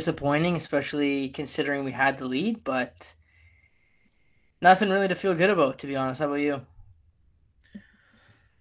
disappointing, 0.00 0.56
especially 0.56 1.28
considering 1.28 1.84
we 1.84 1.92
had 1.92 2.16
the 2.16 2.24
lead, 2.24 2.64
but 2.64 3.14
nothing 4.62 4.88
really 4.88 5.08
to 5.08 5.14
feel 5.14 5.34
good 5.34 5.50
about, 5.50 5.78
to 5.78 5.86
be 5.86 5.94
honest. 5.94 6.20
How 6.20 6.26
about 6.26 6.40
you? 6.40 6.64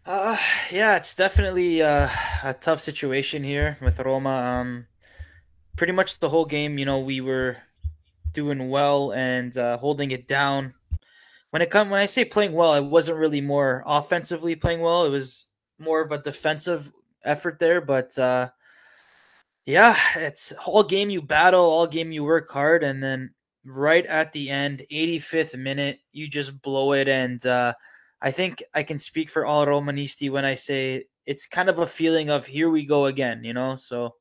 Uh, 0.06 0.36
yeah, 0.70 0.98
it's 0.98 1.16
definitely 1.16 1.82
uh, 1.82 2.10
a 2.44 2.54
tough 2.54 2.82
situation 2.82 3.42
here 3.42 3.78
with 3.82 4.02
Roma. 4.02 4.30
Um, 4.30 4.88
pretty 5.78 5.94
much 5.94 6.20
the 6.20 6.28
whole 6.28 6.44
game, 6.44 6.78
you 6.78 6.84
know, 6.84 7.00
we 7.00 7.22
were 7.22 7.56
doing 8.34 8.70
well 8.70 9.14
and 9.14 9.56
uh, 9.58 9.78
holding 9.78 10.12
it 10.12 10.28
down. 10.28 10.74
When 11.52 11.62
it 11.62 11.70
come 11.70 11.90
when 11.90 12.02
I 12.02 12.06
say 12.06 12.26
playing 12.26 12.52
well, 12.52 12.74
it 12.74 12.84
wasn't 12.84 13.18
really 13.18 13.40
more 13.40 13.82
offensively 13.86 14.58
playing 14.58 14.82
well. 14.82 15.06
It 15.06 15.10
was 15.10 15.48
more 15.80 16.02
of 16.02 16.12
a 16.12 16.22
defensive 16.22 16.92
effort 17.24 17.60
there. 17.60 17.80
But 17.80 18.18
uh, 18.20 18.50
yeah, 19.70 19.96
it's 20.16 20.52
all 20.66 20.82
game 20.82 21.12
you 21.12 21.22
battle, 21.22 21.64
all 21.64 21.86
game 21.86 22.12
you 22.12 22.24
work 22.24 22.50
hard, 22.50 22.84
and 22.84 23.04
then 23.04 23.30
right 23.64 24.04
at 24.08 24.32
the 24.32 24.50
end, 24.50 24.82
85th 24.92 25.56
minute, 25.60 26.00
you 26.12 26.28
just 26.28 26.60
blow 26.64 26.94
it. 26.94 27.08
And 27.08 27.46
uh, 27.46 27.74
I 28.20 28.32
think 28.32 28.64
I 28.74 28.82
can 28.82 28.98
speak 28.98 29.30
for 29.30 29.46
all 29.46 29.68
Romanisti 29.68 30.32
when 30.32 30.44
I 30.44 30.56
say 30.56 31.06
it's 31.28 31.46
kind 31.46 31.70
of 31.70 31.78
a 31.78 31.86
feeling 31.86 32.32
of 32.32 32.48
here 32.48 32.72
we 32.72 32.84
go 32.84 33.06
again, 33.06 33.44
you 33.44 33.54
know. 33.54 33.76
So 33.76 34.16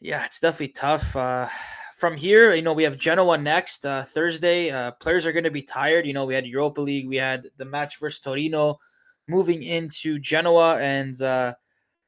yeah, 0.00 0.24
it's 0.24 0.38
definitely 0.38 0.74
tough. 0.74 1.16
Uh, 1.16 1.48
from 1.96 2.16
here, 2.16 2.54
you 2.54 2.62
know, 2.62 2.74
we 2.74 2.84
have 2.84 2.98
Genoa 2.98 3.36
next 3.36 3.84
uh, 3.84 4.04
Thursday. 4.04 4.70
Uh, 4.70 4.92
players 4.92 5.26
are 5.26 5.32
going 5.32 5.42
to 5.42 5.50
be 5.50 5.62
tired. 5.62 6.06
You 6.06 6.12
know, 6.12 6.24
we 6.24 6.36
had 6.36 6.46
Europa 6.46 6.80
League, 6.80 7.08
we 7.08 7.16
had 7.16 7.48
the 7.56 7.64
match 7.64 7.98
versus 7.98 8.20
Torino, 8.20 8.78
moving 9.26 9.64
into 9.64 10.20
Genoa, 10.20 10.78
and 10.78 11.20
uh, 11.20 11.54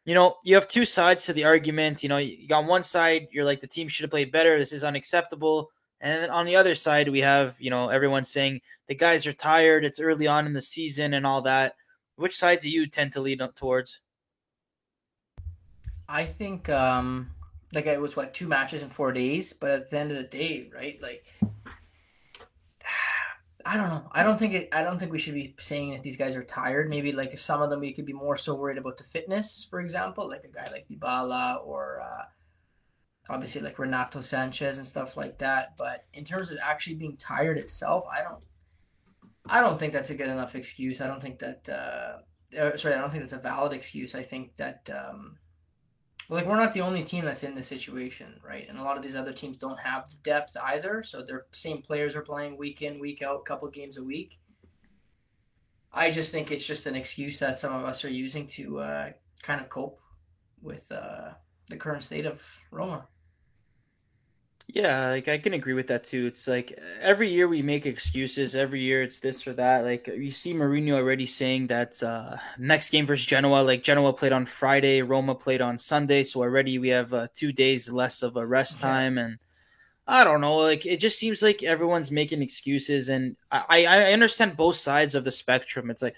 you 0.04 0.14
know, 0.14 0.36
you 0.44 0.54
have 0.54 0.68
two 0.68 0.84
sides 0.84 1.26
to 1.26 1.32
the 1.32 1.44
argument. 1.44 2.02
You 2.02 2.08
know, 2.08 2.18
you 2.18 2.54
on 2.54 2.66
one 2.66 2.82
side, 2.82 3.28
you're 3.30 3.44
like 3.44 3.60
the 3.60 3.66
team 3.66 3.88
should 3.88 4.04
have 4.04 4.10
played 4.10 4.32
better. 4.32 4.58
This 4.58 4.72
is 4.72 4.84
unacceptable. 4.84 5.70
And 6.00 6.22
then 6.22 6.30
on 6.30 6.46
the 6.46 6.56
other 6.56 6.74
side, 6.74 7.08
we 7.08 7.20
have 7.20 7.56
you 7.60 7.70
know 7.70 7.88
everyone 7.88 8.24
saying 8.24 8.62
the 8.88 8.94
guys 8.94 9.26
are 9.26 9.32
tired. 9.32 9.84
It's 9.84 10.00
early 10.00 10.26
on 10.26 10.46
in 10.46 10.52
the 10.52 10.62
season 10.62 11.14
and 11.14 11.26
all 11.26 11.42
that. 11.42 11.74
Which 12.16 12.36
side 12.36 12.60
do 12.60 12.68
you 12.68 12.86
tend 12.86 13.12
to 13.12 13.20
lead 13.20 13.42
towards? 13.54 14.00
I 16.08 16.24
think 16.24 16.68
um, 16.68 17.30
like 17.72 17.86
it 17.86 18.00
was 18.00 18.16
what 18.16 18.34
two 18.34 18.48
matches 18.48 18.82
in 18.82 18.90
four 18.90 19.12
days, 19.12 19.52
but 19.52 19.70
at 19.70 19.90
the 19.90 19.98
end 19.98 20.10
of 20.10 20.16
the 20.16 20.24
day, 20.24 20.70
right? 20.74 21.00
Like 21.00 21.34
I 23.64 23.76
don't 23.76 23.88
know. 23.88 24.08
I 24.12 24.22
don't 24.22 24.38
think 24.38 24.54
it. 24.54 24.68
I 24.72 24.82
don't 24.82 24.98
think 24.98 25.12
we 25.12 25.18
should 25.18 25.34
be 25.34 25.54
saying 25.58 25.92
that 25.92 26.02
these 26.02 26.16
guys 26.16 26.36
are 26.36 26.42
tired. 26.42 26.88
Maybe 26.88 27.12
like 27.12 27.32
if 27.32 27.40
some 27.40 27.62
of 27.62 27.70
them 27.70 27.80
we 27.80 27.92
could 27.92 28.06
be 28.06 28.12
more 28.12 28.36
so 28.36 28.54
worried 28.54 28.78
about 28.78 28.96
the 28.96 29.04
fitness, 29.04 29.66
for 29.68 29.80
example, 29.80 30.28
like 30.28 30.44
a 30.44 30.48
guy 30.48 30.68
like 30.70 30.86
Dybala 30.88 31.66
or 31.66 32.00
uh, 32.00 32.24
obviously 33.28 33.60
like 33.60 33.78
Renato 33.78 34.20
Sanches 34.20 34.76
and 34.76 34.86
stuff 34.86 35.16
like 35.16 35.38
that. 35.38 35.76
But 35.76 36.04
in 36.14 36.24
terms 36.24 36.50
of 36.50 36.58
actually 36.62 36.96
being 36.96 37.16
tired 37.16 37.58
itself, 37.58 38.04
I 38.10 38.22
don't. 38.22 38.44
I 39.46 39.60
don't 39.60 39.78
think 39.78 39.92
that's 39.92 40.10
a 40.10 40.14
good 40.14 40.28
enough 40.28 40.54
excuse. 40.54 41.00
I 41.00 41.06
don't 41.06 41.20
think 41.20 41.38
that. 41.40 41.68
Uh, 41.68 42.58
uh 42.58 42.76
sorry, 42.76 42.94
I 42.94 43.00
don't 43.00 43.10
think 43.10 43.22
that's 43.22 43.32
a 43.32 43.38
valid 43.38 43.72
excuse. 43.72 44.14
I 44.14 44.22
think 44.22 44.56
that. 44.56 44.88
Um, 44.90 45.36
like 46.30 46.46
we're 46.46 46.56
not 46.56 46.72
the 46.72 46.80
only 46.80 47.02
team 47.02 47.24
that's 47.24 47.42
in 47.42 47.56
this 47.56 47.66
situation, 47.66 48.40
right? 48.46 48.68
And 48.68 48.78
a 48.78 48.82
lot 48.82 48.96
of 48.96 49.02
these 49.02 49.16
other 49.16 49.32
teams 49.32 49.56
don't 49.56 49.78
have 49.80 50.08
the 50.08 50.16
depth 50.22 50.56
either, 50.64 51.02
so 51.02 51.22
their 51.22 51.46
same 51.50 51.82
players 51.82 52.14
are 52.14 52.22
playing 52.22 52.56
week 52.56 52.82
in, 52.82 53.00
week 53.00 53.20
out, 53.20 53.44
couple 53.44 53.68
games 53.68 53.96
a 53.96 54.04
week. 54.04 54.38
I 55.92 56.12
just 56.12 56.30
think 56.30 56.52
it's 56.52 56.66
just 56.66 56.86
an 56.86 56.94
excuse 56.94 57.40
that 57.40 57.58
some 57.58 57.74
of 57.74 57.84
us 57.84 58.04
are 58.04 58.10
using 58.10 58.46
to 58.48 58.78
uh, 58.78 59.10
kind 59.42 59.60
of 59.60 59.68
cope 59.68 59.98
with 60.62 60.90
uh, 60.92 61.30
the 61.68 61.76
current 61.76 62.04
state 62.04 62.26
of 62.26 62.40
Roma. 62.70 63.08
Yeah, 64.72 65.10
like 65.10 65.26
I 65.26 65.38
can 65.38 65.54
agree 65.54 65.72
with 65.72 65.88
that 65.88 66.04
too. 66.04 66.26
It's 66.26 66.46
like 66.46 66.78
every 67.00 67.28
year 67.28 67.48
we 67.48 67.60
make 67.60 67.86
excuses. 67.86 68.54
Every 68.54 68.80
year 68.80 69.02
it's 69.02 69.18
this 69.18 69.44
or 69.46 69.52
that. 69.54 69.84
Like 69.84 70.06
you 70.06 70.30
see 70.30 70.54
Mourinho 70.54 70.92
already 70.94 71.26
saying 71.26 71.66
that 71.68 72.00
uh, 72.04 72.36
next 72.56 72.90
game 72.90 73.04
versus 73.04 73.26
Genoa, 73.26 73.62
like 73.62 73.82
Genoa 73.82 74.12
played 74.12 74.32
on 74.32 74.46
Friday, 74.46 75.02
Roma 75.02 75.34
played 75.34 75.60
on 75.60 75.76
Sunday, 75.76 76.22
so 76.22 76.40
already 76.40 76.78
we 76.78 76.88
have 76.90 77.12
uh, 77.12 77.26
two 77.34 77.50
days 77.52 77.90
less 77.90 78.22
of 78.22 78.36
a 78.36 78.46
rest 78.46 78.78
time. 78.78 79.18
And 79.18 79.38
I 80.06 80.22
don't 80.24 80.40
know, 80.40 80.58
like 80.58 80.86
it 80.86 81.00
just 81.00 81.18
seems 81.18 81.42
like 81.42 81.64
everyone's 81.64 82.12
making 82.12 82.42
excuses, 82.42 83.08
and 83.08 83.36
I 83.50 83.86
I 83.86 84.12
understand 84.12 84.56
both 84.56 84.76
sides 84.76 85.16
of 85.16 85.24
the 85.24 85.32
spectrum. 85.32 85.90
It's 85.90 86.02
like 86.02 86.14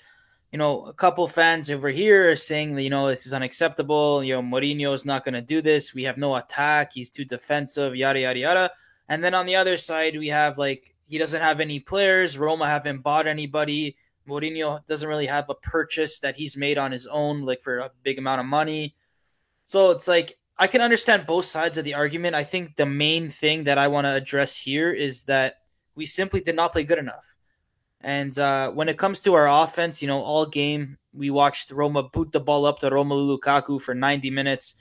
you 0.53 0.59
know, 0.59 0.85
a 0.85 0.93
couple 0.93 1.27
fans 1.27 1.71
over 1.71 1.89
here 1.89 2.31
are 2.31 2.37
saying 2.37 2.75
that, 2.75 2.83
you 2.83 2.91
know, 2.91 3.09
this 3.09 3.27
is 3.27 3.33
unacceptable. 3.33 4.23
You 4.23 4.35
know, 4.35 4.43
Mourinho 4.43 4.95
is 4.95 5.07
not 5.07 5.25
going 5.25 5.35
to 5.35 5.41
do 5.41 5.63
this. 5.63 5.95
We 5.95 6.05
have 6.05 6.19
no 6.19 6.37
attack. 6.37 6.93
He's 6.93 7.11
too 7.11 7.25
defensive, 7.25 7.97
yada, 7.97 8.21
yada, 8.21 8.39
yada. 8.39 8.71
And 9.09 9.25
then 9.25 9.35
on 9.35 9.47
the 9.47 9.57
other 9.57 9.79
side, 9.79 10.17
we 10.17 10.29
have 10.29 10.59
like, 10.59 10.95
he 11.07 11.17
doesn't 11.17 11.41
have 11.41 11.61
any 11.61 11.81
players. 11.81 12.37
Roma 12.37 12.69
haven't 12.69 13.03
bought 13.03 13.27
anybody. 13.27 13.97
Mourinho 14.29 14.85
doesn't 14.87 15.09
really 15.09 15.27
have 15.27 15.49
a 15.49 15.55
purchase 15.55 16.19
that 16.21 16.37
he's 16.37 16.57
made 16.57 16.77
on 16.77 16.93
his 16.93 17.07
own, 17.07 17.43
like 17.43 17.63
for 17.63 17.79
a 17.79 17.91
big 18.03 18.19
amount 18.19 18.41
of 18.41 18.47
money. 18.47 18.95
So 19.65 19.91
it's 19.91 20.07
like, 20.07 20.39
I 20.59 20.67
can 20.67 20.83
understand 20.83 21.27
both 21.27 21.47
sides 21.47 21.79
of 21.79 21.85
the 21.85 21.95
argument. 21.95 22.37
I 22.37 22.45
think 22.45 22.77
the 22.77 22.87
main 22.87 23.31
thing 23.31 23.65
that 23.65 23.79
I 23.79 23.89
want 23.89 24.07
to 24.07 24.15
address 24.15 24.55
here 24.55 24.93
is 24.93 25.25
that 25.25 25.61
we 25.95 26.05
simply 26.05 26.41
did 26.41 26.57
not 26.57 26.73
play 26.73 26.85
good 26.85 26.99
enough. 26.99 27.37
And 28.03 28.37
uh, 28.39 28.71
when 28.73 28.89
it 28.89 28.99
comes 28.99 29.21
to 29.21 29.35
our 29.35 29.49
offense, 29.49 30.03
you 30.03 30.09
know, 30.09 30.21
all 30.21 30.47
game 30.47 30.99
we 31.13 31.31
watched 31.31 31.71
Roma 31.71 32.05
boot 32.05 32.33
the 32.33 32.41
ball 32.41 32.67
up 32.67 32.79
to 32.81 32.91
Romelu 32.91 33.39
Lukaku 33.39 33.81
for 33.81 33.95
90 33.95 34.31
minutes. 34.31 34.77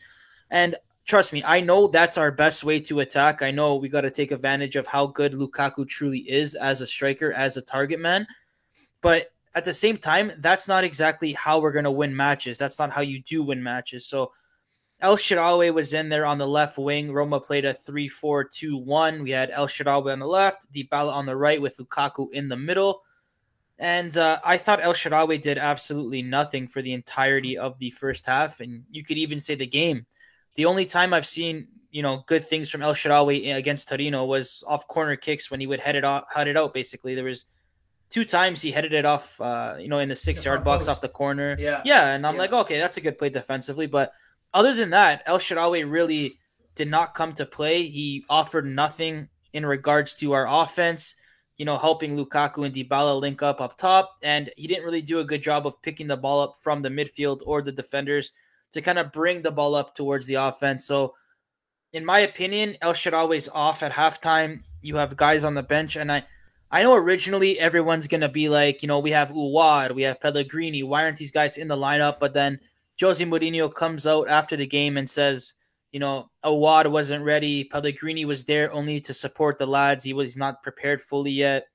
And 0.49 0.75
trust 1.05 1.33
me, 1.33 1.43
I 1.45 1.59
know 1.59 1.87
that's 1.87 2.17
our 2.17 2.31
best 2.31 2.63
way 2.63 2.79
to 2.81 3.01
attack. 3.01 3.41
I 3.41 3.51
know 3.51 3.75
we 3.75 3.89
got 3.89 4.01
to 4.01 4.11
take 4.11 4.31
advantage 4.31 4.75
of 4.75 4.87
how 4.87 5.07
good 5.07 5.33
Lukaku 5.33 5.87
truly 5.87 6.19
is 6.19 6.55
as 6.55 6.81
a 6.81 6.87
striker, 6.87 7.33
as 7.33 7.57
a 7.57 7.61
target 7.61 7.99
man. 7.99 8.25
But 9.01 9.31
at 9.53 9.65
the 9.65 9.73
same 9.73 9.97
time, 9.97 10.31
that's 10.39 10.67
not 10.67 10.83
exactly 10.83 11.33
how 11.33 11.59
we're 11.59 11.73
going 11.73 11.85
to 11.85 11.91
win 11.91 12.15
matches. 12.15 12.57
That's 12.57 12.79
not 12.79 12.91
how 12.91 13.01
you 13.01 13.21
do 13.21 13.43
win 13.43 13.61
matches. 13.61 14.07
So 14.07 14.31
El 15.01 15.17
Shaarawy 15.17 15.73
was 15.73 15.93
in 15.93 16.09
there 16.09 16.25
on 16.25 16.37
the 16.37 16.47
left 16.47 16.77
wing. 16.77 17.11
Roma 17.11 17.39
played 17.39 17.65
a 17.65 17.73
3 17.73 18.07
4 18.07 18.43
2 18.45 18.77
1. 18.77 19.23
We 19.23 19.31
had 19.31 19.49
El 19.51 19.67
Shaarawy 19.67 20.13
on 20.13 20.19
the 20.19 20.27
left, 20.27 20.71
Dybala 20.71 21.11
on 21.11 21.25
the 21.25 21.35
right 21.35 21.61
with 21.61 21.77
Lukaku 21.77 22.31
in 22.31 22.47
the 22.47 22.55
middle. 22.55 23.01
And 23.81 24.15
uh, 24.15 24.39
I 24.45 24.57
thought 24.57 24.79
El 24.83 24.93
Shaarawy 24.93 25.41
did 25.41 25.57
absolutely 25.57 26.21
nothing 26.21 26.67
for 26.67 26.83
the 26.83 26.93
entirety 26.93 27.57
of 27.57 27.79
the 27.79 27.89
first 27.89 28.27
half, 28.27 28.59
and 28.59 28.83
you 28.91 29.03
could 29.03 29.17
even 29.17 29.39
say 29.39 29.55
the 29.55 29.65
game. 29.65 30.05
The 30.55 30.65
only 30.65 30.85
time 30.85 31.15
I've 31.15 31.25
seen 31.25 31.67
you 31.89 32.03
know 32.03 32.23
good 32.27 32.47
things 32.47 32.69
from 32.69 32.83
El 32.83 32.93
Shaarawy 32.93 33.55
against 33.55 33.89
Torino 33.89 34.25
was 34.25 34.63
off 34.67 34.87
corner 34.87 35.15
kicks 35.15 35.49
when 35.49 35.59
he 35.59 35.65
would 35.65 35.79
head 35.79 35.95
it 35.95 36.03
off, 36.03 36.25
head 36.31 36.47
it 36.47 36.55
out. 36.55 36.75
Basically, 36.75 37.15
there 37.15 37.23
was 37.23 37.45
two 38.11 38.23
times 38.23 38.61
he 38.61 38.69
headed 38.69 38.93
it 38.93 39.03
off, 39.03 39.41
uh, 39.41 39.77
you 39.79 39.87
know, 39.87 39.97
in 39.97 40.09
the 40.09 40.15
six 40.15 40.45
yard 40.45 40.63
box 40.63 40.87
off 40.87 41.01
the 41.01 41.09
corner. 41.09 41.55
Yeah, 41.57 41.81
yeah, 41.83 42.13
and 42.13 42.27
I'm 42.27 42.35
yeah. 42.35 42.41
like, 42.41 42.53
okay, 42.53 42.77
that's 42.77 42.97
a 42.97 43.01
good 43.01 43.17
play 43.17 43.29
defensively. 43.29 43.87
But 43.87 44.13
other 44.53 44.75
than 44.75 44.91
that, 44.91 45.23
El 45.25 45.39
Shaarawy 45.39 45.89
really 45.89 46.37
did 46.75 46.87
not 46.87 47.15
come 47.15 47.33
to 47.33 47.47
play. 47.47 47.87
He 47.87 48.25
offered 48.29 48.67
nothing 48.67 49.27
in 49.53 49.65
regards 49.65 50.13
to 50.15 50.33
our 50.33 50.47
offense 50.47 51.15
you 51.61 51.65
know, 51.65 51.77
helping 51.77 52.17
Lukaku 52.17 52.65
and 52.65 52.73
Dybala 52.73 53.21
link 53.21 53.43
up 53.43 53.61
up 53.61 53.77
top. 53.77 54.17
And 54.23 54.49
he 54.57 54.65
didn't 54.65 54.83
really 54.83 55.03
do 55.03 55.19
a 55.19 55.23
good 55.23 55.43
job 55.43 55.67
of 55.67 55.79
picking 55.83 56.07
the 56.07 56.17
ball 56.17 56.41
up 56.41 56.55
from 56.59 56.81
the 56.81 56.89
midfield 56.89 57.41
or 57.45 57.61
the 57.61 57.71
defenders 57.71 58.31
to 58.71 58.81
kind 58.81 58.97
of 58.97 59.11
bring 59.11 59.43
the 59.43 59.51
ball 59.51 59.75
up 59.75 59.93
towards 59.93 60.25
the 60.25 60.33
offense. 60.33 60.85
So, 60.85 61.13
in 61.93 62.03
my 62.03 62.21
opinion, 62.21 62.77
El 62.81 62.95
Shaarawy's 62.95 63.47
off 63.47 63.83
at 63.83 63.91
halftime. 63.91 64.63
You 64.81 64.95
have 64.95 65.15
guys 65.15 65.43
on 65.43 65.53
the 65.53 65.61
bench, 65.61 65.97
and 65.97 66.11
I, 66.11 66.25
I 66.71 66.81
know 66.81 66.95
originally 66.95 67.59
everyone's 67.59 68.07
gonna 68.07 68.27
be 68.27 68.49
like, 68.49 68.81
you 68.81 68.87
know, 68.87 68.97
we 68.97 69.11
have 69.11 69.29
Aouar, 69.29 69.93
we 69.93 70.01
have 70.01 70.19
Pellegrini. 70.19 70.81
Why 70.81 71.03
aren't 71.03 71.17
these 71.17 71.29
guys 71.29 71.59
in 71.59 71.67
the 71.67 71.77
lineup? 71.77 72.17
But 72.19 72.33
then 72.33 72.59
Jose 72.99 73.23
Mourinho 73.23 73.71
comes 73.71 74.07
out 74.07 74.27
after 74.27 74.55
the 74.55 74.65
game 74.65 74.97
and 74.97 75.07
says, 75.07 75.53
you 75.91 75.99
know, 75.99 76.29
Aouar 76.43 76.89
wasn't 76.89 77.23
ready. 77.23 77.65
Pellegrini 77.65 78.25
was 78.25 78.45
there 78.45 78.71
only 78.71 79.01
to 79.01 79.13
support 79.13 79.57
the 79.57 79.65
lads. 79.65 80.03
He 80.03 80.13
was 80.13 80.37
not 80.37 80.63
prepared 80.63 81.01
fully 81.01 81.31
yet. 81.31 81.67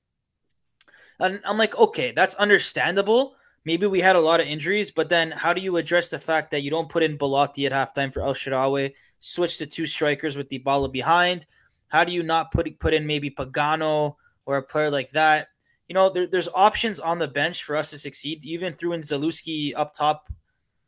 And 1.19 1.39
I'm 1.45 1.57
like, 1.57 1.77
okay, 1.77 2.11
that's 2.11 2.35
understandable. 2.35 3.35
Maybe 3.65 3.85
we 3.85 3.99
had 3.99 4.15
a 4.15 4.21
lot 4.21 4.39
of 4.39 4.47
injuries, 4.47 4.91
but 4.91 5.09
then 5.09 5.29
how 5.31 5.53
do 5.53 5.61
you 5.61 5.77
address 5.77 6.09
the 6.09 6.19
fact 6.19 6.51
that 6.51 6.63
you 6.63 6.69
don't 6.69 6.89
put 6.89 7.03
in 7.03 7.17
Belotti 7.17 7.65
at 7.65 7.73
halftime 7.73 8.13
for 8.13 8.21
El 8.21 8.33
Shaarawy, 8.33 8.93
switch 9.19 9.57
to 9.57 9.65
two 9.65 9.85
strikers 9.85 10.37
with 10.37 10.49
Dybala 10.49 10.91
behind? 10.91 11.45
How 11.89 12.03
do 12.03 12.11
you 12.11 12.23
not 12.23 12.51
put 12.51 12.79
put 12.79 12.93
in 12.93 13.05
maybe 13.05 13.29
Pagano 13.29 14.15
or 14.45 14.57
a 14.57 14.63
player 14.63 14.89
like 14.89 15.11
that? 15.11 15.49
You 15.87 15.95
know, 15.95 16.09
there, 16.09 16.27
there's 16.27 16.49
options 16.53 16.99
on 16.99 17.19
the 17.19 17.27
bench 17.27 17.63
for 17.63 17.75
us 17.75 17.91
to 17.91 17.97
succeed. 17.97 18.43
Even 18.43 18.73
threw 18.73 18.93
in 18.93 19.01
Zalewski 19.01 19.73
up 19.75 19.93
top 19.93 20.31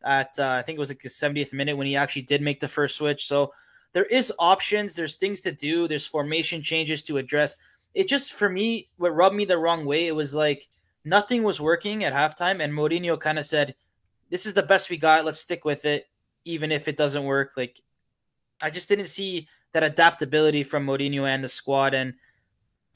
at 0.03 0.37
uh, 0.39 0.47
I 0.47 0.61
think 0.61 0.77
it 0.77 0.79
was 0.79 0.89
like 0.89 1.01
the 1.01 1.09
70th 1.09 1.53
minute 1.53 1.77
when 1.77 1.87
he 1.87 1.95
actually 1.95 2.23
did 2.23 2.41
make 2.41 2.59
the 2.59 2.67
first 2.67 2.97
switch. 2.97 3.27
So 3.27 3.53
there 3.93 4.05
is 4.05 4.31
options, 4.39 4.93
there's 4.93 5.15
things 5.15 5.39
to 5.41 5.51
do, 5.51 5.87
there's 5.87 6.05
formation 6.05 6.61
changes 6.61 7.01
to 7.03 7.17
address. 7.17 7.55
It 7.93 8.07
just 8.07 8.33
for 8.33 8.49
me 8.49 8.87
what 8.97 9.15
rubbed 9.15 9.35
me 9.35 9.45
the 9.45 9.57
wrong 9.57 9.85
way, 9.85 10.07
it 10.07 10.15
was 10.15 10.33
like 10.33 10.67
nothing 11.03 11.43
was 11.43 11.59
working 11.59 12.03
at 12.03 12.13
halftime 12.13 12.61
and 12.61 12.73
Mourinho 12.73 13.19
kind 13.19 13.39
of 13.39 13.45
said, 13.45 13.75
"This 14.29 14.45
is 14.45 14.53
the 14.53 14.63
best 14.63 14.89
we 14.89 14.97
got, 14.97 15.25
let's 15.25 15.39
stick 15.39 15.65
with 15.65 15.85
it 15.85 16.07
even 16.45 16.71
if 16.71 16.87
it 16.87 16.97
doesn't 16.97 17.23
work." 17.23 17.53
Like 17.57 17.81
I 18.61 18.69
just 18.69 18.89
didn't 18.89 19.07
see 19.07 19.47
that 19.71 19.83
adaptability 19.83 20.63
from 20.63 20.85
Mourinho 20.85 21.27
and 21.27 21.43
the 21.43 21.49
squad. 21.49 21.93
And 21.93 22.13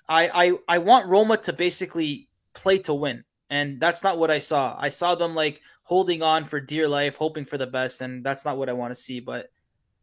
I, 0.08 0.30
I 0.34 0.76
I 0.76 0.78
want 0.80 1.08
Roma 1.08 1.38
to 1.38 1.54
basically 1.54 2.28
play 2.54 2.78
to 2.80 2.94
win, 2.94 3.24
and 3.50 3.80
that's 3.80 4.04
not 4.04 4.18
what 4.18 4.32
I 4.32 4.40
saw. 4.40 4.76
I 4.78 4.90
saw 4.90 5.16
them 5.16 5.36
like 5.36 5.62
holding 5.84 6.24
on 6.24 6.44
for 6.46 6.60
dear 6.60 6.88
life, 6.88 7.16
hoping 7.16 7.46
for 7.46 7.58
the 7.58 7.68
best, 7.68 8.02
and 8.02 8.24
that's 8.24 8.46
not 8.46 8.58
what 8.58 8.70
I 8.70 8.74
want 8.74 8.92
to 8.94 9.00
see. 9.00 9.20
But 9.20 9.52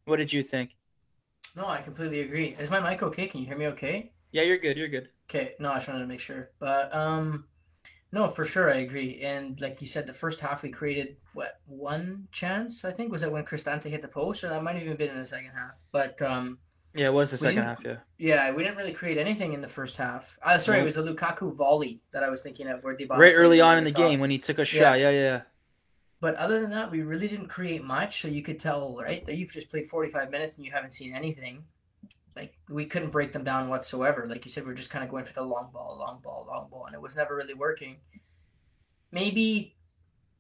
what 0.05 0.17
did 0.17 0.33
you 0.33 0.43
think? 0.43 0.77
No, 1.57 1.67
I 1.67 1.81
completely 1.81 2.21
agree. 2.21 2.57
Is 2.59 2.71
my 2.71 2.81
mic 2.81 3.03
okay? 3.03 3.27
Can 3.27 3.41
you 3.41 3.47
hear 3.47 3.57
me 3.57 3.67
okay? 3.69 4.13
Yeah, 4.33 4.43
you're 4.43 4.59
good. 4.59 4.77
You're 4.77 4.89
good. 4.89 5.09
Okay. 5.29 5.55
No, 5.59 5.73
I 5.73 5.77
just 5.77 5.89
wanted 5.89 6.01
to 6.01 6.07
make 6.07 6.21
sure. 6.21 6.51
But 6.61 6.95
um, 6.95 7.47
no, 8.13 8.29
for 8.29 8.45
sure, 8.45 8.73
I 8.73 8.79
agree. 8.79 9.21
And 9.23 9.61
like 9.61 9.81
you 9.81 9.87
said, 9.87 10.07
the 10.07 10.13
first 10.13 10.41
half 10.41 10.63
we 10.63 10.71
created 10.71 11.17
what 11.35 11.61
one 11.67 12.29
chance? 12.33 12.85
I 12.85 12.93
think 12.93 13.11
was 13.11 13.23
that 13.23 13.33
when 13.33 13.45
Cristante 13.45 13.85
hit 13.85 14.03
the 14.03 14.09
post, 14.09 14.45
or 14.45 14.49
that 14.49 14.63
might 14.63 14.75
have 14.75 14.85
even 14.85 14.97
been 14.97 15.11
in 15.11 15.17
the 15.17 15.27
second 15.27 15.51
half. 15.51 15.73
But 15.93 16.21
um, 16.23 16.59
yeah, 16.95 17.07
it 17.07 17.13
was 17.13 17.31
the 17.31 17.39
second 17.39 17.63
half. 17.63 17.83
Yeah. 17.85 17.97
Yeah, 18.19 18.53
we 18.53 18.63
didn't 18.63 18.79
really 18.79 18.93
create 18.93 19.19
anything 19.19 19.53
in 19.53 19.61
the 19.61 19.69
first 19.69 19.97
half. 19.97 20.37
Uh, 20.43 20.59
sorry, 20.59 20.81
it 20.81 20.85
was 20.85 20.97
the 20.97 21.03
Lukaku 21.03 21.55
volley 21.55 22.01
that 22.13 22.23
I 22.25 22.29
was 22.29 22.43
thinking 22.43 22.67
of, 22.69 22.83
where 22.83 22.97
Dybala 22.97 23.19
right 23.19 23.35
early 23.35 23.61
on 23.61 23.79
in 23.79 23.85
the, 23.85 23.91
the 23.91 23.97
game 23.97 24.19
when 24.21 24.31
he 24.31 24.39
took 24.39 24.59
a 24.59 24.65
shot. 24.65 24.99
Yeah. 24.99 25.11
yeah, 25.11 25.21
yeah. 25.21 25.41
But 26.21 26.37
other 26.37 26.61
than 26.61 26.71
that, 26.71 26.91
we 26.91 27.03
really 27.03 27.29
didn't 27.29 27.49
create 27.49 27.83
much. 27.83 28.21
So 28.21 28.29
you 28.29 28.43
could 28.43 28.59
tell, 28.59 28.99
right, 29.03 29.25
that 29.27 29.37
you've 29.37 29.53
just 29.53 29.71
played 29.71 29.87
45 29.87 30.31
minutes 30.31 30.57
and 30.57 30.65
you 30.65 30.73
haven't 30.73 30.93
seen 30.93 31.15
anything. 31.15 31.65
Like 32.37 32.59
we 32.69 32.85
couldn't 32.85 33.11
break 33.11 33.33
them 33.33 33.45
down 33.45 33.69
whatsoever. 33.69 34.27
Like 34.27 34.45
you 34.45 34.51
said, 34.51 34.65
we 34.65 34.73
are 34.73 34.77
just 34.77 34.91
kind 34.91 35.05
of 35.05 35.11
going 35.11 35.25
for 35.25 35.33
the 35.33 35.43
long 35.43 35.71
ball, 35.73 35.97
long 35.99 36.21
ball, 36.23 36.47
long 36.49 36.69
ball, 36.71 36.87
and 36.87 36.95
it 36.95 37.01
was 37.01 37.17
never 37.17 37.35
really 37.35 37.55
working. 37.55 37.99
Maybe, 39.13 39.77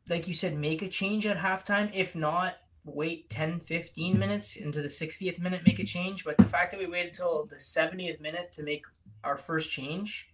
like 0.09 0.29
you 0.29 0.35
said, 0.35 0.57
make 0.57 0.83
a 0.83 0.89
change 0.89 1.27
at 1.27 1.37
halftime. 1.37 1.91
If 1.93 2.15
not, 2.15 2.57
wait 2.85 3.29
10, 3.31 3.61
15 3.61 4.19
minutes 4.19 4.57
into 4.57 4.81
the 4.83 4.89
60th 4.89 5.41
minute, 5.41 5.63
make 5.67 5.79
a 5.79 5.85
change. 5.85 6.25
But 6.25 6.37
the 6.37 6.45
fact 6.45 6.71
that 6.71 6.81
we 6.81 6.87
waited 6.87 7.09
until 7.09 7.47
the 7.47 7.57
70th 7.57 8.21
minute 8.21 8.53
to 8.53 8.63
make 8.63 8.85
our 9.25 9.37
first 9.37 9.71
change, 9.71 10.31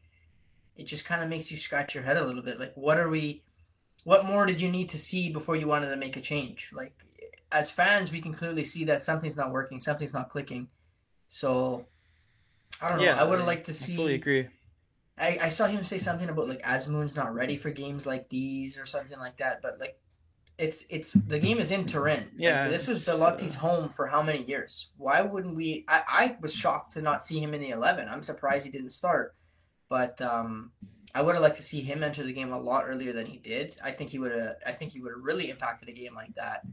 it 0.77 0.85
just 0.85 1.05
kind 1.05 1.23
of 1.23 1.29
makes 1.29 1.51
you 1.51 1.57
scratch 1.57 1.95
your 1.95 2.05
head 2.05 2.17
a 2.17 2.25
little 2.25 2.43
bit. 2.43 2.61
Like, 2.61 2.73
what 2.77 2.99
are 2.99 3.09
we, 3.09 3.43
what 4.07 4.25
more 4.25 4.47
did 4.47 4.61
you 4.61 4.71
need 4.71 4.89
to 4.91 4.99
see 4.99 5.31
before 5.31 5.57
you 5.57 5.67
wanted 5.67 5.91
to 5.91 5.97
make 5.97 6.17
a 6.17 6.21
change? 6.21 6.71
Like, 6.73 6.95
as 7.51 7.73
fans, 7.73 8.13
we 8.13 8.21
can 8.21 8.33
clearly 8.33 8.63
see 8.63 8.85
that 8.85 9.03
something's 9.03 9.37
not 9.37 9.51
working, 9.51 9.81
something's 9.81 10.15
not 10.15 10.29
clicking. 10.29 10.69
So, 11.27 11.85
I 12.81 12.89
don't 12.89 12.99
know. 12.99 13.05
Yeah, 13.05 13.21
I 13.21 13.25
would 13.25 13.41
have 13.41 13.49
liked 13.49 13.67
to 13.67 13.73
see. 13.73 13.95
I 13.95 13.97
fully 13.97 14.15
agree. 14.15 14.47
I, 15.19 15.39
I 15.43 15.49
saw 15.49 15.67
him 15.67 15.83
say 15.83 15.99
something 15.99 16.29
about 16.29 16.47
like 16.47 16.63
Azmoun's 16.63 17.17
not 17.17 17.35
ready 17.35 17.57
for 17.57 17.71
games 17.73 18.07
like 18.07 18.29
these 18.29 18.79
or 18.79 18.87
something 18.87 19.19
like 19.19 19.39
that. 19.39 19.61
But 19.61 19.81
like 19.81 19.99
it's 20.57 20.85
it's 20.89 21.11
the 21.11 21.41
game 21.41 21.59
is 21.59 21.73
in 21.73 21.85
Turin. 21.85 22.31
Yeah, 22.37 22.63
like, 22.63 22.71
this 22.71 22.87
was 22.87 23.05
Belotti's 23.05 23.57
uh... 23.57 23.61
home 23.61 23.89
for 23.89 24.07
how 24.07 24.23
many 24.23 24.45
years? 24.45 24.91
Why 24.99 25.21
wouldn't 25.21 25.57
we? 25.57 25.85
I, 25.89 26.03
I 26.07 26.37
was 26.41 26.55
shocked 26.55 26.93
to 26.93 27.03
not 27.03 27.25
see 27.25 27.41
him 27.41 27.55
in 27.55 27.61
the 27.61 27.71
eleven. 27.71 28.09
I'm 28.09 28.23
surprised 28.23 28.67
he 28.67 28.71
didn't 28.71 28.91
start, 28.91 29.35
but 29.89 30.21
um, 30.21 30.71
I 31.17 31.23
would 31.23 31.35
have 31.35 31.43
liked 31.43 31.57
to 31.57 31.63
see 31.63 31.81
him 31.81 32.05
enter 32.05 32.23
the 32.23 32.33
game 32.33 32.53
a 32.53 32.59
lot 32.59 32.85
earlier 32.87 33.15
than 33.15 33.25
he 33.25 33.39
did. 33.39 33.75
I 33.83 33.91
think 33.91 34.11
he 34.11 34.19
would 34.19 34.33
have. 34.33 34.57
I 34.67 34.73
think 34.73 34.93
he 34.93 35.01
would 35.01 35.13
have 35.13 35.25
really 35.25 35.49
impacted 35.49 35.89
a 35.89 35.93
game 35.93 36.15
like 36.15 36.35
that. 36.35 36.67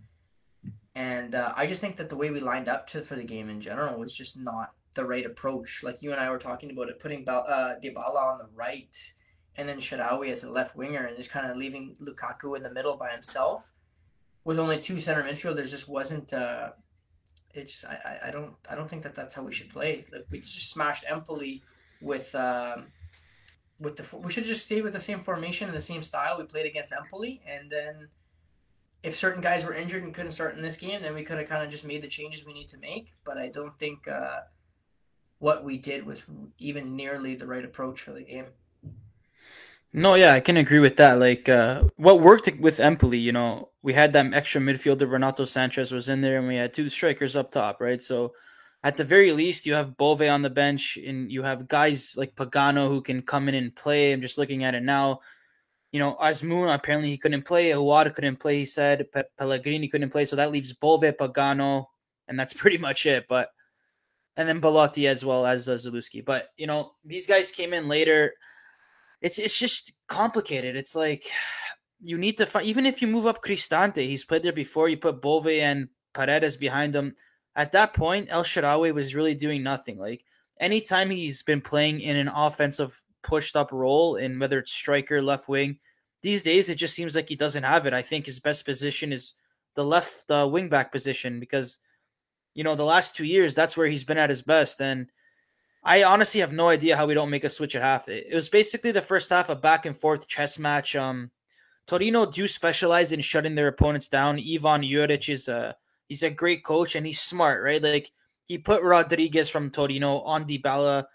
And 0.95 1.33
uh, 1.33 1.53
I 1.55 1.65
just 1.65 1.79
think 1.79 1.95
that 1.95 2.09
the 2.09 2.17
way 2.17 2.29
we 2.29 2.41
lined 2.41 2.67
up 2.67 2.85
to 2.87 3.01
for 3.03 3.15
the 3.15 3.23
game 3.23 3.49
in 3.49 3.61
general 3.61 3.97
was 3.97 4.13
just 4.13 4.37
not 4.37 4.73
the 4.95 5.05
right 5.05 5.25
approach. 5.25 5.81
Like 5.81 6.01
you 6.01 6.11
and 6.11 6.19
I 6.19 6.29
were 6.29 6.37
talking 6.37 6.71
about 6.71 6.89
it, 6.89 6.99
putting 6.99 7.27
uh, 7.27 7.75
Dybala 7.81 8.21
on 8.33 8.37
the 8.37 8.49
right 8.53 8.93
and 9.55 9.69
then 9.69 9.77
Shaarawy 9.77 10.29
as 10.29 10.43
a 10.43 10.51
left 10.51 10.75
winger 10.75 11.05
and 11.05 11.15
just 11.15 11.31
kind 11.31 11.49
of 11.49 11.55
leaving 11.55 11.95
Lukaku 12.01 12.57
in 12.57 12.63
the 12.63 12.73
middle 12.73 12.97
by 12.97 13.11
himself 13.11 13.71
with 14.43 14.59
only 14.59 14.77
two 14.77 14.99
center 14.99 15.23
midfielders 15.23 15.69
just 15.69 15.87
wasn't. 15.87 16.33
Uh, 16.33 16.71
it's 17.53 17.85
I, 17.85 18.27
I 18.27 18.31
don't 18.31 18.55
I 18.69 18.75
don't 18.75 18.89
think 18.89 19.03
that 19.03 19.15
that's 19.15 19.35
how 19.35 19.43
we 19.43 19.53
should 19.53 19.69
play. 19.69 20.03
Like 20.11 20.25
we 20.29 20.39
just 20.39 20.69
smashed 20.69 21.05
Empoli 21.07 21.63
with 22.01 22.35
um, 22.35 22.87
with 23.83 23.95
the 23.97 24.17
we 24.17 24.31
should 24.31 24.45
just 24.45 24.65
stay 24.65 24.81
with 24.81 24.93
the 24.93 24.99
same 24.99 25.19
formation 25.19 25.67
and 25.67 25.77
the 25.77 25.81
same 25.81 26.01
style 26.01 26.37
we 26.37 26.45
played 26.45 26.65
against 26.65 26.93
Empoli, 26.93 27.41
and 27.47 27.69
then 27.69 28.07
if 29.03 29.15
certain 29.15 29.41
guys 29.41 29.65
were 29.65 29.73
injured 29.73 30.03
and 30.03 30.13
couldn't 30.13 30.31
start 30.31 30.55
in 30.55 30.61
this 30.61 30.77
game, 30.77 31.01
then 31.01 31.13
we 31.13 31.23
could 31.23 31.37
have 31.37 31.49
kind 31.49 31.63
of 31.63 31.69
just 31.69 31.83
made 31.83 32.01
the 32.01 32.07
changes 32.07 32.45
we 32.45 32.53
need 32.53 32.69
to 32.69 32.77
make. 32.77 33.13
But 33.25 33.37
I 33.37 33.49
don't 33.49 33.77
think 33.77 34.07
uh, 34.07 34.41
what 35.39 35.63
we 35.63 35.77
did 35.77 36.05
was 36.05 36.25
even 36.57 36.95
nearly 36.95 37.35
the 37.35 37.45
right 37.45 37.65
approach 37.65 37.99
for 37.99 38.13
the 38.13 38.23
game. 38.23 38.45
No, 39.91 40.15
yeah, 40.15 40.33
I 40.33 40.39
can 40.39 40.57
agree 40.57 40.79
with 40.79 40.97
that. 40.97 41.19
Like, 41.19 41.47
uh, 41.49 41.83
what 41.97 42.19
worked 42.19 42.49
with 42.59 42.79
Empoli, 42.79 43.19
you 43.19 43.31
know, 43.31 43.69
we 43.83 43.93
had 43.93 44.13
that 44.13 44.33
extra 44.33 44.59
midfielder, 44.59 45.11
Renato 45.11 45.43
Sanches 45.43 45.91
was 45.91 46.09
in 46.09 46.21
there, 46.21 46.39
and 46.39 46.47
we 46.47 46.55
had 46.55 46.73
two 46.73 46.89
strikers 46.89 47.35
up 47.35 47.51
top, 47.51 47.79
right? 47.79 48.01
So, 48.01 48.33
at 48.83 48.97
the 48.97 49.03
very 49.03 49.31
least, 49.31 49.65
you 49.65 49.73
have 49.73 49.97
Bove 49.97 50.21
on 50.21 50.41
the 50.41 50.49
bench, 50.49 50.97
and 50.97 51.31
you 51.31 51.43
have 51.43 51.67
guys 51.67 52.15
like 52.17 52.35
Pagano 52.35 52.87
who 52.87 53.01
can 53.01 53.21
come 53.21 53.47
in 53.49 53.55
and 53.55 53.75
play. 53.75 54.11
I'm 54.11 54.21
just 54.21 54.37
looking 54.37 54.63
at 54.63 54.75
it 54.75 54.83
now. 54.83 55.19
You 55.91 55.99
know, 55.99 56.17
Azmoun, 56.21 56.73
apparently 56.73 57.09
he 57.09 57.17
couldn't 57.17 57.43
play. 57.43 57.69
Aouar 57.69 58.13
couldn't 58.13 58.39
play, 58.39 58.59
he 58.59 58.65
said. 58.65 59.11
Pe- 59.11 59.23
Pellegrini 59.37 59.87
couldn't 59.87 60.09
play. 60.09 60.25
So 60.25 60.35
that 60.35 60.51
leaves 60.51 60.73
Bove, 60.73 61.01
Pagano, 61.01 61.85
and 62.27 62.39
that's 62.39 62.53
pretty 62.61 62.77
much 62.77 63.05
it. 63.05 63.25
But, 63.29 63.49
and 64.35 64.49
then 64.49 64.59
Belotti 64.59 65.07
as 65.07 65.23
well 65.23 65.45
as 65.45 65.67
uh. 65.69 66.21
But, 66.25 66.49
you 66.57 66.67
know, 66.67 66.93
these 67.05 67.27
guys 67.27 67.51
came 67.51 67.73
in 67.73 67.87
later 67.87 68.33
it's 69.23 69.39
it's 69.39 69.57
just 69.57 69.93
complicated. 70.07 70.75
It's 70.75 70.93
like 70.93 71.23
you 72.01 72.17
need 72.17 72.37
to 72.37 72.45
find 72.45 72.67
even 72.67 72.85
if 72.85 73.01
you 73.01 73.07
move 73.07 73.25
up 73.25 73.41
Cristante, 73.41 74.05
he's 74.05 74.25
played 74.25 74.43
there 74.43 74.51
before. 74.51 74.89
You 74.89 74.97
put 74.97 75.21
Bove 75.21 75.47
and 75.47 75.87
Paredes 76.13 76.57
behind 76.57 76.93
him. 76.93 77.15
At 77.55 77.71
that 77.73 77.93
point, 77.93 78.27
El 78.29 78.43
Shaarawy 78.43 78.93
was 78.93 79.15
really 79.15 79.35
doing 79.35 79.63
nothing. 79.63 79.97
Like 79.97 80.25
anytime 80.59 81.09
he's 81.09 81.43
been 81.43 81.61
playing 81.61 82.01
in 82.01 82.17
an 82.17 82.29
offensive 82.29 83.01
pushed 83.21 83.55
up 83.55 83.71
role, 83.71 84.15
in 84.15 84.39
whether 84.39 84.59
it's 84.59 84.71
striker, 84.71 85.21
left 85.21 85.47
wing, 85.47 85.79
these 86.21 86.41
days 86.41 86.69
it 86.69 86.75
just 86.75 86.95
seems 86.95 87.15
like 87.15 87.29
he 87.29 87.35
doesn't 87.35 87.63
have 87.63 87.85
it. 87.85 87.93
I 87.93 88.01
think 88.01 88.25
his 88.25 88.39
best 88.39 88.65
position 88.65 89.13
is 89.13 89.33
the 89.75 89.83
left 89.83 90.29
uh, 90.31 90.47
wing 90.49 90.69
back 90.69 90.91
position 90.91 91.39
because 91.39 91.79
you 92.53 92.63
know 92.63 92.75
the 92.75 92.85
last 92.85 93.15
two 93.15 93.25
years 93.25 93.53
that's 93.53 93.75
where 93.75 93.87
he's 93.87 94.03
been 94.03 94.17
at 94.17 94.29
his 94.29 94.43
best 94.43 94.81
and 94.81 95.07
I 95.83 96.03
honestly 96.03 96.39
have 96.39 96.53
no 96.53 96.69
idea 96.69 96.95
how 96.95 97.07
we 97.07 97.13
don't 97.13 97.29
make 97.29 97.43
a 97.43 97.49
switch 97.49 97.75
at 97.75 97.81
half. 97.81 98.07
It, 98.07 98.33
was 98.33 98.47
basically 98.47 98.91
the 98.91 99.01
first 99.01 99.29
half 99.29 99.49
a 99.49 99.55
back 99.55 99.85
and 99.85 99.97
forth 99.97 100.29
chess 100.29 100.57
match. 100.57 100.95
Um, 100.95 101.29
Torino 101.87 102.25
do 102.25 102.47
specialize 102.47 103.11
in 103.11 103.19
shutting 103.19 103.55
their 103.55 103.67
opponents 103.67 104.07
down. 104.07 104.39
Ivan 104.39 104.81
Juric 104.81 105.27
is 105.27 105.49
a 105.49 105.75
he's 106.13 106.21
a 106.21 106.29
great 106.29 106.63
coach 106.63 106.95
and 106.95 107.07
he's 107.07 107.19
smart, 107.19 107.63
right? 107.63 107.81
Like 107.81 108.11
he 108.45 108.59
put 108.59 108.83
Rodriguez 108.83 109.49
from 109.49 109.71
Torino 109.71 110.19
on 110.19 110.45
Dybala 110.45 111.05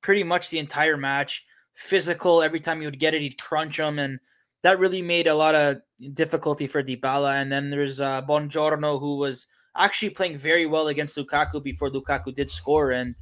pretty 0.00 0.22
much 0.22 0.48
the 0.48 0.60
entire 0.60 0.96
match. 0.96 1.44
Physical, 1.74 2.40
every 2.40 2.60
time 2.60 2.78
he 2.78 2.86
would 2.86 3.00
get 3.00 3.14
it, 3.14 3.20
he'd 3.22 3.42
crunch 3.42 3.80
him, 3.80 3.98
and 3.98 4.20
that 4.62 4.78
really 4.78 5.02
made 5.02 5.26
a 5.26 5.34
lot 5.34 5.56
of 5.56 5.78
difficulty 6.14 6.68
for 6.68 6.84
Dybala. 6.84 7.42
And 7.42 7.50
then 7.50 7.68
there's 7.68 8.00
uh, 8.00 8.22
Buongiorno, 8.22 9.00
who 9.00 9.16
was 9.16 9.48
actually 9.76 10.10
playing 10.10 10.38
very 10.38 10.66
well 10.66 10.86
against 10.86 11.16
Lukaku 11.16 11.60
before 11.60 11.90
Lukaku 11.90 12.32
did 12.32 12.48
score, 12.48 12.92
and 12.92 13.16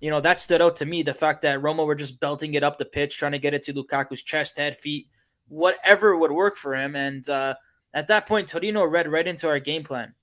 you 0.00 0.10
know, 0.10 0.20
that 0.20 0.38
stood 0.38 0.62
out 0.62 0.76
to 0.76 0.86
me. 0.86 1.02
The 1.02 1.14
fact 1.14 1.42
that 1.42 1.60
Roma 1.60 1.84
were 1.84 1.96
just 1.96 2.20
belting 2.20 2.54
it 2.54 2.62
up 2.62 2.78
the 2.78 2.84
pitch, 2.84 3.18
trying 3.18 3.32
to 3.32 3.40
get 3.40 3.54
it 3.54 3.64
to 3.64 3.74
Lukaku's 3.74 4.22
chest, 4.22 4.58
head, 4.58 4.78
feet, 4.78 5.08
whatever 5.48 6.16
would 6.16 6.30
work 6.30 6.56
for 6.56 6.76
him. 6.76 6.94
And 6.94 7.28
uh, 7.28 7.54
at 7.94 8.06
that 8.08 8.26
point, 8.26 8.48
Torino 8.48 8.84
read 8.84 9.10
right 9.10 9.26
into 9.26 9.48
our 9.48 9.58
game 9.58 9.82
plan. 9.82 10.14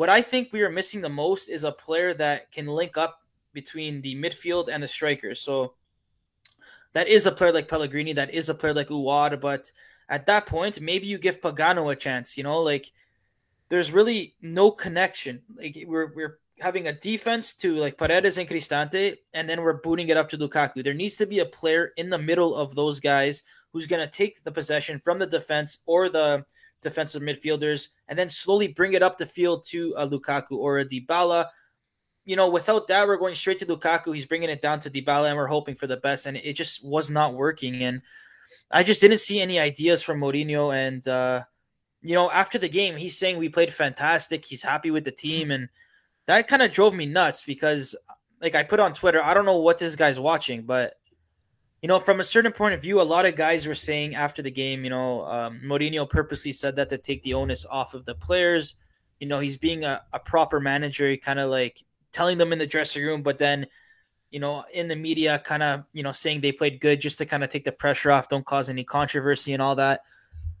What 0.00 0.08
I 0.08 0.22
think 0.22 0.50
we 0.50 0.62
are 0.62 0.70
missing 0.70 1.02
the 1.02 1.10
most 1.10 1.50
is 1.50 1.62
a 1.62 1.70
player 1.70 2.14
that 2.14 2.50
can 2.52 2.66
link 2.66 2.96
up 2.96 3.20
between 3.52 4.00
the 4.00 4.14
midfield 4.14 4.70
and 4.72 4.82
the 4.82 4.88
strikers. 4.88 5.42
So 5.42 5.74
that 6.94 7.06
is 7.06 7.26
a 7.26 7.30
player 7.30 7.52
like 7.52 7.68
Pellegrini, 7.68 8.14
that 8.14 8.32
is 8.32 8.48
a 8.48 8.54
player 8.54 8.72
like 8.72 8.88
Aouar, 8.88 9.38
but 9.38 9.70
at 10.08 10.24
that 10.24 10.46
point, 10.46 10.80
maybe 10.80 11.06
you 11.06 11.18
give 11.18 11.42
Pagano 11.42 11.92
a 11.92 11.96
chance. 11.96 12.38
You 12.38 12.44
know, 12.44 12.62
like 12.62 12.90
there's 13.68 13.92
really 13.92 14.36
no 14.40 14.70
connection. 14.70 15.42
Like 15.54 15.76
we're 15.86 16.14
we're 16.14 16.38
having 16.60 16.86
a 16.86 16.94
defense 16.94 17.52
to 17.56 17.74
like 17.74 17.98
Paredes 17.98 18.38
and 18.38 18.48
Cristante, 18.48 19.18
and 19.34 19.46
then 19.46 19.60
we're 19.60 19.82
booting 19.82 20.08
it 20.08 20.16
up 20.16 20.30
to 20.30 20.38
Lukaku. 20.38 20.82
There 20.82 20.94
needs 20.94 21.16
to 21.16 21.26
be 21.26 21.40
a 21.40 21.44
player 21.44 21.92
in 21.98 22.08
the 22.08 22.16
middle 22.16 22.54
of 22.56 22.74
those 22.74 23.00
guys 23.00 23.42
who's 23.70 23.86
to 23.86 24.06
take 24.06 24.44
the 24.44 24.50
possession 24.50 24.98
from 24.98 25.18
the 25.18 25.26
defense 25.26 25.80
or 25.84 26.08
the 26.08 26.46
defensive 26.82 27.22
midfielders, 27.22 27.88
and 28.08 28.18
then 28.18 28.28
slowly 28.28 28.68
bring 28.68 28.94
it 28.94 29.02
up 29.02 29.18
the 29.18 29.26
field 29.26 29.64
to 29.68 29.94
a 29.96 30.08
Lukaku 30.08 30.52
or 30.52 30.78
a 30.78 30.84
Dybala. 30.84 31.46
You 32.24 32.36
know, 32.36 32.50
without 32.50 32.88
that, 32.88 33.06
we're 33.06 33.16
going 33.16 33.34
straight 33.34 33.58
to 33.58 33.66
Lukaku. 33.66 34.14
He's 34.14 34.26
bringing 34.26 34.50
it 34.50 34.62
down 34.62 34.80
to 34.80 34.90
Dybala, 34.90 35.28
and 35.28 35.36
we're 35.36 35.46
hoping 35.46 35.74
for 35.74 35.86
the 35.86 35.96
best. 35.96 36.26
And 36.26 36.36
it 36.36 36.54
just 36.54 36.84
was 36.84 37.10
not 37.10 37.34
working. 37.34 37.82
And 37.82 38.02
I 38.70 38.82
just 38.82 39.00
didn't 39.00 39.18
see 39.18 39.40
any 39.40 39.58
ideas 39.58 40.02
from 40.02 40.20
Mourinho. 40.20 40.74
And 40.74 41.06
uh, 41.08 41.42
you 42.02 42.14
know, 42.14 42.30
after 42.30 42.58
the 42.58 42.68
game, 42.68 42.96
he's 42.96 43.18
saying 43.18 43.38
we 43.38 43.48
played 43.48 43.72
fantastic. 43.72 44.44
He's 44.44 44.62
happy 44.62 44.90
with 44.90 45.04
the 45.04 45.10
team, 45.10 45.50
and 45.50 45.68
that 46.26 46.48
kind 46.48 46.62
of 46.62 46.72
drove 46.72 46.94
me 46.94 47.06
nuts 47.06 47.44
because 47.44 47.96
like 48.40 48.54
I 48.54 48.62
put 48.62 48.80
on 48.80 48.92
Twitter, 48.92 49.22
I 49.22 49.34
don't 49.34 49.44
know 49.44 49.58
what 49.58 49.78
this 49.78 49.96
guy's 49.96 50.18
watching, 50.18 50.62
but 50.62 50.94
you 51.82 51.88
know, 51.88 51.98
from 51.98 52.20
a 52.20 52.24
certain 52.24 52.52
point 52.52 52.74
of 52.74 52.82
view, 52.82 53.00
a 53.00 53.02
lot 53.02 53.26
of 53.26 53.36
guys 53.36 53.66
were 53.66 53.74
saying 53.74 54.14
after 54.14 54.42
the 54.42 54.50
game, 54.50 54.84
you 54.84 54.90
know, 54.90 55.24
um, 55.24 55.60
Mourinho 55.64 56.08
purposely 56.08 56.52
said 56.52 56.76
that 56.76 56.90
to 56.90 56.98
take 56.98 57.22
the 57.22 57.34
onus 57.34 57.64
off 57.64 57.94
of 57.94 58.04
the 58.04 58.14
players. 58.14 58.74
You 59.18 59.28
know, 59.28 59.40
he's 59.40 59.56
being 59.56 59.84
a, 59.84 60.02
a 60.12 60.18
proper 60.18 60.60
manager. 60.60 61.16
Kind 61.16 61.38
of 61.38 61.50
like 61.50 61.82
telling 62.12 62.38
them 62.38 62.52
in 62.52 62.58
the 62.58 62.66
dressing 62.66 63.02
room, 63.02 63.22
but 63.22 63.38
then 63.38 63.66
you 64.30 64.38
know, 64.38 64.64
in 64.72 64.88
the 64.88 64.96
media, 64.96 65.40
kind 65.40 65.62
of, 65.62 65.84
you 65.92 66.02
know, 66.02 66.12
saying 66.12 66.40
they 66.40 66.52
played 66.52 66.80
good 66.80 67.00
just 67.00 67.18
to 67.18 67.26
kind 67.26 67.42
of 67.42 67.50
take 67.50 67.64
the 67.64 67.72
pressure 67.72 68.12
off, 68.12 68.28
don't 68.28 68.46
cause 68.46 68.68
any 68.68 68.84
controversy 68.84 69.52
and 69.52 69.60
all 69.60 69.74
that. 69.74 70.02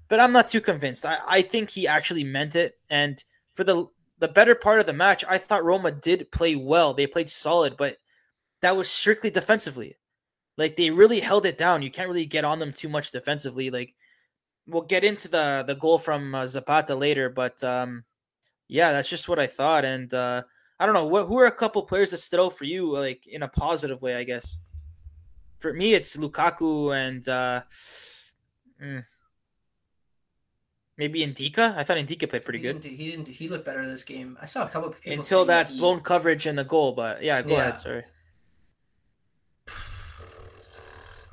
But 0.08 0.18
I'm 0.18 0.32
not 0.32 0.48
too 0.48 0.60
convinced. 0.60 1.06
I, 1.06 1.18
I 1.26 1.42
think 1.42 1.70
he 1.70 1.86
actually 1.86 2.24
meant 2.24 2.56
it. 2.56 2.78
And 2.90 3.22
for 3.54 3.64
the 3.64 3.86
the 4.18 4.28
better 4.28 4.54
part 4.54 4.80
of 4.80 4.86
the 4.86 4.92
match, 4.92 5.24
I 5.26 5.38
thought 5.38 5.64
Roma 5.64 5.92
did 5.92 6.30
play 6.30 6.54
well. 6.54 6.92
They 6.92 7.06
played 7.06 7.30
solid, 7.30 7.76
but 7.78 7.96
that 8.60 8.76
was 8.76 8.90
strictly 8.90 9.30
defensively. 9.30 9.96
Like 10.56 10.76
they 10.76 10.90
really 10.90 11.20
held 11.20 11.46
it 11.46 11.58
down. 11.58 11.82
You 11.82 11.90
can't 11.90 12.08
really 12.08 12.26
get 12.26 12.44
on 12.44 12.58
them 12.58 12.72
too 12.72 12.88
much 12.88 13.12
defensively. 13.12 13.70
Like 13.70 13.94
we'll 14.66 14.82
get 14.82 15.04
into 15.04 15.28
the 15.28 15.64
the 15.66 15.74
goal 15.74 15.98
from 15.98 16.34
uh, 16.34 16.46
Zapata 16.46 16.94
later, 16.94 17.28
but 17.30 17.62
um, 17.64 18.04
yeah, 18.68 18.92
that's 18.92 19.08
just 19.08 19.28
what 19.28 19.38
I 19.38 19.46
thought. 19.46 19.84
And 19.84 20.12
uh, 20.12 20.42
I 20.78 20.86
don't 20.86 20.94
know 20.94 21.06
what 21.06 21.26
who 21.26 21.38
are 21.38 21.46
a 21.46 21.52
couple 21.52 21.82
players 21.82 22.10
that 22.10 22.18
stood 22.18 22.40
out 22.40 22.56
for 22.56 22.64
you, 22.64 22.92
like 22.92 23.26
in 23.26 23.42
a 23.42 23.48
positive 23.48 24.00
way, 24.02 24.16
I 24.16 24.24
guess. 24.24 24.58
For 25.58 25.72
me, 25.72 25.94
it's 25.94 26.16
Lukaku 26.16 26.96
and 26.96 27.28
uh, 27.28 27.62
mm, 28.82 29.04
maybe 30.96 31.20
Ndicka. 31.20 31.76
I 31.76 31.84
thought 31.84 31.98
Ndicka 31.98 32.30
played 32.30 32.44
pretty 32.44 32.60
he 32.60 32.62
good. 32.62 32.80
Didn't, 32.80 32.96
he 32.96 33.10
didn't. 33.10 33.28
He 33.28 33.48
looked 33.48 33.66
better 33.66 33.86
this 33.86 34.04
game. 34.04 34.38
I 34.40 34.46
saw 34.46 34.64
a 34.64 34.68
couple 34.68 34.88
of 34.88 35.00
people 35.00 35.18
until 35.18 35.44
that 35.46 35.70
he, 35.70 35.78
blown 35.78 36.00
coverage 36.00 36.46
and 36.46 36.58
the 36.58 36.64
goal. 36.64 36.92
But 36.92 37.22
yeah, 37.22 37.42
go 37.42 37.50
Yeah. 37.50 37.60
ahead. 37.60 37.78
Sorry. 37.80 38.04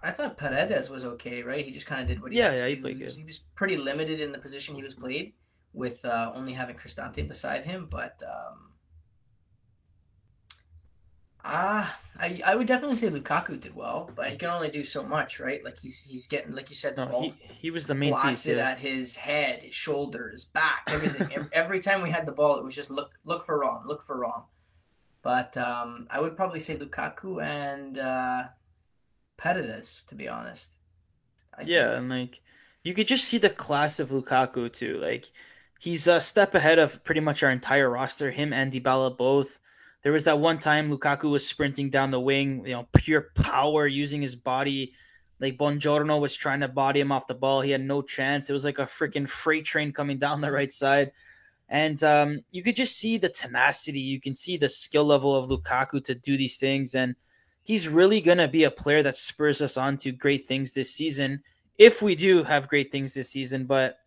I 0.08 0.12
thought 0.12 0.38
Paredes 0.38 0.90
was 0.90 1.06
okay, 1.06 1.44
right? 1.44 1.66
He 1.66 1.72
just 1.72 1.86
kind 1.86 2.02
of 2.02 2.08
did 2.08 2.22
what 2.22 2.32
he 2.32 2.38
Yeah, 2.38 2.50
had 2.50 2.56
to 2.58 2.62
yeah, 2.62 2.68
he 2.68 2.76
played 2.78 3.00
was, 3.00 3.14
good. 3.14 3.16
he 3.16 3.24
was 3.24 3.40
pretty 3.56 3.78
limited 3.78 4.20
in 4.22 4.32
the 4.32 4.40
position 4.40 4.76
he 4.76 4.84
was 4.84 4.96
played, 4.96 5.34
with 5.74 6.04
uh, 6.06 6.32
only 6.36 6.54
having 6.54 6.76
Cristante 6.76 7.28
beside 7.28 7.64
him. 7.64 7.88
But 7.90 8.22
um, 8.24 8.74
ah, 11.44 12.00
I 12.20 12.42
I 12.46 12.56
would 12.56 12.68
definitely 12.68 12.98
say 12.98 13.10
Lukaku 13.10 13.60
did 13.60 13.76
well, 13.76 14.12
but 14.16 14.30
he 14.32 14.38
can 14.38 14.50
only 14.50 14.70
do 14.70 14.84
so 14.84 15.04
much, 15.04 15.40
right? 15.40 15.64
Like 15.64 15.78
he's 15.80 16.02
he's 16.02 16.28
getting, 16.28 16.54
like 16.54 16.70
you 16.70 16.76
said, 16.76 16.96
the 16.96 17.04
No, 17.04 17.08
ball 17.08 17.24
he 17.24 17.40
he 17.62 17.72
was 17.72 17.88
the 17.88 17.96
main 17.96 18.16
piece. 18.16 18.46
blasted 18.46 18.58
Yeah. 18.58 18.70
at 18.72 18.78
his 18.80 19.16
head, 19.16 19.64
his 19.64 19.74
shoulders, 19.74 20.46
back, 20.46 20.84
everything. 20.92 21.32
Ev- 21.34 21.50
Every 21.52 21.80
time 21.80 22.02
we 22.02 22.10
had 22.12 22.26
the 22.26 22.32
ball, 22.32 22.58
it 22.60 22.64
was 22.66 22.76
just 22.76 22.92
look 22.92 23.12
look 23.26 23.44
for 23.46 23.60
Rom, 23.60 23.88
look 23.88 24.04
for 24.04 24.18
Rom. 24.20 24.46
But 25.24 25.58
um, 25.58 26.08
I 26.12 26.22
would 26.22 26.38
probably 26.38 26.60
say 26.60 26.78
Lukaku 26.78 27.44
and 27.44 27.98
uh, 27.98 28.46
Paredes, 29.38 30.04
to 30.08 30.16
be 30.16 30.28
honest. 30.28 30.76
I 31.54 31.64
Yeah, 31.64 31.94
think. 31.94 31.98
and 31.98 32.10
like 32.10 32.42
you 32.84 32.94
could 32.94 33.08
just 33.08 33.26
see 33.26 33.38
the 33.38 33.50
class 33.50 34.00
of 34.00 34.10
Lukaku 34.10 34.72
too. 34.72 34.98
Like 35.00 35.26
he's 35.80 36.08
a 36.08 36.22
step 36.22 36.56
ahead 36.56 36.80
of 36.80 37.04
pretty 37.04 37.22
much 37.22 37.44
our 37.44 37.52
entire 37.52 37.90
roster. 37.90 38.32
Him 38.32 38.54
and 38.54 38.72
Dybala 38.72 39.18
both. 39.18 39.60
There 40.04 40.12
was 40.12 40.24
that 40.26 40.40
one 40.40 40.60
time 40.60 40.90
Lukaku 40.92 41.30
was 41.32 41.46
sprinting 41.48 41.90
down 41.90 42.12
the 42.12 42.20
wing, 42.20 42.66
you 42.66 42.74
know, 42.74 42.88
pure 42.96 43.32
power 43.36 43.88
using 43.88 44.22
his 44.22 44.36
body. 44.36 44.94
Like 45.40 45.58
Buongiorno 45.58 46.20
was 46.20 46.36
trying 46.36 46.62
to 46.62 46.68
body 46.68 47.00
him 47.00 47.12
off 47.12 47.28
the 47.28 47.36
ball. 47.36 47.62
He 47.62 47.72
had 47.72 47.82
no 47.82 48.02
chance. 48.02 48.50
It 48.50 48.54
was 48.54 48.66
like 48.66 48.80
a 48.80 48.86
freaking 48.86 49.28
freight 49.28 49.66
train 49.66 49.92
coming 49.92 50.18
down 50.18 50.42
the 50.42 50.52
right 50.52 50.72
side. 50.72 51.12
And 51.70 52.04
um, 52.04 52.42
you 52.52 52.64
could 52.64 52.76
just 52.76 52.98
see 52.98 53.18
the 53.18 53.30
tenacity. 53.30 54.00
You 54.00 54.22
can 54.22 54.34
see 54.34 54.58
the 54.58 54.70
skill 54.70 55.06
level 55.06 55.36
of 55.36 55.50
Lukaku 55.50 56.04
to 56.06 56.16
do 56.16 56.38
these 56.38 56.58
things. 56.58 56.96
And 56.96 57.16
he's 57.68 57.90
really 57.90 58.22
going 58.22 58.38
to 58.38 58.48
be 58.48 58.64
a 58.64 58.72
player 58.72 59.04
that 59.04 59.18
spurs 59.18 59.62
us 59.62 59.76
on 59.76 59.98
to 59.98 60.14
great 60.14 60.48
things 60.48 60.72
this 60.72 60.90
season 60.96 61.44
if 61.78 62.02
we 62.02 62.16
do 62.16 62.42
have 62.42 62.70
great 62.70 62.94
things 62.94 63.14
this 63.14 63.30
season. 63.30 63.66
But 63.66 64.00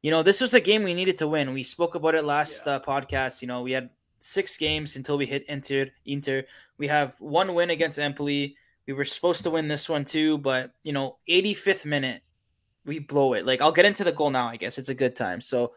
you 0.00 0.10
know, 0.10 0.22
this 0.22 0.40
was 0.40 0.54
a 0.54 0.60
game 0.60 0.82
we 0.82 0.94
needed 0.94 1.18
to 1.18 1.28
win. 1.28 1.52
We 1.52 1.62
spoke 1.62 1.94
about 1.94 2.14
it 2.14 2.24
last 2.24 2.62
Yeah. 2.64 2.76
uh, 2.76 2.80
podcast. 2.80 3.42
You 3.42 3.48
know, 3.48 3.60
we 3.60 3.72
had 3.72 3.90
six 4.18 4.56
games 4.56 4.96
until 4.96 5.18
we 5.18 5.26
hit 5.26 5.44
Inter. 5.46 5.88
Inter. 6.06 6.44
We 6.78 6.88
have 6.88 7.14
one 7.20 7.52
win 7.52 7.68
against 7.68 7.98
Empoli. 7.98 8.56
We 8.86 8.94
were 8.94 9.04
supposed 9.04 9.42
to 9.44 9.50
win 9.50 9.68
this 9.68 9.86
one 9.86 10.06
too, 10.06 10.38
but 10.38 10.72
you 10.82 10.94
know, 10.94 11.18
85th 11.28 11.84
minute, 11.84 12.22
we 12.86 12.98
blow 12.98 13.34
it. 13.34 13.44
Like 13.44 13.60
I'll 13.60 13.72
get 13.72 13.84
into 13.84 14.04
the 14.04 14.12
goal 14.12 14.30
now. 14.30 14.48
I 14.48 14.56
guess 14.56 14.78
it's 14.78 14.88
a 14.88 14.94
good 14.94 15.14
time. 15.14 15.42
So 15.42 15.72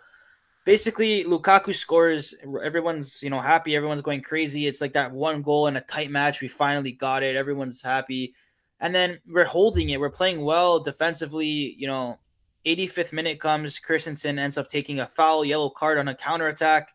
basically, 0.66 1.24
Lukaku 1.26 1.76
scores. 1.76 2.34
Everyone's 2.64 3.22
you 3.22 3.30
know 3.30 3.40
happy. 3.40 3.76
Everyone's 3.76 4.02
going 4.02 4.22
crazy. 4.22 4.68
It's 4.68 4.82
like 4.82 4.94
that 4.94 5.12
one 5.12 5.42
goal 5.42 5.68
in 5.68 5.76
a 5.76 5.82
tight 5.82 6.12
match. 6.12 6.42
We 6.42 6.48
finally 6.48 6.92
got 6.92 7.24
it. 7.24 7.36
Everyone's 7.36 7.82
happy. 7.82 8.34
And 8.80 8.94
then 8.94 9.20
we're 9.28 9.46
holding 9.46 9.90
it. 9.90 10.00
We're 10.00 10.10
playing 10.10 10.42
well 10.42 10.80
defensively. 10.80 11.76
You 11.78 11.88
know, 11.88 12.20
85th 12.66 13.14
minute 13.14 13.40
comes. 13.40 13.80
Kristensen 13.80 14.40
ends 14.40 14.58
up 14.58 14.68
taking 14.68 15.00
a 15.00 15.08
foul, 15.08 15.46
yellow 15.46 15.70
card 15.70 15.98
on 15.98 16.08
a 16.08 16.16
counter 16.16 16.48
attack. 16.48 16.94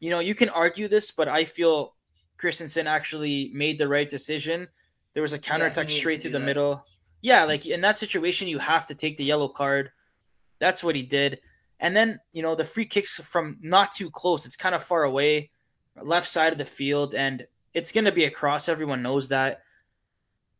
You 0.00 0.10
know, 0.10 0.18
you 0.18 0.34
can 0.34 0.48
argue 0.50 0.88
this, 0.88 1.10
but 1.10 1.28
I 1.28 1.44
feel 1.44 1.94
Kristensen 2.38 2.86
actually 2.86 3.50
made 3.54 3.78
the 3.78 3.88
right 3.88 4.08
decision. 4.08 4.68
There 5.14 5.22
was 5.22 5.32
a 5.32 5.38
counterattack 5.38 5.88
needs 5.88 5.98
straight 5.98 6.20
through 6.20 6.32
the 6.32 6.40
that. 6.40 6.44
middle. 6.44 6.84
Yeah, 7.22 7.44
like 7.44 7.64
in 7.64 7.80
that 7.82 7.96
situation, 7.96 8.48
you 8.48 8.58
have 8.58 8.86
to 8.88 8.94
take 8.94 9.16
the 9.16 9.24
yellow 9.24 9.48
card. 9.48 9.90
That's 10.58 10.84
what 10.84 10.94
he 10.94 11.02
did. 11.02 11.40
And 11.80 11.96
then, 11.96 12.20
you 12.32 12.42
know, 12.42 12.54
the 12.54 12.64
free 12.64 12.86
kicks 12.86 13.16
from 13.16 13.58
not 13.60 13.92
too 13.92 14.10
close. 14.10 14.46
It's 14.46 14.56
kind 14.56 14.74
of 14.74 14.82
far 14.82 15.04
away, 15.04 15.50
left 16.00 16.28
side 16.28 16.52
of 16.52 16.58
the 16.58 16.64
field, 16.64 17.14
and 17.14 17.46
it's 17.72 17.92
going 17.92 18.04
to 18.04 18.12
be 18.12 18.24
a 18.24 18.30
cross. 18.30 18.68
Everyone 18.68 19.02
knows 19.02 19.28
that. 19.28 19.62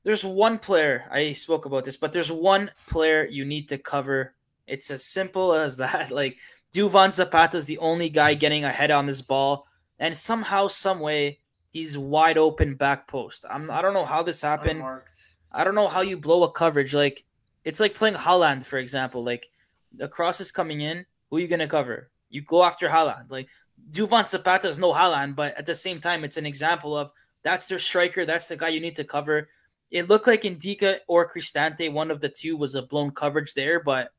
There's 0.02 0.24
one 0.24 0.58
player, 0.58 1.04
I 1.10 1.32
spoke 1.32 1.64
about 1.64 1.84
this, 1.84 1.96
but 1.96 2.12
there's 2.12 2.30
one 2.30 2.70
player 2.88 3.24
you 3.24 3.44
need 3.44 3.70
to 3.70 3.78
cover. 3.78 4.34
It's 4.66 4.90
as 4.90 5.04
simple 5.04 5.52
as 5.54 5.78
that. 5.78 6.10
Like, 6.10 6.36
Duvan 6.74 7.12
Zapata 7.12 7.56
is 7.56 7.66
the 7.66 7.78
only 7.78 8.10
guy 8.10 8.34
getting 8.34 8.64
ahead 8.64 8.90
on 8.90 9.06
this 9.06 9.22
ball, 9.22 9.66
and 9.98 10.16
somehow, 10.16 10.68
some 10.68 11.00
way, 11.00 11.38
he's 11.70 11.98
wide 11.98 12.38
open 12.38 12.74
back 12.74 13.06
post. 13.06 13.44
I'm, 13.50 13.70
I 13.70 13.82
don't 13.82 13.94
know 13.94 14.06
how 14.06 14.22
this 14.22 14.40
happened. 14.40 14.78
Unmarked. 14.78 15.34
I 15.52 15.64
don't 15.64 15.74
know 15.74 15.88
how 15.88 16.00
you 16.00 16.16
blow 16.16 16.42
a 16.42 16.50
coverage. 16.50 16.94
Like 16.94 17.24
it's 17.64 17.80
like 17.80 17.94
playing 17.94 18.14
Haaland, 18.14 18.64
for 18.64 18.78
example. 18.78 19.22
Like 19.22 19.48
the 19.96 20.08
cross 20.08 20.40
is 20.40 20.52
coming 20.52 20.80
in, 20.80 21.06
who 21.30 21.36
are 21.36 21.40
you 21.40 21.48
gonna 21.48 21.68
cover? 21.68 22.10
You 22.30 22.42
go 22.42 22.62
after 22.62 22.88
Haaland. 22.88 23.30
Like 23.30 23.48
Duvan 23.90 24.28
Zapata 24.28 24.68
is 24.68 24.78
no 24.78 24.92
Haaland, 24.92 25.36
but 25.36 25.56
at 25.56 25.66
the 25.66 25.74
same 25.74 26.00
time, 26.00 26.24
it's 26.24 26.36
an 26.36 26.46
example 26.46 26.96
of 26.96 27.12
that's 27.42 27.66
their 27.66 27.78
striker. 27.78 28.24
That's 28.24 28.48
the 28.48 28.56
guy 28.56 28.68
you 28.68 28.80
need 28.80 28.96
to 28.96 29.04
cover. 29.04 29.48
It 29.90 30.08
looked 30.08 30.26
like 30.26 30.42
Ndicka 30.42 30.98
or 31.06 31.30
Cristante, 31.30 31.92
one 31.92 32.10
of 32.10 32.20
the 32.20 32.28
two, 32.28 32.56
was 32.56 32.74
a 32.74 32.82
blown 32.82 33.12
coverage 33.12 33.54
there. 33.54 33.80
But 33.80 34.10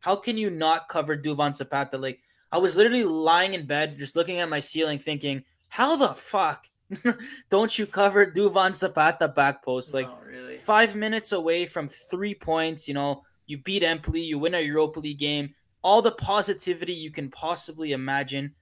how 0.00 0.16
can 0.16 0.36
you 0.36 0.50
not 0.50 0.88
cover 0.88 1.16
Duvan 1.16 1.54
Zapata? 1.54 1.98
Like 1.98 2.20
I 2.52 2.58
was 2.58 2.76
literally 2.76 3.04
lying 3.04 3.54
in 3.54 3.66
bed, 3.66 3.98
just 3.98 4.16
looking 4.16 4.38
at 4.40 4.48
my 4.48 4.60
ceiling, 4.60 4.98
thinking, 4.98 5.44
how 5.68 5.96
the 5.96 6.14
fuck 6.14 6.66
don't 7.50 7.76
you 7.78 7.86
cover 7.86 8.26
Duvan 8.26 8.74
Zapata 8.74 9.28
back 9.28 9.64
post? 9.64 9.94
Like 9.94 10.06
no, 10.06 10.18
really. 10.24 10.56
five 10.56 10.94
minutes 10.94 11.32
away 11.32 11.66
from 11.66 11.88
three 11.88 12.34
points. 12.34 12.86
You 12.86 12.94
know, 12.94 13.22
you 13.46 13.58
beat 13.58 13.82
Empoli, 13.82 14.20
you 14.20 14.38
win 14.38 14.54
a 14.54 14.60
Europa 14.60 15.00
League 15.00 15.18
game, 15.18 15.54
all 15.82 16.02
the 16.02 16.12
positivity 16.12 16.92
you 16.92 17.10
can 17.10 17.30
possibly 17.30 17.92
imagine. 17.92 18.54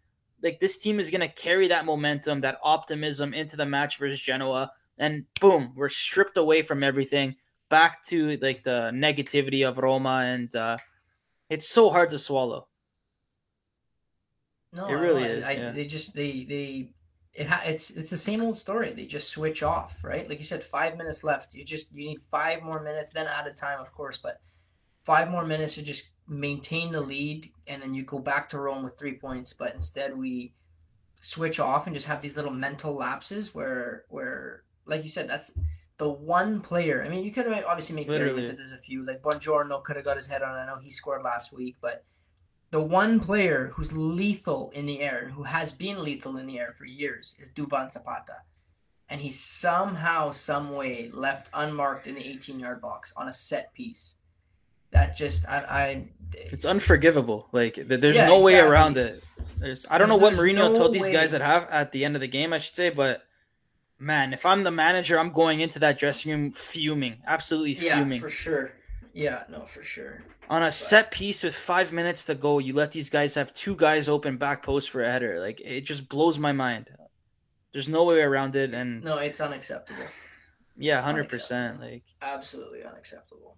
Like 0.42 0.60
this 0.60 0.78
team 0.78 1.00
is 1.00 1.10
gonna 1.10 1.28
carry 1.28 1.68
that 1.68 1.84
momentum, 1.86 2.40
that 2.42 2.58
optimism 2.62 3.32
into 3.34 3.56
the 3.56 3.66
match 3.66 3.98
versus 3.98 4.20
Genoa, 4.20 4.70
and 4.98 5.24
boom, 5.40 5.72
we're 5.74 5.88
stripped 5.88 6.36
away 6.36 6.62
from 6.62 6.82
everything, 6.82 7.34
back 7.68 8.04
to 8.06 8.36
like 8.42 8.62
the 8.62 8.90
negativity 8.94 9.66
of 9.66 9.78
Roma, 9.78 10.22
and 10.24 10.54
uh, 10.54 10.76
it's 11.48 11.68
so 11.68 11.88
hard 11.90 12.10
to 12.10 12.18
swallow. 12.18 12.68
No, 14.72 14.86
It 14.88 14.94
really 14.94 15.22
know. 15.22 15.28
is, 15.28 15.44
I, 15.44 15.52
yeah. 15.52 15.70
They 15.72 15.86
just 15.86 16.14
they 16.14 16.44
they 16.44 16.90
it 17.32 17.46
ha- 17.46 17.62
it's 17.64 17.90
it's 17.90 18.10
the 18.10 18.16
same 18.16 18.42
old 18.42 18.56
story. 18.56 18.92
They 18.92 19.06
just 19.06 19.30
switch 19.30 19.62
off, 19.62 20.02
right? 20.04 20.28
Like 20.28 20.38
you 20.38 20.44
said, 20.44 20.62
five 20.62 20.96
minutes 20.96 21.24
left. 21.24 21.54
You 21.54 21.64
just 21.64 21.92
you 21.92 22.06
need 22.06 22.20
five 22.30 22.62
more 22.62 22.82
minutes, 22.82 23.10
then 23.10 23.26
add 23.28 23.46
a 23.46 23.52
time, 23.52 23.80
of 23.80 23.92
course, 23.92 24.18
but 24.18 24.40
five 25.04 25.30
more 25.30 25.44
minutes 25.44 25.74
to 25.76 25.82
just 25.82 26.10
maintain 26.28 26.90
the 26.90 27.00
lead, 27.00 27.50
and 27.66 27.82
then 27.82 27.94
you 27.94 28.02
go 28.02 28.18
back 28.18 28.48
to 28.50 28.58
Rome 28.58 28.82
with 28.82 28.98
three 28.98 29.14
points. 29.14 29.52
But 29.52 29.74
instead, 29.74 30.16
we 30.16 30.52
switch 31.20 31.60
off 31.60 31.86
and 31.86 31.94
just 31.94 32.06
have 32.06 32.20
these 32.20 32.36
little 32.36 32.52
mental 32.52 32.94
lapses 32.94 33.54
where 33.54 34.04
where 34.08 34.64
like 34.86 35.04
you 35.04 35.10
said, 35.10 35.28
that's 35.28 35.52
the 35.98 36.08
one 36.08 36.60
player. 36.60 37.04
I 37.04 37.08
mean, 37.08 37.24
you 37.24 37.30
could 37.30 37.46
have 37.46 37.64
obviously 37.66 37.96
make 37.96 38.06
the 38.06 38.14
argument 38.14 38.36
Literally. 38.36 38.50
that 38.50 38.56
there's 38.56 38.72
a 38.72 38.82
few 38.82 39.04
like 39.06 39.22
Buongiorno 39.22 39.82
could 39.82 39.96
have 39.96 40.04
got 40.04 40.16
his 40.16 40.26
head 40.26 40.42
on. 40.42 40.54
I 40.54 40.66
know 40.66 40.76
he 40.76 40.90
scored 40.90 41.22
last 41.22 41.52
week, 41.52 41.76
but 41.80 42.04
the 42.70 42.82
one 42.82 43.20
player 43.20 43.70
who's 43.72 43.92
lethal 43.92 44.70
in 44.74 44.86
the 44.86 45.00
air 45.00 45.20
and 45.24 45.32
who 45.32 45.44
has 45.44 45.72
been 45.72 46.02
lethal 46.02 46.38
in 46.38 46.46
the 46.46 46.58
air 46.58 46.74
for 46.76 46.84
years 46.84 47.36
is 47.38 47.52
Duvan 47.52 47.90
Zapata. 47.90 48.38
And 49.08 49.20
he 49.20 49.30
somehow, 49.30 50.30
some 50.30 50.72
way 50.72 51.10
left 51.12 51.50
unmarked 51.54 52.06
in 52.06 52.16
the 52.16 52.26
18 52.26 52.58
yard 52.58 52.80
box 52.80 53.12
on 53.16 53.28
a 53.28 53.32
set 53.32 53.72
piece. 53.74 54.16
That 54.94 55.14
just, 55.16 55.46
I, 55.48 55.58
I 55.58 56.08
It's 56.32 56.64
unforgivable. 56.64 57.48
Like 57.52 57.74
there's 57.74 58.16
Yeah, 58.16 58.26
no 58.26 58.40
way 58.40 58.52
exactly. 58.54 58.70
around 58.72 58.96
it. 58.96 59.22
There's 59.58 59.86
I 59.90 59.98
don't 59.98 60.08
There's- 60.08 60.20
know 60.20 60.24
what 60.24 60.34
Mourinho 60.34 60.72
no 60.72 60.74
told 60.74 60.92
these 60.94 61.02
way. 61.02 61.12
guys 61.12 61.32
that 61.32 61.40
have 61.42 61.68
at 61.68 61.92
the 61.92 62.04
end 62.04 62.14
of 62.16 62.20
the 62.20 62.28
game, 62.28 62.52
I 62.52 62.58
should 62.60 62.74
say, 62.74 62.90
but 62.90 63.22
man, 63.98 64.32
if 64.32 64.46
I'm 64.46 64.62
the 64.64 64.70
manager, 64.70 65.18
I'm 65.18 65.30
going 65.32 65.60
into 65.60 65.78
that 65.80 65.98
dressing 65.98 66.30
room 66.32 66.52
fuming, 66.52 67.16
absolutely 67.26 67.74
fuming. 67.74 68.12
yeah, 68.16 68.20
for 68.20 68.30
sure. 68.30 68.72
Yeah, 69.12 69.44
no, 69.50 69.64
for 69.66 69.82
sure. 69.82 70.22
On 70.50 70.62
a 70.62 70.70
set 70.72 71.10
piece 71.10 71.42
with 71.42 71.54
five 71.54 71.92
minutes 71.92 72.24
to 72.26 72.34
go, 72.34 72.58
you 72.58 72.72
let 72.74 72.90
these 72.92 73.08
guys 73.10 73.34
have 73.36 73.54
two 73.54 73.74
guys 73.76 74.08
open 74.08 74.36
back 74.36 74.62
post 74.62 74.90
for 74.90 75.02
a 75.02 75.10
header. 75.10 75.40
Like 75.40 75.60
it 75.60 75.82
just 75.82 76.08
blows 76.08 76.38
my 76.38 76.52
mind. 76.52 76.88
There's 77.72 77.88
no 77.88 78.04
way 78.04 78.20
around 78.22 78.54
it, 78.54 78.74
and 78.74 79.02
no, 79.02 79.18
it's 79.18 79.40
unacceptable. 79.40 80.04
Yeah, 80.76 81.00
hundred 81.00 81.28
percent. 81.30 81.80
Like 81.80 82.02
absolutely 82.22 82.82
unacceptable. 82.84 83.56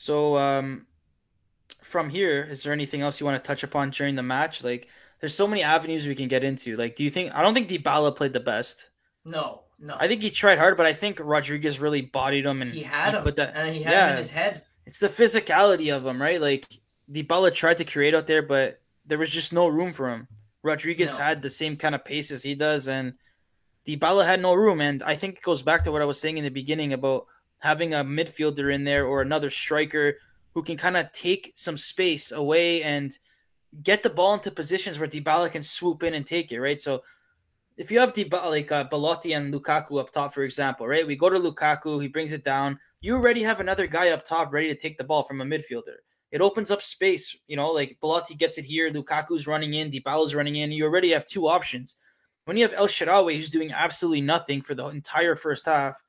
So, 0.00 0.36
um, 0.36 0.86
from 1.82 2.08
here, 2.08 2.44
is 2.44 2.62
there 2.62 2.72
anything 2.72 3.00
else 3.00 3.18
you 3.18 3.26
want 3.26 3.42
to 3.42 3.44
touch 3.44 3.64
upon 3.64 3.90
during 3.90 4.14
the 4.14 4.22
match? 4.22 4.62
Like, 4.62 4.86
there's 5.18 5.34
so 5.34 5.48
many 5.48 5.64
avenues 5.64 6.06
we 6.06 6.14
can 6.14 6.28
get 6.28 6.44
into. 6.44 6.76
Like, 6.76 6.94
do 6.94 7.02
you 7.02 7.10
think? 7.10 7.34
I 7.34 7.42
don't 7.42 7.52
think 7.52 7.68
Dybala 7.68 8.14
played 8.14 8.32
the 8.32 8.38
best. 8.38 8.78
No, 9.24 9.62
no. 9.80 9.96
I 9.98 10.06
think 10.06 10.22
he 10.22 10.30
tried 10.30 10.58
hard, 10.58 10.76
but 10.76 10.86
I 10.86 10.92
think 10.92 11.18
Rodriguez 11.20 11.80
really 11.80 12.02
bodied 12.02 12.46
him 12.46 12.62
and 12.62 12.70
he 12.70 12.84
had 12.84 13.14
him. 13.14 13.24
Put 13.24 13.34
that, 13.36 13.56
and 13.56 13.74
he 13.74 13.82
had 13.82 13.92
yeah, 13.92 14.06
him 14.06 14.12
in 14.12 14.18
his 14.18 14.30
head. 14.30 14.62
It's 14.86 15.00
the 15.00 15.08
physicality 15.08 15.92
of 15.92 16.06
him, 16.06 16.22
right? 16.22 16.40
Like 16.40 16.64
Dybala 17.10 17.52
tried 17.52 17.78
to 17.78 17.84
create 17.84 18.14
out 18.14 18.28
there, 18.28 18.42
but 18.42 18.80
there 19.04 19.18
was 19.18 19.32
just 19.32 19.52
no 19.52 19.66
room 19.66 19.92
for 19.92 20.08
him. 20.08 20.28
Rodriguez 20.62 21.18
no. 21.18 21.24
had 21.24 21.42
the 21.42 21.50
same 21.50 21.76
kind 21.76 21.96
of 21.96 22.04
pace 22.04 22.30
as 22.30 22.44
he 22.44 22.54
does, 22.54 22.86
and 22.86 23.14
Dybala 23.84 24.24
had 24.24 24.40
no 24.40 24.54
room. 24.54 24.80
And 24.80 25.02
I 25.02 25.16
think 25.16 25.38
it 25.38 25.42
goes 25.42 25.64
back 25.64 25.82
to 25.84 25.90
what 25.90 26.02
I 26.02 26.04
was 26.04 26.20
saying 26.20 26.38
in 26.38 26.44
the 26.44 26.50
beginning 26.50 26.92
about 26.92 27.26
having 27.58 27.94
a 27.94 28.04
midfielder 28.04 28.72
in 28.72 28.84
there 28.84 29.06
or 29.06 29.20
another 29.20 29.50
striker 29.50 30.18
who 30.54 30.62
can 30.62 30.76
kind 30.76 30.96
of 30.96 31.10
take 31.12 31.52
some 31.54 31.76
space 31.76 32.32
away 32.32 32.82
and 32.82 33.18
get 33.82 34.02
the 34.02 34.10
ball 34.10 34.34
into 34.34 34.50
positions 34.50 34.98
where 34.98 35.08
Dybala 35.08 35.50
can 35.50 35.62
swoop 35.62 36.02
in 36.02 36.14
and 36.14 36.26
take 36.26 36.52
it, 36.52 36.60
right? 36.60 36.80
So 36.80 37.02
if 37.76 37.90
you 37.90 38.00
have 38.00 38.12
Dybala, 38.12 38.50
like 38.50 38.72
uh, 38.72 38.84
Belotti 38.84 39.34
and 39.34 39.52
Lukaku 39.52 40.00
up 40.00 40.10
top, 40.10 40.34
for 40.34 40.42
example, 40.42 40.86
right? 40.86 41.06
We 41.06 41.16
go 41.16 41.28
to 41.28 41.38
Lukaku, 41.38 42.00
he 42.00 42.08
brings 42.08 42.32
it 42.32 42.44
down. 42.44 42.78
You 43.00 43.14
already 43.14 43.42
have 43.42 43.60
another 43.60 43.86
guy 43.86 44.10
up 44.10 44.24
top 44.24 44.52
ready 44.52 44.68
to 44.68 44.74
take 44.74 44.98
the 44.98 45.04
ball 45.04 45.22
from 45.22 45.40
a 45.40 45.44
midfielder. 45.44 45.96
It 46.30 46.40
opens 46.40 46.70
up 46.70 46.82
space, 46.82 47.36
you 47.46 47.56
know, 47.56 47.70
like 47.70 47.98
Belotti 48.00 48.34
gets 48.34 48.58
it 48.58 48.64
here, 48.64 48.90
Lukaku's 48.90 49.46
running 49.46 49.74
in, 49.74 49.90
Dybala's 49.90 50.34
running 50.34 50.56
in. 50.56 50.72
You 50.72 50.84
already 50.84 51.10
have 51.12 51.24
two 51.24 51.48
options. 51.48 51.96
When 52.44 52.56
you 52.56 52.64
have 52.64 52.74
El 52.74 52.88
Shaarawy, 52.88 53.36
who's 53.36 53.50
doing 53.50 53.72
absolutely 53.72 54.22
nothing 54.22 54.62
for 54.62 54.74
the 54.74 54.86
entire 54.86 55.36
first 55.36 55.66
half, 55.66 56.02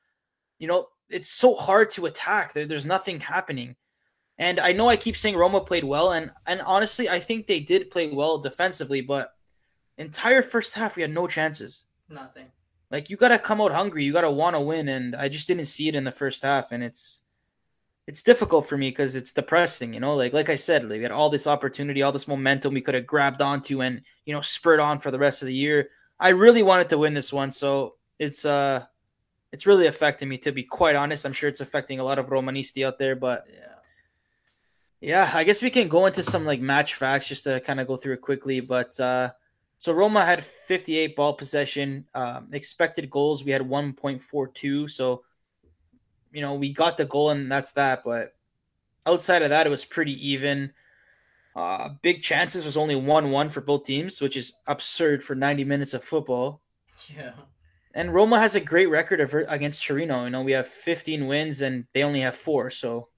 you 0.58 0.68
know, 0.68 0.88
it's 1.10 1.30
so 1.30 1.56
hard 1.56 1.90
to 1.92 2.06
attack. 2.06 2.54
There, 2.54 2.66
there's 2.66 2.86
nothing 2.86 3.20
happening. 3.20 3.76
And 4.38 4.60
I 4.60 4.72
know 4.72 4.88
I 4.88 4.96
keep 4.96 5.18
saying 5.18 5.36
Roma 5.36 5.60
played 5.62 5.84
well, 5.84 6.14
and 6.14 6.32
and 6.48 6.62
honestly, 6.62 7.10
I 7.10 7.20
think 7.20 7.46
they 7.46 7.60
did 7.60 7.92
play 7.92 8.08
well 8.08 8.38
defensively, 8.38 9.02
but 9.02 9.34
entire 9.98 10.42
first 10.42 10.74
half 10.74 10.96
we 10.96 11.02
had 11.02 11.12
no 11.12 11.28
chances. 11.28 11.86
Nothing. 12.08 12.48
Like 12.90 13.10
you 13.10 13.18
gotta 13.18 13.38
come 13.38 13.60
out 13.60 13.74
hungry, 13.74 14.06
you 14.06 14.14
gotta 14.14 14.32
want 14.32 14.56
to 14.56 14.62
win, 14.62 14.88
and 14.88 15.14
I 15.16 15.28
just 15.28 15.48
didn't 15.48 15.66
see 15.66 15.90
it 15.90 15.96
in 15.96 16.06
the 16.06 16.12
first 16.12 16.42
half, 16.44 16.72
and 16.72 16.82
it's 16.82 17.22
it's 18.08 18.24
difficult 18.24 18.66
for 18.66 18.78
me 18.78 18.90
because 18.90 19.16
it's 19.18 19.34
depressing, 19.34 19.94
you 19.94 20.00
know. 20.00 20.16
Like 20.16 20.32
like 20.32 20.50
I 20.50 20.56
said, 20.56 20.84
like, 20.84 20.98
we 20.98 21.04
had 21.04 21.12
all 21.12 21.30
this 21.30 21.46
opportunity, 21.46 22.02
all 22.02 22.14
this 22.14 22.28
momentum 22.28 22.74
we 22.74 22.82
could 22.82 22.96
have 22.96 23.06
grabbed 23.06 23.42
onto, 23.42 23.82
and 23.82 24.02
you 24.26 24.34
know 24.34 24.42
spurred 24.42 24.80
on 24.80 25.00
for 25.00 25.12
the 25.12 25.20
rest 25.20 25.42
of 25.42 25.48
the 25.48 25.54
year. 25.54 25.90
I 26.18 26.30
really 26.30 26.64
wanted 26.64 26.90
to 26.90 26.98
win 26.98 27.14
this 27.14 27.34
one, 27.34 27.52
so 27.52 27.96
it's 28.20 28.46
uh 28.46 28.86
it's 29.52 29.66
really 29.66 29.88
affecting 29.88 30.30
me 30.30 30.38
to 30.40 30.52
be 30.52 30.64
quite 30.64 30.96
honest. 30.96 31.26
I'm 31.26 31.34
sure 31.34 31.50
it's 31.50 31.62
affecting 31.62 32.00
a 32.00 32.04
lot 32.04 32.20
of 32.20 32.28
Romanisti 32.28 32.86
out 32.86 32.98
there, 32.98 33.16
but 33.16 33.48
yeah. 33.52 33.66
Yeah, 35.02 35.32
I 35.34 35.46
guess 35.46 35.62
we 35.62 35.70
can 35.70 35.88
go 35.88 36.08
into 36.08 36.22
some 36.24 36.46
like 36.46 36.60
match 36.60 36.96
facts 36.96 37.28
just 37.28 37.46
to 37.46 37.62
kind 37.62 37.80
of 37.80 37.88
go 37.88 37.96
through 37.96 38.16
it 38.16 38.22
quickly. 38.22 38.60
But 38.60 39.00
uh 39.00 39.32
so 39.80 39.94
Roma 39.94 40.26
had 40.26 40.44
58 40.44 41.16
ball 41.16 41.34
possession, 41.34 42.06
um, 42.14 42.50
expected 42.52 43.10
goals. 43.10 43.46
We 43.46 43.52
had 43.52 43.62
1.42. 43.62 44.92
So, 44.92 45.24
you 46.34 46.42
know, 46.42 46.56
we 46.56 46.74
got 46.74 46.98
the 46.98 47.06
goal 47.06 47.30
and 47.30 47.50
that's 47.50 47.72
that. 47.72 48.04
But 48.04 48.36
outside 49.06 49.42
of 49.42 49.52
that, 49.52 49.66
it 49.66 49.70
was 49.70 49.86
pretty 49.86 50.30
even. 50.32 50.74
Uh, 51.56 51.90
big 52.02 52.22
chances 52.22 52.64
was 52.64 52.78
only 52.78 52.96
1 52.96 53.32
1 53.32 53.50
for 53.50 53.62
both 53.62 53.86
teams, 53.86 54.22
which 54.22 54.38
is 54.38 54.54
absurd 54.68 55.24
for 55.24 55.34
90 55.34 55.64
minutes 55.64 55.94
of 55.94 56.04
football. 56.04 56.62
Yeah. 57.16 57.32
And 57.94 58.14
Roma 58.14 58.40
has 58.40 58.56
a 58.56 58.60
great 58.60 58.90
record 58.90 59.20
of, 59.20 59.34
against 59.48 59.84
Torino. 59.84 60.24
You 60.24 60.30
know, 60.30 60.42
we 60.42 60.52
have 60.52 60.68
15 60.68 61.28
wins 61.28 61.62
and 61.62 61.86
they 61.94 62.04
only 62.04 62.22
have 62.22 62.36
four. 62.36 62.70
So 62.70 63.10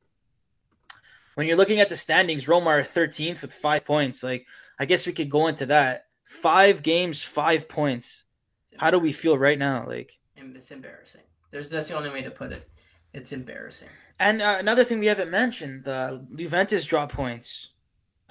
when 1.36 1.48
you're 1.48 1.58
looking 1.58 1.82
at 1.82 1.90
the 1.90 1.98
standings, 1.98 2.48
Roma 2.48 2.70
are 2.70 2.84
13th 2.84 3.42
with 3.42 3.54
five 3.54 3.86
points. 3.86 4.24
Like, 4.24 4.46
I 4.80 4.86
guess 4.86 5.06
we 5.06 5.14
could 5.14 5.30
go 5.30 5.48
into 5.48 5.66
that. 5.68 6.06
Five 6.24 6.82
games, 6.84 7.22
five 7.24 7.68
points. 7.68 8.24
How 8.78 8.92
do 8.92 9.00
we 9.00 9.12
feel 9.12 9.38
right 9.38 9.60
now? 9.60 9.86
Like, 9.86 10.18
it's 10.38 10.72
embarrassing. 10.72 11.22
There's 11.52 11.68
that's 11.68 11.90
the 11.90 11.98
only 11.98 12.10
way 12.10 12.22
to 12.22 12.32
put 12.32 12.52
it. 12.52 12.68
It's 13.14 13.32
embarrassing. 13.34 13.90
And 14.20 14.42
uh, 14.42 14.56
another 14.60 14.84
thing 14.84 15.00
we 15.00 15.08
haven't 15.08 15.30
mentioned: 15.30 15.88
uh, 15.88 16.20
Juventus 16.36 16.86
drop 16.86 17.12
points. 17.12 17.70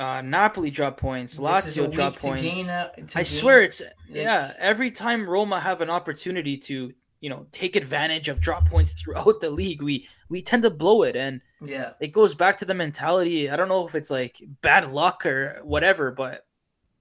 Uh, 0.01 0.23
Napoli 0.23 0.71
drop 0.71 0.97
points, 0.97 1.39
Lazio 1.39 1.93
drop 1.93 2.17
points. 2.19 2.67
Uh, 2.67 2.89
I 3.15 3.23
swear 3.23 3.63
it's 3.63 3.83
yeah. 4.09 4.55
Every 4.59 4.91
time 4.91 5.29
Roma 5.29 5.61
have 5.61 5.83
an 5.83 5.91
opportunity 5.91 6.57
to 6.57 6.91
you 7.21 7.29
know 7.29 7.47
take 7.53 7.77
advantage 7.77 8.31
of 8.31 8.41
drop 8.41 8.67
points 8.67 8.95
throughout 8.95 9.43
the 9.43 9.51
league, 9.51 9.83
we 9.83 10.09
we 10.31 10.41
tend 10.41 10.63
to 10.63 10.71
blow 10.71 11.03
it, 11.03 11.17
and 11.17 11.43
yeah, 11.61 11.93
it 12.01 12.13
goes 12.13 12.35
back 12.35 12.57
to 12.59 12.65
the 12.65 12.73
mentality. 12.73 13.51
I 13.51 13.57
don't 13.57 13.69
know 13.69 13.87
if 13.87 13.95
it's 13.95 14.09
like 14.09 14.41
bad 14.63 14.91
luck 14.91 15.27
or 15.27 15.61
whatever, 15.65 16.11
but 16.11 16.47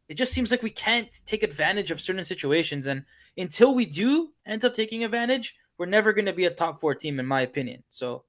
it 0.09 0.15
just 0.15 0.33
seems 0.33 0.51
like 0.51 0.61
we 0.61 0.69
can't 0.69 1.07
take 1.25 1.43
advantage 1.43 1.91
of 1.91 2.01
certain 2.01 2.25
situations, 2.25 2.85
and 2.85 3.05
until 3.37 3.73
we 3.73 3.85
do 3.85 4.33
end 4.45 4.65
up 4.65 4.73
taking 4.73 5.05
advantage, 5.05 5.55
we're 5.77 5.85
never 5.85 6.11
going 6.11 6.25
to 6.25 6.33
be 6.33 6.47
a 6.47 6.51
top 6.51 6.81
four 6.81 6.95
team, 6.95 7.17
in 7.17 7.25
my 7.25 7.43
opinion. 7.43 7.81
So, 7.89 8.25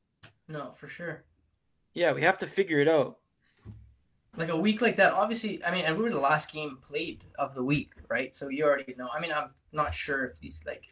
no, 0.47 0.71
for 0.71 0.87
sure. 0.87 1.25
Yeah, 1.93 2.13
we 2.13 2.23
have 2.23 2.39
to 2.39 2.47
figure 2.47 2.79
it 2.81 2.87
out 2.87 3.17
like 4.37 4.49
a 4.49 4.57
week 4.57 4.81
like 4.81 4.97
that, 4.97 5.13
obviously, 5.13 5.65
I 5.65 5.73
mean, 5.73 5.85
and 5.85 5.97
we 5.97 6.05
were 6.05 6.11
the 6.11 6.19
last 6.19 6.53
game 6.53 6.79
played 6.81 7.25
of 7.39 7.55
the 7.55 7.65
week, 7.65 7.93
right? 8.09 8.35
So 8.35 8.49
you 8.49 8.65
already 8.65 8.95
know. 8.97 9.09
I 9.15 9.21
mean, 9.21 9.33
I'm 9.33 9.51
not 9.73 9.93
sure 9.95 10.25
if 10.25 10.39
these 10.39 10.63
like 10.67 10.87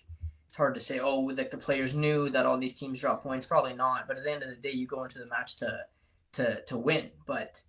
it's 0.49 0.57
hard 0.57 0.75
to 0.75 0.81
say. 0.81 0.99
Oh, 0.99 1.21
like 1.21 1.51
the 1.51 1.57
players 1.57 1.95
knew 1.95 2.29
that 2.31 2.47
all 2.47 2.59
these 2.59 2.75
teams 2.75 3.01
drop 3.01 3.23
points. 3.23 3.47
Probably 3.47 3.75
not. 3.75 4.09
But 4.09 4.17
at 4.17 4.25
the 4.25 4.33
end 4.33 4.43
of 4.43 4.51
the 4.51 4.57
day, 4.57 4.73
you 4.73 4.87
go 4.87 5.05
into 5.05 5.19
the 5.19 5.27
match 5.27 5.57
to 5.57 5.87
to 6.33 6.63
to 6.63 6.77
win. 6.77 7.11
But 7.27 7.63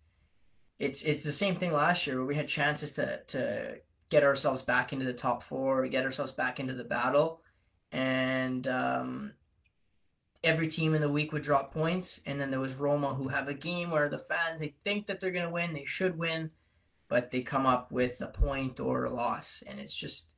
it's 0.80 1.04
it's 1.04 1.24
the 1.24 1.32
same 1.32 1.56
thing 1.56 1.72
last 1.72 2.08
year 2.08 2.18
where 2.18 2.26
we 2.26 2.36
had 2.36 2.48
chances 2.48 2.92
to 2.94 3.22
to 3.28 3.80
get 4.10 4.24
ourselves 4.24 4.62
back 4.62 4.92
into 4.92 5.06
the 5.06 5.14
top 5.14 5.44
four, 5.44 5.88
get 5.88 6.06
ourselves 6.06 6.32
back 6.32 6.60
into 6.60 6.74
the 6.74 6.84
battle, 6.84 7.42
and 7.92 8.68
um, 8.68 9.34
every 10.44 10.68
team 10.68 10.94
in 10.94 11.02
the 11.02 11.10
week 11.10 11.34
would 11.34 11.44
drop 11.44 11.74
points, 11.74 12.22
and 12.26 12.40
then 12.40 12.52
there 12.52 12.60
was 12.60 12.76
Roma 12.76 13.14
who 13.14 13.28
have 13.28 13.48
a 13.48 13.54
game 13.54 13.92
where 13.92 14.10
the 14.10 14.18
fans 14.18 14.60
they 14.60 14.76
think 14.84 15.08
that 15.08 15.20
they're 15.20 15.32
gonna 15.32 15.50
win, 15.50 15.74
they 15.74 15.86
should 15.86 16.18
win, 16.18 16.52
but 17.08 17.32
they 17.32 17.42
come 17.42 17.66
up 17.66 17.92
with 17.92 18.22
a 18.22 18.28
point 18.28 18.80
or 18.80 19.06
a 19.06 19.10
loss, 19.10 19.64
and 19.68 19.80
it's 19.80 19.96
just 19.96 20.36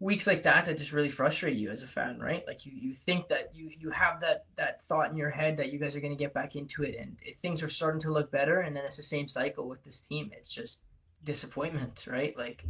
weeks 0.00 0.26
like 0.26 0.42
that 0.42 0.64
that 0.64 0.78
just 0.78 0.92
really 0.92 1.10
frustrate 1.10 1.56
you 1.56 1.70
as 1.70 1.82
a 1.82 1.86
fan, 1.86 2.18
right? 2.18 2.42
Like 2.46 2.64
you, 2.64 2.72
you 2.74 2.94
think 2.94 3.28
that 3.28 3.50
you 3.54 3.70
you 3.78 3.90
have 3.90 4.20
that 4.20 4.46
that 4.56 4.82
thought 4.82 5.10
in 5.10 5.16
your 5.16 5.30
head 5.30 5.56
that 5.58 5.72
you 5.72 5.78
guys 5.78 5.94
are 5.94 6.00
gonna 6.00 6.16
get 6.16 6.34
back 6.34 6.56
into 6.56 6.82
it, 6.82 6.96
and 6.98 7.18
things 7.36 7.62
are 7.62 7.68
starting 7.68 8.00
to 8.00 8.12
look 8.12 8.32
better, 8.32 8.60
and 8.60 8.74
then 8.74 8.84
it's 8.84 8.96
the 8.96 9.02
same 9.02 9.28
cycle 9.28 9.68
with 9.68 9.84
this 9.84 10.00
team. 10.00 10.30
It's 10.32 10.52
just 10.52 10.82
disappointment, 11.22 12.06
right? 12.08 12.36
Like 12.36 12.64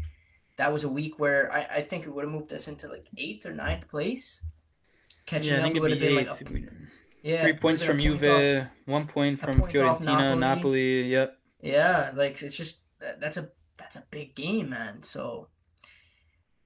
that 0.57 0.73
was 0.73 0.85
a 0.85 0.89
week 0.89 1.19
where 1.19 1.51
I, 1.51 1.77
I 1.77 1.83
think 1.83 2.05
it 2.05 2.11
would 2.11 2.25
have 2.25 2.33
moved 2.33 2.53
us 2.53 2.69
into 2.69 2.89
like 2.89 3.07
eighth 3.17 3.47
or 3.47 3.53
ninth 3.53 3.89
place 3.89 4.43
catching 5.31 5.55
yeah, 5.55 5.67
up 5.67 5.75
would 5.75 5.91
have 5.93 6.01
been 6.01 6.17
like 6.17 6.29
oh, 6.29 6.37
a, 6.41 6.61
yeah, 7.23 7.43
three 7.43 7.53
points 7.53 7.83
from 7.85 8.01
Juve, 8.01 8.25
off, 8.25 8.67
one 8.87 9.07
point 9.07 9.39
from 9.39 9.61
point 9.61 9.73
Fiorentina, 9.73 10.37
Napoli. 10.37 10.39
Napoli. 10.39 11.03
Yep. 11.03 11.39
Yeah, 11.63 12.13
like 12.15 12.43
it's 12.43 12.57
just 12.57 12.83
that's 12.99 13.37
a 13.37 13.49
that's 13.79 13.97
a 13.97 14.05
big 14.11 14.35
game, 14.35 14.71
man. 14.71 15.03
So 15.03 15.49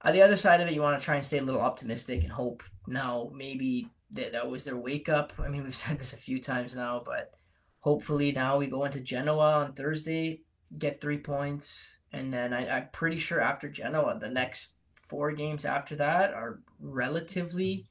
on 0.03 0.13
the 0.13 0.23
other 0.23 0.37
side 0.37 0.61
of 0.61 0.69
it, 0.69 0.75
you 0.75 0.81
want 0.81 0.99
to 0.99 1.05
try 1.05 1.17
and 1.17 1.25
stay 1.25 1.39
a 1.39 1.43
little 1.43 1.61
optimistic 1.61 2.23
and 2.23 2.33
hope 2.33 2.63
now 2.87 3.31
maybe 3.35 3.89
that 4.13 4.33
that 4.33 4.49
was 4.49 4.65
their 4.65 4.77
wake 4.77 5.09
up. 5.09 5.33
I 5.39 5.49
mean, 5.49 5.63
we've 5.65 5.75
said 5.75 5.99
this 5.99 6.13
a 6.13 6.17
few 6.17 6.41
times 6.41 6.75
now, 6.75 7.03
but 7.05 7.33
hopefully 7.81 8.33
now 8.33 8.57
we 8.57 8.67
go 8.67 8.85
into 8.85 9.01
Genoa 9.01 9.57
on 9.57 9.75
Thursday, 9.75 10.41
get 10.79 11.01
three 11.01 11.19
points, 11.19 11.99
and 12.13 12.33
then 12.33 12.53
I, 12.55 12.79
I'm 12.79 12.89
pretty 12.93 13.19
sure 13.19 13.41
after 13.41 13.69
Genoa, 13.69 14.19
the 14.19 14.31
next 14.31 14.73
four 15.03 15.33
games 15.33 15.65
after 15.65 15.97
that 15.97 16.33
are 16.33 16.61
relatively 16.81 17.87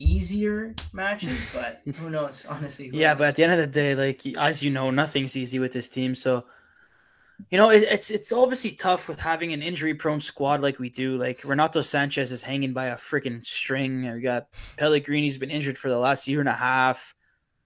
easier 0.00 0.74
matches, 0.92 1.38
but 1.52 1.82
who 1.96 2.10
knows? 2.10 2.44
Honestly, 2.46 2.88
who 2.88 2.96
yeah. 2.96 3.10
Knows? 3.10 3.18
But 3.18 3.28
at 3.28 3.36
the 3.36 3.44
end 3.44 3.52
of 3.52 3.58
the 3.58 3.66
day, 3.66 3.94
like 3.94 4.36
as 4.36 4.62
you 4.62 4.70
know, 4.70 4.90
nothing's 4.90 5.36
easy 5.36 5.60
with 5.60 5.72
this 5.72 5.88
team. 5.88 6.14
So, 6.14 6.46
you 7.50 7.58
know, 7.58 7.70
it, 7.70 7.84
it's 7.84 8.10
it's 8.10 8.32
obviously 8.32 8.72
tough 8.72 9.06
with 9.06 9.20
having 9.20 9.52
an 9.52 9.62
injury-prone 9.62 10.20
squad 10.20 10.62
like 10.62 10.78
we 10.78 10.88
do. 10.88 11.16
Like 11.16 11.44
Renato 11.44 11.80
Sanches 11.80 12.32
is 12.32 12.42
hanging 12.42 12.72
by 12.72 12.86
a 12.86 12.96
freaking 12.96 13.46
string. 13.46 14.10
We 14.12 14.20
got 14.20 14.48
Pellegrini's 14.76 15.38
been 15.38 15.50
injured 15.50 15.78
for 15.78 15.88
the 15.88 15.98
last 15.98 16.26
year 16.26 16.40
and 16.40 16.48
a 16.48 16.54
half. 16.54 17.14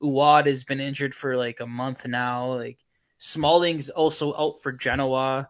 Aouar 0.03 0.47
has 0.47 0.65
been 0.65 0.81
injured 0.81 1.15
for 1.15 1.37
like 1.37 1.61
a 1.61 1.67
month 1.67 2.07
now. 2.07 2.55
Like 2.55 2.79
Smalling's 3.19 3.89
also 3.91 4.35
out 4.37 4.61
for 4.61 4.73
Genoa. 4.73 5.49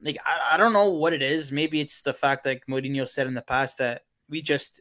Like 0.00 0.16
I, 0.24 0.54
I 0.54 0.56
don't 0.56 0.72
know 0.72 0.90
what 0.90 1.12
it 1.12 1.22
is. 1.22 1.52
Maybe 1.52 1.80
it's 1.80 2.02
the 2.02 2.14
fact 2.14 2.44
that 2.44 2.66
Mourinho 2.68 3.08
said 3.08 3.26
in 3.26 3.34
the 3.34 3.42
past 3.42 3.78
that 3.78 4.02
we 4.30 4.40
just 4.40 4.80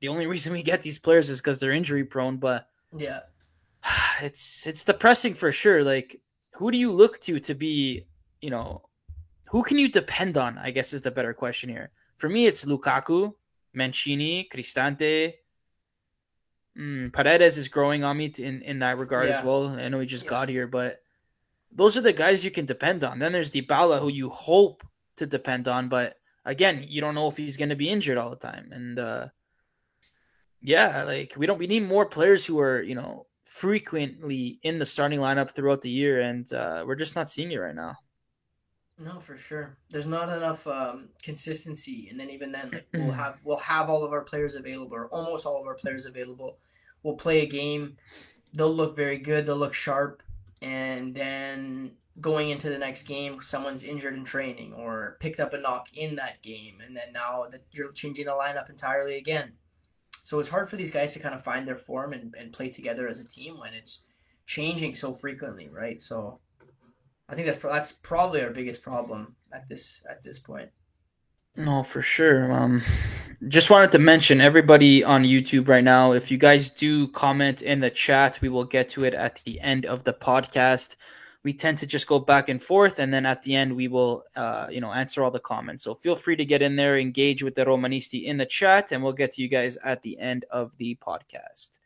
the 0.00 0.08
only 0.08 0.26
reason 0.26 0.52
we 0.52 0.62
get 0.62 0.82
these 0.82 0.98
players 0.98 1.30
is 1.30 1.40
because 1.40 1.60
they're 1.60 1.72
injury 1.72 2.04
prone. 2.04 2.36
But 2.36 2.68
yeah, 2.96 3.20
it's 4.22 4.66
it's 4.66 4.84
depressing 4.84 5.34
for 5.34 5.52
sure. 5.52 5.82
Like, 5.84 6.20
who 6.52 6.70
do 6.70 6.78
you 6.78 6.92
look 6.92 7.20
to 7.22 7.40
to 7.40 7.54
be, 7.54 8.06
you 8.40 8.50
know, 8.50 8.82
who 9.50 9.62
can 9.62 9.78
you 9.78 9.88
depend 9.88 10.36
on? 10.36 10.58
I 10.58 10.70
guess 10.70 10.92
is 10.92 11.02
the 11.02 11.10
better 11.10 11.34
question 11.34 11.70
here. 11.70 11.90
For 12.16 12.28
me, 12.28 12.46
it's 12.46 12.64
Lukaku, 12.64 13.34
Mancini, 13.72 14.48
Cristante. 14.52 15.34
Mm, 16.76 17.12
Paredes 17.12 17.56
is 17.56 17.68
growing 17.68 18.02
on 18.02 18.16
me 18.16 18.32
in, 18.38 18.62
in 18.62 18.80
that 18.80 18.98
regard 18.98 19.28
yeah. 19.28 19.38
as 19.38 19.44
well. 19.44 19.68
I 19.68 19.88
know 19.88 20.00
he 20.00 20.06
just 20.06 20.24
yeah. 20.24 20.30
got 20.30 20.48
here, 20.48 20.66
but 20.66 21.02
those 21.70 21.96
are 21.96 22.00
the 22.00 22.12
guys 22.12 22.44
you 22.44 22.50
can 22.50 22.66
depend 22.66 23.04
on. 23.04 23.18
Then 23.18 23.32
there's 23.32 23.50
Dybala, 23.50 24.00
who 24.00 24.08
you 24.08 24.28
hope 24.28 24.84
to 25.16 25.26
depend 25.26 25.68
on, 25.68 25.88
but 25.88 26.16
again, 26.44 26.84
you 26.88 27.00
don't 27.00 27.14
know 27.14 27.28
if 27.28 27.36
he's 27.36 27.56
going 27.56 27.68
to 27.68 27.76
be 27.76 27.88
injured 27.88 28.18
all 28.18 28.30
the 28.30 28.36
time. 28.36 28.70
And 28.72 28.98
uh, 28.98 29.28
yeah, 30.64 31.04
like 31.04 31.34
we 31.36 31.46
don't 31.46 31.58
we 31.58 31.66
need 31.66 31.86
more 31.86 32.06
players 32.06 32.44
who 32.46 32.58
are 32.58 32.82
you 32.82 32.94
know 32.94 33.26
frequently 33.44 34.58
in 34.62 34.78
the 34.78 34.86
starting 34.86 35.20
lineup 35.20 35.50
throughout 35.50 35.82
the 35.82 35.90
year, 35.90 36.22
and 36.22 36.50
uh, 36.54 36.82
we're 36.86 36.96
just 36.96 37.14
not 37.14 37.28
seeing 37.28 37.52
it 37.52 37.58
right 37.58 37.74
now. 37.74 37.94
No, 38.98 39.20
for 39.20 39.36
sure. 39.36 39.76
There's 39.90 40.06
not 40.06 40.34
enough 40.34 40.66
um, 40.66 41.10
consistency, 41.22 42.08
and 42.10 42.18
then 42.18 42.30
even 42.30 42.50
then, 42.50 42.70
like, 42.72 42.86
we'll 42.94 43.10
have 43.24 43.38
we'll 43.44 43.58
have 43.58 43.90
all 43.90 44.04
of 44.04 44.12
our 44.12 44.22
players 44.22 44.54
available, 44.54 44.96
or 44.96 45.08
almost 45.08 45.44
all 45.44 45.60
of 45.60 45.66
our 45.66 45.74
players 45.74 46.06
available. 46.06 46.58
We'll 47.02 47.16
play 47.16 47.42
a 47.42 47.46
game. 47.46 47.98
They'll 48.54 48.74
look 48.74 48.96
very 48.96 49.18
good. 49.18 49.44
They'll 49.44 49.58
look 49.58 49.74
sharp, 49.74 50.22
and 50.62 51.14
then 51.14 51.92
going 52.22 52.48
into 52.48 52.70
the 52.70 52.78
next 52.78 53.02
game, 53.02 53.42
someone's 53.42 53.82
injured 53.82 54.14
in 54.14 54.24
training 54.24 54.72
or 54.72 55.18
picked 55.20 55.40
up 55.40 55.52
a 55.52 55.58
knock 55.58 55.88
in 55.94 56.16
that 56.16 56.42
game, 56.42 56.78
and 56.82 56.96
then 56.96 57.12
now 57.12 57.44
that 57.50 57.64
you're 57.70 57.92
changing 57.92 58.24
the 58.24 58.32
lineup 58.32 58.70
entirely 58.70 59.18
again. 59.18 59.52
So 60.24 60.38
it's 60.40 60.48
hard 60.48 60.68
for 60.68 60.76
these 60.76 60.90
guys 60.90 61.12
to 61.12 61.20
kind 61.20 61.34
of 61.34 61.44
find 61.44 61.68
their 61.68 61.76
form 61.76 62.14
and, 62.14 62.34
and 62.38 62.52
play 62.52 62.70
together 62.70 63.06
as 63.06 63.20
a 63.20 63.28
team 63.28 63.60
when 63.60 63.74
it's 63.74 64.04
changing 64.46 64.94
so 64.94 65.12
frequently, 65.12 65.68
right? 65.68 66.00
So 66.00 66.40
I 67.28 67.34
think 67.34 67.46
that's 67.46 67.58
that's 67.58 67.92
probably 67.92 68.42
our 68.42 68.50
biggest 68.50 68.82
problem 68.82 69.36
at 69.52 69.68
this 69.68 70.02
at 70.08 70.22
this 70.22 70.38
point. 70.38 70.70
No, 71.56 71.82
for 71.82 72.02
sure. 72.02 72.50
Um, 72.52 72.82
just 73.48 73.70
wanted 73.70 73.92
to 73.92 73.98
mention 73.98 74.40
everybody 74.40 75.04
on 75.04 75.22
YouTube 75.22 75.68
right 75.68 75.84
now. 75.84 76.12
If 76.12 76.30
you 76.30 76.38
guys 76.38 76.68
do 76.70 77.06
comment 77.08 77.62
in 77.62 77.80
the 77.80 77.90
chat, 77.90 78.40
we 78.40 78.48
will 78.48 78.64
get 78.64 78.88
to 78.90 79.04
it 79.04 79.14
at 79.14 79.40
the 79.44 79.60
end 79.60 79.86
of 79.86 80.04
the 80.04 80.12
podcast. 80.12 80.96
We 81.44 81.52
tend 81.52 81.78
to 81.78 81.86
just 81.86 82.06
go 82.06 82.18
back 82.18 82.48
and 82.48 82.60
forth, 82.62 82.98
and 82.98 83.12
then 83.12 83.26
at 83.26 83.42
the 83.42 83.54
end 83.54 83.76
we 83.76 83.86
will, 83.86 84.24
uh, 84.34 84.66
you 84.70 84.80
know, 84.80 84.92
answer 84.92 85.22
all 85.22 85.30
the 85.30 85.38
comments. 85.38 85.84
So 85.84 85.94
feel 85.94 86.16
free 86.16 86.36
to 86.36 86.44
get 86.44 86.62
in 86.62 86.74
there, 86.74 86.98
engage 86.98 87.42
with 87.42 87.54
the 87.54 87.66
Romanisti 87.66 88.24
in 88.24 88.38
the 88.38 88.46
chat, 88.46 88.92
and 88.92 89.02
we'll 89.02 89.12
get 89.12 89.32
to 89.32 89.42
you 89.42 89.48
guys 89.48 89.76
at 89.84 90.02
the 90.02 90.18
end 90.18 90.46
of 90.50 90.72
the 90.78 90.96
podcast. 90.96 91.78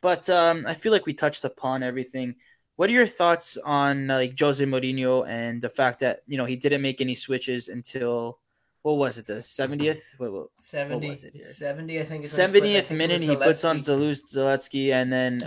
But 0.00 0.28
um, 0.28 0.66
I 0.66 0.74
feel 0.74 0.92
like 0.92 1.06
we 1.06 1.14
touched 1.14 1.44
upon 1.44 1.82
everything. 1.82 2.36
What 2.76 2.88
are 2.88 2.94
your 2.94 3.06
thoughts 3.06 3.58
on 3.58 4.08
like 4.08 4.38
Jose 4.38 4.64
Mourinho 4.64 5.28
and 5.28 5.60
the 5.60 5.68
fact 5.68 6.00
that 6.00 6.22
you 6.26 6.38
know 6.38 6.46
he 6.46 6.56
didn't 6.56 6.82
make 6.82 7.00
any 7.00 7.14
switches 7.14 7.68
until 7.68 8.38
what 8.82 8.96
was 8.96 9.18
it 9.18 9.26
the 9.26 9.42
seventieth? 9.42 10.14
What, 10.16 10.32
what, 10.32 10.48
70, 10.56 10.94
what 10.94 11.10
was 11.10 11.24
it 11.24 11.34
here? 11.34 11.44
Seventy, 11.44 12.00
I 12.00 12.04
think. 12.04 12.24
Seventieth 12.24 12.90
minute, 12.90 13.20
he 13.20 13.36
puts 13.36 13.64
on 13.64 13.78
Zalewski, 13.78 14.92
and 14.92 15.12
then 15.12 15.40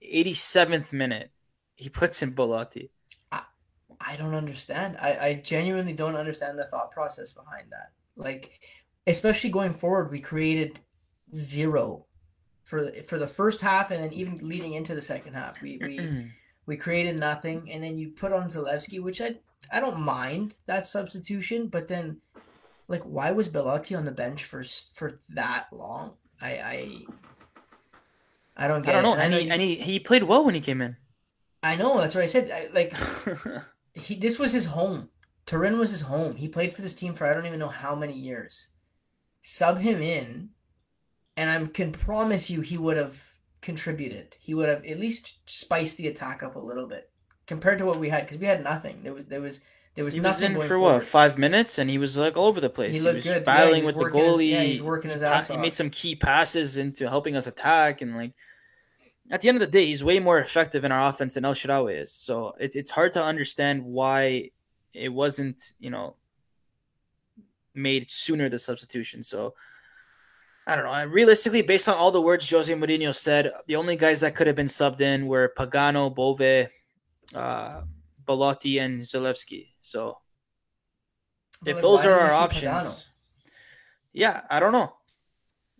eighty 0.00 0.34
yeah. 0.34 0.62
um, 0.62 0.84
minute, 0.92 1.31
he 1.82 1.88
puts 1.88 2.22
in 2.22 2.30
Belotti. 2.30 2.90
I, 3.32 3.42
I 4.00 4.16
don't 4.16 4.34
understand. 4.34 4.96
I, 5.00 5.18
I 5.20 5.34
genuinely 5.34 5.92
don't 5.92 6.14
understand 6.14 6.58
the 6.58 6.64
thought 6.64 6.92
process 6.92 7.32
behind 7.32 7.64
that. 7.70 7.90
Like, 8.16 8.60
especially 9.08 9.50
going 9.50 9.74
forward, 9.74 10.12
we 10.12 10.20
created 10.20 10.78
zero 11.34 12.06
for 12.62 12.84
the, 12.84 13.02
for 13.02 13.18
the 13.18 13.26
first 13.26 13.60
half 13.60 13.90
and 13.90 14.00
then 14.00 14.12
even 14.12 14.38
leading 14.38 14.74
into 14.74 14.94
the 14.94 15.00
second 15.00 15.34
half. 15.34 15.60
We 15.60 15.78
we 15.78 16.30
we 16.66 16.76
created 16.76 17.18
nothing 17.18 17.68
and 17.72 17.82
then 17.82 17.98
you 17.98 18.10
put 18.10 18.32
on 18.32 18.48
Zalewski, 18.48 19.02
which 19.02 19.20
I 19.20 19.34
I 19.72 19.80
don't 19.80 20.00
mind 20.00 20.58
that 20.66 20.86
substitution, 20.86 21.66
but 21.66 21.88
then 21.88 22.20
like 22.86 23.02
why 23.02 23.32
was 23.32 23.48
Belotti 23.48 23.96
on 23.96 24.04
the 24.04 24.12
bench 24.12 24.44
for 24.44 24.62
for 24.94 25.20
that 25.30 25.66
long? 25.72 26.14
I 26.40 26.50
I 26.50 26.88
I 28.56 28.68
don't 28.68 28.84
get 28.84 28.94
I 28.94 29.02
don't 29.02 29.16
know. 29.16 29.22
It. 29.22 29.24
And, 29.24 29.34
he, 29.34 29.50
and 29.50 29.62
he 29.62 29.74
he 29.74 29.98
played 29.98 30.22
well 30.22 30.44
when 30.44 30.54
he 30.54 30.60
came 30.60 30.80
in. 30.80 30.96
I 31.62 31.76
know, 31.76 32.00
that's 32.00 32.14
what 32.14 32.22
I 32.22 32.26
said. 32.26 32.50
I, 32.50 32.68
like 32.72 32.94
he 33.94 34.14
this 34.16 34.38
was 34.38 34.52
his 34.52 34.66
home. 34.66 35.10
Turin 35.46 35.78
was 35.78 35.90
his 35.90 36.02
home. 36.02 36.36
He 36.36 36.48
played 36.48 36.72
for 36.72 36.82
this 36.82 36.94
team 36.94 37.14
for 37.14 37.26
I 37.26 37.34
don't 37.34 37.46
even 37.46 37.58
know 37.58 37.68
how 37.68 37.94
many 37.94 38.14
years. 38.14 38.68
Sub 39.40 39.78
him 39.78 40.00
in 40.00 40.50
and 41.36 41.50
I 41.50 41.66
can 41.66 41.92
promise 41.92 42.50
you 42.50 42.60
he 42.60 42.78
would 42.78 42.96
have 42.96 43.20
contributed. 43.60 44.36
He 44.38 44.54
would 44.54 44.68
have 44.68 44.84
at 44.84 44.98
least 45.00 45.38
spiced 45.48 45.96
the 45.96 46.08
attack 46.08 46.42
up 46.42 46.56
a 46.56 46.60
little 46.60 46.86
bit 46.86 47.10
compared 47.46 47.78
to 47.78 47.84
what 47.84 47.98
we 47.98 48.08
had 48.08 48.24
because 48.24 48.38
we 48.38 48.46
had 48.46 48.62
nothing. 48.62 49.02
There 49.02 49.14
was 49.14 49.26
there 49.26 49.40
was 49.40 49.60
there 49.94 50.04
was 50.04 50.14
he 50.14 50.20
nothing. 50.20 50.54
was 50.54 50.62
in 50.62 50.68
for 50.68 50.78
forward. 50.78 50.94
what 50.94 51.04
five 51.04 51.38
minutes, 51.38 51.78
and 51.78 51.88
he 51.88 51.98
was 51.98 52.16
like 52.16 52.36
all 52.36 52.48
over 52.48 52.60
the 52.60 52.70
place. 52.70 52.94
He 52.94 53.00
looked 53.00 53.22
he 53.22 53.28
was 53.28 53.38
good, 53.38 53.44
battling 53.44 53.82
yeah, 53.82 53.86
with 53.86 53.96
the 53.96 54.04
goalie. 54.04 54.50
His, 54.50 54.50
yeah, 54.50 54.62
he's 54.62 54.82
working 54.82 55.10
his 55.10 55.22
ass 55.22 55.48
he 55.48 55.54
off. 55.54 55.60
made 55.60 55.74
some 55.74 55.90
key 55.90 56.14
passes 56.16 56.76
into 56.76 57.08
helping 57.08 57.36
us 57.36 57.46
attack, 57.46 58.00
and 58.02 58.16
like 58.16 58.32
at 59.30 59.40
the 59.40 59.48
end 59.48 59.56
of 59.56 59.60
the 59.60 59.78
day, 59.78 59.86
he's 59.86 60.04
way 60.04 60.18
more 60.18 60.38
effective 60.38 60.84
in 60.84 60.92
our 60.92 61.08
offense 61.08 61.34
than 61.34 61.44
El 61.44 61.54
Shaarawy 61.54 62.02
is. 62.02 62.12
So 62.12 62.54
it's 62.58 62.76
it's 62.76 62.90
hard 62.90 63.12
to 63.14 63.22
understand 63.22 63.84
why 63.84 64.50
it 64.92 65.08
wasn't 65.08 65.74
you 65.78 65.90
know 65.90 66.16
made 67.74 68.10
sooner 68.10 68.48
the 68.48 68.58
substitution. 68.58 69.22
So 69.22 69.54
I 70.66 70.76
don't 70.76 70.84
know. 70.84 71.06
Realistically, 71.06 71.62
based 71.62 71.88
on 71.88 71.96
all 71.96 72.10
the 72.10 72.20
words 72.20 72.48
Jose 72.48 72.72
Mourinho 72.72 73.14
said, 73.14 73.52
the 73.66 73.76
only 73.76 73.96
guys 73.96 74.20
that 74.20 74.34
could 74.34 74.46
have 74.46 74.56
been 74.56 74.66
subbed 74.66 75.00
in 75.00 75.26
were 75.26 75.52
Pagano, 75.56 76.14
Bove, 76.14 76.68
uh, 77.34 77.82
Belotti, 78.26 78.78
and 78.78 79.02
Zalewski. 79.02 79.68
So 79.80 80.18
if 81.66 81.76
like, 81.76 81.82
those 81.82 82.04
are 82.04 82.12
our 82.12 82.32
options, 82.32 82.64
Pagano? 82.64 83.04
yeah, 84.12 84.42
I 84.50 84.60
don't 84.60 84.72
know. 84.72 84.92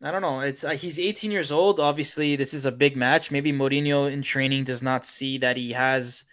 I 0.03 0.11
don't 0.11 0.23
know. 0.23 0.41
It's 0.41 0.65
uh, 0.65 0.71
he's 0.71 0.99
18 0.99 1.31
years 1.31 1.53
old. 1.53 1.79
Obviously, 1.79 2.35
this 2.35 2.55
is 2.55 2.67
a 2.67 2.73
big 2.73 2.97
match. 2.97 3.31
Maybe 3.31 3.53
Mourinho 3.53 4.11
in 4.11 4.23
training 4.23 4.65
does 4.65 4.83
not 4.83 5.07
see 5.07 5.38
that 5.38 5.57
he 5.57 5.73
has 5.73 6.25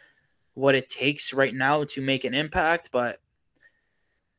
what 0.55 0.75
it 0.75 0.89
takes 0.89 1.33
right 1.33 1.53
now 1.53 1.83
to 1.83 2.01
make 2.01 2.23
an 2.23 2.33
impact, 2.33 2.89
but 2.91 3.19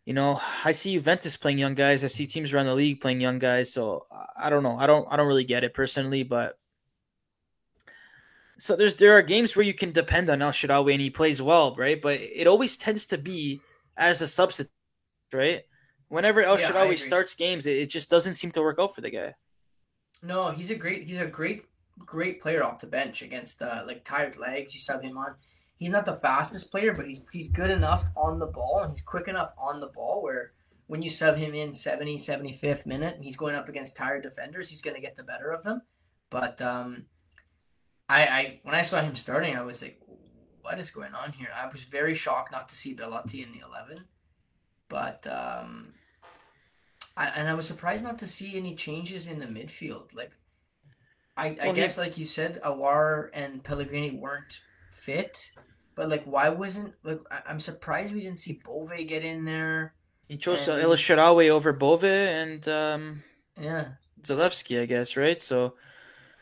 you 0.04 0.14
know, 0.14 0.40
I 0.64 0.72
see 0.72 0.94
Juventus 0.94 1.36
playing 1.36 1.58
young 1.58 1.74
guys. 1.74 2.02
I 2.02 2.08
see 2.08 2.26
teams 2.26 2.52
around 2.52 2.66
the 2.66 2.74
league 2.74 3.00
playing 3.00 3.20
young 3.20 3.38
guys. 3.38 3.72
So 3.72 4.06
I 4.36 4.50
don't 4.50 4.64
know. 4.64 4.76
I 4.76 4.86
don't. 4.86 5.06
I 5.10 5.16
don't 5.16 5.28
really 5.28 5.44
get 5.44 5.62
it 5.62 5.74
personally, 5.74 6.24
but 6.24 6.58
so 8.58 8.74
there's 8.74 8.96
there 8.96 9.16
are 9.16 9.22
games 9.22 9.54
where 9.54 9.64
you 9.64 9.74
can 9.74 9.92
depend 9.92 10.28
on 10.28 10.42
El 10.42 10.50
Shaarawy 10.50 10.92
and 10.92 11.00
he 11.00 11.10
plays 11.10 11.40
well, 11.40 11.76
right? 11.76 12.00
But 12.00 12.18
it 12.20 12.48
always 12.48 12.76
tends 12.76 13.06
to 13.06 13.18
be 13.18 13.60
as 13.96 14.20
a 14.22 14.28
substitute, 14.28 14.72
right? 15.32 15.62
Whenever 16.10 16.42
El 16.42 16.60
yeah, 16.60 16.70
Shaarawy 16.70 16.98
starts 16.98 17.34
games, 17.34 17.66
it, 17.66 17.78
it 17.78 17.86
just 17.86 18.10
doesn't 18.10 18.34
seem 18.34 18.50
to 18.52 18.60
work 18.60 18.78
out 18.78 18.94
for 18.94 19.00
the 19.00 19.10
guy. 19.10 19.34
No, 20.22 20.50
he's 20.50 20.70
a 20.70 20.74
great 20.74 21.04
he's 21.04 21.18
a 21.18 21.26
great 21.26 21.64
great 21.98 22.42
player 22.42 22.62
off 22.62 22.80
the 22.80 22.86
bench 22.86 23.22
against 23.22 23.62
uh, 23.62 23.82
like 23.86 24.04
tired 24.04 24.36
legs. 24.36 24.74
You 24.74 24.80
sub 24.80 25.02
him 25.02 25.16
on 25.16 25.36
he's 25.76 25.90
not 25.90 26.04
the 26.04 26.14
fastest 26.14 26.70
player, 26.70 26.92
but 26.92 27.06
he's 27.06 27.24
he's 27.32 27.48
good 27.48 27.70
enough 27.70 28.04
on 28.16 28.38
the 28.38 28.46
ball 28.46 28.80
and 28.82 28.90
he's 28.90 29.00
quick 29.00 29.28
enough 29.28 29.52
on 29.56 29.80
the 29.80 29.86
ball 29.88 30.22
where 30.22 30.52
when 30.88 31.00
you 31.00 31.08
sub 31.08 31.36
him 31.36 31.54
in 31.54 31.72
70, 31.72 32.16
75th 32.16 32.84
minute 32.84 33.14
and 33.14 33.24
he's 33.24 33.36
going 33.36 33.54
up 33.54 33.68
against 33.68 33.96
tired 33.96 34.24
defenders, 34.24 34.68
he's 34.68 34.82
going 34.82 34.96
to 34.96 35.00
get 35.00 35.16
the 35.16 35.22
better 35.22 35.52
of 35.52 35.62
them. 35.62 35.80
But 36.30 36.60
um, 36.60 37.06
I, 38.08 38.26
I 38.26 38.60
when 38.64 38.74
I 38.74 38.82
saw 38.82 39.00
him 39.00 39.14
starting, 39.14 39.56
I 39.56 39.62
was 39.62 39.82
like, 39.82 40.00
what 40.62 40.80
is 40.80 40.90
going 40.90 41.14
on 41.14 41.30
here? 41.30 41.48
I 41.54 41.68
was 41.68 41.84
very 41.84 42.14
shocked 42.14 42.50
not 42.50 42.68
to 42.68 42.74
see 42.74 42.94
Belotti 42.94 43.44
in 43.44 43.52
the 43.52 43.64
11. 43.64 44.04
But 44.88 45.24
um, 45.28 45.94
I, 47.20 47.26
and 47.36 47.46
I 47.46 47.52
was 47.52 47.66
surprised 47.66 48.02
not 48.02 48.18
to 48.20 48.26
see 48.26 48.56
any 48.56 48.74
changes 48.74 49.26
in 49.26 49.38
the 49.38 49.44
midfield. 49.44 50.14
Like 50.14 50.30
I, 51.36 51.48
I 51.48 51.66
well, 51.66 51.74
guess, 51.74 51.96
he, 51.96 52.00
like 52.00 52.16
you 52.16 52.24
said, 52.24 52.62
Aouar 52.62 53.28
and 53.34 53.62
Pellegrini 53.62 54.12
weren't 54.12 54.60
fit. 54.90 55.52
But 55.94 56.08
like, 56.08 56.24
why 56.24 56.48
wasn't 56.48 56.94
like? 57.02 57.20
I- 57.30 57.50
am 57.50 57.60
surprised 57.60 58.14
we 58.14 58.22
didn't 58.22 58.38
see 58.38 58.62
Bove 58.64 58.92
get 59.06 59.22
in 59.22 59.44
there. 59.44 59.92
He 60.28 60.38
chose 60.38 60.66
and... 60.66 60.80
El 60.80 60.92
Shaarawy 60.92 61.50
over 61.50 61.74
Bove 61.74 62.04
and 62.04 62.66
um, 62.68 63.22
yeah, 63.60 63.88
Zalewski, 64.22 64.80
I 64.80 64.86
guess, 64.86 65.14
right? 65.14 65.42
So, 65.42 65.74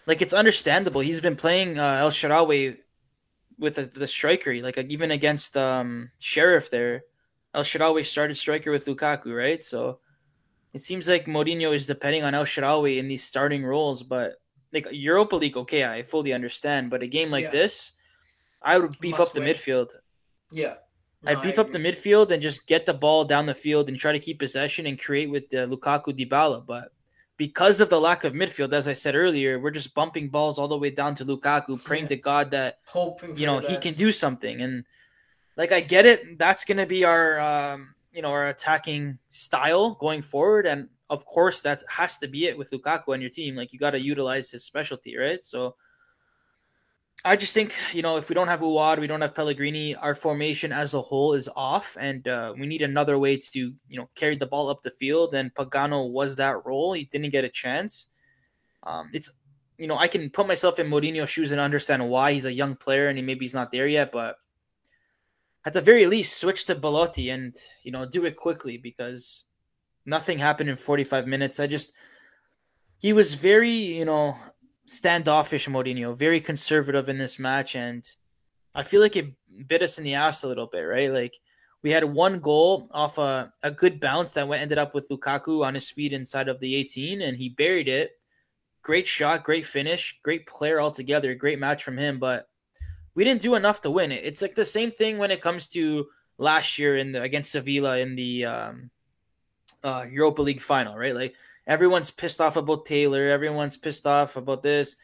like, 0.07 0.23
it's 0.23 0.35
understandable. 0.35 1.01
He's 1.01 1.21
been 1.21 1.35
playing 1.35 1.81
uh, 1.81 1.97
El 1.99 2.13
Shaarawy 2.13 2.77
with 3.59 3.75
the, 3.75 3.87
the 3.87 4.07
striker, 4.07 4.55
like 4.63 4.79
even 4.79 5.11
against 5.11 5.57
um, 5.57 6.13
Sheriff 6.21 6.71
there. 6.71 7.03
El 7.53 7.65
Shaarawy 7.65 8.05
started 8.05 8.37
striker 8.37 8.71
with 8.71 8.87
Lukaku, 8.87 9.37
right? 9.37 9.65
So 9.65 9.99
it 10.75 10.83
seems 10.83 11.09
like 11.09 11.27
Mourinho 11.27 11.75
is 11.75 11.87
depending 11.87 12.25
on 12.25 12.35
El 12.35 12.45
Shaarawy 12.45 12.99
in 12.99 13.09
these 13.09 13.25
starting 13.25 13.65
roles, 13.65 14.03
but 14.03 14.35
like 14.73 14.87
Europa 14.93 15.37
League, 15.37 15.57
okay, 15.57 15.85
I 15.85 16.03
fully 16.03 16.33
understand, 16.33 16.91
but 16.91 17.03
a 17.03 17.07
game 17.07 17.31
like 17.31 17.45
yeah. 17.45 17.51
this, 17.51 17.93
I 18.63 18.79
would 18.79 18.99
beef 19.01 19.19
Must 19.19 19.31
up 19.31 19.35
the 19.35 19.41
win. 19.41 19.55
midfield. 19.55 19.91
Yeah. 20.51 20.75
No, 21.23 21.33
I'd 21.33 21.43
beef 21.43 21.59
up 21.59 21.73
the 21.73 21.79
midfield 21.79 22.31
and 22.31 22.43
just 22.43 22.67
get 22.67 22.87
the 22.87 22.95
ball 22.95 23.25
down 23.25 23.47
the 23.47 23.55
field 23.55 23.89
and 23.89 23.99
try 23.99 24.13
to 24.13 24.19
keep 24.19 24.39
possession 24.39 24.87
and 24.87 25.01
create 25.01 25.31
with 25.31 25.45
uh, 25.53 25.67
Lukaku 25.67 26.17
Dybala. 26.17 26.65
But 26.65 26.93
because 27.37 27.81
of 27.81 27.91
the 27.91 28.01
lack 28.01 28.25
of 28.25 28.35
midfield, 28.35 28.73
as 28.73 28.87
I 28.87 28.93
said 28.93 29.17
earlier, 29.17 29.59
we're 29.59 29.73
just 29.73 29.95
bumping 29.95 30.29
balls 30.29 30.59
all 30.59 30.69
the 30.69 30.79
way 30.79 30.91
down 30.91 31.17
to 31.17 31.25
Lukaku, 31.25 31.83
praying 31.83 32.05
yeah. 32.05 32.09
to 32.09 32.17
God 32.17 32.51
that 32.53 32.79
hoping 32.85 33.37
you 33.37 33.47
know 33.47 33.59
he 33.59 33.77
can 33.79 33.95
do 33.95 34.13
something. 34.13 34.61
And 34.61 34.85
like 35.57 35.73
I 35.73 35.81
get 35.81 36.07
it. 36.07 36.39
That's 36.39 36.65
going 36.65 36.79
to 36.79 36.87
be 36.87 37.05
our 37.05 37.41
um, 37.41 37.95
you 38.19 38.23
know 38.23 38.31
our 38.31 38.49
attacking 38.49 39.17
style 39.31 39.95
going 39.95 40.23
forward, 40.23 40.67
and 40.67 40.89
of 41.09 41.25
course 41.25 41.61
that 41.61 41.85
has 41.89 42.19
to 42.19 42.27
be 42.27 42.47
it 42.47 42.59
with 42.59 42.73
Lukaku 42.73 43.15
and 43.15 43.23
your 43.23 43.31
team. 43.31 43.55
Like 43.55 43.73
you 43.73 43.79
got 43.79 43.93
to 43.93 44.01
utilize 44.01 44.51
his 44.51 44.65
specialty, 44.65 45.17
right? 45.17 45.39
So 45.45 45.77
I 47.25 47.37
just 47.37 47.55
think 47.55 47.73
you 47.93 48.03
know 48.03 48.17
if 48.17 48.29
we 48.29 48.35
don't 48.35 48.49
have 48.49 48.59
Aouar, 48.59 48.99
we 48.99 49.07
don't 49.07 49.21
have 49.21 49.37
Pellegrini, 49.37 49.95
our 49.95 50.17
formation 50.17 50.73
as 50.73 50.95
a 50.95 51.01
whole 51.01 51.35
is 51.35 51.49
off, 51.55 51.97
and 52.01 52.27
uh, 52.27 52.55
we 52.59 52.67
need 52.67 52.83
another 52.83 53.17
way 53.21 53.37
to 53.37 53.61
you 53.89 53.99
know 54.01 54.11
carry 54.17 54.35
the 54.35 54.49
ball 54.49 54.69
up 54.69 54.83
the 54.83 54.91
field. 54.91 55.33
And 55.33 55.55
Pagano 55.55 56.11
was 56.11 56.35
that 56.37 56.67
role; 56.67 56.95
he 56.95 57.05
didn't 57.05 57.31
get 57.31 57.45
a 57.45 57.49
chance. 57.49 58.09
Um, 58.83 59.11
it's 59.13 59.31
you 59.79 59.87
know 59.87 59.97
I 59.97 60.09
can 60.09 60.29
put 60.31 60.49
myself 60.49 60.81
in 60.81 60.91
Mourinho's 60.91 61.31
shoes 61.31 61.53
and 61.53 61.61
understand 61.61 62.09
why 62.09 62.33
he's 62.33 62.47
a 62.47 62.53
young 62.53 62.75
player 62.75 63.07
and 63.07 63.17
he 63.17 63.23
maybe 63.23 63.45
he's 63.45 63.55
not 63.55 63.71
there 63.71 63.87
yet, 63.87 64.11
but 64.11 64.39
at 65.69 65.75
the 65.75 65.83
very 65.83 66.07
least 66.07 66.39
switch 66.41 66.65
to 66.65 66.75
Belotti 66.75 67.29
and 67.29 67.55
you 67.83 67.93
know 67.93 68.07
do 68.07 68.25
it 68.25 68.37
quickly 68.37 68.79
because 68.79 69.45
nothing 70.07 70.39
happened 70.39 70.71
in 70.71 70.77
45 70.77 71.27
minutes. 71.27 71.61
I 71.61 71.67
just 71.67 71.93
he 72.97 73.13
was 73.13 73.35
very 73.35 73.75
you 74.01 74.07
know 74.07 74.35
standoffish 74.87 75.69
Mourinho, 75.69 76.17
very 76.17 76.41
conservative 76.41 77.11
in 77.11 77.19
this 77.19 77.39
match, 77.39 77.77
and 77.77 78.03
I 78.75 78.83
feel 78.83 79.03
like 79.03 79.17
it 79.17 79.35
bit 79.67 79.83
us 79.83 79.99
in 79.99 80.05
the 80.05 80.15
ass 80.15 80.43
a 80.43 80.49
little 80.49 80.69
bit, 80.69 80.81
right? 80.81 81.13
Like 81.13 81.35
we 81.83 81.91
had 81.91 82.03
one 82.03 82.41
goal 82.41 82.89
off 82.91 83.19
a, 83.19 83.53
a 83.63 83.71
good 83.71 84.01
bounce 84.01 84.33
that 84.33 84.49
went 84.49 84.63
ended 84.63 84.79
up 84.79 84.95
with 84.95 85.11
Lukaku 85.11 85.67
on 85.67 85.75
his 85.75 85.91
feet 85.91 86.15
inside 86.15 86.49
of 86.49 86.61
the 86.61 86.77
18, 86.77 87.21
and 87.21 87.37
he 87.37 87.51
buried 87.51 87.89
it. 87.89 88.13
Great 88.81 89.07
shot, 89.07 89.45
great 89.45 89.67
finish, 89.67 90.19
great 90.23 90.47
player 90.47 90.81
altogether, 90.81 91.35
great 91.35 91.59
match 91.59 91.85
from 91.85 91.99
him, 91.99 92.19
but 92.19 92.49
we 93.19 93.25
didn't 93.25 93.43
do 93.43 93.57
enough 93.57 93.81
to 93.81 93.91
win 93.91 94.13
it. 94.13 94.25
It's 94.25 94.41
like 94.41 94.55
the 94.55 94.65
same 94.65 94.93
thing 94.93 95.19
when 95.19 95.33
it 95.33 95.43
comes 95.43 95.67
to 95.75 96.07
last 96.39 96.79
year 96.79 96.97
in 96.97 97.11
the 97.11 97.21
against 97.21 97.51
Sevilla 97.51 97.99
in 97.99 98.15
the 98.15 98.45
um, 98.45 98.91
uh, 99.83 100.07
Europa 100.09 100.41
League 100.41 100.61
final, 100.61 100.97
right? 100.97 101.17
Like 101.17 101.35
everyone's 101.67 102.13
pissed 102.13 102.41
off 102.41 102.57
about 102.57 102.87
Taylor. 102.87 103.27
Everyone's 103.27 103.77
pissed 103.77 104.07
off 104.07 104.37
about 104.37 104.63
this. 104.63 104.95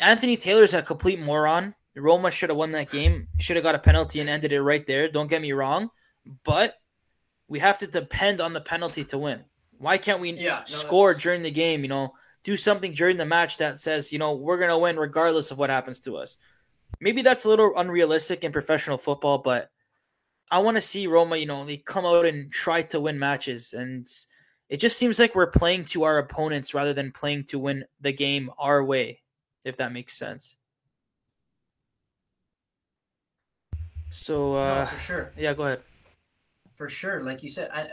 Anthony 0.00 0.38
Taylor's 0.38 0.72
a 0.72 0.80
complete 0.80 1.20
moron. 1.20 1.74
Roma 1.94 2.30
should 2.30 2.48
have 2.48 2.56
won 2.56 2.72
that 2.72 2.88
game. 2.88 3.28
Should 3.36 3.56
have 3.56 3.62
got 3.62 3.74
a 3.74 3.78
penalty 3.78 4.20
and 4.20 4.30
ended 4.30 4.52
it 4.52 4.62
right 4.62 4.86
there. 4.86 5.10
Don't 5.10 5.28
get 5.28 5.42
me 5.42 5.52
wrong, 5.52 5.90
but 6.44 6.76
we 7.46 7.58
have 7.58 7.76
to 7.80 7.86
depend 7.86 8.40
on 8.40 8.54
the 8.54 8.62
penalty 8.62 9.04
to 9.04 9.18
win. 9.18 9.44
Why 9.76 9.98
can't 9.98 10.20
we 10.20 10.32
yeah, 10.32 10.64
score 10.64 11.12
that's... 11.12 11.22
during 11.22 11.42
the 11.42 11.50
game? 11.50 11.82
You 11.82 11.88
know, 11.88 12.14
do 12.42 12.56
something 12.56 12.94
during 12.94 13.18
the 13.18 13.26
match 13.26 13.58
that 13.58 13.80
says, 13.80 14.14
you 14.14 14.18
know, 14.18 14.32
we're 14.32 14.56
gonna 14.56 14.78
win 14.78 14.96
regardless 14.96 15.50
of 15.50 15.58
what 15.58 15.68
happens 15.68 16.00
to 16.00 16.16
us. 16.16 16.38
Maybe 17.00 17.22
that's 17.22 17.44
a 17.44 17.48
little 17.48 17.72
unrealistic 17.76 18.44
in 18.44 18.52
professional 18.52 18.98
football, 18.98 19.38
but 19.38 19.70
I 20.50 20.60
want 20.60 20.76
to 20.76 20.80
see 20.80 21.06
Roma, 21.06 21.36
you 21.36 21.46
know, 21.46 21.64
they 21.64 21.76
come 21.76 22.06
out 22.06 22.24
and 22.24 22.50
try 22.50 22.82
to 22.82 23.00
win 23.00 23.18
matches 23.18 23.74
and 23.74 24.06
it 24.68 24.78
just 24.78 24.98
seems 24.98 25.18
like 25.18 25.34
we're 25.34 25.50
playing 25.50 25.84
to 25.86 26.02
our 26.02 26.18
opponents 26.18 26.74
rather 26.74 26.92
than 26.92 27.12
playing 27.12 27.44
to 27.44 27.58
win 27.58 27.84
the 28.00 28.12
game 28.12 28.50
our 28.58 28.82
way, 28.84 29.20
if 29.64 29.76
that 29.76 29.92
makes 29.92 30.16
sense. 30.16 30.56
So, 34.10 34.54
uh, 34.56 34.84
no, 34.84 34.86
for 34.86 34.98
sure. 34.98 35.32
Yeah, 35.36 35.54
go 35.54 35.64
ahead. 35.64 35.82
For 36.74 36.88
sure, 36.88 37.22
like 37.22 37.42
you 37.42 37.48
said, 37.48 37.70
I 37.72 37.88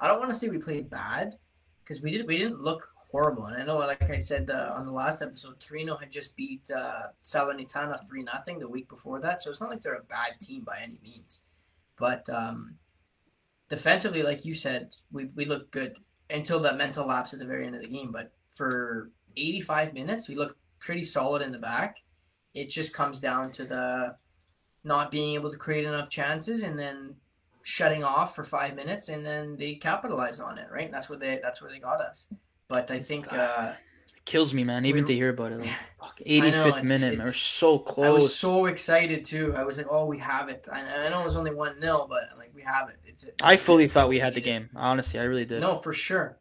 I 0.00 0.08
don't 0.08 0.18
want 0.18 0.32
to 0.32 0.38
say 0.38 0.48
we 0.48 0.58
played 0.58 0.90
bad 0.90 1.36
because 1.82 2.02
we 2.02 2.10
did 2.10 2.26
we 2.26 2.38
didn't 2.38 2.60
look 2.60 2.88
horrible, 3.14 3.46
and 3.46 3.56
I 3.56 3.64
know, 3.64 3.78
like 3.78 4.10
I 4.10 4.18
said 4.18 4.50
uh, 4.50 4.72
on 4.76 4.86
the 4.86 4.92
last 4.92 5.22
episode, 5.22 5.60
Torino 5.60 5.96
had 5.96 6.10
just 6.10 6.34
beat 6.34 6.68
uh, 6.74 7.02
Salernitana 7.22 8.04
three 8.08 8.24
nothing 8.24 8.58
the 8.58 8.68
week 8.68 8.88
before 8.88 9.20
that, 9.20 9.40
so 9.40 9.50
it's 9.50 9.60
not 9.60 9.70
like 9.70 9.82
they're 9.82 9.94
a 9.94 10.02
bad 10.02 10.40
team 10.40 10.64
by 10.64 10.80
any 10.82 10.98
means, 11.00 11.42
but 11.96 12.28
um, 12.28 12.76
defensively, 13.68 14.24
like 14.24 14.44
you 14.44 14.52
said, 14.52 14.96
we 15.12 15.26
we 15.36 15.44
look 15.44 15.70
good 15.70 15.96
until 16.30 16.58
that 16.58 16.76
mental 16.76 17.06
lapse 17.06 17.32
at 17.32 17.38
the 17.38 17.46
very 17.46 17.66
end 17.66 17.76
of 17.76 17.82
the 17.82 17.88
game. 17.88 18.10
But 18.10 18.32
for 18.48 19.12
85 19.36 19.94
minutes, 19.94 20.28
we 20.28 20.34
look 20.34 20.56
pretty 20.80 21.04
solid 21.04 21.40
in 21.40 21.52
the 21.52 21.58
back. 21.58 21.98
It 22.52 22.68
just 22.68 22.92
comes 22.92 23.20
down 23.20 23.52
to 23.52 23.64
the 23.64 24.16
not 24.82 25.12
being 25.12 25.34
able 25.34 25.52
to 25.52 25.56
create 25.56 25.84
enough 25.84 26.08
chances 26.08 26.64
and 26.64 26.76
then 26.76 27.14
shutting 27.62 28.02
off 28.02 28.34
for 28.34 28.44
five 28.44 28.74
minutes 28.74 29.08
and 29.08 29.24
then 29.24 29.56
they 29.56 29.74
capitalize 29.74 30.40
on 30.40 30.58
it, 30.58 30.66
right? 30.70 30.84
And 30.86 30.94
that's 30.94 31.08
where 31.08 31.18
they 31.18 31.38
that's 31.40 31.62
where 31.62 31.70
they 31.70 31.78
got 31.78 32.00
us. 32.00 32.28
But 32.68 32.90
I 32.90 32.98
think 32.98 33.32
uh, 33.32 33.74
kills 34.24 34.54
me, 34.54 34.64
man. 34.64 34.86
Even 34.86 35.04
to 35.04 35.14
hear 35.14 35.30
about 35.30 35.52
it, 35.52 35.60
like, 35.60 35.70
85th 36.26 36.84
minute, 36.84 37.18
we're 37.18 37.32
so 37.32 37.78
close. 37.78 38.06
I 38.06 38.10
was 38.10 38.34
so 38.34 38.66
excited 38.66 39.24
too. 39.24 39.54
I 39.56 39.64
was 39.64 39.78
like, 39.78 39.86
"Oh, 39.90 40.06
we 40.06 40.18
have 40.18 40.48
it." 40.48 40.66
I, 40.72 41.06
I 41.06 41.08
know 41.10 41.20
it 41.20 41.24
was 41.24 41.36
only 41.36 41.54
one 41.54 41.80
0 41.80 42.06
but 42.08 42.22
like 42.38 42.52
we 42.54 42.62
have 42.62 42.88
it. 42.88 42.96
It's. 43.04 43.24
It. 43.24 43.34
I 43.42 43.56
fully 43.56 43.88
thought 43.88 44.08
we 44.08 44.18
had 44.18 44.34
the 44.34 44.40
game. 44.40 44.70
Honestly, 44.74 45.20
I 45.20 45.24
really 45.24 45.44
did. 45.44 45.60
No, 45.60 45.76
for 45.76 45.92
sure. 45.92 46.38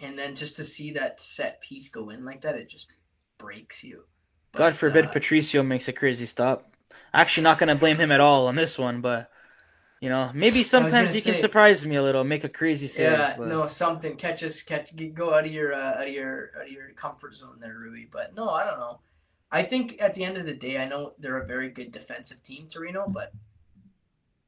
And 0.00 0.18
then 0.18 0.36
just 0.36 0.56
to 0.56 0.64
see 0.64 0.92
that 0.92 1.20
set 1.20 1.60
piece 1.60 1.88
go 1.88 2.10
in 2.10 2.24
like 2.24 2.42
that, 2.42 2.54
it 2.54 2.68
just 2.68 2.86
breaks 3.38 3.82
you. 3.82 4.04
But, 4.52 4.58
God 4.58 4.74
forbid 4.74 5.06
uh, 5.06 5.10
Patricio 5.10 5.62
makes 5.62 5.88
a 5.88 5.92
crazy 5.92 6.26
stop. 6.26 6.72
Actually, 7.12 7.44
not 7.44 7.58
going 7.58 7.68
to 7.68 7.74
blame 7.74 7.96
him 7.96 8.12
at 8.12 8.20
all 8.20 8.46
on 8.46 8.54
this 8.54 8.78
one, 8.78 9.00
but 9.00 9.30
you 10.00 10.08
know, 10.08 10.30
maybe 10.32 10.62
sometimes 10.62 11.12
he 11.12 11.20
say, 11.20 11.32
can 11.32 11.40
surprise 11.40 11.84
me 11.84 11.96
a 11.96 12.02
little, 12.02 12.22
make 12.22 12.44
a 12.44 12.48
crazy 12.48 12.86
save. 12.86 13.12
Yeah, 13.12 13.34
but... 13.36 13.48
no, 13.48 13.66
something 13.66 14.16
catch 14.16 14.42
us, 14.42 14.62
catch, 14.62 14.94
go 15.14 15.34
out 15.34 15.44
of 15.44 15.52
your, 15.52 15.74
uh, 15.74 15.94
out 15.98 16.06
of 16.06 16.12
your, 16.12 16.50
out 16.56 16.66
of 16.66 16.72
your 16.72 16.90
comfort 16.90 17.34
zone 17.34 17.58
there, 17.60 17.76
Ruby. 17.78 18.08
But 18.10 18.34
no, 18.34 18.48
I 18.48 18.64
don't 18.64 18.78
know. 18.78 19.00
I 19.50 19.62
think 19.62 20.00
at 20.00 20.14
the 20.14 20.24
end 20.24 20.36
of 20.36 20.46
the 20.46 20.54
day, 20.54 20.78
I 20.78 20.86
know 20.86 21.14
they're 21.18 21.38
a 21.38 21.46
very 21.46 21.70
good 21.70 21.90
defensive 21.90 22.42
team, 22.42 22.68
Torino, 22.68 23.08
but 23.08 23.32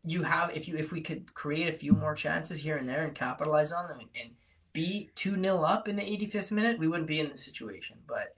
you 0.05 0.23
have 0.23 0.57
if 0.57 0.67
you 0.67 0.77
if 0.77 0.93
we 0.93 1.01
could 1.01 1.33
create 1.35 1.69
a 1.69 1.73
few 1.73 1.93
more 1.93 2.15
chances 2.15 2.61
here 2.61 2.77
and 2.77 2.89
there 2.89 3.05
and 3.05 3.15
capitalize 3.15 3.71
on 3.71 3.87
them 3.89 3.99
and, 4.01 4.09
and 4.21 4.31
be 4.73 5.11
two 5.15 5.41
0 5.41 5.63
up 5.63 5.89
in 5.89 5.97
the 5.97 6.03
85th 6.03 6.53
minute, 6.53 6.79
we 6.79 6.89
wouldn't 6.89 7.09
be 7.09 7.21
in 7.21 7.29
this 7.29 7.45
situation. 7.45 7.99
But 8.07 8.37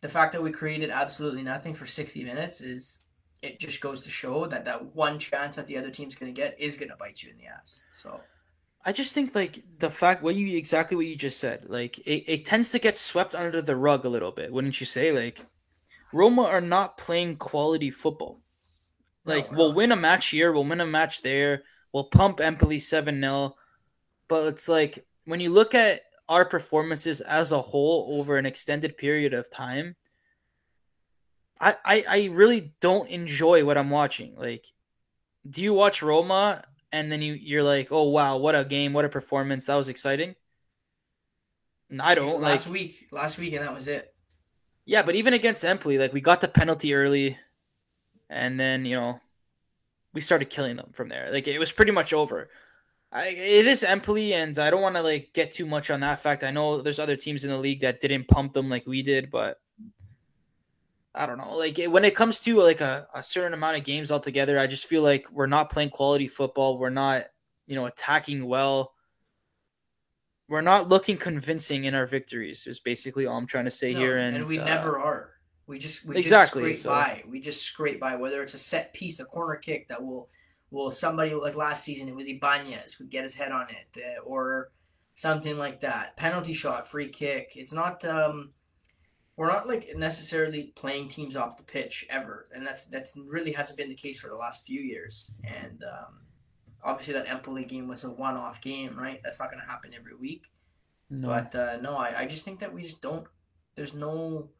the 0.00 0.08
fact 0.08 0.32
that 0.32 0.42
we 0.42 0.50
created 0.50 0.90
absolutely 0.90 1.42
nothing 1.42 1.74
for 1.74 1.86
60 1.86 2.24
minutes 2.24 2.60
is 2.60 3.00
it 3.42 3.58
just 3.58 3.80
goes 3.80 4.00
to 4.02 4.08
show 4.08 4.46
that 4.46 4.64
that 4.64 4.94
one 4.94 5.18
chance 5.18 5.56
that 5.56 5.66
the 5.66 5.76
other 5.76 5.90
team's 5.90 6.14
going 6.14 6.32
to 6.32 6.40
get 6.40 6.58
is 6.58 6.76
going 6.76 6.88
to 6.88 6.96
bite 6.96 7.22
you 7.22 7.30
in 7.30 7.36
the 7.36 7.46
ass. 7.46 7.82
So 8.00 8.20
I 8.84 8.92
just 8.92 9.12
think 9.12 9.34
like 9.34 9.62
the 9.78 9.90
fact 9.90 10.22
what 10.22 10.36
you 10.36 10.56
exactly 10.56 10.96
what 10.96 11.06
you 11.06 11.16
just 11.16 11.38
said, 11.38 11.66
like 11.68 11.98
it, 11.98 12.24
it 12.26 12.46
tends 12.46 12.70
to 12.70 12.78
get 12.78 12.96
swept 12.96 13.34
under 13.34 13.60
the 13.60 13.76
rug 13.76 14.04
a 14.04 14.08
little 14.08 14.32
bit, 14.32 14.52
wouldn't 14.52 14.80
you 14.80 14.86
say? 14.86 15.12
Like 15.12 15.40
Roma 16.12 16.42
are 16.42 16.60
not 16.60 16.98
playing 16.98 17.36
quality 17.36 17.90
football. 17.90 18.40
Like 19.24 19.50
no, 19.50 19.58
we'll 19.58 19.68
not. 19.68 19.76
win 19.76 19.92
a 19.92 19.96
match 19.96 20.28
here, 20.28 20.52
we'll 20.52 20.64
win 20.64 20.80
a 20.80 20.86
match 20.86 21.22
there, 21.22 21.62
we'll 21.92 22.04
pump 22.04 22.40
Empoli 22.40 22.78
7-0, 22.78 23.52
but 24.26 24.46
it's 24.46 24.68
like 24.68 25.06
when 25.26 25.40
you 25.40 25.50
look 25.50 25.74
at 25.74 26.02
our 26.28 26.44
performances 26.44 27.20
as 27.20 27.52
a 27.52 27.60
whole 27.60 28.18
over 28.18 28.36
an 28.36 28.46
extended 28.46 28.96
period 28.96 29.34
of 29.34 29.50
time, 29.50 29.94
I, 31.62 31.76
I, 31.84 32.04
I 32.08 32.24
really 32.32 32.74
don't 32.80 33.08
enjoy 33.08 33.64
what 33.64 33.78
I'm 33.78 33.88
watching. 33.88 34.34
Like, 34.36 34.66
do 35.48 35.62
you 35.62 35.72
watch 35.72 36.02
Roma 36.02 36.64
and 36.90 37.10
then 37.10 37.22
you 37.22 37.34
you're 37.34 37.62
like, 37.62 37.88
oh 37.90 38.10
wow, 38.10 38.36
what 38.36 38.54
a 38.54 38.64
game, 38.64 38.92
what 38.92 39.04
a 39.04 39.08
performance, 39.08 39.66
that 39.66 39.76
was 39.76 39.88
exciting. 39.88 40.34
I 42.00 42.14
don't 42.14 42.40
like 42.40 42.52
last 42.52 42.66
like, 42.66 42.72
week, 42.72 43.08
last 43.12 43.38
week, 43.38 43.52
and 43.54 43.64
that 43.64 43.74
was 43.74 43.86
it. 43.86 44.14
Yeah, 44.84 45.02
but 45.02 45.14
even 45.14 45.34
against 45.34 45.64
Empoli, 45.64 45.98
like 45.98 46.12
we 46.12 46.20
got 46.20 46.40
the 46.40 46.48
penalty 46.48 46.94
early, 46.94 47.38
and 48.28 48.58
then 48.58 48.84
you 48.84 48.96
know 48.96 49.20
we 50.12 50.20
started 50.20 50.50
killing 50.50 50.76
them 50.76 50.90
from 50.92 51.08
there. 51.08 51.28
Like 51.30 51.46
it 51.46 51.58
was 51.58 51.72
pretty 51.72 51.92
much 51.92 52.12
over. 52.12 52.50
I, 53.12 53.28
it 53.28 53.66
is 53.66 53.84
Empoli, 53.84 54.34
and 54.34 54.58
I 54.58 54.70
don't 54.70 54.82
want 54.82 54.96
to 54.96 55.02
like 55.02 55.30
get 55.32 55.52
too 55.52 55.66
much 55.66 55.90
on 55.90 56.00
that 56.00 56.20
fact. 56.20 56.42
I 56.42 56.50
know 56.50 56.80
there's 56.80 56.98
other 56.98 57.16
teams 57.16 57.44
in 57.44 57.50
the 57.50 57.58
league 57.58 57.82
that 57.82 58.00
didn't 58.00 58.26
pump 58.26 58.52
them 58.54 58.68
like 58.68 58.86
we 58.86 59.02
did, 59.02 59.30
but 59.30 59.60
I 61.14 61.26
don't 61.26 61.38
know. 61.38 61.56
Like 61.56 61.78
when 61.78 62.04
it 62.04 62.14
comes 62.14 62.40
to 62.40 62.62
like 62.62 62.80
a, 62.80 63.06
a 63.14 63.22
certain 63.22 63.52
amount 63.52 63.76
of 63.76 63.84
games 63.84 64.10
altogether, 64.10 64.58
I 64.58 64.66
just 64.66 64.86
feel 64.86 65.02
like 65.02 65.30
we're 65.30 65.46
not 65.46 65.70
playing 65.70 65.90
quality 65.90 66.26
football. 66.26 66.78
We're 66.78 66.90
not, 66.90 67.26
you 67.66 67.74
know, 67.74 67.86
attacking 67.86 68.46
well. 68.46 68.94
We're 70.48 70.62
not 70.62 70.88
looking 70.88 71.18
convincing 71.18 71.84
in 71.84 71.94
our 71.94 72.06
victories. 72.06 72.66
Is 72.66 72.80
basically 72.80 73.26
all 73.26 73.36
I'm 73.36 73.46
trying 73.46 73.66
to 73.66 73.70
say 73.70 73.92
no, 73.92 73.98
here. 73.98 74.18
And, 74.18 74.36
and 74.36 74.48
we 74.48 74.58
uh, 74.58 74.64
never 74.64 74.98
are. 74.98 75.32
We 75.66 75.78
just 75.78 76.04
we 76.06 76.16
exactly, 76.16 76.70
just 76.70 76.82
scrape 76.82 76.82
so. 76.82 76.88
by. 76.90 77.22
We 77.30 77.40
just 77.40 77.62
scrape 77.62 78.00
by. 78.00 78.16
Whether 78.16 78.42
it's 78.42 78.54
a 78.54 78.58
set 78.58 78.92
piece, 78.94 79.20
a 79.20 79.24
corner 79.26 79.56
kick 79.56 79.88
that 79.88 80.02
will 80.02 80.30
will 80.70 80.90
somebody 80.90 81.34
like 81.34 81.56
last 81.56 81.84
season 81.84 82.08
it 82.08 82.14
was 82.14 82.26
Ibanez 82.26 82.98
would 82.98 83.10
get 83.10 83.22
his 83.22 83.34
head 83.34 83.52
on 83.52 83.66
it, 83.68 84.02
uh, 84.02 84.22
or 84.22 84.70
something 85.14 85.58
like 85.58 85.80
that. 85.80 86.16
Penalty 86.16 86.54
shot, 86.54 86.88
free 86.88 87.08
kick. 87.08 87.52
It's 87.54 87.72
not. 87.72 88.02
um 88.06 88.52
we're 89.36 89.50
not 89.50 89.66
like 89.66 89.88
necessarily 89.96 90.72
playing 90.76 91.08
teams 91.08 91.36
off 91.36 91.56
the 91.56 91.62
pitch 91.62 92.06
ever, 92.10 92.46
and 92.54 92.66
that's 92.66 92.84
that's 92.86 93.16
really 93.28 93.52
hasn't 93.52 93.78
been 93.78 93.88
the 93.88 93.94
case 93.94 94.20
for 94.20 94.28
the 94.28 94.36
last 94.36 94.64
few 94.64 94.80
years. 94.80 95.30
And 95.44 95.82
um, 95.84 96.20
obviously, 96.84 97.14
that 97.14 97.30
Empoli 97.30 97.64
game 97.64 97.88
was 97.88 98.04
a 98.04 98.10
one-off 98.10 98.60
game, 98.60 98.96
right? 98.98 99.20
That's 99.24 99.40
not 99.40 99.50
going 99.50 99.62
to 99.62 99.68
happen 99.68 99.92
every 99.94 100.14
week. 100.14 100.46
No. 101.08 101.28
But 101.28 101.54
uh, 101.54 101.78
no, 101.80 101.96
I, 101.96 102.20
I 102.20 102.26
just 102.26 102.44
think 102.44 102.60
that 102.60 102.72
we 102.72 102.82
just 102.82 103.00
don't. 103.00 103.26
There's 103.74 103.94
no 103.94 104.50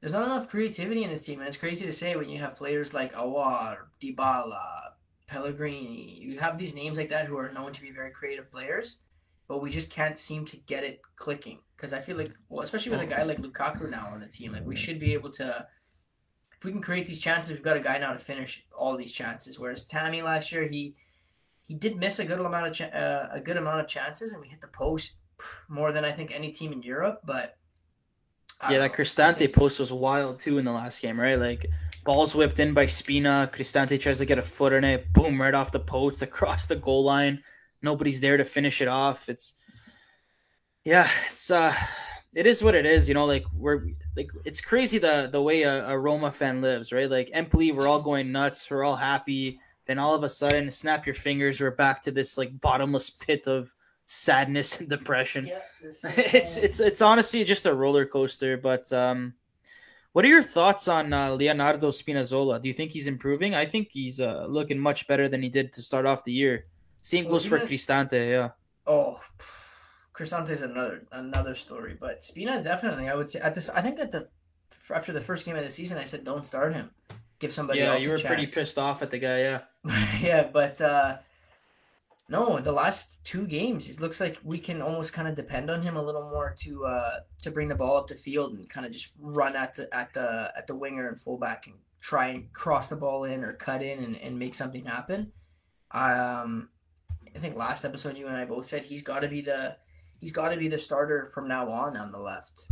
there's 0.00 0.12
not 0.12 0.24
enough 0.24 0.48
creativity 0.48 1.02
in 1.02 1.10
this 1.10 1.22
team, 1.22 1.40
and 1.40 1.48
it's 1.48 1.56
crazy 1.56 1.84
to 1.84 1.92
say 1.92 2.14
when 2.14 2.28
you 2.28 2.38
have 2.38 2.54
players 2.54 2.94
like 2.94 3.14
Aouar, 3.14 3.78
Dybala, 4.00 4.92
Pellegrini. 5.26 6.18
You 6.20 6.38
have 6.38 6.56
these 6.56 6.74
names 6.74 6.96
like 6.96 7.08
that 7.08 7.26
who 7.26 7.36
are 7.36 7.50
known 7.52 7.72
to 7.72 7.82
be 7.82 7.90
very 7.90 8.12
creative 8.12 8.50
players, 8.50 8.98
but 9.48 9.62
we 9.62 9.70
just 9.70 9.90
can't 9.90 10.18
seem 10.18 10.44
to 10.44 10.56
get 10.58 10.84
it 10.84 11.00
clicking. 11.16 11.58
Because 11.76 11.92
I 11.92 12.00
feel 12.00 12.16
like, 12.16 12.30
well, 12.48 12.62
especially 12.62 12.90
with 12.90 13.00
a 13.00 13.06
guy 13.06 13.22
like 13.22 13.38
Lukaku 13.38 13.88
now 13.88 14.08
on 14.12 14.20
the 14.20 14.28
team, 14.28 14.52
like 14.52 14.66
we 14.66 14.76
should 14.76 15.00
be 15.00 15.14
able 15.14 15.30
to. 15.32 15.66
If 16.56 16.64
we 16.64 16.72
can 16.72 16.82
create 16.82 17.06
these 17.06 17.20
chances, 17.20 17.52
we've 17.52 17.62
got 17.62 17.76
a 17.76 17.80
guy 17.80 17.98
now 17.98 18.12
to 18.12 18.18
finish 18.18 18.66
all 18.76 18.96
these 18.96 19.12
chances. 19.12 19.60
Whereas 19.60 19.84
Tammy 19.84 20.22
last 20.22 20.50
year, 20.52 20.66
he 20.66 20.94
he 21.62 21.74
did 21.74 21.96
miss 21.96 22.18
a 22.18 22.24
good 22.24 22.40
amount 22.40 22.80
of 22.80 22.92
uh, 22.92 23.28
a 23.30 23.40
good 23.40 23.56
amount 23.56 23.80
of 23.80 23.86
chances, 23.86 24.32
and 24.32 24.42
we 24.42 24.48
hit 24.48 24.60
the 24.60 24.68
post 24.68 25.18
more 25.68 25.92
than 25.92 26.04
I 26.04 26.10
think 26.10 26.32
any 26.32 26.50
team 26.50 26.72
in 26.72 26.82
Europe. 26.82 27.20
But 27.24 27.56
yeah, 28.68 28.78
that 28.78 28.92
Cristante 28.92 29.36
think... 29.36 29.54
post 29.54 29.78
was 29.78 29.92
wild 29.92 30.40
too 30.40 30.58
in 30.58 30.64
the 30.64 30.72
last 30.72 31.00
game, 31.00 31.18
right? 31.18 31.38
Like 31.38 31.66
balls 32.04 32.34
whipped 32.34 32.58
in 32.58 32.74
by 32.74 32.86
Spina, 32.86 33.48
Cristante 33.52 34.00
tries 34.00 34.18
to 34.18 34.24
get 34.24 34.38
a 34.38 34.42
foot 34.42 34.72
in 34.72 34.82
it, 34.82 35.12
boom, 35.12 35.40
right 35.40 35.54
off 35.54 35.70
the 35.70 35.78
post 35.78 36.22
across 36.22 36.66
the 36.66 36.76
goal 36.76 37.04
line. 37.04 37.42
Nobody's 37.82 38.20
there 38.20 38.36
to 38.36 38.44
finish 38.44 38.80
it 38.82 38.88
off. 38.88 39.28
It's 39.28 39.54
yeah, 40.84 41.08
it's 41.30 41.50
uh 41.50 41.74
it 42.34 42.46
is 42.46 42.62
what 42.62 42.74
it 42.74 42.86
is, 42.86 43.08
you 43.08 43.14
know, 43.14 43.26
like 43.26 43.44
we're 43.54 43.88
like 44.16 44.30
it's 44.44 44.60
crazy 44.60 44.98
the 44.98 45.28
the 45.30 45.42
way 45.42 45.62
a, 45.62 45.88
a 45.88 45.98
Roma 45.98 46.30
fan 46.30 46.60
lives, 46.60 46.92
right? 46.92 47.10
Like 47.10 47.30
Empoli, 47.32 47.72
we're 47.72 47.88
all 47.88 48.00
going 48.00 48.32
nuts, 48.32 48.70
we're 48.70 48.84
all 48.84 48.96
happy. 48.96 49.60
Then 49.86 49.98
all 49.98 50.14
of 50.14 50.22
a 50.22 50.28
sudden, 50.28 50.70
snap 50.70 51.06
your 51.06 51.14
fingers, 51.14 51.60
we're 51.60 51.70
back 51.70 52.02
to 52.02 52.10
this 52.10 52.36
like 52.36 52.60
bottomless 52.60 53.08
pit 53.10 53.46
of 53.46 53.74
sadness 54.06 54.80
and 54.80 54.88
depression. 54.88 55.46
Yeah, 55.46 55.60
it's 55.82 56.56
it's 56.58 56.80
it's 56.80 57.02
honestly 57.02 57.44
just 57.44 57.66
a 57.66 57.74
roller 57.74 58.04
coaster. 58.04 58.56
But 58.56 58.92
um, 58.92 59.34
what 60.12 60.24
are 60.24 60.28
your 60.28 60.42
thoughts 60.42 60.88
on 60.88 61.12
uh, 61.12 61.32
Leonardo 61.32 61.90
Spinazzola? 61.90 62.60
Do 62.60 62.68
you 62.68 62.74
think 62.74 62.92
he's 62.92 63.06
improving? 63.06 63.54
I 63.54 63.66
think 63.66 63.88
he's 63.92 64.20
uh, 64.20 64.46
looking 64.48 64.78
much 64.78 65.06
better 65.06 65.28
than 65.28 65.42
he 65.42 65.48
did 65.48 65.72
to 65.74 65.82
start 65.82 66.06
off 66.06 66.24
the 66.24 66.32
year. 66.32 66.66
Same 67.00 67.24
well, 67.24 67.34
goes 67.34 67.46
for 67.46 67.58
Cristante, 67.60 68.30
yeah. 68.30 68.50
Oh, 68.86 69.20
Cristante 70.14 70.50
is 70.50 70.62
another 70.62 71.06
another 71.12 71.54
story, 71.54 71.96
but 71.98 72.24
Spina 72.24 72.62
definitely. 72.62 73.08
I 73.08 73.14
would 73.14 73.30
say 73.30 73.40
at 73.40 73.54
this. 73.54 73.70
I 73.70 73.80
think 73.80 74.00
at 74.00 74.10
the 74.10 74.28
after 74.94 75.12
the 75.12 75.20
first 75.20 75.44
game 75.44 75.56
of 75.56 75.64
the 75.64 75.70
season, 75.70 75.98
I 75.98 76.04
said 76.04 76.24
don't 76.24 76.46
start 76.46 76.74
him. 76.74 76.90
Give 77.38 77.52
somebody 77.52 77.80
yeah, 77.80 77.92
else. 77.92 78.00
Yeah, 78.00 78.06
you 78.06 78.12
were 78.12 78.18
pretty 78.18 78.46
pissed 78.46 78.78
off 78.78 79.00
at 79.02 79.10
the 79.10 79.18
guy. 79.18 79.40
Yeah. 79.40 79.60
yeah, 80.20 80.48
but 80.52 80.80
uh, 80.80 81.18
no, 82.28 82.58
the 82.58 82.72
last 82.72 83.24
two 83.24 83.46
games, 83.46 83.88
it 83.88 84.00
looks 84.00 84.20
like 84.20 84.38
we 84.42 84.58
can 84.58 84.82
almost 84.82 85.12
kind 85.12 85.28
of 85.28 85.34
depend 85.34 85.70
on 85.70 85.80
him 85.80 85.96
a 85.96 86.02
little 86.02 86.30
more 86.30 86.54
to 86.58 86.84
uh, 86.84 87.20
to 87.42 87.50
bring 87.50 87.68
the 87.68 87.74
ball 87.74 87.96
up 87.96 88.08
the 88.08 88.16
field 88.16 88.52
and 88.52 88.68
kind 88.68 88.84
of 88.84 88.92
just 88.92 89.12
run 89.20 89.54
at 89.54 89.74
the 89.74 89.94
at 89.94 90.12
the 90.12 90.52
at 90.56 90.66
the 90.66 90.74
winger 90.74 91.08
and 91.08 91.20
fullback 91.20 91.68
and 91.68 91.76
try 92.00 92.28
and 92.28 92.52
cross 92.52 92.88
the 92.88 92.96
ball 92.96 93.24
in 93.24 93.44
or 93.44 93.52
cut 93.54 93.82
in 93.82 94.02
and, 94.02 94.16
and 94.16 94.38
make 94.38 94.54
something 94.54 94.84
happen. 94.84 95.32
Um, 95.92 96.68
I 97.34 97.38
think 97.38 97.56
last 97.56 97.84
episode 97.84 98.16
you 98.16 98.26
and 98.26 98.36
I 98.36 98.44
both 98.44 98.66
said 98.66 98.84
he's 98.84 99.02
got 99.02 99.20
to 99.20 99.28
be 99.28 99.40
the 99.40 99.76
he's 100.20 100.32
got 100.32 100.50
to 100.50 100.56
be 100.56 100.68
the 100.68 100.78
starter 100.78 101.30
from 101.32 101.48
now 101.48 101.68
on 101.68 101.96
on 101.96 102.12
the 102.12 102.18
left, 102.18 102.66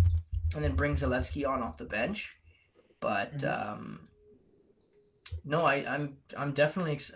and 0.55 0.65
then 0.65 0.75
bring 0.75 0.95
Zalewski 0.95 1.47
on 1.47 1.63
off 1.63 1.77
the 1.77 1.85
bench. 1.85 2.37
But 3.01 3.39
mm-hmm. 3.39 3.73
um, 3.73 4.01
no, 5.45 5.63
I, 5.63 5.85
I'm 5.89 6.17
I'm 6.37 6.53
definitely 6.53 6.93
ex- 6.93 7.13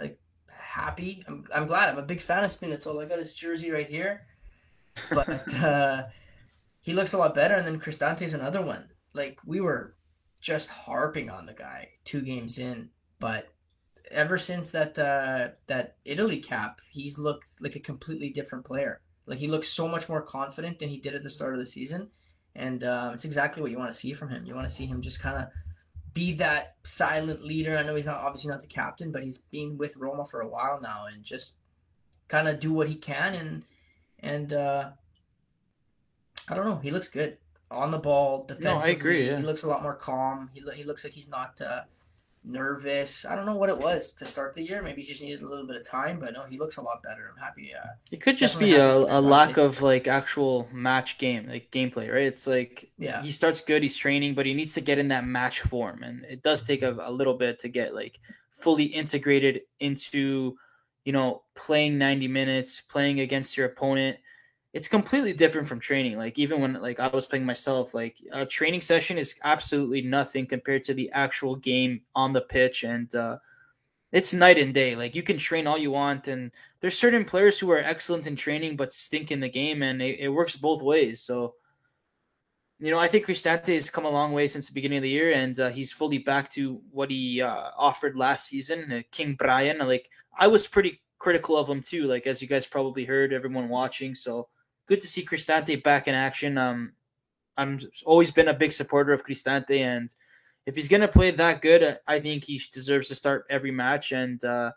happy. 0.70 1.22
I'm, 1.26 1.44
I'm 1.54 1.66
glad. 1.66 1.88
I'm 1.88 1.98
a 1.98 2.02
big 2.02 2.20
fan 2.20 2.44
of 2.44 2.50
Spinazzola. 2.50 3.04
I 3.04 3.08
got 3.08 3.18
his 3.18 3.34
jersey 3.34 3.70
right 3.70 3.88
here. 3.88 4.26
But 5.10 5.54
uh, 5.62 6.04
he 6.80 6.92
looks 6.92 7.12
a 7.12 7.18
lot 7.18 7.34
better. 7.34 7.54
And 7.54 7.66
then 7.66 7.80
Cristante 7.80 8.22
is 8.22 8.34
another 8.34 8.62
one. 8.62 8.88
Like, 9.12 9.40
we 9.44 9.60
were 9.60 9.96
just 10.40 10.70
harping 10.70 11.28
on 11.28 11.46
the 11.46 11.52
guy 11.52 11.88
two 12.04 12.22
games 12.22 12.58
in. 12.58 12.90
But 13.18 13.48
ever 14.10 14.36
since 14.38 14.70
that 14.72 14.98
uh, 14.98 15.48
that 15.66 15.96
Italy 16.04 16.38
cap, 16.38 16.80
he's 16.90 17.18
looked 17.18 17.60
like 17.60 17.76
a 17.76 17.80
completely 17.80 18.30
different 18.30 18.64
player. 18.64 19.00
Like, 19.26 19.38
he 19.38 19.46
looks 19.46 19.68
so 19.68 19.86
much 19.86 20.08
more 20.08 20.22
confident 20.22 20.78
than 20.78 20.88
he 20.88 20.98
did 20.98 21.14
at 21.14 21.22
the 21.22 21.30
start 21.30 21.54
of 21.54 21.60
the 21.60 21.66
season. 21.66 22.10
And 22.56 22.82
uh, 22.82 23.10
it's 23.14 23.24
exactly 23.24 23.62
what 23.62 23.70
you 23.70 23.78
want 23.78 23.92
to 23.92 23.98
see 23.98 24.12
from 24.12 24.28
him. 24.28 24.44
You 24.44 24.54
want 24.54 24.66
to 24.66 24.74
see 24.74 24.86
him 24.86 25.00
just 25.00 25.20
kind 25.20 25.36
of 25.36 25.48
be 26.12 26.32
that 26.34 26.74
silent 26.82 27.44
leader. 27.44 27.76
I 27.76 27.82
know 27.82 27.94
he's 27.94 28.06
not 28.06 28.18
obviously 28.18 28.50
not 28.50 28.60
the 28.60 28.66
captain, 28.66 29.12
but 29.12 29.22
he's 29.22 29.38
been 29.38 29.78
with 29.78 29.96
Roma 29.96 30.26
for 30.26 30.40
a 30.40 30.48
while 30.48 30.80
now, 30.82 31.04
and 31.12 31.22
just 31.22 31.54
kind 32.26 32.48
of 32.48 32.58
do 32.58 32.72
what 32.72 32.88
he 32.88 32.96
can. 32.96 33.34
And 33.34 33.64
and 34.18 34.52
uh, 34.52 34.90
I 36.48 36.54
don't 36.54 36.64
know, 36.64 36.76
he 36.76 36.90
looks 36.90 37.08
good 37.08 37.38
on 37.70 37.92
the 37.92 37.98
ball 37.98 38.44
defensively. 38.46 38.78
No, 38.80 38.84
I 38.84 38.88
agree. 38.88 39.26
Yeah. 39.26 39.36
He 39.36 39.44
looks 39.44 39.62
a 39.62 39.68
lot 39.68 39.82
more 39.82 39.94
calm. 39.94 40.50
He 40.52 40.62
he 40.74 40.82
looks 40.82 41.04
like 41.04 41.12
he's 41.12 41.28
not 41.28 41.60
uh, 41.60 41.82
nervous. 42.44 43.24
I 43.24 43.34
don't 43.34 43.46
know 43.46 43.56
what 43.56 43.68
it 43.68 43.78
was 43.78 44.12
to 44.14 44.24
start 44.24 44.54
the 44.54 44.62
year. 44.62 44.82
Maybe 44.82 45.02
he 45.02 45.08
just 45.08 45.22
needed 45.22 45.42
a 45.42 45.48
little 45.48 45.66
bit 45.66 45.76
of 45.76 45.84
time, 45.84 46.18
but 46.18 46.32
no, 46.32 46.44
he 46.44 46.58
looks 46.58 46.78
a 46.78 46.82
lot 46.82 47.02
better. 47.02 47.30
I'm 47.30 47.42
happy. 47.42 47.72
Uh, 47.74 47.88
it 48.10 48.20
could 48.20 48.36
just 48.36 48.58
be 48.58 48.74
a, 48.74 48.96
a 48.96 49.20
lack 49.20 49.56
of 49.56 49.82
like 49.82 50.08
actual 50.08 50.68
match 50.72 51.18
game, 51.18 51.48
like 51.48 51.70
gameplay, 51.70 52.12
right? 52.12 52.24
It's 52.24 52.46
like 52.46 52.90
yeah, 52.98 53.22
he 53.22 53.30
starts 53.30 53.60
good, 53.60 53.82
he's 53.82 53.96
training, 53.96 54.34
but 54.34 54.46
he 54.46 54.54
needs 54.54 54.74
to 54.74 54.80
get 54.80 54.98
in 54.98 55.08
that 55.08 55.26
match 55.26 55.60
form, 55.60 56.02
and 56.02 56.24
it 56.24 56.42
does 56.42 56.62
take 56.62 56.82
a, 56.82 56.96
a 57.02 57.12
little 57.12 57.34
bit 57.34 57.58
to 57.60 57.68
get 57.68 57.94
like 57.94 58.20
fully 58.54 58.84
integrated 58.84 59.62
into, 59.78 60.56
you 61.04 61.12
know, 61.12 61.42
playing 61.54 61.98
90 61.98 62.28
minutes, 62.28 62.80
playing 62.80 63.20
against 63.20 63.56
your 63.56 63.66
opponent 63.66 64.18
it's 64.72 64.88
completely 64.88 65.32
different 65.32 65.66
from 65.66 65.80
training. 65.80 66.16
Like 66.16 66.38
even 66.38 66.60
when 66.60 66.74
like 66.74 67.00
I 67.00 67.08
was 67.08 67.26
playing 67.26 67.44
myself, 67.44 67.92
like 67.92 68.18
a 68.32 68.46
training 68.46 68.80
session 68.80 69.18
is 69.18 69.34
absolutely 69.42 70.02
nothing 70.02 70.46
compared 70.46 70.84
to 70.84 70.94
the 70.94 71.10
actual 71.12 71.56
game 71.56 72.02
on 72.14 72.32
the 72.32 72.40
pitch, 72.40 72.84
and 72.84 73.12
uh, 73.14 73.38
it's 74.12 74.32
night 74.32 74.58
and 74.58 74.72
day. 74.72 74.94
Like 74.94 75.16
you 75.16 75.22
can 75.22 75.38
train 75.38 75.66
all 75.66 75.78
you 75.78 75.90
want, 75.90 76.28
and 76.28 76.52
there's 76.80 76.96
certain 76.96 77.24
players 77.24 77.58
who 77.58 77.70
are 77.70 77.78
excellent 77.78 78.26
in 78.26 78.36
training 78.36 78.76
but 78.76 78.94
stink 78.94 79.32
in 79.32 79.40
the 79.40 79.48
game, 79.48 79.82
and 79.82 80.00
it, 80.00 80.20
it 80.20 80.28
works 80.28 80.56
both 80.56 80.82
ways. 80.82 81.22
So. 81.22 81.54
You 82.82 82.90
know, 82.90 82.98
I 82.98 83.08
think 83.08 83.26
Cristante 83.26 83.74
has 83.74 83.90
come 83.90 84.06
a 84.06 84.10
long 84.10 84.32
way 84.32 84.48
since 84.48 84.66
the 84.66 84.72
beginning 84.72 84.96
of 84.96 85.02
the 85.02 85.10
year, 85.10 85.32
and 85.32 85.60
uh, 85.60 85.68
he's 85.68 85.92
fully 85.92 86.16
back 86.16 86.50
to 86.52 86.80
what 86.90 87.10
he 87.10 87.42
uh, 87.42 87.68
offered 87.76 88.16
last 88.16 88.46
season. 88.46 88.90
Uh, 88.90 89.02
King 89.10 89.34
Bryan, 89.34 89.86
like 89.86 90.08
I 90.34 90.46
was 90.46 90.66
pretty 90.66 91.02
critical 91.18 91.58
of 91.58 91.68
him 91.68 91.82
too, 91.82 92.04
like 92.04 92.26
as 92.26 92.40
you 92.40 92.48
guys 92.48 92.66
probably 92.66 93.04
heard, 93.04 93.34
everyone 93.34 93.68
watching. 93.68 94.14
So 94.14 94.48
good 94.90 95.00
to 95.00 95.06
see 95.06 95.24
Cristante 95.24 95.80
back 95.84 96.08
in 96.08 96.16
action. 96.16 96.58
Um, 96.58 96.92
I'm 97.56 97.78
always 98.04 98.32
been 98.32 98.48
a 98.48 98.54
big 98.54 98.72
supporter 98.72 99.12
of 99.12 99.24
Cristante, 99.24 99.78
and 99.78 100.12
if 100.66 100.74
he's 100.74 100.88
gonna 100.88 101.06
play 101.06 101.30
that 101.30 101.62
good, 101.62 101.96
I 102.08 102.18
think 102.18 102.42
he 102.42 102.60
deserves 102.72 103.06
to 103.08 103.14
start 103.14 103.46
every 103.48 103.70
match. 103.70 104.10
And 104.10 104.44
uh, 104.44 104.72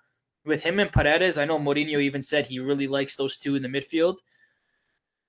with 0.45 0.61
him 0.61 0.79
and 0.79 0.91
Paredes, 0.91 1.39
I 1.39 1.45
know 1.45 1.57
Mourinho 1.57 1.99
even 1.99 2.21
said 2.21 2.45
he 2.45 2.59
really 2.59 2.87
likes 2.87 3.15
those 3.15 3.39
two 3.39 3.55
in 3.55 3.63
the 3.63 3.67
midfield. 3.67 4.17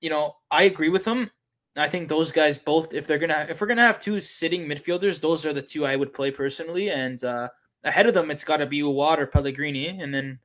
You 0.03 0.11
know, 0.11 0.37
I 0.51 0.65
agree 0.65 0.91
with 0.91 1.07
him. 1.07 1.31
I 1.77 1.89
think 1.89 2.11
those 2.11 2.31
guys 2.31 2.59
both, 2.59 2.93
if 2.93 3.07
they're 3.07 3.19
gonna, 3.19 3.47
if 3.49 3.63
we're 3.63 3.67
gonna 3.67 3.81
have 3.81 4.01
two 4.01 4.21
sitting 4.21 4.67
midfielders, 4.67 5.19
those 5.19 5.47
are 5.47 5.55
the 5.55 5.63
two 5.63 5.87
I 5.87 5.97
would 5.97 6.13
play 6.13 6.31
personally. 6.31 6.91
And 6.91 7.25
uh, 7.25 7.49
ahead 7.85 8.07
of 8.07 8.13
them, 8.13 8.31
it's 8.31 8.45
got 8.45 8.59
to 8.59 8.67
be 8.67 8.83
Aouar 8.83 9.19
or 9.19 9.27
Pellegrini, 9.29 9.89
and 9.89 10.15
then 10.15 10.41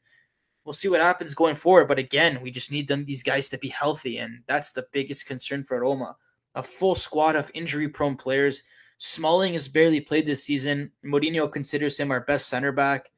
we'll 0.69 0.75
see 0.75 0.87
what 0.87 1.01
happens 1.01 1.33
going 1.33 1.55
forward. 1.55 1.87
But 1.87 1.97
again, 1.97 2.41
we 2.43 2.51
just 2.51 2.71
need 2.71 2.87
them 2.87 3.03
these 3.03 3.23
guys 3.23 3.49
to 3.49 3.57
be 3.57 3.69
healthy, 3.69 4.19
and 4.19 4.43
that's 4.45 4.71
the 4.71 4.85
biggest 4.91 5.25
concern 5.25 5.63
for 5.63 5.79
Roma. 5.79 6.15
A 6.53 6.61
full 6.61 6.93
squad 6.93 7.35
of 7.35 7.49
injury-prone 7.55 8.17
players. 8.17 8.61
Smalling 8.99 9.53
has 9.53 9.67
barely 9.67 9.99
played 9.99 10.27
this 10.27 10.43
season. 10.43 10.91
Mourinho 11.03 11.51
considers 11.51 11.99
him 11.99 12.11
our 12.11 12.19
best 12.21 12.49
center 12.49 12.71
back. 12.71 13.09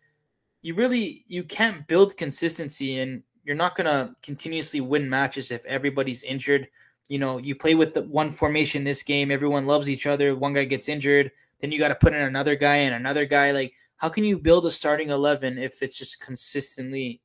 You 0.62 0.76
really 0.76 1.26
you 1.28 1.44
can't 1.44 1.86
build 1.88 2.16
consistency, 2.16 3.00
and 3.00 3.22
you're 3.44 3.54
not 3.58 3.76
gonna 3.76 4.16
continuously 4.24 4.80
win 4.80 5.10
matches 5.10 5.52
if 5.52 5.66
everybody's 5.66 6.24
injured. 6.24 6.70
You 7.10 7.20
know, 7.20 7.38
you 7.38 7.54
play 7.54 7.76
with 7.76 7.94
the 7.94 8.04
one 8.04 8.32
formation 8.32 8.86
this 8.86 9.04
game. 9.04 9.30
Everyone 9.30 9.68
loves 9.68 9.90
each 9.90 10.08
other. 10.08 10.38
One 10.38 10.54
guy 10.54 10.64
gets 10.64 10.88
injured, 10.88 11.32
then 11.60 11.74
you 11.74 11.80
got 11.80 11.90
to 11.90 11.96
put 11.96 12.14
in 12.14 12.22
another 12.22 12.56
guy 12.56 12.76
and 12.76 12.96
another 12.96 13.26
guy. 13.26 13.52
Like, 13.52 13.74
how 13.98 14.08
can 14.08 14.24
you 14.24 14.40
build 14.40 14.66
a 14.66 14.72
starting 14.72 15.10
eleven 15.10 15.58
if 15.58 15.84
it's 15.84 15.98
just 15.98 16.22
consistently 16.22 17.20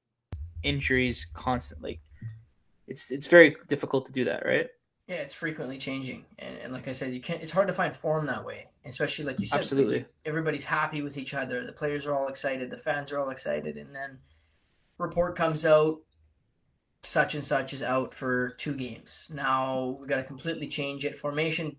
injuries 0.63 1.27
constantly. 1.35 2.01
It's 2.87 3.11
it's 3.11 3.27
very 3.27 3.57
difficult 3.69 4.07
to 4.07 4.13
do 4.13 4.25
that, 4.25 4.45
right? 4.45 4.69
Yeah, 5.07 5.17
it's 5.17 5.35
frequently 5.35 5.79
changing, 5.79 6.25
and, 6.41 6.59
and 6.59 6.73
like 6.73 6.89
I 6.89 6.93
said, 6.93 7.15
you 7.15 7.21
can't. 7.21 7.41
It's 7.41 7.53
hard 7.53 7.69
to 7.69 7.73
find 7.73 7.95
form 7.95 8.27
that 8.27 8.45
way, 8.45 8.67
especially 8.85 9.25
like 9.25 9.39
you 9.39 9.47
said. 9.47 9.61
Absolutely, 9.61 9.99
like, 9.99 10.13
everybody's 10.25 10.65
happy 10.65 11.03
with 11.03 11.17
each 11.17 11.33
other. 11.33 11.65
The 11.65 11.73
players 11.73 12.07
are 12.07 12.15
all 12.15 12.29
excited. 12.29 12.71
The 12.71 12.77
fans 12.77 13.13
are 13.13 13.19
all 13.19 13.31
excited, 13.31 13.77
and 13.77 13.95
then 13.95 14.19
report 14.99 15.37
comes 15.37 15.65
out, 15.65 16.01
such 17.03 17.37
and 17.37 17.45
such 17.45 17.73
is 17.73 17.85
out 17.85 18.15
for 18.15 18.51
two 18.59 18.75
games. 18.75 19.31
Now 19.33 19.97
we 20.01 20.09
got 20.09 20.17
to 20.17 20.25
completely 20.25 20.67
change 20.67 21.05
it. 21.05 21.17
Formation 21.17 21.77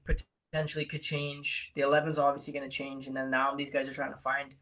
potentially 0.52 0.86
could 0.86 1.02
change. 1.02 1.72
The 1.76 1.82
11's 1.82 2.18
obviously 2.18 2.54
going 2.54 2.70
to 2.70 2.76
change, 2.76 3.08
and 3.08 3.16
then 3.16 3.30
now 3.30 3.54
these 3.54 3.72
guys 3.72 3.90
are 3.90 3.94
trying 3.94 4.14
to 4.14 4.22
find 4.22 4.56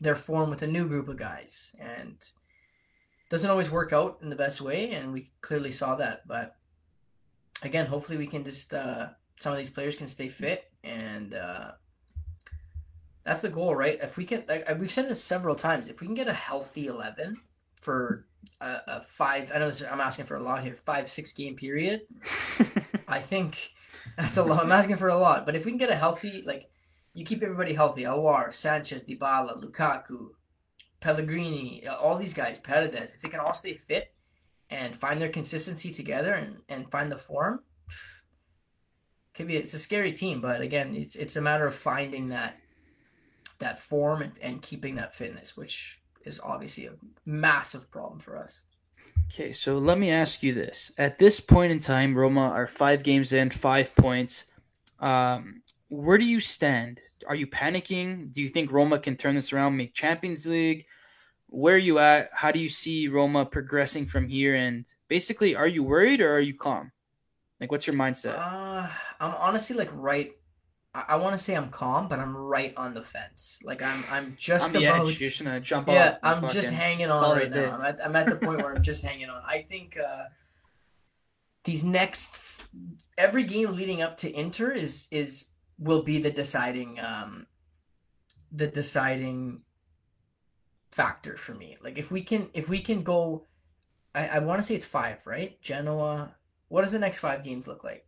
their 0.00 0.16
form 0.16 0.50
with 0.50 0.62
a 0.62 0.66
new 0.66 0.88
group 0.88 1.08
of 1.08 1.16
guys, 1.16 1.72
and 1.78 2.16
doesn't 3.28 3.50
always 3.50 3.70
work 3.70 3.92
out 3.92 4.18
in 4.22 4.30
the 4.30 4.36
best 4.36 4.60
way, 4.60 4.90
and 4.92 5.12
we 5.12 5.30
clearly 5.40 5.70
saw 5.70 5.94
that. 5.96 6.26
But 6.26 6.56
again, 7.62 7.86
hopefully 7.86 8.18
we 8.18 8.26
can 8.26 8.44
just 8.44 8.72
uh, 8.74 9.08
some 9.36 9.52
of 9.52 9.58
these 9.58 9.70
players 9.70 9.96
can 9.96 10.06
stay 10.06 10.28
fit 10.28 10.70
and 10.84 11.34
uh, 11.34 11.72
That's 13.24 13.40
the 13.40 13.48
goal, 13.48 13.74
right? 13.76 13.98
If 14.02 14.16
we 14.16 14.24
can, 14.24 14.44
like 14.48 14.66
we've 14.78 14.90
said 14.90 15.08
this 15.08 15.22
several 15.22 15.54
times, 15.54 15.88
if 15.88 16.00
we 16.00 16.06
can 16.06 16.14
get 16.14 16.28
a 16.28 16.32
healthy 16.32 16.86
eleven 16.86 17.36
for 17.80 18.26
a, 18.60 18.78
a 18.86 19.02
five, 19.02 19.50
I 19.54 19.58
know 19.58 19.66
this, 19.66 19.82
I'm 19.82 20.00
asking 20.00 20.26
for 20.26 20.36
a 20.36 20.42
lot 20.42 20.62
here, 20.62 20.74
five 20.74 21.08
six 21.08 21.32
game 21.32 21.54
period. 21.54 22.02
I 23.08 23.20
think 23.20 23.70
that's 24.16 24.36
a 24.36 24.42
lot. 24.42 24.64
I'm 24.64 24.72
asking 24.72 24.96
for 24.96 25.08
a 25.08 25.16
lot, 25.16 25.44
but 25.44 25.54
if 25.56 25.64
we 25.64 25.72
can 25.72 25.78
get 25.78 25.90
a 25.90 25.96
healthy, 25.96 26.42
like 26.46 26.70
you 27.14 27.24
keep 27.24 27.42
everybody 27.42 27.74
healthy, 27.74 28.04
Aouar, 28.04 28.48
Sanches, 28.48 29.04
Dybala, 29.04 29.62
Lukaku, 29.62 30.28
Pellegrini, 31.00 31.86
all 31.86 32.16
these 32.16 32.34
guys, 32.34 32.58
Paredes, 32.58 33.14
if 33.14 33.20
they 33.20 33.28
can 33.28 33.40
all 33.40 33.52
stay 33.54 33.74
fit 33.74 34.12
and 34.70 34.94
find 34.94 35.20
their 35.20 35.28
consistency 35.28 35.90
together 35.90 36.32
and, 36.32 36.58
and 36.68 36.90
find 36.90 37.10
the 37.10 37.16
form, 37.16 37.60
could 39.34 39.46
be 39.46 39.56
it's 39.56 39.74
a 39.74 39.78
scary 39.78 40.12
team, 40.12 40.40
but 40.40 40.60
again, 40.60 40.94
it's 40.96 41.14
it's 41.14 41.36
a 41.36 41.40
matter 41.40 41.66
of 41.66 41.74
finding 41.74 42.28
that 42.28 42.56
that 43.58 43.78
form 43.78 44.22
and, 44.22 44.32
and 44.40 44.62
keeping 44.62 44.96
that 44.96 45.14
fitness, 45.14 45.56
which 45.56 46.00
is 46.24 46.40
obviously 46.42 46.86
a 46.86 46.92
massive 47.26 47.90
problem 47.90 48.18
for 48.18 48.36
us. 48.36 48.62
Okay, 49.32 49.52
so 49.52 49.78
let 49.78 49.98
me 49.98 50.10
ask 50.10 50.42
you 50.42 50.52
this: 50.54 50.90
At 50.98 51.18
this 51.18 51.38
point 51.38 51.70
in 51.70 51.78
time, 51.78 52.16
Roma 52.16 52.48
are 52.48 52.66
five 52.66 53.02
games 53.02 53.32
in, 53.32 53.50
five 53.50 53.94
points. 53.94 54.44
Um, 54.98 55.62
where 55.88 56.18
do 56.18 56.24
you 56.24 56.40
stand? 56.40 57.00
Are 57.26 57.34
you 57.34 57.46
panicking? 57.46 58.32
Do 58.32 58.42
you 58.42 58.48
think 58.48 58.70
Roma 58.70 58.98
can 58.98 59.16
turn 59.16 59.34
this 59.34 59.52
around, 59.52 59.76
make 59.76 59.94
Champions 59.94 60.46
League? 60.46 60.86
Where 61.46 61.74
are 61.74 61.78
you 61.78 61.98
at? 61.98 62.28
How 62.32 62.52
do 62.52 62.58
you 62.58 62.68
see 62.68 63.08
Roma 63.08 63.46
progressing 63.46 64.06
from 64.06 64.28
here? 64.28 64.54
And 64.54 64.86
basically, 65.08 65.56
are 65.56 65.66
you 65.66 65.82
worried 65.82 66.20
or 66.20 66.34
are 66.34 66.40
you 66.40 66.54
calm? 66.54 66.92
Like, 67.60 67.72
what's 67.72 67.86
your 67.86 67.96
mindset? 67.96 68.34
Uh, 68.38 68.88
I'm 69.18 69.34
honestly 69.38 69.76
like 69.76 69.90
right. 69.92 70.32
I, 70.94 71.04
I 71.08 71.16
want 71.16 71.32
to 71.32 71.38
say 71.38 71.56
I'm 71.56 71.70
calm, 71.70 72.06
but 72.06 72.18
I'm 72.18 72.36
right 72.36 72.74
on 72.76 72.92
the 72.92 73.02
fence. 73.02 73.58
Like 73.64 73.82
I'm, 73.82 74.04
I'm 74.10 74.36
just 74.38 74.74
on 74.74 74.82
about. 74.82 75.08
Edge. 75.08 75.20
You're 75.20 75.30
just 75.30 75.42
gonna 75.42 75.60
jump 75.60 75.88
yeah, 75.88 76.18
I'm 76.22 76.48
just 76.48 76.72
hanging 76.72 77.10
on 77.10 77.36
right 77.36 77.50
now. 77.50 77.76
I'm 77.76 77.84
at, 77.84 78.04
I'm 78.04 78.14
at 78.14 78.26
the 78.26 78.36
point 78.36 78.58
where 78.62 78.74
I'm 78.74 78.82
just 78.82 79.04
hanging 79.04 79.30
on. 79.30 79.42
I 79.44 79.62
think 79.62 79.98
uh, 79.98 80.24
these 81.64 81.82
next 81.82 82.40
every 83.16 83.44
game 83.44 83.74
leading 83.74 84.02
up 84.02 84.18
to 84.18 84.30
Inter 84.30 84.70
is 84.70 85.08
is 85.10 85.50
will 85.78 86.02
be 86.02 86.18
the 86.18 86.30
deciding 86.30 86.98
um, 87.00 87.46
the 88.52 88.66
deciding 88.66 89.62
factor 90.90 91.36
for 91.36 91.54
me. 91.54 91.76
Like 91.82 91.98
if 91.98 92.10
we 92.10 92.22
can 92.22 92.50
if 92.54 92.68
we 92.68 92.80
can 92.80 93.02
go 93.02 93.46
I, 94.14 94.28
I 94.28 94.38
want 94.40 94.58
to 94.58 94.66
say 94.66 94.74
it's 94.74 94.86
five, 94.86 95.24
right? 95.26 95.60
Genoa. 95.60 96.34
What 96.68 96.82
does 96.82 96.92
the 96.92 96.98
next 96.98 97.20
five 97.20 97.44
games 97.44 97.66
look 97.66 97.84
like? 97.84 98.04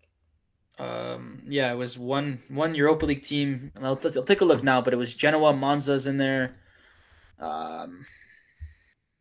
Um, 0.79 1.43
yeah, 1.47 1.73
it 1.73 1.77
was 1.77 1.99
one 1.99 2.41
one 2.49 2.75
Europa 2.75 3.07
League 3.07 3.23
team. 3.23 3.71
I'll, 3.81 3.97
t- 3.97 4.11
I'll 4.17 4.25
take 4.25 4.41
a 4.41 4.47
look 4.47 4.63
now, 4.63 4.81
but 4.81 4.95
it 4.95 4.97
was 4.97 5.15
Genoa, 5.15 5.53
Monza's 5.53 6.07
in 6.07 6.17
there. 6.17 6.55
Um, 7.39 8.05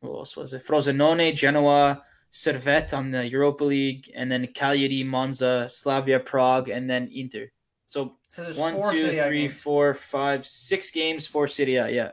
who 0.01 0.15
else 0.17 0.35
was 0.35 0.53
it? 0.53 0.65
Frosinone, 0.65 1.35
Genoa, 1.35 2.03
Servette 2.31 2.93
on 2.93 3.11
the 3.11 3.27
Europa 3.27 3.63
League, 3.65 4.09
and 4.15 4.31
then 4.31 4.47
Cagliari, 4.47 5.03
Monza, 5.03 5.67
Slavia 5.69 6.19
Prague, 6.19 6.69
and 6.69 6.89
then 6.89 7.09
Inter. 7.13 7.51
So, 7.89 8.17
So 8.27 8.43
there's 8.43 8.57
one, 8.57 8.75
two, 8.75 9.09
three, 9.09 9.41
games. 9.47 9.61
four, 9.61 9.95
five, 9.95 10.45
six 10.45 10.91
games 10.91 11.25
for 11.25 11.45
A, 11.45 11.89
yeah. 11.89 12.11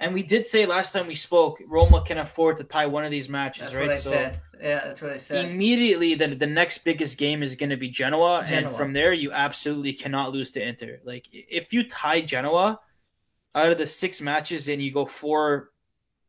And 0.00 0.14
we 0.14 0.22
did 0.22 0.46
say 0.46 0.64
last 0.64 0.92
time 0.92 1.06
we 1.06 1.14
spoke, 1.14 1.62
Roma 1.68 2.02
can 2.04 2.16
afford 2.18 2.56
to 2.56 2.64
tie 2.64 2.86
one 2.86 3.04
of 3.04 3.10
these 3.10 3.28
matches, 3.28 3.64
That's 3.64 3.76
right? 3.76 3.86
what 3.88 3.92
I 3.92 3.96
so 3.98 4.10
said. 4.10 4.40
Yeah, 4.60 4.80
that's 4.86 5.02
what 5.02 5.12
I 5.12 5.16
said. 5.16 5.44
immediately, 5.44 6.14
the 6.14 6.28
the 6.28 6.46
next 6.46 6.78
biggest 6.78 7.18
game 7.18 7.42
is 7.42 7.54
going 7.54 7.70
to 7.70 7.76
be 7.76 7.88
Genoa, 7.90 8.44
Genoa. 8.46 8.68
and 8.70 8.76
from 8.76 8.92
there, 8.94 9.12
you 9.12 9.30
absolutely 9.32 9.92
cannot 9.92 10.32
lose 10.32 10.50
to 10.52 10.66
Inter. 10.66 10.98
Like 11.04 11.28
if 11.30 11.72
you 11.74 11.86
tie 11.86 12.22
Genoa 12.22 12.80
out 13.54 13.70
of 13.70 13.76
the 13.78 13.86
six 13.86 14.20
matches 14.22 14.68
and 14.68 14.82
you 14.82 14.92
go 14.92 15.04
four 15.04 15.70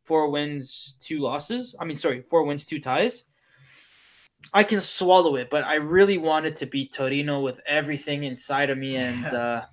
four 0.04 0.28
wins, 0.30 0.96
two 1.00 1.18
losses. 1.20 1.74
I 1.80 1.86
mean, 1.86 1.96
sorry, 1.96 2.20
four 2.20 2.44
wins, 2.44 2.66
two 2.66 2.80
ties. 2.80 3.24
I 4.52 4.62
can 4.64 4.80
swallow 4.80 5.36
it, 5.36 5.50
but 5.50 5.64
I 5.64 5.76
really 5.76 6.18
wanted 6.18 6.56
to 6.56 6.66
beat 6.66 6.92
Torino 6.92 7.40
with 7.40 7.60
everything 7.66 8.24
inside 8.24 8.70
of 8.70 8.78
me, 8.78 8.96
and 8.96 9.22
Yeah. 9.22 9.32
uh, 9.34 9.64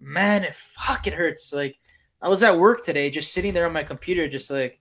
man, 0.00 0.44
it 0.44 0.54
fuck 0.54 1.06
it 1.06 1.14
hurts. 1.14 1.52
Like 1.52 1.76
I 2.22 2.28
was 2.28 2.42
at 2.42 2.58
work 2.58 2.84
today, 2.84 3.10
just 3.10 3.32
sitting 3.32 3.54
there 3.54 3.66
on 3.66 3.72
my 3.72 3.82
computer, 3.82 4.28
just 4.28 4.50
like, 4.50 4.78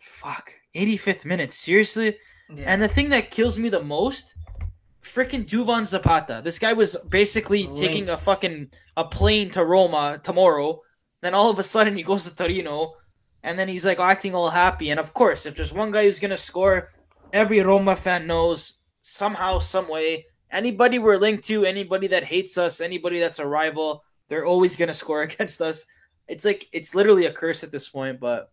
fuck, 0.00 0.52
85th 0.74 1.24
minute, 1.24 1.52
seriously. 1.52 2.16
Yeah. 2.48 2.64
And 2.72 2.82
the 2.82 2.88
thing 2.88 3.08
that 3.10 3.30
kills 3.30 3.58
me 3.58 3.68
the 3.68 3.82
most, 3.82 4.34
freaking 5.02 5.46
Duvan 5.46 5.84
Zapata. 5.84 6.40
This 6.44 6.58
guy 6.58 6.72
was 6.72 6.96
basically 7.08 7.68
taking 7.76 8.08
a 8.08 8.18
fucking 8.18 8.70
a 8.96 9.04
plane 9.04 9.50
to 9.50 9.64
Roma 9.64 10.20
tomorrow. 10.22 10.80
Then 11.22 11.34
all 11.34 11.50
of 11.50 11.58
a 11.58 11.62
sudden 11.62 11.96
he 11.96 12.02
goes 12.02 12.24
to 12.24 12.34
Torino, 12.34 12.94
and 13.42 13.58
then 13.58 13.68
he's 13.68 13.84
like 13.84 13.98
acting 14.00 14.34
all 14.34 14.50
happy. 14.50 14.90
And 14.90 15.00
of 15.00 15.12
course, 15.14 15.46
if 15.46 15.54
there's 15.56 15.72
one 15.72 15.90
guy 15.92 16.04
who's 16.04 16.18
gonna 16.18 16.36
score, 16.36 16.88
every 17.32 17.60
Roma 17.60 17.96
fan 17.96 18.26
knows 18.26 18.74
somehow, 19.02 19.58
some 19.60 19.88
way. 19.88 20.26
Anybody 20.50 20.98
we're 20.98 21.16
linked 21.18 21.44
to, 21.44 21.64
anybody 21.64 22.06
that 22.08 22.24
hates 22.24 22.56
us, 22.58 22.80
anybody 22.80 23.18
that's 23.20 23.38
a 23.38 23.46
rival, 23.46 24.04
they're 24.28 24.46
always 24.46 24.76
gonna 24.76 24.94
score 25.02 25.22
against 25.22 25.60
us. 25.60 25.86
It's 26.28 26.44
like 26.44 26.64
it's 26.72 26.94
literally 26.94 27.26
a 27.26 27.32
curse 27.32 27.62
at 27.64 27.70
this 27.70 27.88
point. 27.88 28.20
But 28.20 28.50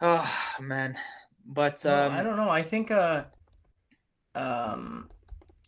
oh 0.00 0.30
man, 0.60 0.96
but 1.46 1.84
No, 1.84 2.06
um, 2.06 2.12
I 2.12 2.22
don't 2.22 2.36
know. 2.36 2.50
I 2.50 2.62
think 2.62 2.90
uh 2.90 3.24
um 4.34 5.08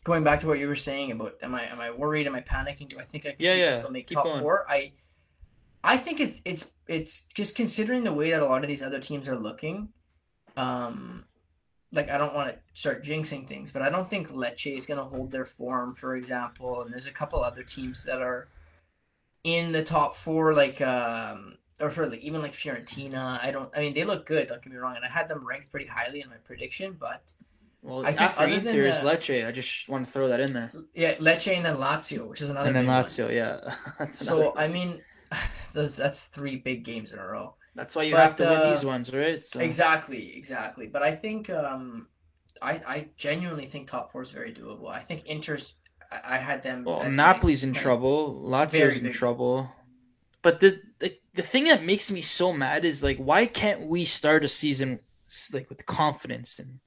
going 0.05 0.25
back 0.25 0.41
to 0.41 0.47
what 0.47 0.59
you 0.59 0.67
were 0.69 0.75
saying 0.75 1.13
about 1.13 1.35
am 1.43 1.55
I 1.55 1.65
am 1.71 1.81
I 1.81 1.91
worried? 1.91 2.27
Am 2.27 2.35
I 2.35 2.41
panicking? 2.41 2.89
Do 2.89 2.99
I 2.99 3.03
think 3.05 3.27
I 3.27 3.31
can 3.31 3.37
Yeah, 3.39 3.55
yeah. 3.55 3.73
still 3.73 3.91
make 3.91 4.09
Keep 4.09 4.17
top 4.17 4.25
going. 4.25 4.41
four? 4.41 4.67
I 4.69 4.93
I 5.85 5.97
think 5.97 6.21
it's 6.21 6.41
it's 6.45 6.71
it's 6.89 7.23
just 7.35 7.55
considering 7.57 8.05
the 8.05 8.13
way 8.13 8.31
that 8.33 8.43
a 8.43 8.47
lot 8.47 8.63
of 8.63 8.69
these 8.69 8.83
other 8.83 8.99
teams 8.99 9.29
are 9.29 9.39
looking. 9.39 9.89
Um 10.57 11.25
like 11.93 12.11
I 12.11 12.19
don't 12.19 12.35
want 12.35 12.49
to 12.51 12.59
start 12.73 13.05
jinxing 13.05 13.47
things, 13.47 13.71
but 13.71 13.83
I 13.83 13.91
don't 13.91 14.09
think 14.09 14.29
Lecce 14.31 14.77
is 14.77 14.87
going 14.87 14.99
to 14.99 15.05
hold 15.05 15.31
their 15.31 15.45
form, 15.45 15.95
for 15.95 16.17
example. 16.17 16.83
And 16.83 16.93
there's 16.93 17.07
a 17.07 17.13
couple 17.13 17.43
other 17.43 17.63
teams 17.63 18.05
that 18.05 18.21
are 18.21 18.49
in 19.45 19.73
the 19.73 19.83
top 19.83 20.17
four, 20.17 20.53
like 20.53 20.81
um, 20.81 21.59
or 21.81 21.91
sort 21.91 22.11
like 22.11 22.21
even 22.21 22.43
like 22.43 22.53
Fiorentina. 22.53 23.43
I 23.43 23.51
don't. 23.51 23.71
I 23.77 23.81
mean, 23.81 23.95
they 23.95 24.05
look 24.05 24.27
good. 24.27 24.49
Don't 24.49 24.63
get 24.63 24.73
me 24.73 24.79
wrong, 24.79 24.97
and 24.97 25.05
I 25.05 25.09
had 25.09 25.29
them 25.29 25.47
ranked 25.47 25.71
pretty 25.71 25.87
highly 25.87 26.21
in 26.23 26.29
my 26.29 26.37
prediction. 26.45 26.97
But 26.99 27.33
Well, 27.83 28.05
I 28.05 28.09
think 28.11 28.23
after 28.23 28.47
Inter 28.47 28.81
is 28.81 28.97
Lecce. 28.97 29.47
I 29.47 29.53
just 29.53 29.89
want 29.89 30.07
to 30.07 30.13
throw 30.13 30.29
that 30.29 30.41
in 30.41 30.53
there. 30.53 30.73
yeah, 30.95 31.15
Lecce 31.17 31.55
and 31.55 31.65
then 31.65 31.77
Lazio, 31.77 32.29
which 32.29 32.43
is 32.43 32.51
another. 32.51 32.67
And 32.69 32.77
then 32.77 32.85
big 32.85 32.91
one. 32.91 33.05
Lazio, 33.05 33.33
yeah. 33.33 34.07
So 34.11 34.55
I 34.57 34.67
mean, 34.67 35.01
those 35.73 35.97
that's 35.97 36.25
three 36.25 36.57
big 36.57 36.85
games 36.85 37.13
in 37.13 37.21
a 37.21 37.27
row. 37.27 37.55
That's 37.77 37.95
why 37.95 38.05
you 38.05 38.15
but, 38.15 38.23
have 38.23 38.37
to 38.37 38.45
win 38.45 38.61
uh, 38.61 38.71
these 38.71 38.85
ones, 38.85 39.13
right? 39.13 39.45
So 39.45 39.61
Exactly, 39.61 40.35
exactly. 40.37 40.87
But 40.87 41.03
I 41.03 41.15
think 41.15 41.51
um, 41.51 42.09
I 42.63 42.73
I 42.87 43.09
genuinely 43.17 43.67
think 43.67 43.89
top 43.89 44.11
four 44.11 44.23
is 44.23 44.31
very 44.31 44.53
doable. 44.53 44.89
I 44.89 45.01
think 45.01 45.25
Inter's. 45.27 45.75
I, 46.11 46.37
I 46.37 46.39
had 46.39 46.63
them. 46.63 46.85
well, 46.85 47.05
Napoli's 47.11 47.63
in 47.63 47.75
trouble. 47.75 48.43
Lazio's 48.45 48.97
in 48.97 49.05
big. 49.05 49.13
trouble. 49.13 49.71
But 50.43 50.61
the, 50.61 50.81
the 51.01 51.17
the 51.35 51.43
thing 51.43 51.65
that 51.65 51.85
makes 51.85 52.11
me 52.11 52.23
so 52.23 52.53
mad 52.53 52.85
is 52.85 53.03
like, 53.03 53.19
why 53.19 53.47
can't 53.47 53.83
we 53.89 54.05
start 54.05 54.45
a 54.45 54.49
season 54.49 55.01
like 55.53 55.69
with 55.69 55.85
confidence 55.87 56.59
and 56.59 56.79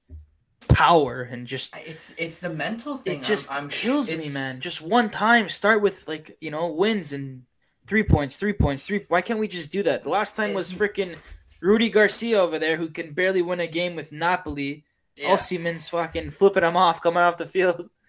power 0.69 1.21
and 1.21 1.45
just 1.45 1.75
It's 1.77 2.15
it's 2.17 2.39
the 2.39 2.49
mental 2.49 2.95
thing. 2.95 3.19
it 3.19 3.23
just 3.23 3.51
I'm, 3.51 3.65
I'm, 3.65 3.69
kills 3.69 4.15
me, 4.15 4.29
man. 4.29 4.61
Just 4.61 4.81
one 4.81 5.09
time, 5.09 5.49
start 5.49 5.81
with 5.81 6.07
like 6.07 6.37
you 6.39 6.51
know 6.51 6.67
wins 6.67 7.13
and 7.13 7.43
three 7.89 8.03
points, 8.03 8.37
three 8.37 8.53
points, 8.53 8.85
three. 8.85 9.03
Why 9.07 9.21
can't 9.21 9.39
we 9.39 9.47
just 9.47 9.71
do 9.71 9.81
that? 9.83 10.03
The 10.03 10.09
last 10.09 10.35
time 10.35 10.53
was 10.53 10.71
freaking 10.71 11.15
Rudi 11.59 11.89
Garcia 11.89 12.39
over 12.39 12.59
there, 12.59 12.77
who 12.77 12.89
can 12.89 13.13
barely 13.13 13.41
win 13.41 13.59
a 13.59 13.67
game 13.67 13.95
with 13.95 14.11
Napoli. 14.11 14.85
Yeah. 15.15 15.31
Osimhen's 15.35 15.89
fucking 15.89 16.29
flipping 16.29 16.63
him 16.63 16.77
off, 16.77 17.01
coming 17.01 17.23
off 17.23 17.37
the 17.37 17.47
field. 17.47 17.89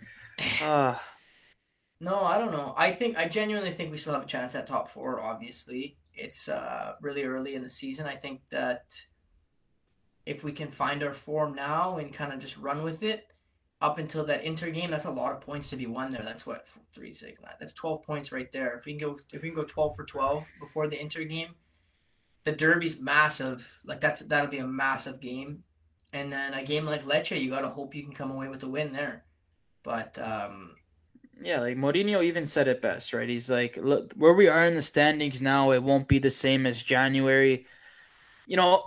Ah, 0.63 1.03
No, 2.01 2.23
I 2.23 2.39
don't 2.39 2.53
know. 2.53 2.73
I 2.75 2.93
think 2.93 3.19
I 3.19 3.29
genuinely 3.29 3.71
think 3.71 3.91
we 3.91 3.99
still 3.99 4.15
have 4.15 4.23
a 4.23 4.27
chance 4.27 4.55
at 4.55 4.67
top 4.67 4.89
four. 4.89 5.21
Obviously, 5.21 5.99
it's 6.15 6.49
uh, 6.49 6.95
really 7.03 7.25
early 7.25 7.55
in 7.57 7.63
the 7.63 7.69
season. 7.69 8.07
I 8.07 8.15
think 8.15 8.41
that 8.51 8.85
if 10.25 10.43
we 10.45 10.53
can 10.53 10.69
find 10.71 11.03
our 11.03 11.13
form 11.13 11.55
now 11.55 11.99
and 11.99 12.11
kind 12.11 12.33
of 12.33 12.39
just 12.39 12.57
run 12.57 12.83
with 12.83 13.03
it 13.03 13.31
up 13.81 13.99
until 13.99 14.25
that 14.27 14.45
Inter 14.45 14.71
game, 14.71 14.91
that's 14.91 15.07
a 15.07 15.11
lot 15.11 15.33
of 15.33 15.41
points 15.41 15.71
to 15.71 15.77
be 15.77 15.87
won 15.87 16.13
there. 16.13 16.23
That's 16.23 16.47
what 16.47 16.67
three, 16.93 17.13
six, 17.15 17.41
nine. 17.41 17.55
That's 17.59 17.73
twelve 17.73 18.03
points 18.03 18.33
right 18.33 18.51
there. 18.53 18.77
If 18.79 18.85
we 18.85 18.93
can 18.95 19.09
go, 19.09 19.19
if 19.33 19.43
we 19.43 19.49
can 19.49 19.57
go 19.57 19.65
twelve 19.65 19.97
for 19.97 20.05
twelve 20.05 20.47
before 20.61 20.89
the 20.89 21.01
Inter 21.01 21.25
game, 21.25 21.55
the 22.45 22.53
Derby's 22.53 23.01
massive. 23.01 23.81
Like 23.85 24.01
that's 24.01 24.21
that'll 24.21 24.51
be 24.51 24.59
a 24.59 24.67
massive 24.67 25.21
game. 25.21 25.65
And 26.13 26.33
then 26.33 26.55
a 26.55 26.65
game 26.65 26.85
like 26.87 27.05
Lecce, 27.05 27.41
you 27.41 27.51
gotta 27.51 27.69
hope 27.69 27.95
you 27.95 28.03
can 28.03 28.13
come 28.13 28.31
away 28.31 28.49
with 28.49 28.63
a 28.65 28.69
win 28.69 28.93
there. 28.93 29.25
But 29.83 30.19
um, 30.19 30.75
yeah, 31.41 31.61
like 31.61 31.77
Mourinho 31.77 32.23
even 32.23 32.45
said 32.45 32.69
it 32.69 32.83
best, 32.83 33.13
right? 33.13 33.29
He's 33.29 33.49
like, 33.49 33.79
look, 33.81 34.13
where 34.15 34.35
we 34.35 34.49
are 34.49 34.67
in 34.67 34.75
the 34.75 34.83
standings 34.83 35.41
now, 35.41 35.71
it 35.71 35.83
won't 35.83 36.09
be 36.09 36.19
the 36.19 36.31
same 36.31 36.67
as 36.67 36.83
January. 36.83 37.67
You 38.47 38.57
know, 38.57 38.85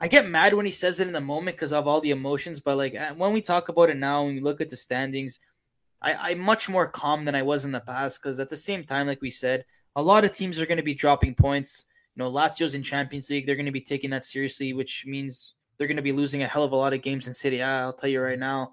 I 0.00 0.08
get 0.08 0.28
mad 0.28 0.54
when 0.54 0.64
he 0.64 0.72
says 0.72 0.98
it 0.98 1.06
in 1.06 1.12
the 1.12 1.20
moment 1.20 1.56
because 1.56 1.72
of 1.72 1.86
all 1.86 2.00
the 2.00 2.10
emotions, 2.10 2.58
but 2.58 2.76
like 2.76 2.94
uh, 2.94 3.12
when 3.14 3.32
we 3.32 3.42
talk 3.42 3.68
about 3.68 3.90
it 3.90 3.98
now, 3.98 4.24
when 4.24 4.34
we 4.34 4.40
look 4.40 4.60
at 4.60 4.70
the 4.70 4.76
standings, 4.76 5.38
I, 6.00 6.30
I'm 6.30 6.38
much 6.38 6.68
more 6.68 6.88
calm 6.88 7.26
than 7.26 7.34
I 7.34 7.42
was 7.42 7.66
in 7.66 7.72
the 7.72 7.80
past 7.80 8.22
because 8.22 8.40
at 8.40 8.48
the 8.48 8.56
same 8.56 8.84
time, 8.84 9.06
like 9.06 9.20
we 9.20 9.30
said, 9.30 9.64
a 9.94 10.02
lot 10.02 10.24
of 10.24 10.32
teams 10.32 10.58
are 10.58 10.66
going 10.66 10.78
to 10.78 10.82
be 10.82 10.94
dropping 10.94 11.34
points. 11.34 11.84
You 12.16 12.22
know, 12.24 12.30
Lazio's 12.30 12.74
in 12.74 12.82
Champions 12.82 13.28
League; 13.28 13.46
they're 13.46 13.56
going 13.56 13.66
to 13.66 13.72
be 13.72 13.80
taking 13.80 14.10
that 14.10 14.24
seriously, 14.24 14.72
which 14.72 15.04
means 15.06 15.54
they're 15.76 15.86
going 15.86 15.96
to 15.96 16.02
be 16.02 16.12
losing 16.12 16.42
a 16.42 16.46
hell 16.46 16.64
of 16.64 16.72
a 16.72 16.76
lot 16.76 16.94
of 16.94 17.02
games 17.02 17.26
in 17.26 17.34
City. 17.34 17.62
I'll 17.62 17.92
tell 17.92 18.10
you 18.10 18.20
right 18.20 18.38
now. 18.38 18.72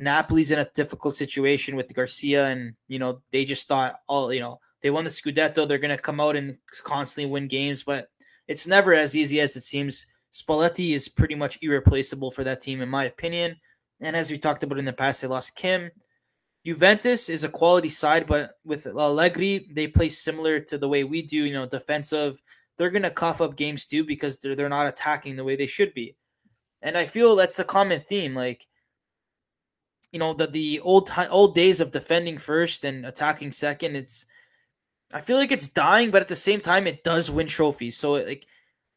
Napoli's 0.00 0.50
in 0.50 0.58
a 0.58 0.68
difficult 0.74 1.14
situation 1.14 1.76
with 1.76 1.94
Garcia, 1.94 2.46
and 2.46 2.74
you 2.88 2.98
know 2.98 3.20
they 3.32 3.44
just 3.44 3.68
thought 3.68 3.96
all 4.08 4.32
you 4.32 4.40
know 4.40 4.60
they 4.80 4.90
won 4.90 5.04
the 5.04 5.10
Scudetto. 5.10 5.68
They're 5.68 5.78
going 5.78 5.96
to 5.96 6.02
come 6.02 6.20
out 6.20 6.36
and 6.36 6.56
constantly 6.82 7.30
win 7.30 7.48
games, 7.48 7.82
but 7.82 8.08
it's 8.48 8.66
never 8.66 8.94
as 8.94 9.14
easy 9.14 9.40
as 9.40 9.56
it 9.56 9.62
seems. 9.62 10.06
Spalletti 10.34 10.94
is 10.94 11.08
pretty 11.08 11.36
much 11.36 11.60
irreplaceable 11.62 12.32
for 12.32 12.42
that 12.42 12.60
team, 12.60 12.80
in 12.82 12.88
my 12.88 13.04
opinion. 13.04 13.56
And 14.00 14.16
as 14.16 14.32
we 14.32 14.36
talked 14.36 14.64
about 14.64 14.80
in 14.80 14.84
the 14.84 14.92
past, 14.92 15.22
they 15.22 15.28
lost 15.28 15.54
Kim. 15.54 15.92
Juventus 16.66 17.28
is 17.28 17.44
a 17.44 17.48
quality 17.48 17.88
side, 17.88 18.26
but 18.26 18.58
with 18.64 18.84
Allegri, 18.86 19.68
they 19.70 19.86
play 19.86 20.08
similar 20.08 20.58
to 20.58 20.76
the 20.76 20.88
way 20.88 21.04
we 21.04 21.22
do. 21.22 21.38
You 21.38 21.52
know, 21.52 21.66
defensive. 21.66 22.42
They're 22.76 22.90
going 22.90 23.02
to 23.02 23.10
cough 23.10 23.40
up 23.40 23.54
games 23.54 23.86
too 23.86 24.02
because 24.02 24.38
they're 24.38 24.56
they're 24.56 24.68
not 24.68 24.88
attacking 24.88 25.36
the 25.36 25.44
way 25.44 25.54
they 25.54 25.66
should 25.66 25.94
be. 25.94 26.16
And 26.82 26.98
I 26.98 27.06
feel 27.06 27.36
that's 27.36 27.56
the 27.56 27.64
common 27.64 28.00
theme. 28.00 28.34
Like 28.34 28.66
you 30.10 30.18
know 30.18 30.32
the 30.32 30.48
the 30.48 30.80
old 30.80 31.06
time, 31.06 31.28
old 31.30 31.54
days 31.54 31.78
of 31.78 31.92
defending 31.92 32.38
first 32.38 32.84
and 32.84 33.06
attacking 33.06 33.52
second. 33.52 33.94
It's 33.94 34.26
I 35.12 35.20
feel 35.20 35.36
like 35.36 35.52
it's 35.52 35.68
dying, 35.68 36.10
but 36.10 36.22
at 36.22 36.28
the 36.28 36.34
same 36.34 36.60
time, 36.60 36.88
it 36.88 37.04
does 37.04 37.30
win 37.30 37.46
trophies. 37.46 37.96
So 37.96 38.14
like 38.14 38.46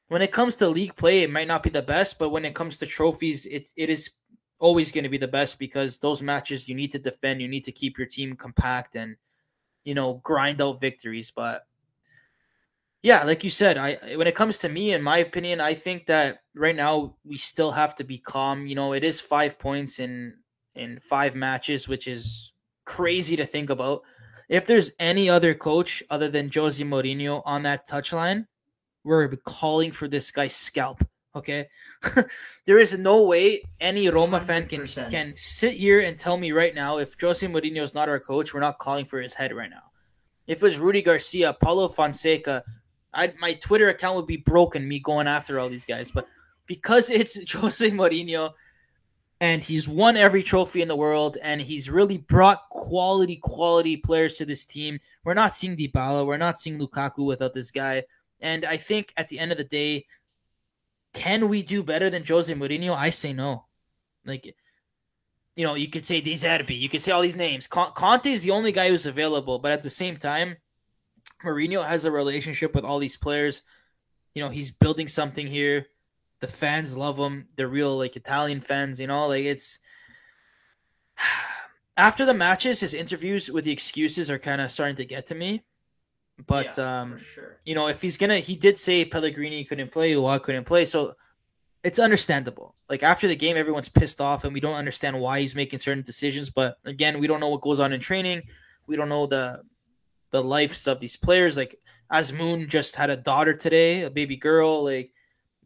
when 0.10 0.22
it 0.22 0.32
comes 0.32 0.56
to 0.58 0.70
league 0.70 0.96
play, 0.96 1.24
it 1.24 1.32
might 1.32 1.48
not 1.48 1.64
be 1.64 1.70
the 1.70 1.82
best, 1.82 2.18
but 2.18 2.30
when 2.30 2.46
it 2.46 2.56
comes 2.56 2.78
to 2.78 2.86
trophies, 2.86 3.46
it's 3.46 3.74
it 3.76 3.90
is 3.90 4.12
always 4.60 4.92
going 4.92 5.04
to 5.04 5.10
be 5.10 5.18
the 5.18 5.28
best 5.28 5.60
because 5.60 6.00
those 6.00 6.22
matches 6.22 6.68
you 6.68 6.76
need 6.76 6.92
to 6.92 7.00
defend, 7.00 7.42
you 7.42 7.48
need 7.48 7.64
to 7.66 7.72
keep 7.72 7.98
your 7.98 8.08
team 8.08 8.36
compact 8.36 8.96
and 8.96 9.16
you 9.84 9.94
know 9.94 10.16
grind 10.24 10.62
out 10.62 10.82
victories. 10.82 11.32
But 11.36 11.66
yeah, 13.04 13.24
like 13.24 13.44
you 13.44 13.50
said, 13.50 13.78
I 13.78 13.98
when 14.16 14.28
it 14.28 14.36
comes 14.36 14.58
to 14.60 14.70
me, 14.70 14.94
in 14.94 15.02
my 15.02 15.18
opinion, 15.18 15.60
I 15.60 15.74
think 15.74 16.06
that 16.06 16.40
right 16.56 16.76
now 16.76 17.16
we 17.26 17.38
still 17.38 17.72
have 17.72 17.96
to 17.96 18.04
be 18.04 18.18
calm. 18.18 18.66
You 18.66 18.76
know, 18.76 18.94
it 18.94 19.04
is 19.04 19.20
five 19.20 19.60
points 19.60 20.00
in 20.00 20.34
in 20.76 21.00
five 21.00 21.36
matches, 21.36 21.88
which 21.88 22.08
is 22.08 22.54
crazy 22.86 23.36
to 23.36 23.46
think 23.46 23.70
about. 23.70 24.04
If 24.48 24.66
there's 24.66 24.92
any 25.00 25.30
other 25.30 25.54
coach 25.54 26.02
other 26.10 26.30
than 26.30 26.50
Jose 26.54 26.82
Mourinho 26.82 27.42
on 27.46 27.64
that 27.64 27.86
touchline, 27.90 28.46
we're 29.08 29.28
calling 29.38 29.92
for 29.92 30.08
this 30.08 30.32
guy's 30.32 30.56
scalp. 30.56 31.04
Okay, 31.36 31.68
there 32.66 32.80
is 32.80 32.98
no 32.98 33.24
way 33.24 33.62
any 33.80 34.10
Roma 34.10 34.40
100%. 34.40 34.44
fan 34.44 34.68
can 34.68 34.88
can 35.10 35.34
sit 35.36 35.74
here 35.74 36.00
and 36.00 36.18
tell 36.18 36.36
me 36.38 36.52
right 36.52 36.74
now 36.74 36.98
if 36.98 37.16
Jose 37.20 37.46
Mourinho 37.46 37.84
is 37.84 37.94
not 37.94 38.10
our 38.10 38.20
coach, 38.20 38.54
we're 38.54 38.60
not 38.60 38.80
calling 38.80 39.06
for 39.06 39.22
his 39.22 39.34
head 39.34 39.54
right 39.54 39.70
now. 39.70 39.84
If 40.48 40.58
it 40.58 40.64
was 40.64 40.80
Rudi 40.80 41.02
Garcia, 41.02 41.54
Paulo 41.54 41.90
Fonseca, 41.90 42.64
I 43.14 43.34
my 43.40 43.54
Twitter 43.54 43.90
account 43.90 44.16
would 44.16 44.28
be 44.28 44.38
broken. 44.38 44.88
Me 44.88 45.00
going 45.00 45.28
after 45.28 45.60
all 45.60 45.70
these 45.70 45.86
guys, 45.86 46.10
but 46.10 46.28
because 46.66 47.10
it's 47.10 47.52
Jose 47.52 47.92
Mourinho, 47.92 48.54
and 49.40 49.64
he's 49.64 49.88
won 49.88 50.18
every 50.18 50.42
trophy 50.42 50.82
in 50.82 50.88
the 50.88 50.96
world 50.96 51.38
and 51.42 51.62
he's 51.62 51.90
really 51.90 52.18
brought 52.18 52.70
quality 52.70 53.36
quality 53.38 53.98
players 53.98 54.36
to 54.36 54.46
this 54.46 54.66
team 54.66 55.00
we're 55.24 55.34
not 55.34 55.56
seeing 55.56 55.76
Dybala 55.76 56.26
we're 56.26 56.38
not 56.38 56.60
seeing 56.60 56.80
Lukaku 56.80 57.26
without 57.26 57.54
this 57.54 57.72
guy 57.72 58.04
and 58.40 58.66
I 58.66 58.78
think 58.78 59.14
at 59.18 59.30
the 59.30 59.40
end 59.40 59.52
of 59.52 59.58
the 59.58 59.64
day 59.64 60.06
can 61.14 61.50
we 61.50 61.64
do 61.64 61.84
better 61.84 62.10
than 62.10 62.26
Jose 62.26 62.54
Mourinho 62.54 62.96
I 62.96 63.10
say 63.10 63.34
no 63.34 63.66
like 64.26 64.46
you 65.56 65.66
know 65.66 65.76
you 65.76 65.90
could 65.90 66.06
say 66.06 66.22
De 66.22 66.34
Zerbi 66.34 66.80
you 66.80 66.90
could 66.90 67.02
say 67.02 67.12
all 67.12 67.22
these 67.22 67.36
names 67.36 67.68
Conte 67.68 68.26
is 68.26 68.44
the 68.44 68.52
only 68.52 68.72
guy 68.72 68.90
who's 68.90 69.06
available 69.06 69.60
but 69.60 69.72
at 69.72 69.82
the 69.82 69.90
same 69.90 70.18
time 70.18 70.58
Mourinho 71.44 71.86
has 71.86 72.06
a 72.06 72.12
relationship 72.12 72.74
with 72.76 72.84
all 72.84 73.00
these 73.00 73.18
players 73.18 73.62
you 74.34 74.42
know 74.42 74.50
he's 74.50 74.72
building 74.72 75.08
something 75.08 75.48
here 75.48 75.88
the 76.40 76.48
fans 76.48 76.96
love 76.96 77.18
him. 77.18 77.48
They're 77.56 77.68
real 77.68 77.98
like 77.98 78.16
Italian 78.16 78.62
fans, 78.62 79.00
you 79.00 79.08
know. 79.08 79.28
Like 79.28 79.46
it's 79.46 79.80
after 81.98 82.26
the 82.26 82.34
matches, 82.34 82.80
his 82.80 82.94
interviews 82.94 83.52
with 83.52 83.66
the 83.66 83.72
excuses 83.72 84.30
are 84.30 84.40
kind 84.40 84.62
of 84.62 84.72
starting 84.72 84.96
to 84.98 85.06
get 85.06 85.28
to 85.28 85.36
me. 85.36 85.64
But 86.46 86.78
yeah, 86.78 87.02
um, 87.02 87.18
sure. 87.18 87.58
you 87.66 87.74
know, 87.74 87.88
if 87.88 88.02
he's 88.02 88.18
gonna, 88.18 88.40
he 88.40 88.56
did 88.56 88.78
say 88.78 89.06
Pellegrini 89.06 89.64
couldn't 89.64 89.92
play, 89.92 90.14
Aouar 90.14 90.42
couldn't 90.42 90.66
play, 90.66 90.86
so 90.86 91.16
it's 91.84 92.00
understandable. 92.00 92.76
Like 92.90 93.02
after 93.02 93.28
the 93.28 93.36
game, 93.36 93.58
everyone's 93.58 93.90
pissed 93.90 94.22
off, 94.22 94.44
and 94.44 94.54
we 94.54 94.60
don't 94.60 94.76
understand 94.76 95.20
why 95.20 95.40
he's 95.40 95.56
making 95.56 95.80
certain 95.80 96.04
decisions. 96.04 96.50
But 96.50 96.78
again, 96.86 97.20
we 97.20 97.28
don't 97.28 97.40
know 97.40 97.50
what 97.50 97.62
goes 97.62 97.80
on 97.80 97.94
in 97.94 98.00
training. 98.00 98.44
We 98.86 98.96
don't 98.96 99.10
know 99.10 99.26
the 99.26 99.64
the 100.30 100.44
lives 100.44 100.88
of 100.88 101.00
these 101.00 101.16
players. 101.16 101.58
Like 101.58 101.76
Azmoun 102.12 102.68
just 102.68 102.96
had 102.96 103.10
a 103.10 103.18
daughter 103.18 103.54
today, 103.54 104.04
a 104.04 104.12
baby 104.12 104.36
girl. 104.36 104.84
Like 104.84 105.12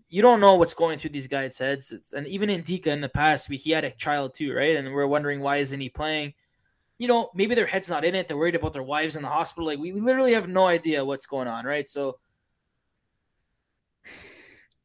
you 0.09 0.22
don't 0.22 0.41
know 0.41 0.55
what's 0.55 0.74
going 0.74 0.99
through 0.99 1.11
these 1.11 1.28
guys' 1.28 1.57
heads. 1.57 1.91
It's, 1.91 2.13
and 2.13 2.28
even 2.28 2.49
Ndicka 2.49 2.88
in 2.88 3.01
the 3.01 3.09
past, 3.09 3.49
we, 3.49 3.57
he 3.57 3.72
had 3.72 3.86
a 3.86 3.91
child 3.91 4.34
too, 4.34 4.53
right? 4.53 4.76
And 4.76 4.93
we're 4.93 5.07
wondering 5.07 5.39
why 5.39 5.57
isn't 5.57 5.80
he 5.80 5.89
playing? 5.89 6.34
You 7.02 7.08
know, 7.08 7.32
maybe 7.34 7.56
their 7.56 7.66
head's 7.66 7.89
not 7.89 8.06
in 8.06 8.14
it. 8.14 8.28
They're 8.28 8.38
worried 8.38 8.54
about 8.54 8.74
their 8.74 8.84
wives 8.84 9.16
in 9.16 9.24
the 9.24 9.28
hospital. 9.28 9.66
Like 9.66 9.80
we 9.80 9.91
literally 9.91 10.34
have 10.34 10.47
no 10.47 10.68
idea 10.68 11.04
what's 11.04 11.26
going 11.26 11.47
on, 11.47 11.66
right? 11.66 11.89
So 11.89 12.20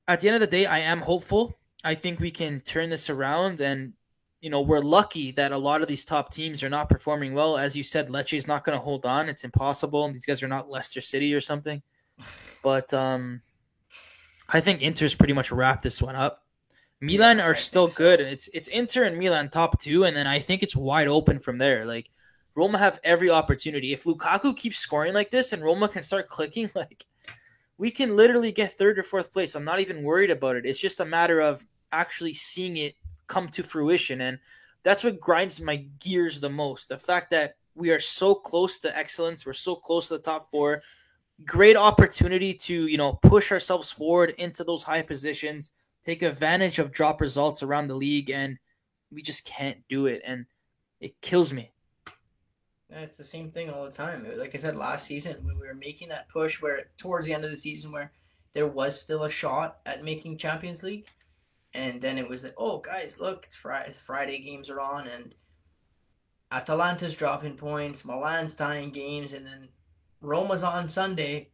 at 0.09 0.21
the 0.21 0.29
end 0.29 0.37
of 0.37 0.41
the 0.41 0.47
day, 0.47 0.65
I 0.65 0.79
am 0.79 1.01
hopeful. 1.01 1.59
I 1.85 1.95
think 1.95 2.19
we 2.19 2.31
can 2.31 2.61
turn 2.61 2.89
this 2.89 3.11
around 3.11 3.61
and 3.61 3.93
you 4.41 4.49
know, 4.49 4.63
we're 4.63 4.81
lucky 4.81 5.33
that 5.33 5.53
a 5.53 5.59
lot 5.59 5.83
of 5.83 5.89
these 5.89 6.05
top 6.05 6.33
teams 6.33 6.63
are 6.63 6.71
not 6.71 6.89
performing 6.89 7.35
well. 7.35 7.59
As 7.59 7.77
you 7.77 7.83
said, 7.83 8.09
Lecce 8.09 8.39
is 8.39 8.47
not 8.47 8.65
going 8.65 8.79
to 8.79 8.83
hold 8.83 9.05
on. 9.05 9.29
It's 9.29 9.45
impossible. 9.45 10.05
And 10.05 10.15
These 10.15 10.25
guys 10.25 10.43
are 10.43 10.49
not 10.49 10.71
Leicester 10.71 11.01
City 11.01 11.35
or 11.35 11.41
something. 11.43 11.83
But 12.63 12.95
um 12.95 13.43
I 14.49 14.61
think 14.61 14.81
Inter's 14.81 15.15
pretty 15.15 15.35
much 15.35 15.53
wrapped 15.53 15.83
this 15.83 16.01
one 16.01 16.17
up. 16.17 16.46
Milan 17.01 17.41
are 17.41 17.55
still 17.55 17.89
so. 17.89 17.99
good. 17.99 18.21
It's 18.21 18.49
it's 18.55 18.69
Inter 18.69 19.05
and 19.05 19.19
Milan 19.19 19.51
top 19.51 19.81
two, 19.81 20.05
and 20.05 20.17
then 20.17 20.27
I 20.27 20.39
think 20.39 20.63
it's 20.63 20.77
wide 20.77 21.09
open 21.09 21.39
from 21.39 21.59
there. 21.59 21.85
Like 21.85 22.09
Roma 22.55 22.79
have 22.79 23.01
every 23.05 23.31
opportunity. 23.31 23.93
If 23.93 24.05
Lukaku 24.05 24.57
keeps 24.57 24.79
scoring 24.79 25.13
like 25.13 25.31
this 25.31 25.53
and 25.53 25.63
Roma 25.63 25.89
can 25.89 26.03
start 26.03 26.29
clicking, 26.29 26.71
like 26.75 27.05
we 27.79 27.91
can 27.91 28.17
literally 28.17 28.53
get 28.53 28.73
third 28.73 28.99
or 28.99 29.03
fourth 29.03 29.33
place. 29.33 29.55
I'm 29.55 29.65
not 29.65 29.81
even 29.81 30.03
worried 30.03 30.31
about 30.31 30.57
it. 30.57 30.65
It's 30.65 30.79
just 30.79 31.01
a 31.01 31.05
matter 31.05 31.41
of 31.41 31.65
actually 31.93 32.35
seeing 32.35 32.79
it 32.79 32.95
come 33.27 33.49
to 33.49 33.63
fruition, 33.63 34.23
and 34.23 34.39
that's 34.83 35.05
what 35.05 35.21
grinds 35.21 35.61
my 35.61 35.85
gears 36.01 36.41
the 36.41 36.51
most. 36.51 36.89
The 36.89 36.99
fact 36.99 37.31
that 37.31 37.57
we 37.75 37.91
are 37.91 38.01
so 38.01 38.35
close 38.35 38.79
to 38.79 38.97
excellence, 38.97 39.45
we're 39.45 39.53
so 39.53 39.77
close 39.77 40.09
to 40.09 40.15
the 40.15 40.23
top 40.23 40.51
four 40.51 40.83
great 41.45 41.77
opportunity 41.77 42.55
to 42.55 42.87
you 42.87 42.97
know 42.97 43.13
push 43.13 43.53
ourselves 43.53 43.93
forward 43.93 44.31
into 44.39 44.65
those 44.65 44.83
high 44.83 45.03
positions 45.03 45.73
take 46.07 46.23
advantage 46.23 46.79
of 46.79 46.93
drop 46.93 47.21
results 47.21 47.65
around 47.65 47.89
the 47.89 47.95
league 47.95 48.31
and 48.31 48.59
we 49.11 49.21
just 49.23 49.45
can't 49.45 49.79
do 49.89 50.07
it 50.07 50.23
and 50.25 50.47
it 51.01 51.21
kills 51.21 51.53
me. 51.53 51.73
It's 52.89 53.17
the 53.17 53.25
same 53.25 53.51
thing 53.51 53.69
all 53.69 53.85
the 53.85 53.91
time. 53.91 54.25
Like 54.39 54.55
i 54.55 54.59
said 54.59 54.77
last 54.77 55.05
season 55.05 55.45
when 55.45 55.59
we 55.59 55.67
were 55.67 55.75
making 55.75 56.09
that 56.11 56.29
push 56.29 56.63
where 56.63 56.91
towards 56.97 57.27
the 57.27 57.35
end 57.35 57.45
of 57.45 57.51
the 57.51 57.57
season 57.57 57.91
where 57.91 58.13
there 58.53 58.69
was 58.69 59.01
still 59.01 59.25
a 59.25 59.31
shot 59.31 59.79
at 59.85 60.05
making 60.05 60.39
champions 60.39 60.85
league 60.85 61.07
and 61.75 62.01
then 62.01 62.17
it 62.17 62.29
was 62.29 62.45
like 62.45 62.55
oh 62.57 62.79
guys 62.79 63.21
look 63.21 63.45
it's 63.45 63.57
friday 63.57 63.91
friday 63.93 64.39
games 64.39 64.71
are 64.71 64.81
on 64.81 65.09
and 65.09 65.35
atalanta's 66.53 67.15
dropping 67.15 67.55
points 67.55 68.05
milan's 68.05 68.55
tying 68.55 68.89
games 68.91 69.35
and 69.35 69.45
then 69.45 69.69
Roma's 70.21 70.63
on 70.63 70.89
Sunday, 70.89 71.51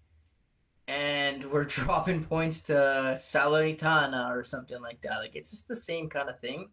and 0.88 1.44
we're 1.44 1.64
dropping 1.78 2.24
points 2.24 2.62
to 2.62 2.72
Salernitana 3.18 4.30
or 4.30 4.44
something 4.44 4.80
like 4.80 5.00
that. 5.02 5.18
Like 5.18 5.36
it's 5.36 5.50
just 5.50 5.68
the 5.68 5.76
same 5.76 6.08
kind 6.08 6.28
of 6.28 6.38
thing, 6.40 6.70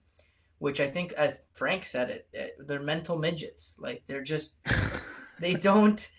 which 0.60 0.80
I 0.80 0.88
think, 0.88 1.14
as 1.14 1.40
Frank 1.54 1.86
said 1.86 2.10
it, 2.10 2.28
eh, 2.34 2.48
they're 2.60 2.80
mental 2.80 3.18
midgets. 3.18 3.76
Like 3.80 4.06
they're 4.06 4.24
just 4.24 4.60
they 5.40 5.54
don't 5.54 6.10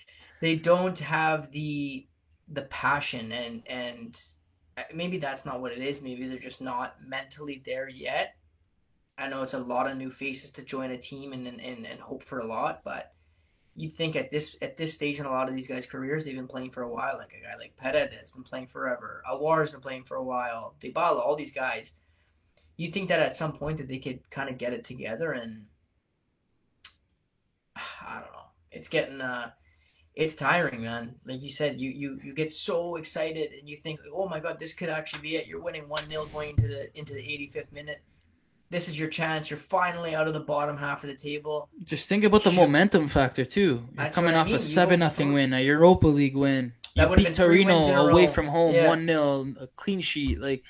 they 0.40 0.56
don't 0.56 0.98
have 0.98 1.50
the 1.50 2.06
the 2.48 2.62
passion 2.62 3.32
and 3.32 3.62
and 3.68 4.20
eh, 4.76 4.84
maybe 4.94 5.18
that's 5.18 5.44
not 5.44 5.60
what 5.60 5.72
it 5.72 5.78
is. 5.78 6.02
Maybe 6.02 6.26
they're 6.26 6.38
just 6.38 6.60
not 6.60 6.96
mentally 7.06 7.62
there 7.64 7.88
yet. 7.88 8.34
I 9.18 9.28
know 9.28 9.42
it's 9.42 9.54
a 9.54 9.58
lot 9.58 9.90
of 9.90 9.98
new 9.98 10.10
faces 10.10 10.50
to 10.52 10.64
join 10.64 10.92
a 10.92 10.96
team 10.96 11.32
and 11.32 11.46
and, 11.46 11.86
and 11.86 12.00
hope 12.00 12.22
for 12.22 12.38
a 12.38 12.46
lot, 12.46 12.82
but 12.84 13.12
you'd 13.80 13.92
think 13.92 14.14
at 14.14 14.30
this 14.30 14.56
at 14.60 14.76
this 14.76 14.92
stage 14.92 15.18
in 15.18 15.26
a 15.26 15.30
lot 15.30 15.48
of 15.48 15.54
these 15.54 15.66
guys' 15.66 15.86
careers, 15.86 16.24
they've 16.24 16.36
been 16.36 16.46
playing 16.46 16.70
for 16.70 16.82
a 16.82 16.88
while. 16.88 17.16
Like 17.16 17.32
a 17.32 17.44
guy 17.44 17.56
like 17.58 17.76
Pettit 17.76 18.10
that's 18.10 18.32
been 18.32 18.42
playing 18.42 18.66
forever. 18.66 19.22
Aouar's 19.30 19.70
been 19.70 19.80
playing 19.80 20.04
for 20.04 20.16
a 20.16 20.22
while. 20.22 20.74
Dybala, 20.80 21.18
all 21.18 21.36
these 21.36 21.52
guys. 21.52 21.94
You'd 22.76 22.92
think 22.92 23.08
that 23.08 23.20
at 23.20 23.36
some 23.36 23.52
point 23.52 23.78
that 23.78 23.88
they 23.88 23.98
could 23.98 24.28
kind 24.30 24.48
of 24.48 24.58
get 24.58 24.72
it 24.72 24.84
together, 24.84 25.32
and 25.32 25.66
I 27.76 28.20
don't 28.20 28.32
know. 28.32 28.50
It's 28.70 28.88
getting 28.88 29.20
uh, 29.20 29.50
it's 30.14 30.34
tiring, 30.34 30.82
man. 30.82 31.16
Like 31.24 31.42
you 31.42 31.50
said, 31.50 31.80
you 31.80 31.90
you 31.90 32.20
you 32.22 32.34
get 32.34 32.50
so 32.50 32.96
excited 32.96 33.52
and 33.58 33.68
you 33.68 33.76
think, 33.76 34.00
oh 34.14 34.28
my 34.28 34.40
god, 34.40 34.58
this 34.58 34.72
could 34.72 34.88
actually 34.88 35.22
be 35.22 35.36
it. 35.36 35.46
You're 35.46 35.62
winning 35.62 35.88
one 35.88 36.08
0 36.10 36.26
going 36.26 36.50
into 36.50 36.68
the 36.68 36.96
into 36.98 37.14
the 37.14 37.20
85th 37.20 37.72
minute, 37.72 38.02
this 38.70 38.88
is 38.88 38.98
your 38.98 39.08
chance. 39.08 39.50
You're 39.50 39.58
finally 39.58 40.14
out 40.14 40.26
of 40.28 40.32
the 40.32 40.40
bottom 40.40 40.76
half 40.76 41.02
of 41.04 41.10
the 41.10 41.16
table. 41.16 41.68
Just 41.84 42.08
think 42.08 42.24
about 42.24 42.44
the 42.44 42.52
momentum 42.52 43.08
factor 43.08 43.44
too. 43.44 43.60
You're 43.60 43.80
That's 43.94 44.14
coming 44.14 44.32
what 44.32 44.38
I 44.38 44.40
off 44.40 44.46
mean. 44.46 44.56
a 44.56 44.58
You 44.58 44.64
seven 44.64 45.00
go 45.00 45.06
nothing 45.06 45.32
win, 45.32 45.52
a 45.52 45.60
Europa 45.60 46.06
League 46.06 46.36
win. 46.36 46.72
That 46.96 47.04
You 47.04 47.08
would've 47.10 47.24
beat 47.24 47.24
been 47.24 47.34
three 47.34 47.64
Torino 47.64 47.74
wins 47.76 47.86
in 47.88 47.94
a 47.94 48.00
away 48.02 48.26
row. 48.26 48.32
from 48.32 48.46
home, 48.48 48.74
Yeah. 48.74 48.88
one 48.88 49.06
0 49.06 49.54
a 49.60 49.66
clean 49.68 50.00
sheet. 50.00 50.40
Like 50.40 50.62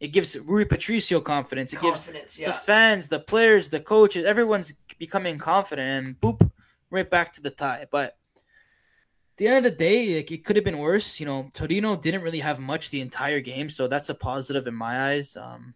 it 0.00 0.08
gives 0.08 0.36
Rui 0.36 0.64
Patricio 0.64 1.20
confidence. 1.20 1.72
It 1.72 1.80
gives 1.80 2.02
Confidence, 2.02 2.36
the 2.36 2.52
fans, 2.52 3.08
the 3.08 3.20
players, 3.20 3.70
the 3.70 3.80
coaches, 3.80 4.24
everyone's 4.26 4.74
becoming 4.98 5.38
confident, 5.38 6.06
and 6.06 6.20
boop, 6.20 6.50
right 6.90 7.08
back 7.08 7.32
to 7.34 7.40
the 7.40 7.50
tie. 7.50 7.86
But 7.90 8.16
at 8.36 9.36
the 9.38 9.46
end 9.48 9.58
of 9.58 9.64
the 9.64 9.70
day, 9.76 10.16
like 10.16 10.30
it 10.30 10.44
could 10.44 10.56
have 10.56 10.64
been 10.64 10.78
worse. 10.78 11.18
You 11.20 11.26
know, 11.26 11.50
Torino 11.52 11.96
didn't 11.96 12.22
really 12.22 12.40
have 12.40 12.58
much 12.58 12.90
the 12.90 13.00
entire 13.00 13.40
game, 13.40 13.70
so 13.70 13.86
that's 13.86 14.08
a 14.08 14.14
positive 14.14 14.66
in 14.66 14.74
my 14.74 15.12
eyes. 15.12 15.36
Um, 15.36 15.74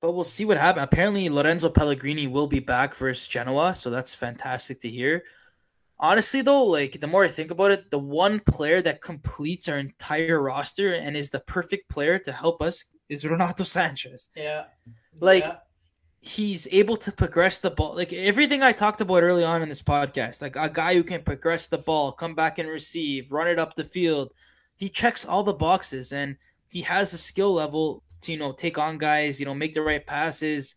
but 0.00 0.12
we'll 0.12 0.24
see 0.24 0.44
what 0.44 0.58
happens. 0.58 0.84
Apparently, 0.84 1.28
Lorenzo 1.28 1.68
Pellegrini 1.68 2.26
will 2.26 2.46
be 2.46 2.60
back 2.60 2.94
versus 2.94 3.26
Genoa, 3.28 3.74
so 3.74 3.90
that's 3.90 4.14
fantastic 4.14 4.80
to 4.82 4.88
hear. 4.88 5.24
Honestly, 6.00 6.42
though, 6.42 6.62
like 6.62 7.00
the 7.00 7.08
more 7.08 7.24
I 7.24 7.28
think 7.28 7.50
about 7.50 7.72
it, 7.72 7.90
the 7.90 7.98
one 7.98 8.38
player 8.40 8.80
that 8.82 9.02
completes 9.02 9.68
our 9.68 9.78
entire 9.78 10.40
roster 10.40 10.94
and 10.94 11.16
is 11.16 11.30
the 11.30 11.40
perfect 11.40 11.88
player 11.88 12.18
to 12.20 12.32
help 12.32 12.62
us 12.62 12.84
is 13.08 13.24
Renato 13.24 13.64
Sanches. 13.64 14.28
Yeah. 14.36 14.64
Like, 15.20 15.44
Yeah. 15.44 15.56
He's 16.20 16.66
able 16.72 16.96
to 16.98 17.12
progress 17.12 17.60
the 17.60 17.70
ball, 17.70 17.94
like 17.94 18.12
everything 18.12 18.60
I 18.60 18.72
talked 18.72 19.00
about 19.00 19.22
early 19.22 19.44
on 19.44 19.62
in 19.62 19.68
this 19.68 19.80
podcast. 19.80 20.42
Like 20.42 20.56
a 20.56 20.68
guy 20.68 20.94
who 20.94 21.04
can 21.04 21.22
progress 21.22 21.68
the 21.68 21.78
ball, 21.78 22.10
come 22.10 22.34
back 22.34 22.58
and 22.58 22.68
receive, 22.68 23.30
run 23.30 23.46
it 23.46 23.60
up 23.60 23.76
the 23.76 23.84
field. 23.84 24.32
He 24.74 24.88
checks 24.88 25.24
all 25.24 25.44
the 25.44 25.54
boxes, 25.54 26.12
and 26.12 26.36
he 26.70 26.82
has 26.82 27.12
the 27.12 27.18
skill 27.18 27.54
level 27.54 28.02
to 28.22 28.32
you 28.32 28.38
know 28.38 28.52
take 28.52 28.78
on 28.78 28.98
guys, 28.98 29.40
you 29.40 29.46
know, 29.46 29.54
make 29.54 29.74
the 29.74 29.82
right 29.82 30.04
passes, 30.04 30.74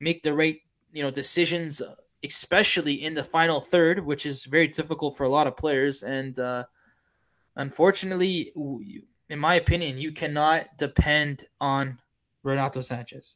make 0.00 0.22
the 0.22 0.34
right 0.34 0.60
you 0.92 1.02
know 1.02 1.10
decisions, 1.10 1.82
especially 2.24 3.04
in 3.04 3.14
the 3.14 3.24
final 3.24 3.60
third, 3.60 4.04
which 4.04 4.26
is 4.26 4.44
very 4.44 4.68
difficult 4.68 5.16
for 5.16 5.24
a 5.24 5.28
lot 5.28 5.46
of 5.46 5.56
players. 5.56 6.02
And 6.02 6.38
uh, 6.38 6.64
unfortunately, 7.56 8.52
in 9.28 9.38
my 9.38 9.54
opinion, 9.56 9.98
you 9.98 10.12
cannot 10.12 10.66
depend 10.78 11.44
on 11.60 11.98
Renato 12.42 12.80
Sanches. 12.80 13.34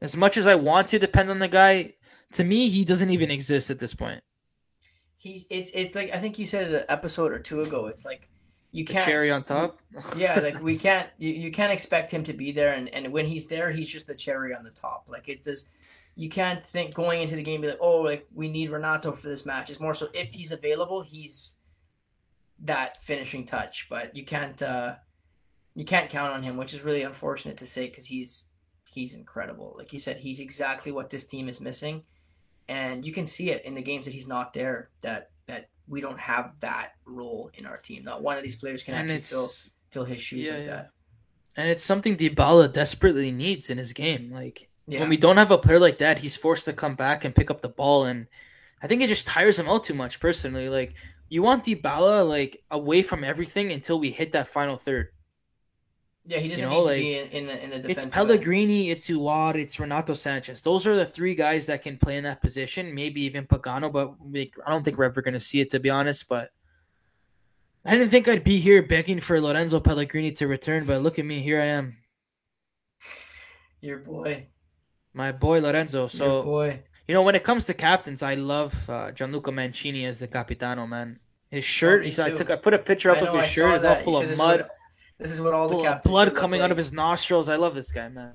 As 0.00 0.16
much 0.16 0.36
as 0.36 0.46
I 0.46 0.56
want 0.56 0.88
to 0.88 0.98
depend 0.98 1.30
on 1.30 1.38
the 1.38 1.48
guy, 1.48 1.94
to 2.32 2.44
me, 2.44 2.68
he 2.68 2.84
doesn't 2.84 3.10
even 3.10 3.30
exist 3.30 3.70
at 3.70 3.78
this 3.78 3.94
point. 3.94 4.22
He's 5.16 5.46
it's 5.50 5.70
it's 5.72 5.94
like 5.94 6.12
I 6.12 6.18
think 6.18 6.38
you 6.38 6.46
said 6.46 6.66
it 6.66 6.74
an 6.74 6.84
episode 6.88 7.30
or 7.30 7.38
two 7.38 7.62
ago. 7.62 7.86
It's 7.86 8.04
like 8.04 8.28
you 8.72 8.84
can't 8.84 9.04
cherry 9.04 9.30
on 9.30 9.44
top. 9.44 9.80
Yeah, 10.16 10.40
like 10.40 10.60
we 10.62 10.76
can't 10.86 11.08
you, 11.18 11.30
you 11.30 11.50
can't 11.50 11.72
expect 11.72 12.10
him 12.10 12.24
to 12.24 12.32
be 12.32 12.50
there 12.50 12.72
and, 12.72 12.88
and 12.88 13.12
when 13.12 13.26
he's 13.26 13.46
there 13.46 13.70
he's 13.70 13.88
just 13.88 14.06
the 14.06 14.14
cherry 14.14 14.54
on 14.54 14.64
the 14.64 14.70
top. 14.70 15.04
Like 15.08 15.28
it's 15.28 15.44
just 15.44 15.72
you 16.14 16.28
can't 16.28 16.62
think 16.62 16.94
going 16.94 17.22
into 17.22 17.36
the 17.36 17.42
game 17.42 17.60
be 17.60 17.68
like, 17.68 17.78
oh 17.80 18.00
like 18.00 18.26
we 18.34 18.48
need 18.48 18.70
Renato 18.70 19.12
for 19.12 19.28
this 19.28 19.46
match. 19.46 19.70
It's 19.70 19.80
more 19.80 19.94
so 19.94 20.08
if 20.14 20.32
he's 20.32 20.52
available, 20.52 21.02
he's 21.02 21.56
that 22.60 23.02
finishing 23.02 23.44
touch. 23.44 23.86
But 23.90 24.16
you 24.16 24.24
can't 24.24 24.60
uh 24.62 24.94
you 25.74 25.84
can't 25.84 26.10
count 26.10 26.32
on 26.32 26.42
him, 26.42 26.56
which 26.56 26.74
is 26.74 26.82
really 26.82 27.02
unfortunate 27.02 27.58
to 27.58 27.66
say 27.66 27.88
because 27.88 28.06
he's 28.06 28.44
he's 28.90 29.14
incredible. 29.14 29.74
Like 29.76 29.92
you 29.92 29.98
said, 29.98 30.18
he's 30.18 30.40
exactly 30.40 30.92
what 30.92 31.10
this 31.10 31.24
team 31.24 31.48
is 31.48 31.60
missing. 31.60 32.04
And 32.68 33.04
you 33.04 33.12
can 33.12 33.26
see 33.26 33.50
it 33.50 33.64
in 33.64 33.74
the 33.74 33.82
games 33.82 34.04
that 34.04 34.14
he's 34.14 34.28
not 34.28 34.52
there 34.52 34.90
that 35.02 35.30
that 35.30 35.31
we 35.88 36.00
don't 36.00 36.18
have 36.18 36.52
that 36.60 36.92
role 37.04 37.50
in 37.54 37.66
our 37.66 37.76
team. 37.76 38.04
Not 38.04 38.22
one 38.22 38.36
of 38.36 38.42
these 38.42 38.56
players 38.56 38.82
can 38.82 38.94
and 38.94 39.10
actually 39.10 39.20
fill 39.22 39.48
fill 39.90 40.04
his 40.04 40.22
shoes 40.22 40.46
Yeah, 40.46 40.56
like 40.56 40.64
that. 40.66 40.90
and 41.56 41.68
it's 41.68 41.84
something 41.84 42.16
Dybala 42.16 42.72
desperately 42.72 43.30
needs 43.30 43.68
in 43.70 43.78
his 43.78 43.92
game. 43.92 44.30
Like 44.32 44.68
Yeah. 44.86 45.00
when 45.00 45.08
we 45.10 45.16
don't 45.16 45.36
have 45.36 45.50
a 45.50 45.58
player 45.58 45.78
like 45.78 45.98
that, 45.98 46.18
he's 46.18 46.36
forced 46.36 46.64
to 46.66 46.72
come 46.72 46.94
back 46.94 47.24
and 47.24 47.34
pick 47.34 47.50
up 47.50 47.60
the 47.62 47.68
ball, 47.68 48.04
and 48.06 48.26
I 48.82 48.86
think 48.86 49.02
it 49.02 49.08
just 49.08 49.26
tires 49.26 49.58
him 49.58 49.68
out 49.68 49.84
too 49.84 49.94
much. 49.94 50.18
Personally, 50.20 50.68
like 50.68 50.94
you 51.28 51.42
want 51.42 51.64
Dybala 51.64 52.26
like 52.28 52.62
away 52.70 53.02
from 53.02 53.24
everything 53.24 53.72
until 53.72 53.98
we 53.98 54.10
hit 54.10 54.32
that 54.32 54.48
final 54.48 54.76
third. 54.76 55.08
Yeah, 56.24 56.38
he 56.38 56.48
doesn't 56.48 56.64
you 56.64 56.70
know, 56.70 56.80
need 56.80 56.84
like, 56.86 56.96
to 56.96 57.00
be 57.02 57.18
in 57.18 57.26
in, 57.30 57.46
the- 57.48 57.64
in 57.64 57.70
the 57.70 57.76
It's 57.76 57.86
defensive. 57.86 58.04
end. 58.04 58.12
Pellegrini, 58.12 58.90
it's 58.90 59.08
Aouar, 59.10 59.56
it's 59.56 59.80
Renato 59.80 60.12
Sanches. 60.12 60.62
Those 60.62 60.86
are 60.86 60.94
the 60.94 61.04
three 61.04 61.34
guys 61.34 61.66
that 61.66 61.82
can 61.82 61.98
play 61.98 62.16
in 62.16 62.24
that 62.24 62.40
position. 62.40 62.94
Maybe 62.94 63.22
even 63.22 63.44
Pagano, 63.46 63.90
but 63.92 64.14
like, 64.30 64.54
I 64.64 64.70
don't 64.70 64.84
think 64.84 64.98
we're 64.98 65.04
ever 65.04 65.20
going 65.20 65.34
to 65.34 65.40
see 65.40 65.60
it 65.60 65.70
to 65.72 65.80
be 65.80 65.90
honest. 65.90 66.28
But 66.28 66.50
I 67.84 67.92
didn't 67.96 68.10
think 68.10 68.28
I'd 68.28 68.44
be 68.44 68.60
here 68.60 68.82
begging 68.84 69.18
for 69.18 69.40
Lorenzo 69.40 69.80
Pellegrini 69.80 70.30
to 70.32 70.46
return, 70.46 70.84
but 70.84 71.02
look 71.02 71.18
at 71.18 71.24
me, 71.24 71.40
here 71.40 71.60
I 71.60 71.64
am, 71.66 71.96
Your 73.80 73.98
boy, 73.98 74.46
my 75.12 75.32
boy 75.32 75.60
Lorenzo. 75.60 76.02
your 76.02 76.08
So 76.08 76.42
boy. 76.44 76.82
you 77.08 77.14
know, 77.14 77.22
when 77.22 77.34
it 77.34 77.42
comes 77.42 77.64
to 77.64 77.74
captains, 77.74 78.22
I 78.22 78.34
love 78.36 78.72
uh, 78.88 79.10
Gianluca 79.10 79.50
Mancini 79.50 80.04
as 80.06 80.20
the 80.20 80.28
capitano. 80.28 80.86
Man, 80.86 81.18
his 81.50 81.64
shirt. 81.64 82.00
me 82.02 82.06
he's, 82.06 82.20
I 82.20 82.30
took, 82.30 82.50
I 82.50 82.56
put 82.56 82.74
a 82.74 82.78
picture 82.78 83.10
up 83.10 83.20
know, 83.20 83.28
of 83.30 83.34
his 83.34 83.42
I 83.44 83.46
shirt. 83.48 83.74
It's 83.76 83.84
all 83.84 83.96
full 83.96 84.12
You 84.12 84.18
of 84.18 84.22
said 84.22 84.28
this 84.30 84.34
is 84.34 84.38
mud, 84.38 84.60
what- 84.60 84.70
This 85.22 85.32
is 85.32 85.40
what 85.40 85.54
all 85.54 85.68
the 85.68 85.74
full 85.74 85.80
of 85.80 85.86
captains 85.86 86.10
blood 86.10 86.28
look 86.28 86.36
coming 86.36 86.60
out 86.60 86.70
of 86.70 86.76
his 86.76 86.92
nostrils. 86.92 87.48
I 87.48 87.56
love 87.56 87.74
this 87.74 87.92
guy, 87.92 88.08
man. 88.08 88.32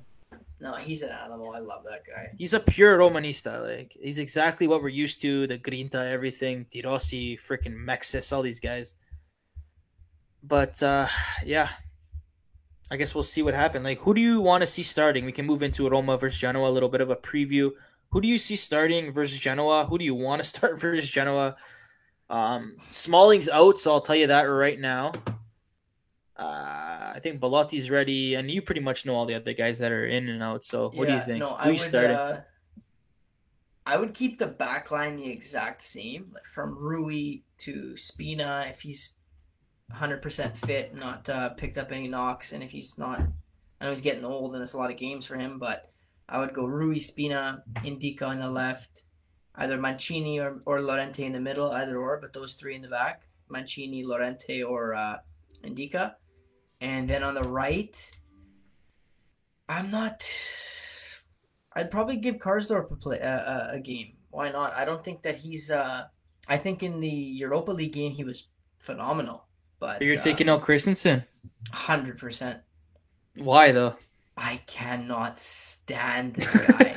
No, 0.59 0.73
he's 0.73 1.03
an 1.03 1.09
animal. 1.09 1.53
I 1.53 1.59
love 1.59 1.83
that 1.83 2.01
guy. 2.07 2.31
He's 2.38 2.53
a 2.53 2.59
pure 2.59 2.97
Romanista. 2.97 3.77
Like 3.77 3.95
he's 3.99 4.17
exactly 4.17 4.67
what 4.67 4.81
we're 4.81 4.89
used 4.89 5.21
to. 5.21 5.45
The 5.45 5.57
Grinta, 5.57 6.09
everything. 6.09 6.65
De 6.71 6.81
Rossi, 6.81 7.38
freaking 7.38 7.75
Mexis, 7.75 8.33
all 8.33 8.41
these 8.41 8.59
guys. 8.59 8.95
But 10.41 10.81
uh 10.81 11.07
yeah. 11.45 11.69
I 12.89 12.95
guess 12.95 13.13
we'll 13.13 13.23
see 13.23 13.43
what 13.43 13.53
happens. 13.53 13.83
Like 13.83 13.99
who 13.99 14.13
do 14.13 14.21
you 14.21 14.41
want 14.41 14.61
to 14.61 14.67
see 14.67 14.83
starting? 14.83 15.25
We 15.25 15.31
can 15.31 15.45
move 15.45 15.61
into 15.61 15.88
Roma 15.88 16.17
versus 16.17 16.39
Genoa, 16.39 16.69
a 16.69 16.71
little 16.71 16.89
bit 16.89 17.01
of 17.01 17.11
a 17.11 17.15
preview. 17.15 17.71
Who 18.09 18.21
do 18.21 18.27
you 18.27 18.39
see 18.39 18.55
starting 18.55 19.11
versus 19.11 19.38
Genoa? 19.38 19.85
Who 19.85 19.99
do 19.99 20.05
you 20.05 20.15
want 20.15 20.41
to 20.41 20.47
start 20.55 20.79
versus 20.79 21.09
Genoa? 21.09 21.55
Um 22.31 22.77
Smalling's 22.89 23.49
out, 23.49 23.77
so 23.77 23.91
I'll 23.91 24.01
tell 24.01 24.15
you 24.15 24.27
that 24.27 24.43
right 24.43 24.79
now. 24.79 25.11
Uh, 26.38 27.13
I 27.15 27.19
think 27.21 27.41
Belotti's 27.41 27.89
ready, 27.89 28.35
and 28.35 28.49
you 28.49 28.61
pretty 28.61 28.81
much 28.81 29.05
know 29.05 29.15
all 29.15 29.25
the 29.25 29.33
other 29.33 29.53
guys 29.53 29.79
that 29.79 29.91
are 29.91 30.05
in 30.05 30.29
and 30.29 30.43
out. 30.43 30.63
So, 30.63 30.91
what 30.91 31.07
do 31.07 31.13
you 31.13 31.21
think? 31.21 31.39
No, 31.39 31.49
I 31.49 31.71
would. 31.71 31.95
Uh, 31.95 32.38
I 33.88 33.95
would 33.95 34.13
keep 34.13 34.38
the 34.38 34.47
back 34.47 34.91
line 34.91 35.15
the 35.15 35.29
exact 35.29 35.81
same, 35.81 36.29
like 36.33 36.43
from 36.45 36.77
Rui 36.77 37.39
to 37.59 37.95
Spina 37.95 38.65
if 38.67 38.81
he's 38.81 39.13
100% 39.93 40.57
fit, 40.57 40.93
not 40.93 41.29
uh, 41.29 41.49
picked 41.51 41.77
up 41.77 41.93
any 41.93 42.09
knocks, 42.09 42.51
and 42.51 42.61
if 42.61 42.69
he's 42.69 42.97
not, 42.97 43.21
I 43.79 43.85
know 43.85 43.91
he's 43.91 44.01
getting 44.01 44.25
old 44.25 44.53
and 44.53 44.61
it's 44.61 44.73
a 44.73 44.77
lot 44.77 44.91
of 44.91 44.97
games 44.97 45.25
for 45.25 45.38
him, 45.38 45.57
but 45.57 45.89
I 46.27 46.39
would 46.39 46.53
go 46.53 46.65
Rui, 46.65 46.99
Spina, 46.99 47.63
Ndicka 47.75 48.23
on 48.23 48.39
the 48.39 48.49
left, 48.49 49.03
either 49.55 49.77
Mancini 49.77 50.39
or, 50.39 50.61
or 50.65 50.81
Llorente 50.81 51.23
in 51.23 51.31
the 51.31 51.39
middle, 51.39 51.71
either 51.71 51.97
or, 51.97 52.19
but 52.19 52.33
those 52.33 52.55
three 52.55 52.75
in 52.75 52.81
the 52.81 52.89
back, 52.89 53.21
Mancini, 53.47 54.03
Llorente, 54.03 54.63
or 54.63 54.95
uh, 54.95 55.17
Ndicka, 55.63 56.15
and 56.82 57.07
then 57.07 57.23
on 57.23 57.34
the 57.34 57.41
right, 57.41 58.11
I'm 59.69 59.89
not. 59.89 60.30
I'd 61.73 61.91
probably 61.91 62.17
give 62.17 62.38
Karsdorp 62.38 62.91
a 62.91 62.95
play 62.95 63.19
uh, 63.19 63.73
a, 63.73 63.80
game. 63.80 64.13
Why 64.30 64.49
not? 64.49 64.75
I 64.75 64.86
don't 64.86 65.03
think 65.03 65.21
that 65.23 65.36
he's. 65.36 65.71
Uh, 65.71 66.05
I 66.47 66.57
think 66.57 66.84
in 66.84 66.99
the 66.99 67.09
Europa 67.09 67.71
League 67.71 67.93
game 67.93 68.11
he 68.11 68.23
was 68.23 68.47
phenomenal, 68.80 69.45
but 69.80 70.01
You're 70.01 70.21
taking 70.21 70.49
out 70.49 70.63
Kristensen. 70.63 71.25
hundred 71.71 72.17
percent. 72.17 72.59
Why 73.36 73.71
though? 73.71 73.95
I 74.38 74.61
cannot 74.67 75.39
stand 75.39 76.36
this 76.36 76.55
guy. 76.67 76.95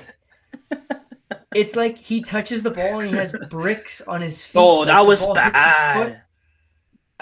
it's 1.55 1.75
like 1.75 1.97
he 1.97 2.21
touches 2.21 2.63
the 2.63 2.71
ball 2.71 3.01
and 3.01 3.11
he 3.11 3.17
has 3.17 3.35
bricks 3.49 4.01
on 4.03 4.21
his 4.21 4.43
feet. 4.43 4.59
Oh, 4.59 4.81
like 4.81 4.89
that 4.89 5.07
was 5.07 5.25
ball 5.25 5.35
hits 5.35 5.47
his 5.47 5.53
bad. 5.53 6.23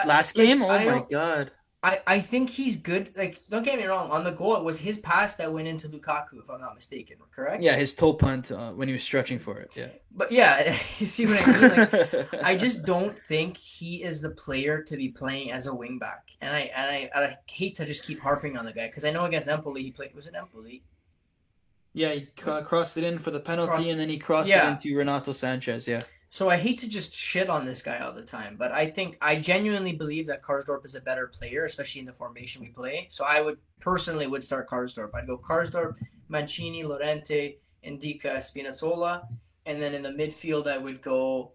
Last 0.07 0.37
like, 0.37 0.47
game? 0.47 0.63
Oh 0.63 0.69
I 0.69 0.85
my 0.85 1.03
god. 1.11 1.51
I, 1.81 2.01
I 2.09 2.21
think 2.21 2.51
he's 2.51 2.75
good. 2.75 3.17
Like, 3.17 3.41
don't 3.49 3.63
get 3.65 3.79
me 3.79 3.85
wrong. 3.85 4.11
On 4.11 4.25
the 4.25 4.33
goal, 4.33 4.57
it 4.57 4.65
was 4.65 4.81
his 4.81 4.97
pass 4.97 5.37
that 5.37 5.53
went 5.53 5.69
into 5.69 5.89
Lukaku, 5.89 6.41
if 6.43 6.51
I'm 6.51 6.61
not 6.61 6.75
mistaken. 6.75 7.19
Correct? 7.35 7.63
Yeah, 7.63 7.77
his 7.77 7.95
toe 7.95 8.15
punt 8.15 8.51
uh, 8.51 8.73
when 8.73 8.89
he 8.89 8.95
was 8.95 9.05
stretching 9.05 9.39
for 9.39 9.59
it. 9.61 9.71
Yeah. 9.77 9.89
But 10.11 10.33
yeah, 10.33 10.77
you 10.99 11.07
see 11.07 11.27
what 11.27 11.41
I 11.47 11.53
mean? 11.53 11.89
Like, 12.03 12.35
I 12.45 12.57
just 12.57 12.85
don't 12.85 13.17
think 13.17 13.57
he 13.57 14.03
is 14.03 14.21
the 14.21 14.31
player 14.31 14.83
to 14.83 14.97
be 14.97 15.11
playing 15.11 15.53
as 15.53 15.69
a 15.69 15.71
wingback, 15.71 16.23
and 16.41 16.53
I 16.55 16.61
and 16.75 16.91
I, 16.91 17.11
and 17.15 17.25
I 17.27 17.37
hate 17.49 17.77
to 17.77 17.85
just 17.87 18.03
keep 18.05 18.19
harping 18.21 18.57
on 18.59 18.65
the 18.65 18.73
guy 18.73 18.89
because 18.89 19.05
I 19.05 19.11
know 19.13 19.27
against 19.27 19.47
Empoli 19.49 19.85
he 19.85 19.93
played. 19.93 20.13
Was 20.17 20.27
it 20.27 20.35
Empoli? 20.35 20.83
yeah, 21.95 22.13
he 22.13 22.27
ca- 22.37 22.63
crossed 22.63 22.97
it 22.97 23.05
in 23.05 23.19
for 23.19 23.31
the 23.31 23.41
penalty, 23.41 23.71
Crossed- 23.73 23.89
and 23.89 23.99
then 24.01 24.09
he 24.09 24.19
crossed 24.19 24.49
Yeah. 24.49 24.69
it 24.69 24.73
into 24.73 24.97
Renato 24.97 25.33
Sanches. 25.33 25.87
Yeah. 25.87 26.01
So 26.31 26.51
I 26.51 26.57
hate 26.57 26.79
to 26.81 26.89
just 26.89 27.17
shit 27.17 27.49
on 27.49 27.65
this 27.65 27.81
guy 27.81 27.99
all 28.01 28.13
the 28.13 28.25
time, 28.25 28.57
but 28.59 28.71
I 28.71 28.87
think 28.87 29.17
I 29.23 29.37
genuinely 29.37 29.93
believe 29.93 30.27
that 30.27 30.43
Karsdorp 30.43 30.85
is 30.85 30.95
a 30.95 31.01
better 31.01 31.27
player, 31.27 31.65
especially 31.65 32.01
in 32.01 32.07
the 32.07 32.13
formation 32.13 32.61
we 32.63 32.69
play. 32.69 33.07
So 33.09 33.25
I 33.25 33.41
would 33.41 33.59
personally 33.81 34.27
would 34.27 34.45
start 34.45 34.69
Karsdorp. 34.69 35.15
I'd 35.15 35.27
go 35.27 35.39
Karsdorp, 35.39 35.95
Mancini, 36.29 36.85
Llorente, 36.85 37.57
Ndicka, 37.83 38.37
Spinazzola, 38.37 39.27
and 39.65 39.81
then 39.81 39.95
in 39.95 40.03
the 40.03 40.11
midfield 40.11 40.67
I 40.67 40.77
would 40.77 41.01
go 41.01 41.53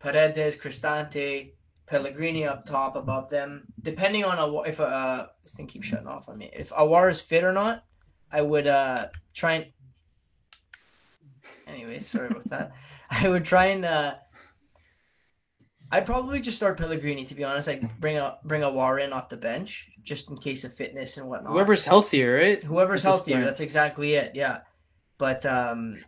Paredes, 0.00 0.56
Cristante, 0.56 1.52
Pellegrini 1.86 2.46
up 2.46 2.64
top 2.64 2.96
above 2.96 3.30
them, 3.30 3.64
depending 3.82 4.24
on 4.24 4.38
a, 4.38 4.62
if 4.62 4.80
uh 4.80 5.26
this 5.44 5.54
thing 5.54 5.66
keeps 5.68 5.86
shutting 5.86 6.06
off 6.08 6.28
on 6.28 6.38
me. 6.38 6.50
If 6.52 6.70
Aouar 6.70 7.10
is 7.10 7.20
fit 7.20 7.44
or 7.44 7.52
not, 7.52 7.84
I 8.32 8.42
would 8.42 8.66
uh 8.66 9.08
try 9.34 9.52
and. 9.52 9.66
Anyways, 11.68 12.06
sorry 12.06 12.28
about 12.28 12.44
that. 12.44 12.72
I 13.10 13.28
would 13.28 13.44
try 13.44 13.66
and. 13.66 13.84
uh 13.84 14.14
I'd 15.92 16.06
probably 16.06 16.38
just 16.40 16.56
start 16.56 16.78
Pellegrini 16.78 17.24
to 17.24 17.34
be 17.34 17.42
honest. 17.42 17.66
Like 17.66 17.98
bring 18.00 18.16
a 18.16 18.38
bring 18.44 18.62
a 18.62 18.70
Warren 18.70 19.12
off 19.12 19.28
the 19.28 19.36
bench 19.36 19.90
just 20.02 20.30
in 20.30 20.36
case 20.36 20.62
of 20.64 20.72
fitness 20.72 21.16
and 21.16 21.28
whatnot. 21.28 21.52
Whoever's 21.52 21.84
healthier, 21.84 22.36
right? 22.36 22.62
Whoever's 22.62 23.02
healthier, 23.02 23.44
that's 23.44 23.60
exactly 23.60 24.14
it. 24.14 24.32
Yeah, 24.36 24.60
but 25.18 25.44
um, 25.46 26.04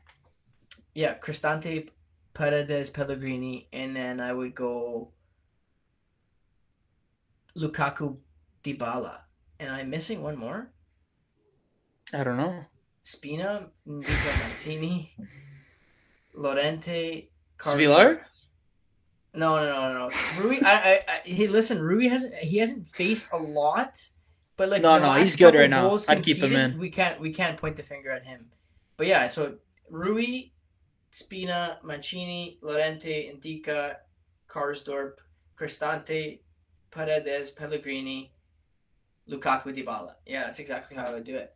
yeah, 0.95 1.15
Cristante, 1.19 1.89
Paredes, 2.33 2.91
Pellegrini, 2.91 3.69
and 3.73 3.97
then 3.97 4.21
I 4.21 4.33
would 4.33 4.55
go 4.55 5.11
Lukaku, 7.57 8.19
Dybala, 8.63 9.19
and 9.59 9.69
I'm 9.69 9.91
missing 9.91 10.23
one 10.23 10.37
more. 10.39 10.71
I 12.15 12.23
don't 12.23 12.37
know. 12.37 12.65
Spina, 13.03 13.69
Nico 13.85 14.13
Mancini, 14.39 15.13
Llorente, 16.35 17.31
Svilar. 17.59 18.21
No, 19.35 19.57
no, 19.57 19.93
no, 19.93 20.09
no. 20.09 20.43
Rui, 20.43 20.59
I, 20.63 20.73
I, 20.73 21.01
I, 21.09 21.21
hey, 21.25 21.47
listen, 21.47 21.81
Rui 21.81 22.09
hasn't 22.09 22.35
he 22.35 22.59
hasn't 22.59 22.87
faced 22.89 23.33
a 23.33 23.37
lot, 23.37 24.11
but 24.57 24.69
like 24.69 24.83
no, 24.83 24.99
no, 24.99 25.15
he's 25.15 25.37
good 25.37 25.55
right 25.55 25.71
now. 25.71 25.97
I'd 26.09 26.23
keep 26.23 26.39
him 26.39 26.55
in. 26.55 26.79
We 26.79 26.91
can't, 26.91 27.19
we 27.21 27.33
can't 27.33 27.57
point 27.57 27.77
the 27.77 27.83
finger 27.83 28.11
at 28.11 28.25
him. 28.25 28.47
But 28.97 29.07
yeah, 29.07 29.29
so 29.29 29.55
Rui, 29.89 30.51
Spina, 31.11 31.79
Mancini, 31.83 32.59
Llorente, 32.63 33.35
Ndicka, 33.35 33.97
Karsdorp, 34.49 35.15
Cristante, 35.59 36.41
Paredes, 36.91 37.51
Pellegrini, 37.51 38.33
Lukaku, 39.29 39.75
Dybala. 39.75 40.15
Yeah, 40.27 40.45
that's 40.45 40.59
exactly 40.59 40.97
how 40.97 41.05
I 41.05 41.13
would 41.15 41.25
do 41.25 41.37
it. 41.37 41.55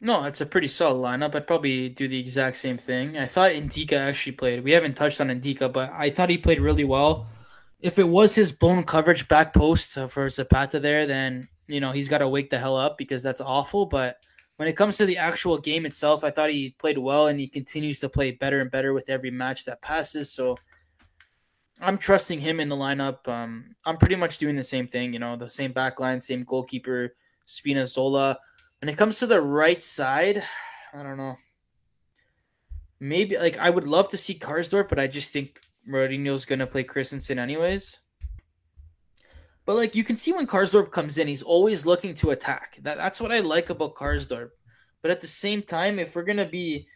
No, 0.00 0.24
it's 0.24 0.40
a 0.40 0.46
pretty 0.46 0.68
solid 0.68 1.02
lineup. 1.02 1.34
I'd 1.34 1.46
probably 1.46 1.88
do 1.88 2.08
the 2.08 2.18
exact 2.18 2.56
same 2.56 2.76
thing. 2.76 3.16
I 3.16 3.26
thought 3.26 3.52
Ndicka 3.52 3.96
actually 3.96 4.32
played. 4.32 4.62
We 4.62 4.72
haven't 4.72 4.96
touched 4.96 5.20
on 5.20 5.28
Ndicka, 5.28 5.72
but 5.72 5.90
I 5.92 6.10
thought 6.10 6.30
he 6.30 6.38
played 6.38 6.60
really 6.60 6.84
well. 6.84 7.26
If 7.80 7.98
it 7.98 8.08
was 8.08 8.34
his 8.34 8.52
blown 8.52 8.84
coverage 8.84 9.28
back 9.28 9.54
post 9.54 9.98
for 10.08 10.28
Zapata 10.28 10.80
there, 10.80 11.06
then 11.06 11.48
you 11.66 11.80
know 11.80 11.92
he's 11.92 12.08
got 12.08 12.18
to 12.18 12.28
wake 12.28 12.50
the 12.50 12.58
hell 12.58 12.76
up 12.76 12.98
because 12.98 13.22
that's 13.22 13.40
awful. 13.40 13.86
But 13.86 14.18
when 14.56 14.68
it 14.68 14.76
comes 14.76 14.96
to 14.98 15.06
the 15.06 15.18
actual 15.18 15.58
game 15.58 15.86
itself, 15.86 16.24
I 16.24 16.30
thought 16.30 16.50
he 16.50 16.70
played 16.78 16.98
well 16.98 17.28
and 17.28 17.40
he 17.40 17.48
continues 17.48 18.00
to 18.00 18.08
play 18.08 18.32
better 18.32 18.60
and 18.60 18.70
better 18.70 18.92
with 18.92 19.10
every 19.10 19.30
match 19.30 19.64
that 19.64 19.82
passes. 19.82 20.30
So 20.30 20.56
I'm 21.80 21.98
trusting 21.98 22.40
him 22.40 22.60
in 22.60 22.68
the 22.68 22.76
lineup. 22.76 23.26
Um, 23.28 23.74
I'm 23.84 23.96
pretty 23.96 24.16
much 24.16 24.38
doing 24.38 24.54
the 24.54 24.64
same 24.64 24.86
thing, 24.86 25.12
you 25.12 25.18
know, 25.18 25.36
the 25.36 25.50
same 25.50 25.72
back 25.72 25.98
line, 25.98 26.20
same 26.20 26.44
goalkeeper, 26.44 27.16
Spinazzola. 27.48 28.36
When 28.84 28.92
it 28.92 28.98
comes 28.98 29.18
to 29.20 29.26
the 29.26 29.40
right 29.40 29.82
side, 29.82 30.44
I 30.92 31.02
don't 31.02 31.16
know. 31.16 31.36
Maybe 33.00 33.38
like 33.38 33.56
I 33.56 33.70
would 33.70 33.88
love 33.88 34.10
to 34.10 34.18
see 34.18 34.38
Karsdorp, 34.38 34.90
but 34.90 35.00
I 35.00 35.06
just 35.06 35.32
think 35.32 35.58
Mourinho's 35.90 36.44
gonna 36.44 36.66
play 36.66 36.84
Kristensen 36.84 37.38
anyways. 37.38 38.00
But 39.64 39.76
like 39.76 39.94
you 39.94 40.04
can 40.04 40.18
see 40.18 40.34
when 40.34 40.46
Karsdorp 40.46 40.90
comes 40.90 41.16
in, 41.16 41.28
he's 41.28 41.42
always 41.42 41.86
looking 41.86 42.12
to 42.16 42.32
attack. 42.32 42.76
That 42.82 42.98
that's 42.98 43.22
what 43.22 43.32
I 43.32 43.40
like 43.40 43.70
about 43.70 43.94
Karsdorp. 43.94 44.50
But 45.00 45.10
at 45.10 45.22
the 45.22 45.28
same 45.28 45.62
time, 45.62 45.98
if 45.98 46.14
we're 46.14 46.22
gonna 46.22 46.44
be, 46.44 46.86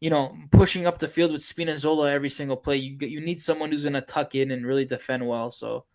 you 0.00 0.10
know, 0.10 0.36
pushing 0.52 0.86
up 0.86 0.98
the 0.98 1.08
field 1.08 1.32
with 1.32 1.40
Spinazzola 1.40 2.12
every 2.12 2.28
single 2.28 2.58
play, 2.58 2.76
you 2.76 2.98
you 3.00 3.22
need 3.22 3.40
someone 3.40 3.70
who's 3.72 3.84
gonna 3.84 4.02
tuck 4.02 4.34
in 4.34 4.50
and 4.50 4.66
really 4.66 4.84
defend 4.84 5.26
well. 5.26 5.50
So 5.50 5.86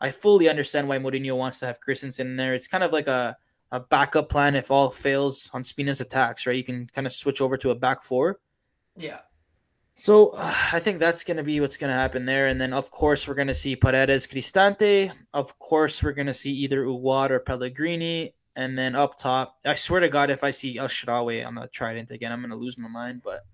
I 0.00 0.10
fully 0.10 0.48
understand 0.48 0.88
why 0.88 0.98
Mourinho 0.98 1.36
wants 1.36 1.60
to 1.60 1.66
have 1.66 1.78
Kristensen 1.80 2.22
in 2.22 2.36
there. 2.36 2.56
It's 2.56 2.66
kind 2.66 2.82
of 2.82 2.92
like 2.92 3.06
a 3.06 3.36
a 3.70 3.80
backup 3.80 4.28
plan 4.28 4.54
if 4.54 4.70
all 4.70 4.90
fails 4.90 5.50
on 5.52 5.62
Spina's 5.62 6.00
attacks, 6.00 6.46
right? 6.46 6.56
You 6.56 6.64
can 6.64 6.86
kind 6.86 7.06
of 7.06 7.12
switch 7.12 7.40
over 7.40 7.56
to 7.58 7.70
a 7.70 7.74
back 7.74 8.02
four. 8.02 8.40
Yeah. 8.96 9.20
So 9.94 10.30
uh, 10.30 10.54
I 10.72 10.80
think 10.80 11.00
that's 11.00 11.24
going 11.24 11.38
to 11.38 11.42
be 11.42 11.60
what's 11.60 11.76
going 11.76 11.90
to 11.90 11.96
happen 11.96 12.24
there. 12.24 12.46
And 12.46 12.60
then, 12.60 12.72
of 12.72 12.90
course, 12.90 13.26
we're 13.26 13.34
going 13.34 13.48
to 13.48 13.54
see 13.54 13.74
Paredes 13.74 14.26
Cristante. 14.26 15.12
Of 15.34 15.58
course, 15.58 16.02
we're 16.02 16.12
going 16.12 16.28
to 16.28 16.34
see 16.34 16.52
either 16.52 16.84
Aouar 16.84 17.30
or 17.30 17.40
Pellegrini. 17.40 18.34
And 18.54 18.78
then 18.78 18.96
up 18.96 19.18
top, 19.18 19.58
I 19.64 19.74
swear 19.74 20.00
to 20.00 20.08
God, 20.08 20.30
if 20.30 20.42
I 20.42 20.50
see 20.50 20.78
El 20.78 20.88
Shaarawy 20.88 21.46
on 21.46 21.54
the 21.54 21.68
Trident 21.68 22.10
again, 22.10 22.32
I'm 22.32 22.40
going 22.40 22.50
to 22.50 22.56
lose 22.56 22.78
my 22.78 22.88
mind. 22.88 23.22
But 23.24 23.44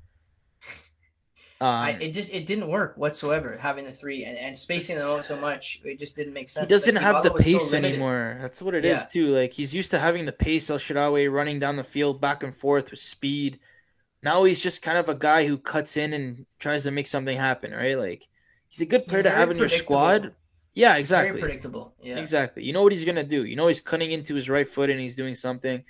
um, 1.64 1.70
I, 1.70 1.90
it 2.00 2.12
just 2.12 2.32
it 2.32 2.46
didn't 2.46 2.68
work 2.68 2.96
whatsoever 2.96 3.56
having 3.58 3.84
the 3.84 3.92
three 3.92 4.24
and, 4.24 4.36
and 4.36 4.56
spacing 4.56 4.96
them 4.96 5.08
out 5.08 5.24
so 5.24 5.36
much. 5.36 5.80
It 5.84 5.98
just 5.98 6.14
didn't 6.16 6.32
make 6.32 6.48
sense. 6.48 6.64
He 6.64 6.68
doesn't 6.68 6.94
like, 6.94 7.04
have 7.04 7.22
the 7.22 7.30
pace 7.32 7.70
so 7.70 7.76
anymore. 7.76 8.38
That's 8.40 8.60
what 8.60 8.74
it 8.74 8.84
yeah. 8.84 8.94
is 8.94 9.06
too. 9.06 9.34
Like 9.34 9.52
he's 9.52 9.74
used 9.74 9.90
to 9.92 9.98
having 9.98 10.24
the 10.24 10.32
pace. 10.32 10.68
El 10.70 10.78
Shaarawy 10.78 11.32
running 11.32 11.58
down 11.58 11.76
the 11.76 11.84
field 11.84 12.20
back 12.20 12.42
and 12.42 12.54
forth 12.54 12.90
with 12.90 13.00
speed 13.00 13.58
now 14.24 14.42
he's 14.44 14.62
just 14.62 14.80
kind 14.80 14.96
of 14.96 15.08
a 15.10 15.14
guy 15.14 15.46
who 15.46 15.58
cuts 15.58 15.98
in 15.98 16.14
and 16.14 16.46
tries 16.58 16.84
to 16.84 16.90
make 16.90 17.06
something 17.06 17.36
happen, 17.36 17.72
right? 17.72 17.96
Like 17.96 18.26
he's 18.68 18.80
a 18.80 18.86
good 18.86 19.04
player 19.04 19.22
to 19.22 19.30
have 19.30 19.50
in 19.50 19.58
your 19.58 19.68
squad. 19.68 20.34
Yeah, 20.72 20.96
exactly. 20.96 21.38
Very 21.38 21.40
predictable. 21.42 21.94
Yeah. 22.02 22.18
Exactly. 22.18 22.64
You 22.64 22.72
know 22.72 22.82
what 22.82 22.90
he's 22.90 23.04
gonna 23.04 23.22
do. 23.22 23.44
You 23.44 23.54
know 23.54 23.68
he's 23.68 23.82
cutting 23.82 24.10
into 24.10 24.34
his 24.34 24.48
right 24.48 24.66
foot 24.66 24.88
and 24.88 24.98
he's 24.98 25.14
doing 25.14 25.34
something. 25.34 25.84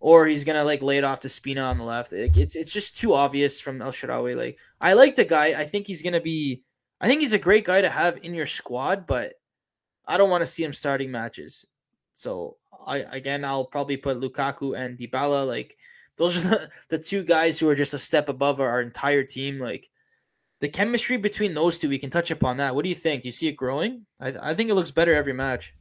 Or 0.00 0.26
he's 0.26 0.44
gonna 0.44 0.64
like 0.64 0.82
lay 0.82 0.98
it 0.98 1.04
off 1.04 1.20
to 1.20 1.28
Spina 1.28 1.62
on 1.62 1.78
the 1.78 1.84
left. 1.84 2.12
It's 2.12 2.54
it's 2.54 2.72
just 2.72 2.96
too 2.96 3.14
obvious 3.14 3.60
from 3.60 3.82
El 3.82 3.90
Shaarawy. 3.90 4.36
Like 4.36 4.58
I 4.80 4.92
like 4.92 5.16
the 5.16 5.24
guy. 5.24 5.46
I 5.60 5.64
think 5.64 5.86
he's 5.86 6.02
gonna 6.02 6.20
be 6.20 6.62
I 7.00 7.08
think 7.08 7.20
he's 7.20 7.32
a 7.32 7.38
great 7.38 7.64
guy 7.64 7.80
to 7.80 7.88
have 7.88 8.18
in 8.22 8.34
your 8.34 8.46
squad, 8.46 9.06
but 9.06 9.34
I 10.06 10.16
don't 10.16 10.30
want 10.30 10.42
to 10.42 10.46
see 10.46 10.62
him 10.62 10.72
starting 10.72 11.10
matches. 11.10 11.66
So 12.14 12.58
I 12.86 12.98
again 12.98 13.44
I'll 13.44 13.64
probably 13.64 13.96
put 13.96 14.20
Lukaku 14.20 14.78
and 14.78 14.96
Dybala 14.96 15.46
like 15.46 15.76
those 16.16 16.36
are 16.36 16.40
the, 16.48 16.70
the 16.90 16.98
two 16.98 17.24
guys 17.24 17.58
who 17.58 17.68
are 17.68 17.74
just 17.74 17.94
a 17.94 17.98
step 17.98 18.28
above 18.28 18.60
our, 18.60 18.68
our 18.68 18.80
entire 18.82 19.24
team. 19.24 19.58
Like 19.58 19.88
the 20.60 20.68
chemistry 20.68 21.16
between 21.16 21.54
those 21.54 21.78
two, 21.78 21.88
we 21.88 21.98
can 21.98 22.10
touch 22.10 22.30
upon 22.30 22.58
that. 22.58 22.74
What 22.74 22.82
do 22.82 22.88
you 22.88 22.94
think? 22.94 23.22
Do 23.22 23.28
you 23.28 23.32
see 23.32 23.48
it 23.48 23.52
growing? 23.52 24.06
I, 24.20 24.34
I 24.40 24.54
think 24.54 24.70
it 24.70 24.74
looks 24.74 24.90
better 24.90 25.14
every 25.14 25.32
match. 25.32 25.74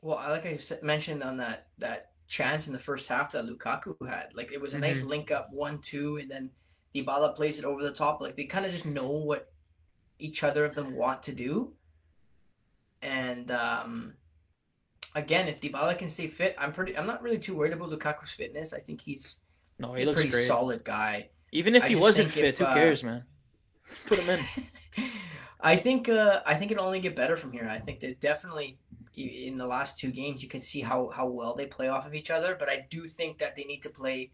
Well, 0.00 0.16
like 0.28 0.46
I 0.46 0.58
mentioned 0.82 1.22
on 1.22 1.38
that 1.38 1.68
that 1.78 2.10
chance 2.26 2.66
in 2.66 2.72
the 2.72 2.78
first 2.78 3.08
half 3.08 3.32
that 3.32 3.46
Lukaku 3.46 3.96
had, 4.08 4.28
like 4.34 4.52
it 4.52 4.60
was 4.60 4.72
a 4.72 4.76
mm-hmm. 4.76 4.86
nice 4.86 5.02
link 5.02 5.30
up 5.30 5.48
one 5.52 5.78
two, 5.80 6.18
and 6.18 6.30
then 6.30 6.50
Dybala 6.94 7.34
plays 7.34 7.58
it 7.58 7.64
over 7.64 7.82
the 7.82 7.92
top. 7.92 8.20
Like 8.20 8.36
they 8.36 8.44
kind 8.44 8.66
of 8.66 8.72
just 8.72 8.86
know 8.86 9.10
what 9.10 9.52
each 10.18 10.44
other 10.44 10.64
of 10.64 10.74
them 10.74 10.94
want 10.94 11.22
to 11.24 11.32
do, 11.32 11.72
and 13.02 13.50
um, 13.50 14.14
again, 15.14 15.48
if 15.48 15.60
Dybala 15.60 15.96
can 15.96 16.08
stay 16.08 16.26
fit, 16.26 16.54
I'm 16.58 16.72
pretty. 16.72 16.96
I'm 16.96 17.06
not 17.06 17.22
really 17.22 17.38
too 17.38 17.54
worried 17.54 17.72
about 17.72 17.90
Lukaku's 17.90 18.30
fitness. 18.30 18.72
I 18.72 18.80
think 18.80 19.00
he's 19.00 19.38
no, 19.78 19.92
he 19.92 20.04
looks 20.04 20.20
a 20.20 20.22
pretty 20.22 20.30
great. 20.30 20.46
solid 20.46 20.84
guy. 20.84 21.30
Even 21.52 21.74
if 21.74 21.84
I 21.84 21.88
he 21.88 21.96
wasn't 21.96 22.30
fit, 22.30 22.44
if, 22.44 22.58
who 22.58 22.64
uh, 22.64 22.74
cares, 22.74 23.04
man? 23.04 23.24
Put 24.06 24.18
him 24.18 24.38
in. 24.38 25.04
I 25.60 25.76
think. 25.76 26.08
Uh, 26.08 26.40
I 26.46 26.54
think 26.54 26.72
it'll 26.72 26.84
only 26.84 27.00
get 27.00 27.16
better 27.16 27.36
from 27.36 27.52
here. 27.52 27.68
I 27.70 27.78
think 27.78 28.00
that 28.00 28.20
definitely 28.20 28.78
in 29.16 29.56
the 29.56 29.66
last 29.66 29.98
two 29.98 30.10
games 30.10 30.42
you 30.42 30.48
can 30.48 30.60
see 30.60 30.80
how 30.80 31.10
how 31.10 31.26
well 31.26 31.54
they 31.54 31.66
play 31.66 31.88
off 31.88 32.06
of 32.06 32.14
each 32.14 32.30
other. 32.30 32.56
But 32.58 32.68
I 32.68 32.86
do 32.90 33.08
think 33.08 33.38
that 33.38 33.56
they 33.56 33.64
need 33.64 33.82
to 33.82 33.90
play 33.90 34.30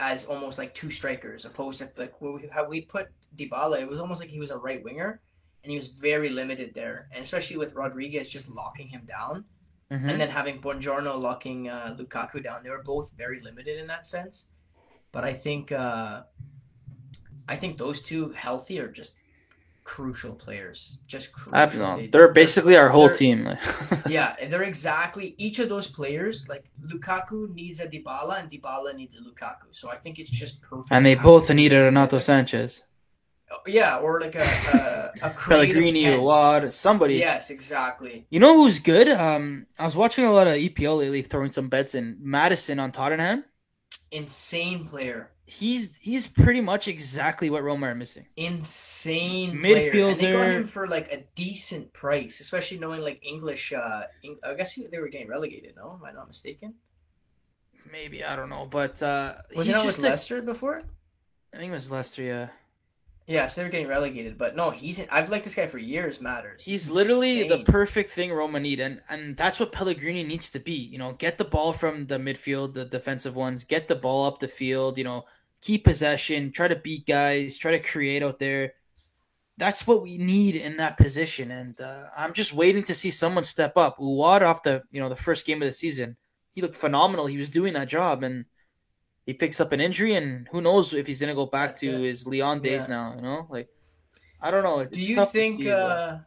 as 0.00 0.24
almost 0.24 0.58
like 0.58 0.74
two 0.74 0.90
strikers, 0.90 1.44
opposed 1.44 1.78
to 1.78 1.88
like 1.96 2.12
how 2.50 2.68
we 2.68 2.80
put 2.80 3.08
Dybala. 3.36 3.80
It 3.80 3.88
was 3.88 4.00
almost 4.00 4.20
like 4.20 4.30
he 4.30 4.40
was 4.40 4.50
a 4.50 4.56
right 4.56 4.82
winger 4.82 5.20
and 5.62 5.70
he 5.70 5.76
was 5.76 5.88
very 5.88 6.28
limited 6.28 6.74
there, 6.74 7.08
and 7.12 7.22
especially 7.22 7.56
with 7.56 7.74
Rodriguez 7.74 8.28
just 8.28 8.48
locking 8.48 8.88
him 8.88 9.02
down, 9.06 9.44
mm-hmm. 9.90 10.08
and 10.08 10.20
then 10.20 10.28
having 10.28 10.60
Buongiorno 10.60 11.18
locking 11.18 11.68
uh, 11.68 11.96
Lukaku 11.98 12.42
down. 12.42 12.62
They 12.62 12.70
were 12.70 12.82
both 12.82 13.12
very 13.16 13.38
limited 13.40 13.78
in 13.78 13.86
that 13.86 14.04
sense. 14.04 14.46
But 15.12 15.24
I 15.24 15.32
think 15.32 15.70
uh, 15.70 16.22
I 17.48 17.56
think 17.56 17.78
those 17.78 18.02
two 18.02 18.30
healthy 18.30 18.80
are 18.80 18.88
just 18.88 19.14
crucial 19.84 20.34
players. 20.34 21.00
Just 21.06 21.32
crucial. 21.32 21.96
They, 21.96 22.06
they're 22.06 22.32
basically 22.32 22.76
our 22.76 22.88
whole 22.88 23.10
team. 23.10 23.56
yeah, 24.08 24.36
they're 24.48 24.62
exactly 24.62 25.34
each 25.38 25.58
of 25.58 25.68
those 25.68 25.86
players. 25.86 26.48
Like 26.48 26.64
Lukaku 26.84 27.52
needs 27.54 27.80
a 27.80 27.86
Dybala, 27.86 28.40
and 28.40 28.50
Dybala 28.50 28.94
needs 28.94 29.16
a 29.16 29.20
Lukaku. 29.20 29.66
So 29.70 29.90
I 29.90 29.96
think 29.96 30.18
it's 30.18 30.30
just 30.30 30.60
perfect. 30.62 30.92
And 30.92 31.04
they 31.04 31.14
both 31.14 31.50
need 31.50 31.72
a 31.72 31.84
Renato 31.84 32.18
Sanches. 32.18 32.82
yeah, 33.66 33.98
or 33.98 34.20
like 34.20 34.34
a 34.34 34.42
a, 34.42 35.12
a 35.22 35.30
Pellegrini 35.36 36.16
or 36.16 36.70
somebody. 36.70 37.14
Yes, 37.14 37.50
exactly. 37.50 38.26
You 38.30 38.40
know 38.40 38.54
who's 38.54 38.78
good? 38.78 39.08
Um, 39.08 39.66
I 39.78 39.84
was 39.84 39.96
watching 39.96 40.24
a 40.24 40.32
lot 40.32 40.46
of 40.46 40.54
EPL 40.54 40.98
lately, 40.98 41.22
throwing 41.22 41.52
some 41.52 41.68
bets 41.68 41.94
in. 41.94 42.16
Maddison 42.20 42.78
on 42.78 42.92
Tottenham. 42.92 43.44
Insane 44.10 44.86
player. 44.86 45.31
He's 45.44 45.96
he's 45.96 46.28
pretty 46.28 46.60
much 46.60 46.88
exactly 46.88 47.50
what 47.50 47.62
Roma 47.62 47.88
are 47.88 47.94
missing. 47.94 48.26
Insane 48.36 49.58
midfielder. 49.58 49.90
Player. 49.90 50.08
And 50.10 50.20
they 50.20 50.32
got 50.32 50.46
him 50.46 50.66
for 50.66 50.86
like 50.86 51.12
a 51.12 51.24
decent 51.34 51.92
price, 51.92 52.40
especially 52.40 52.78
knowing 52.78 53.02
like 53.02 53.24
English. 53.26 53.72
Uh, 53.72 54.04
I 54.44 54.54
guess 54.54 54.74
they 54.74 54.98
were 54.98 55.08
getting 55.08 55.28
relegated. 55.28 55.74
No, 55.76 55.98
am 55.98 56.04
I 56.04 56.12
not 56.12 56.28
mistaken? 56.28 56.74
Maybe 57.90 58.24
I 58.24 58.36
don't 58.36 58.50
know, 58.50 58.66
but 58.70 59.02
uh, 59.02 59.34
was 59.54 59.66
he 59.66 59.72
not 59.72 59.84
with 59.84 59.98
a, 59.98 60.02
Leicester 60.02 60.42
before? 60.42 60.82
I 61.52 61.56
think 61.56 61.70
it 61.70 61.74
was 61.74 61.90
Leicester. 61.90 62.22
Yeah. 62.22 62.48
Yeah, 63.26 63.46
so 63.46 63.60
they're 63.60 63.70
getting 63.70 63.86
relegated, 63.86 64.36
but 64.36 64.56
no, 64.56 64.70
he's. 64.70 65.00
I've 65.08 65.30
liked 65.30 65.44
this 65.44 65.54
guy 65.54 65.66
for 65.68 65.78
years. 65.78 66.20
Matters. 66.20 66.64
He's 66.64 66.90
literally 66.90 67.48
the 67.48 67.62
perfect 67.64 68.10
thing 68.10 68.32
Roma 68.32 68.58
need, 68.58 68.80
and 68.80 69.00
and 69.08 69.36
that's 69.36 69.60
what 69.60 69.70
Pellegrini 69.70 70.24
needs 70.24 70.50
to 70.50 70.58
be. 70.58 70.72
You 70.72 70.98
know, 70.98 71.12
get 71.12 71.38
the 71.38 71.44
ball 71.44 71.72
from 71.72 72.06
the 72.06 72.18
midfield, 72.18 72.74
the 72.74 72.84
defensive 72.84 73.36
ones, 73.36 73.62
get 73.62 73.86
the 73.86 73.94
ball 73.94 74.26
up 74.26 74.40
the 74.40 74.48
field. 74.48 74.98
You 74.98 75.04
know, 75.04 75.24
keep 75.60 75.84
possession, 75.84 76.50
try 76.50 76.66
to 76.66 76.76
beat 76.76 77.06
guys, 77.06 77.56
try 77.56 77.70
to 77.70 77.78
create 77.78 78.24
out 78.24 78.40
there. 78.40 78.74
That's 79.56 79.86
what 79.86 80.02
we 80.02 80.18
need 80.18 80.56
in 80.56 80.78
that 80.78 80.96
position, 80.96 81.52
and 81.52 81.80
uh, 81.80 82.06
I'm 82.16 82.32
just 82.32 82.52
waiting 82.52 82.82
to 82.84 82.94
see 82.94 83.10
someone 83.10 83.44
step 83.44 83.76
up. 83.76 83.98
Aouar 83.98 84.42
off 84.42 84.64
the 84.64 84.82
you 84.90 85.00
know 85.00 85.08
the 85.08 85.16
first 85.16 85.46
game 85.46 85.62
of 85.62 85.68
the 85.68 85.72
season, 85.72 86.16
he 86.52 86.60
looked 86.60 86.74
phenomenal. 86.74 87.26
He 87.26 87.36
was 87.36 87.50
doing 87.50 87.74
that 87.74 87.88
job, 87.88 88.24
and 88.24 88.46
he 89.26 89.34
picks 89.34 89.60
up 89.60 89.72
an 89.72 89.80
injury, 89.80 90.14
and 90.14 90.48
who 90.50 90.60
knows 90.60 90.94
if 90.94 91.06
he's 91.06 91.20
gonna 91.20 91.34
go 91.34 91.46
back 91.46 91.70
That's 91.70 91.80
to 91.80 91.94
it. 91.94 92.08
his 92.08 92.26
Lyon 92.26 92.60
days 92.60 92.88
yeah. 92.88 92.94
now. 92.96 93.14
You 93.14 93.22
know, 93.22 93.46
like 93.50 93.68
I 94.40 94.50
don't 94.50 94.64
know. 94.64 94.80
It's 94.80 94.96
do 94.96 95.00
you 95.00 95.24
think? 95.26 95.62
See, 95.62 95.70
uh, 95.70 96.18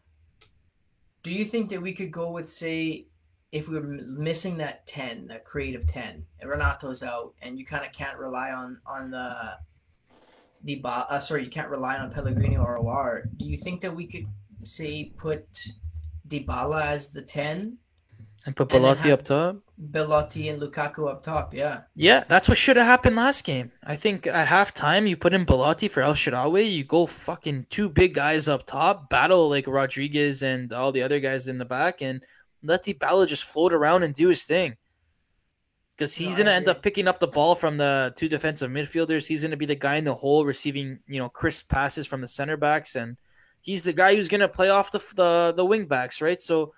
do 1.23 1.33
you 1.33 1.45
think 1.45 1.69
that 1.71 1.81
we 1.81 1.93
could 1.93 2.11
go 2.11 2.31
with 2.31 2.49
say, 2.49 3.07
if 3.51 3.67
we 3.67 3.77
are 3.77 3.81
missing 3.81 4.57
that 4.57 4.87
ten, 4.87 5.27
that 5.27 5.43
creative 5.43 5.85
ten, 5.87 6.25
and 6.39 6.49
Renato's 6.49 7.03
out, 7.03 7.33
and 7.41 7.59
you 7.59 7.65
kind 7.65 7.85
of 7.85 7.91
can't 7.91 8.17
rely 8.17 8.51
on 8.51 8.79
on 8.85 9.11
the 9.11 9.57
the 10.63 10.81
uh, 10.83 11.19
sorry, 11.19 11.43
you 11.43 11.49
can't 11.49 11.69
rely 11.69 11.97
on 11.97 12.11
Pellegrini 12.11 12.57
or 12.57 12.79
Aouar. 12.79 13.23
Do 13.37 13.45
you 13.45 13.57
think 13.57 13.81
that 13.81 13.93
we 13.93 14.07
could 14.07 14.27
say 14.63 15.11
put 15.17 15.45
Dybala 16.27 16.85
as 16.85 17.11
the 17.11 17.21
ten 17.21 17.77
and 18.45 18.55
put 18.55 18.69
Belotti 18.69 19.11
up 19.11 19.23
top. 19.23 19.57
Belotti 19.91 20.49
and 20.49 20.61
Lukaku 20.61 21.09
up 21.09 21.23
top, 21.23 21.53
yeah. 21.53 21.81
Yeah, 21.95 22.23
that's 22.27 22.47
what 22.47 22.57
should 22.57 22.77
have 22.77 22.85
happened 22.85 23.15
last 23.15 23.43
game. 23.43 23.71
I 23.83 23.95
think 23.95 24.27
at 24.27 24.47
halftime 24.47 25.07
you 25.09 25.17
put 25.17 25.33
in 25.33 25.45
Belotti 25.45 25.87
for 25.87 26.01
El 26.01 26.13
Shaarawy, 26.13 26.71
you 26.71 26.83
go 26.83 27.07
fucking 27.07 27.67
two 27.69 27.89
big 27.89 28.13
guys 28.13 28.47
up 28.47 28.65
top, 28.65 29.09
battle 29.09 29.49
like 29.49 29.67
Rodriguez 29.67 30.43
and 30.43 30.71
all 30.71 30.91
the 30.91 31.01
other 31.01 31.19
guys 31.19 31.47
in 31.47 31.57
the 31.57 31.65
back, 31.65 32.01
and 32.01 32.21
let 32.63 32.83
the 32.83 32.93
Dybala 32.93 33.27
just 33.27 33.43
float 33.43 33.73
around 33.73 34.03
and 34.03 34.13
do 34.13 34.29
his 34.29 34.43
thing. 34.43 34.77
Because 35.97 36.13
he's 36.13 36.37
no, 36.37 36.43
gonna 36.43 36.55
end 36.55 36.67
up 36.67 36.81
picking 36.81 37.07
up 37.07 37.19
the 37.19 37.27
ball 37.27 37.55
from 37.55 37.77
the 37.77 38.13
two 38.15 38.27
defensive 38.27 38.69
midfielders. 38.69 39.25
He's 39.25 39.41
gonna 39.41 39.57
be 39.57 39.65
the 39.65 39.75
guy 39.75 39.95
in 39.95 40.03
the 40.03 40.13
hole 40.13 40.45
receiving, 40.45 40.99
you 41.07 41.19
know, 41.19 41.29
crisp 41.29 41.69
passes 41.69 42.05
from 42.05 42.21
the 42.21 42.27
center 42.27 42.57
backs, 42.57 42.95
and 42.95 43.17
he's 43.61 43.81
the 43.81 43.93
guy 43.93 44.15
who's 44.15 44.27
gonna 44.27 44.47
play 44.47 44.69
off 44.69 44.91
the 44.91 44.99
the, 45.15 45.53
the 45.55 45.65
wing 45.65 45.85
backs, 45.85 46.21
right? 46.21 46.41
So 46.41 46.73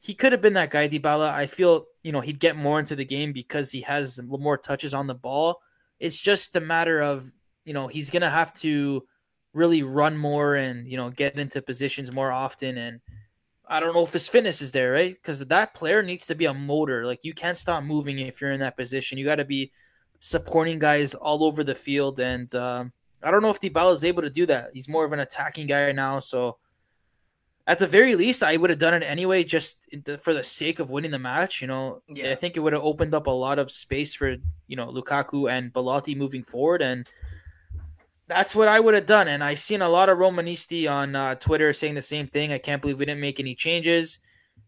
he 0.00 0.14
could 0.14 0.32
have 0.32 0.40
been 0.40 0.54
that 0.54 0.70
guy, 0.70 0.88
Dybala. 0.88 1.30
I 1.30 1.46
feel 1.46 1.86
you 2.02 2.12
know 2.12 2.20
he'd 2.20 2.40
get 2.40 2.56
more 2.56 2.80
into 2.80 2.96
the 2.96 3.04
game 3.04 3.32
because 3.32 3.70
he 3.70 3.82
has 3.82 4.20
more 4.22 4.56
touches 4.58 4.94
on 4.94 5.06
the 5.06 5.14
ball. 5.14 5.60
It's 5.98 6.18
just 6.18 6.56
a 6.56 6.60
matter 6.60 7.00
of 7.00 7.30
you 7.64 7.74
know 7.74 7.86
he's 7.86 8.10
gonna 8.10 8.30
have 8.30 8.52
to 8.60 9.04
really 9.52 9.82
run 9.82 10.16
more 10.16 10.54
and 10.56 10.88
you 10.88 10.96
know 10.96 11.10
get 11.10 11.38
into 11.38 11.60
positions 11.60 12.10
more 12.10 12.32
often 12.32 12.78
and 12.78 13.00
I 13.70 13.78
don't 13.78 13.94
know 13.94 14.02
if 14.02 14.12
his 14.12 14.28
fitness 14.28 14.60
is 14.60 14.72
there, 14.72 14.90
right? 14.90 15.14
Because 15.14 15.38
that 15.46 15.74
player 15.74 16.02
needs 16.02 16.26
to 16.26 16.34
be 16.34 16.46
a 16.46 16.54
motor. 16.54 17.06
Like 17.06 17.20
you 17.22 17.32
can't 17.32 17.56
stop 17.56 17.84
moving 17.84 18.18
if 18.18 18.40
you're 18.40 18.50
in 18.50 18.58
that 18.60 18.76
position. 18.76 19.16
You 19.16 19.24
got 19.24 19.36
to 19.36 19.44
be 19.44 19.70
supporting 20.18 20.80
guys 20.80 21.14
all 21.14 21.44
over 21.44 21.62
the 21.62 21.76
field, 21.76 22.18
and 22.18 22.52
um, 22.56 22.92
I 23.22 23.30
don't 23.30 23.42
know 23.42 23.50
if 23.50 23.60
Dybala 23.60 23.94
is 23.94 24.02
able 24.02 24.22
to 24.22 24.30
do 24.30 24.44
that. 24.46 24.70
He's 24.74 24.88
more 24.88 25.04
of 25.04 25.12
an 25.12 25.20
attacking 25.20 25.68
guy 25.68 25.92
now, 25.92 26.18
so 26.18 26.58
at 27.70 27.78
the 27.78 27.86
very 27.86 28.16
least, 28.16 28.42
I 28.42 28.56
would 28.56 28.70
have 28.70 28.80
done 28.80 28.94
it 28.94 29.04
anyway, 29.04 29.44
just 29.44 29.86
for 30.18 30.34
the 30.34 30.42
sake 30.42 30.80
of 30.80 30.90
winning 30.90 31.12
the 31.12 31.20
match. 31.20 31.62
You 31.62 31.68
know, 31.68 32.02
yeah. 32.08 32.32
I 32.32 32.34
think 32.34 32.56
it 32.56 32.60
would 32.60 32.72
have 32.72 32.82
opened 32.82 33.14
up 33.14 33.28
a 33.28 33.30
lot 33.30 33.60
of 33.60 33.70
space 33.70 34.12
for 34.12 34.34
you 34.66 34.74
know 34.74 34.88
Lukaku 34.88 35.48
and 35.48 35.72
Belotti 35.72 36.16
moving 36.16 36.42
forward, 36.42 36.82
and 36.82 37.08
that's 38.26 38.56
what 38.56 38.66
I 38.66 38.80
would 38.80 38.94
have 38.94 39.06
done. 39.06 39.28
And 39.28 39.44
I 39.44 39.54
seen 39.54 39.82
a 39.82 39.88
lot 39.88 40.08
of 40.08 40.18
Romanisti 40.18 40.90
on 40.90 41.14
uh, 41.14 41.36
Twitter 41.36 41.72
saying 41.72 41.94
the 41.94 42.02
same 42.02 42.26
thing. 42.26 42.52
I 42.52 42.58
can't 42.58 42.82
believe 42.82 42.98
we 42.98 43.06
didn't 43.06 43.20
make 43.20 43.38
any 43.38 43.54
changes. 43.54 44.18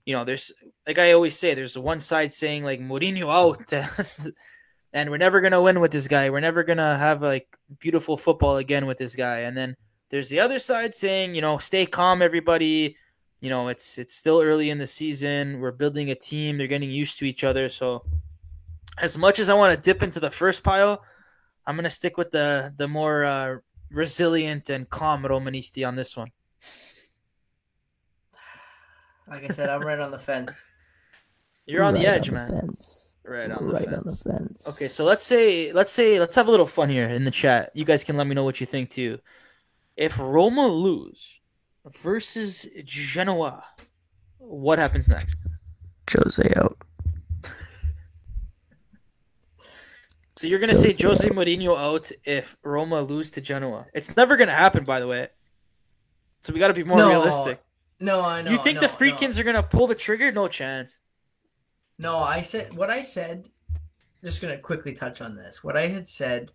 You 0.07 0.15
know, 0.15 0.25
there's 0.25 0.53
like 0.87 1.01
I 1.01 1.11
always 1.11 1.37
say, 1.37 1.55
there's 1.55 1.77
one 1.77 1.99
side 1.99 2.33
saying 2.33 2.63
like 2.63 2.79
Mourinho 2.79 3.29
out, 3.33 3.73
and 4.93 5.11
we're 5.11 5.17
never 5.17 5.41
gonna 5.41 5.61
win 5.61 5.81
with 5.81 5.91
this 5.91 6.07
guy. 6.07 6.31
We're 6.31 6.39
never 6.39 6.63
gonna 6.63 6.97
have 6.97 7.21
like 7.21 7.49
beautiful 7.81 8.17
football 8.17 8.59
again 8.59 8.87
with 8.87 8.99
this 8.99 9.17
guy, 9.17 9.39
and 9.39 9.57
then 9.57 9.75
there's 10.13 10.29
the 10.29 10.39
other 10.39 10.59
side 10.59 10.95
saying, 10.95 11.35
you 11.35 11.41
know, 11.41 11.57
stay 11.57 11.87
calm, 11.87 12.21
everybody. 12.21 12.97
You 13.41 13.49
know, 13.49 13.69
it's 13.69 13.99
it's 13.99 14.15
still 14.15 14.41
early 14.41 14.69
in 14.69 14.79
the 14.79 14.87
season. 14.87 15.59
We're 15.59 15.73
building 15.73 16.11
a 16.11 16.15
team. 16.15 16.59
They're 16.59 16.69
getting 16.69 16.91
used 16.91 17.19
to 17.19 17.25
each 17.25 17.43
other. 17.43 17.71
So, 17.71 18.05
as 18.99 19.17
much 19.17 19.39
as 19.41 19.49
I 19.49 19.55
want 19.55 19.75
to 19.75 19.83
dip 19.83 20.03
into 20.03 20.21
the 20.21 20.31
first 20.31 20.63
pile, 20.63 21.03
I'm 21.67 21.77
gonna 21.77 21.91
stick 21.91 22.19
with 22.19 22.31
the 22.31 22.75
the 22.77 22.87
more 22.87 23.25
uh, 23.25 23.57
resilient 23.91 24.69
and 24.69 24.89
calm 24.89 25.25
Romanisti 25.25 25.89
on 25.89 25.97
this 25.97 26.15
one. 26.15 26.29
Like 29.27 29.45
I 29.45 29.49
said, 29.49 29.71
I'm 29.71 29.81
right 29.81 29.99
on 29.99 30.11
the 30.11 30.19
fence. 30.19 30.69
You're 31.67 31.85
on 31.85 31.95
right 31.95 32.03
the 32.03 32.09
edge, 32.09 32.29
on 32.29 32.35
man. 32.35 32.49
Fence. 32.49 33.17
Right 33.25 33.51
on 33.51 33.67
the 33.67 33.73
right 33.73 33.89
fence. 33.89 33.97
on 33.97 34.05
the 34.05 34.39
fence. 34.39 34.77
Okay, 34.77 34.89
so 34.89 35.05
let's 35.05 35.25
say 35.25 35.73
let's 35.73 35.91
say 35.91 36.21
let's 36.21 36.37
have 36.37 36.49
a 36.49 36.51
little 36.51 36.67
fun 36.67 36.91
here 36.91 37.09
in 37.09 37.25
the 37.25 37.31
chat. 37.31 37.71
You 37.73 37.87
guys 37.87 38.05
can 38.05 38.19
let 38.19 38.27
me 38.27 38.35
know 38.35 38.45
what 38.45 38.61
you 38.61 38.67
think 38.67 38.91
too. 38.91 39.19
If 39.97 40.19
Roma 40.19 40.67
lose 40.67 41.41
versus 41.87 42.67
Genoa, 42.85 43.65
what 44.39 44.79
happens 44.79 45.09
next? 45.09 45.37
Jose 46.11 46.53
out. 46.57 46.77
so 50.37 50.47
you're 50.47 50.59
gonna 50.59 50.75
Jose 50.75 50.93
say 50.93 51.03
Jose 51.03 51.27
out. 51.27 51.33
Mourinho 51.33 51.79
out 51.79 52.11
if 52.25 52.57
Roma 52.63 53.03
lose 53.03 53.31
to 53.33 53.41
Genoa? 53.41 53.87
It's 53.95 54.17
never 54.17 54.37
gonna 54.37 54.53
happen, 54.53 54.85
by 54.85 55.01
the 55.01 55.07
way. 55.07 55.29
So 56.41 56.53
we 56.53 56.59
got 56.59 56.69
to 56.69 56.75
be 56.75 56.85
more 56.85 56.99
no, 56.99 57.09
realistic. 57.09 57.63
No, 58.01 58.21
I 58.21 58.43
know. 58.43 58.51
You 58.51 58.59
think 58.59 58.77
no, 58.77 58.81
the 58.83 58.89
Friedkins 58.89 59.37
no. 59.37 59.41
are 59.41 59.45
gonna 59.45 59.63
pull 59.63 59.87
the 59.87 59.95
trigger? 59.95 60.33
No 60.33 60.49
chance. 60.49 60.99
No, 61.99 62.19
I 62.19 62.41
said 62.41 62.75
what 62.75 62.91
I 62.91 63.01
said. 63.01 63.49
Just 64.25 64.43
gonna 64.43 64.59
quickly 64.59 64.93
touch 64.93 65.21
on 65.21 65.37
this. 65.37 65.63
What 65.63 65.77
I 65.77 65.87
had 65.87 66.09
said, 66.09 66.51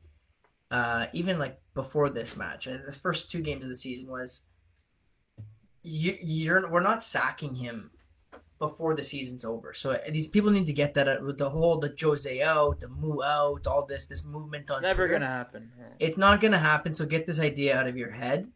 uh, 0.72 1.08
even 1.14 1.40
like 1.40 1.60
before 1.78 2.09
this 2.09 2.36
match. 2.36 2.65
The 2.65 2.91
first 2.91 3.32
two 3.32 3.41
games 3.41 3.63
of 3.63 3.69
the 3.69 3.78
season 3.78 4.07
was 4.09 4.43
you, 5.84 6.17
you're 6.21 6.69
we're 6.69 6.82
not 6.82 7.01
sacking 7.01 7.55
him 7.55 7.91
before 8.59 8.95
the 8.95 9.03
season's 9.03 9.45
over. 9.45 9.73
So 9.73 9.97
these 10.09 10.28
people 10.28 10.51
need 10.51 10.65
to 10.65 10.73
get 10.73 10.95
that 10.95 11.07
uh, 11.07 11.17
with 11.21 11.38
the 11.38 11.49
whole 11.49 11.78
the 11.78 11.95
Jose 12.01 12.41
out, 12.41 12.80
the 12.80 12.89
move 12.89 13.21
out, 13.23 13.67
all 13.67 13.86
this 13.86 14.07
this 14.07 14.25
movement 14.25 14.69
on. 14.69 14.80
It's 14.80 14.88
never 14.88 15.07
Twitter. 15.07 15.19
gonna 15.19 15.32
happen. 15.32 15.71
It's 15.99 16.17
not 16.17 16.41
gonna 16.41 16.59
happen. 16.59 16.93
So 16.93 17.05
get 17.05 17.25
this 17.25 17.39
idea 17.39 17.78
out 17.78 17.88
of 17.88 17.95
your 17.95 18.11
head. 18.11 18.51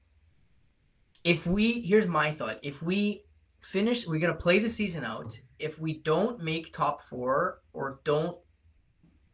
If 1.24 1.46
we 1.46 1.82
here's 1.82 2.08
my 2.08 2.32
thought: 2.32 2.60
if 2.64 2.82
we 2.82 3.24
finish, 3.62 4.08
we're 4.08 4.20
gonna 4.20 4.34
play 4.34 4.60
the 4.60 4.70
season 4.70 5.06
out. 5.06 5.40
If 5.60 5.80
we 5.80 6.00
don't 6.00 6.44
make 6.44 6.74
top 6.74 7.02
four 7.02 7.62
or 7.72 8.02
don't 8.04 8.38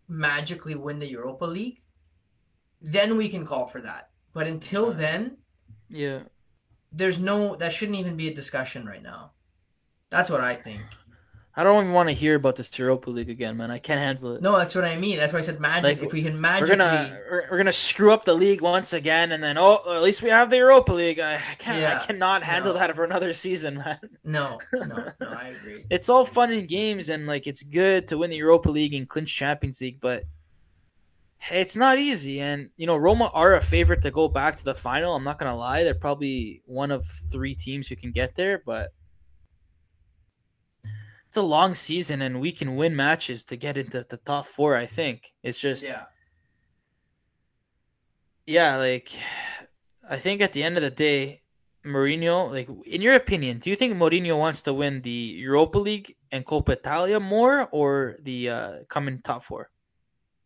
magically 0.09 0.75
win 0.75 0.99
the 0.99 1.09
Europa 1.09 1.45
League, 1.45 1.81
then 2.81 3.17
we 3.17 3.29
can 3.29 3.45
call 3.45 3.65
for 3.65 3.81
that. 3.81 4.09
But 4.33 4.47
until 4.47 4.91
then, 4.91 5.37
yeah, 5.89 6.19
there's 6.91 7.19
no 7.19 7.55
that 7.55 7.73
shouldn't 7.73 7.97
even 7.97 8.15
be 8.15 8.27
a 8.27 8.33
discussion 8.33 8.85
right 8.85 9.01
now. 9.01 9.31
That's 10.09 10.29
what 10.29 10.41
I 10.41 10.53
think. 10.53 10.81
I 11.59 11.63
don't 11.63 11.85
even 11.85 11.93
want 11.93 12.07
to 12.07 12.13
hear 12.13 12.35
about 12.35 12.55
this 12.55 12.77
Europa 12.77 13.09
League 13.09 13.31
again, 13.31 13.57
man. 13.57 13.71
I 13.71 13.79
can't 13.79 13.99
handle 13.99 14.35
it. 14.35 14.43
No, 14.43 14.55
that's 14.55 14.75
what 14.75 14.85
I 14.85 14.95
mean. 14.95 15.17
That's 15.17 15.33
why 15.33 15.39
I 15.39 15.41
said 15.41 15.59
magic. 15.59 15.83
Like, 15.83 16.03
if 16.03 16.13
we 16.13 16.21
can 16.21 16.39
magically, 16.39 16.69
we're 16.69 16.77
gonna 16.77 17.19
we're, 17.31 17.47
we're, 17.49 17.57
gonna 17.57 17.73
screw 17.73 18.13
up 18.13 18.25
the 18.25 18.35
league 18.35 18.61
once 18.61 18.93
again, 18.93 19.31
and 19.31 19.41
then 19.41 19.57
oh, 19.57 19.81
at 19.87 20.03
least 20.03 20.21
we 20.21 20.29
have 20.29 20.51
the 20.51 20.57
Europa 20.57 20.93
League. 20.93 21.19
I, 21.19 21.37
I 21.37 21.55
can't. 21.57 21.81
Yeah, 21.81 21.99
I 21.99 22.05
cannot 22.05 22.43
handle 22.43 22.73
no. 22.73 22.79
that 22.79 22.95
for 22.95 23.03
another 23.03 23.33
season, 23.33 23.79
man. 23.79 23.97
No, 24.23 24.59
no, 24.73 24.85
no. 25.19 25.27
I 25.27 25.55
agree. 25.59 25.83
it's 25.89 26.09
all 26.09 26.25
fun 26.25 26.51
and 26.51 26.67
games, 26.67 27.09
and 27.09 27.25
like 27.25 27.47
it's 27.47 27.63
good 27.63 28.07
to 28.09 28.19
win 28.19 28.29
the 28.29 28.37
Europa 28.37 28.69
League 28.69 28.93
and 28.93 29.09
clinch 29.09 29.35
Champions 29.35 29.81
League, 29.81 29.99
but 29.99 30.25
it's 31.51 31.75
not 31.75 31.97
easy. 31.97 32.41
And, 32.41 32.69
you 32.77 32.87
know, 32.87 32.97
Roma 32.97 33.29
are 33.33 33.55
a 33.55 33.61
favorite 33.61 34.01
to 34.01 34.11
go 34.11 34.27
back 34.27 34.57
to 34.57 34.63
the 34.63 34.75
final. 34.75 35.15
I'm 35.15 35.23
not 35.23 35.39
going 35.39 35.51
to 35.51 35.55
lie. 35.55 35.83
They're 35.83 35.93
probably 35.93 36.61
one 36.65 36.91
of 36.91 37.05
three 37.31 37.55
teams 37.55 37.87
who 37.87 37.95
can 37.95 38.11
get 38.11 38.35
there, 38.35 38.61
but 38.65 38.93
it's 41.27 41.37
a 41.37 41.41
long 41.41 41.75
season 41.75 42.21
and 42.21 42.39
we 42.39 42.51
can 42.51 42.75
win 42.75 42.95
matches 42.95 43.45
to 43.45 43.57
get 43.57 43.77
into 43.77 44.05
the 44.07 44.17
top 44.17 44.47
four, 44.47 44.75
I 44.75 44.85
think. 44.85 45.33
It's 45.43 45.59
just. 45.59 45.83
Yeah. 45.83 46.05
Yeah, 48.45 48.77
like, 48.77 49.11
I 50.09 50.17
think 50.17 50.41
at 50.41 50.53
the 50.53 50.63
end 50.63 50.77
of 50.77 50.83
the 50.83 50.89
day, 50.89 51.41
Mourinho, 51.85 52.49
like, 52.49 52.69
in 52.85 53.01
your 53.01 53.15
opinion, 53.15 53.59
do 53.59 53.69
you 53.69 53.75
think 53.75 53.95
Mourinho 53.95 54.37
wants 54.37 54.61
to 54.63 54.73
win 54.73 55.01
the 55.01 55.09
Europa 55.09 55.77
League 55.77 56.15
and 56.31 56.45
Coppa 56.45 56.69
Italia 56.69 57.19
more 57.19 57.67
or 57.71 58.15
the 58.23 58.49
uh, 58.49 58.71
coming 58.89 59.19
top 59.19 59.43
four? 59.43 59.69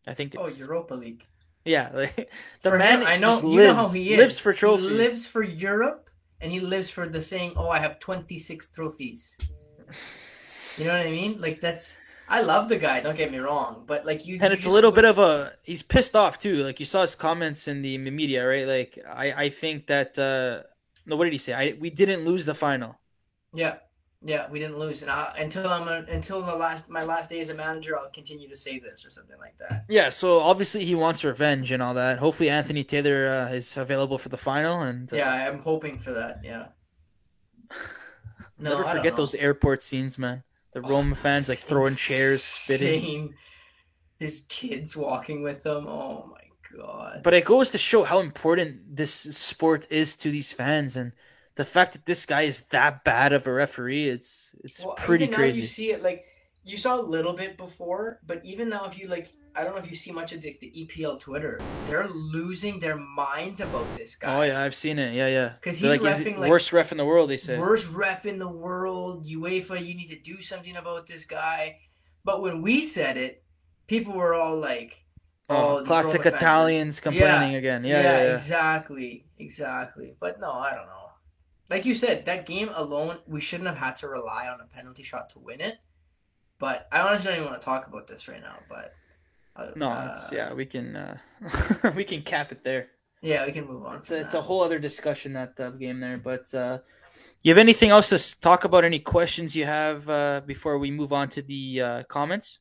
I 0.06 0.14
think 0.14 0.34
oh, 0.36 0.44
it's 0.44 0.60
oh 0.60 0.64
Europa 0.64 0.94
League. 0.94 1.26
Yeah, 1.64 1.90
like, 1.94 2.30
the 2.62 2.70
for 2.70 2.78
man 2.78 3.00
him, 3.00 3.06
I 3.06 3.16
know 3.16 3.44
you 3.46 3.62
lives, 3.62 3.66
know 3.68 3.74
how 3.74 3.88
he 3.88 4.14
is. 4.14 4.18
lives 4.18 4.38
for 4.38 4.52
trophies. 4.52 4.88
He 4.88 4.88
lives 4.96 5.26
for 5.26 5.42
Europe, 5.42 6.10
and 6.40 6.52
he 6.52 6.60
lives 6.60 6.90
for 6.90 7.06
the 7.06 7.20
saying, 7.20 7.54
"Oh, 7.56 7.68
I 7.68 7.78
have 7.78 7.98
twenty 7.98 8.38
six 8.38 8.68
trophies." 8.68 9.36
You 10.76 10.86
know 10.86 10.92
what 10.96 11.06
I 11.06 11.10
mean? 11.10 11.40
Like 11.40 11.60
that's 11.60 11.98
I 12.28 12.42
love 12.42 12.68
the 12.68 12.78
guy. 12.78 13.00
Don't 13.00 13.16
get 13.16 13.30
me 13.30 13.38
wrong, 13.38 13.84
but 13.86 14.06
like 14.06 14.26
you, 14.26 14.40
and 14.40 14.52
it's 14.52 14.64
a 14.64 14.70
little 14.70 14.90
bit 14.92 15.04
of 15.04 15.18
a 15.18 15.52
he's 15.62 15.82
pissed 15.82 16.16
off 16.16 16.38
too. 16.38 16.64
Like 16.64 16.80
you 16.80 16.86
saw 16.86 17.02
his 17.02 17.14
comments 17.14 17.68
in 17.68 17.82
the 17.82 17.98
media, 17.98 18.46
right? 18.46 18.66
Like 18.66 18.98
I 19.06 19.32
I 19.44 19.48
think 19.50 19.86
that 19.88 20.18
uh 20.18 20.62
no, 21.06 21.16
what 21.16 21.24
did 21.24 21.32
he 21.32 21.38
say? 21.38 21.52
I 21.52 21.76
we 21.78 21.90
didn't 21.90 22.24
lose 22.24 22.44
the 22.46 22.54
final. 22.54 22.98
yeah, 23.52 23.76
yeah. 24.24 24.48
We 24.50 24.58
didn't 24.58 24.78
lose, 24.78 25.02
and 25.02 25.10
I, 25.10 25.34
until 25.38 25.68
I'm 25.68 25.88
until 25.88 26.42
the 26.42 26.54
last 26.54 26.88
my 26.88 27.04
last 27.04 27.30
day 27.30 27.40
as 27.40 27.48
a 27.48 27.54
manager, 27.54 27.98
I'll 27.98 28.10
continue 28.10 28.48
to 28.48 28.56
say 28.56 28.78
this 28.78 29.04
or 29.04 29.10
something 29.10 29.38
like 29.38 29.56
that. 29.58 29.84
Yeah, 29.88 30.10
so 30.10 30.40
obviously 30.40 30.84
he 30.84 30.94
wants 30.94 31.24
revenge 31.24 31.72
and 31.72 31.82
all 31.82 31.94
that. 31.94 32.18
Hopefully 32.18 32.50
Anthony 32.50 32.84
Taylor 32.84 33.48
uh, 33.50 33.54
is 33.54 33.76
available 33.76 34.18
for 34.18 34.28
the 34.28 34.36
final 34.36 34.82
and 34.82 35.12
uh, 35.12 35.16
Yeah, 35.16 35.48
I'm 35.48 35.58
hoping 35.60 35.98
for 35.98 36.12
that. 36.12 36.40
Yeah. 36.42 36.66
No, 38.58 38.78
never 38.78 38.84
forget 38.84 39.16
those 39.16 39.34
airport 39.34 39.82
scenes, 39.82 40.18
man. 40.18 40.44
The 40.72 40.82
Roma 40.82 41.14
fans 41.24 41.48
like 41.48 41.58
throwing 41.58 41.94
chairs, 41.94 42.44
spitting. 42.44 43.34
His 44.18 44.46
kids 44.48 44.96
walking 44.96 45.42
with 45.42 45.64
them. 45.64 45.86
Oh 45.88 46.30
my 46.30 46.78
god. 46.78 47.22
But 47.24 47.34
it 47.34 47.44
goes 47.44 47.70
to 47.70 47.78
show 47.78 48.04
how 48.04 48.20
important 48.20 48.96
this 48.96 49.12
sport 49.12 49.88
is 49.90 50.16
to 50.18 50.30
these 50.30 50.52
fans, 50.52 50.96
and 50.96 51.12
the 51.56 51.64
fact 51.64 51.92
that 51.92 52.06
this 52.06 52.24
guy 52.26 52.42
is 52.42 52.62
that 52.68 53.04
bad 53.04 53.32
of 53.32 53.46
a 53.46 53.52
referee, 53.52 54.08
it's 54.08 54.54
it's 54.64 54.84
Well, 54.84 54.94
pretty 54.96 55.24
even 55.24 55.32
now 55.32 55.38
crazy. 55.38 55.60
you 55.60 55.66
see 55.66 55.90
it 55.92 56.02
like 56.02 56.24
you 56.64 56.76
saw 56.76 57.00
a 57.00 57.02
little 57.02 57.32
bit 57.32 57.56
before, 57.56 58.20
but 58.26 58.44
even 58.44 58.68
now, 58.68 58.84
if 58.86 58.96
you 58.98 59.08
like, 59.08 59.28
I 59.56 59.64
don't 59.64 59.72
know 59.74 59.80
if 59.82 59.90
you 59.90 59.96
see 59.96 60.12
much 60.12 60.32
of 60.32 60.40
the, 60.40 60.56
the 60.60 60.70
EPL 60.70 61.18
Twitter, 61.18 61.60
they're 61.86 62.06
losing 62.08 62.78
their 62.78 62.96
minds 62.96 63.60
about 63.60 63.84
this 63.96 64.14
guy. 64.16 64.38
Oh 64.38 64.42
yeah, 64.42 64.62
I've 64.62 64.74
seen 64.74 64.98
it. 64.98 65.12
Yeah, 65.14 65.26
yeah. 65.26 65.52
'Cause 65.60 65.80
They're 65.80 65.90
he's 65.92 66.00
like, 66.00 66.24
the 66.24 66.34
like, 66.40 66.48
worst 66.50 66.72
ref 66.72 66.92
in 66.92 66.98
the 66.98 67.04
world. 67.04 67.28
They 67.30 67.36
say. 67.36 67.58
Worst 67.58 67.88
ref 67.90 68.24
in 68.26 68.38
the 68.38 68.48
world, 68.48 69.26
UEFA. 69.26 69.84
You 69.84 69.94
need 69.94 70.08
to 70.08 70.18
do 70.20 70.40
something 70.40 70.76
about 70.76 71.06
this 71.06 71.24
guy. 71.24 71.78
But 72.24 72.40
when 72.40 72.62
we 72.62 72.80
said 72.80 73.16
it, 73.16 73.42
people 73.88 74.14
were 74.14 74.32
all 74.34 74.56
like, 74.56 75.04
Oh, 75.50 75.56
oh 75.56 75.78
these 75.80 75.88
classic 75.88 76.20
Roma 76.20 76.22
fans 76.30 76.34
are- 76.34 76.36
Italians 76.38 77.00
complaining 77.00 77.54
again. 77.56 77.84
Yeah, 77.84 78.00
yeah, 78.00 78.22
yeah. 78.22 78.32
exactly, 78.32 79.26
exactly. 79.38 80.14
But 80.20 80.40
no, 80.40 80.52
I 80.52 80.70
don't 80.70 80.86
know. 80.86 81.10
Like 81.70 81.84
you 81.86 81.94
said, 81.94 82.24
that 82.26 82.46
game 82.46 82.70
alone, 82.74 83.18
we 83.26 83.40
shouldn't 83.40 83.68
have 83.68 83.78
had 83.78 83.96
to 83.96 84.08
rely 84.08 84.48
on 84.48 84.60
a 84.60 84.66
penalty 84.66 85.02
shot 85.02 85.30
to 85.30 85.38
win 85.38 85.60
it. 85.60 85.78
But 86.58 86.86
I 86.92 87.00
honestly 87.00 87.30
don't 87.30 87.40
even 87.40 87.50
want 87.50 87.60
to 87.60 87.64
talk 87.64 87.86
about 87.86 88.06
this 88.06 88.28
right 88.28 88.40
now. 88.40 88.58
But 88.68 88.94
uh, 89.56 89.72
No, 89.74 89.88
uh, 89.88 90.12
it's, 90.14 90.32
yeah, 90.32 90.52
we 90.52 90.66
can 90.66 90.96
uh, 90.96 91.18
we 91.96 92.04
can 92.04 92.22
cap 92.22 92.52
it 92.52 92.62
there. 92.62 92.88
yeah, 93.22 93.46
we 93.46 93.52
can 93.52 93.66
move 93.66 93.84
on. 93.84 93.96
It's 93.96 94.10
a, 94.10 94.20
it's 94.20 94.34
a 94.34 94.42
whole 94.42 94.62
other 94.62 94.78
discussion 94.78 95.32
that 95.32 95.58
uh, 95.58 95.70
game 95.70 95.98
there. 96.00 96.18
But 96.18 96.52
uh, 96.54 96.78
you 97.42 97.50
have 97.50 97.58
anything 97.58 97.90
else 97.90 98.10
to 98.10 98.40
talk 98.40 98.64
about? 98.64 98.84
Any 98.84 98.98
questions 99.00 99.56
you 99.56 99.64
have 99.64 100.08
uh, 100.08 100.42
before 100.46 100.78
we 100.78 100.90
move 100.90 101.12
on 101.12 101.28
to 101.30 101.42
the 101.42 101.80
uh, 101.80 102.02
comments? 102.04 102.60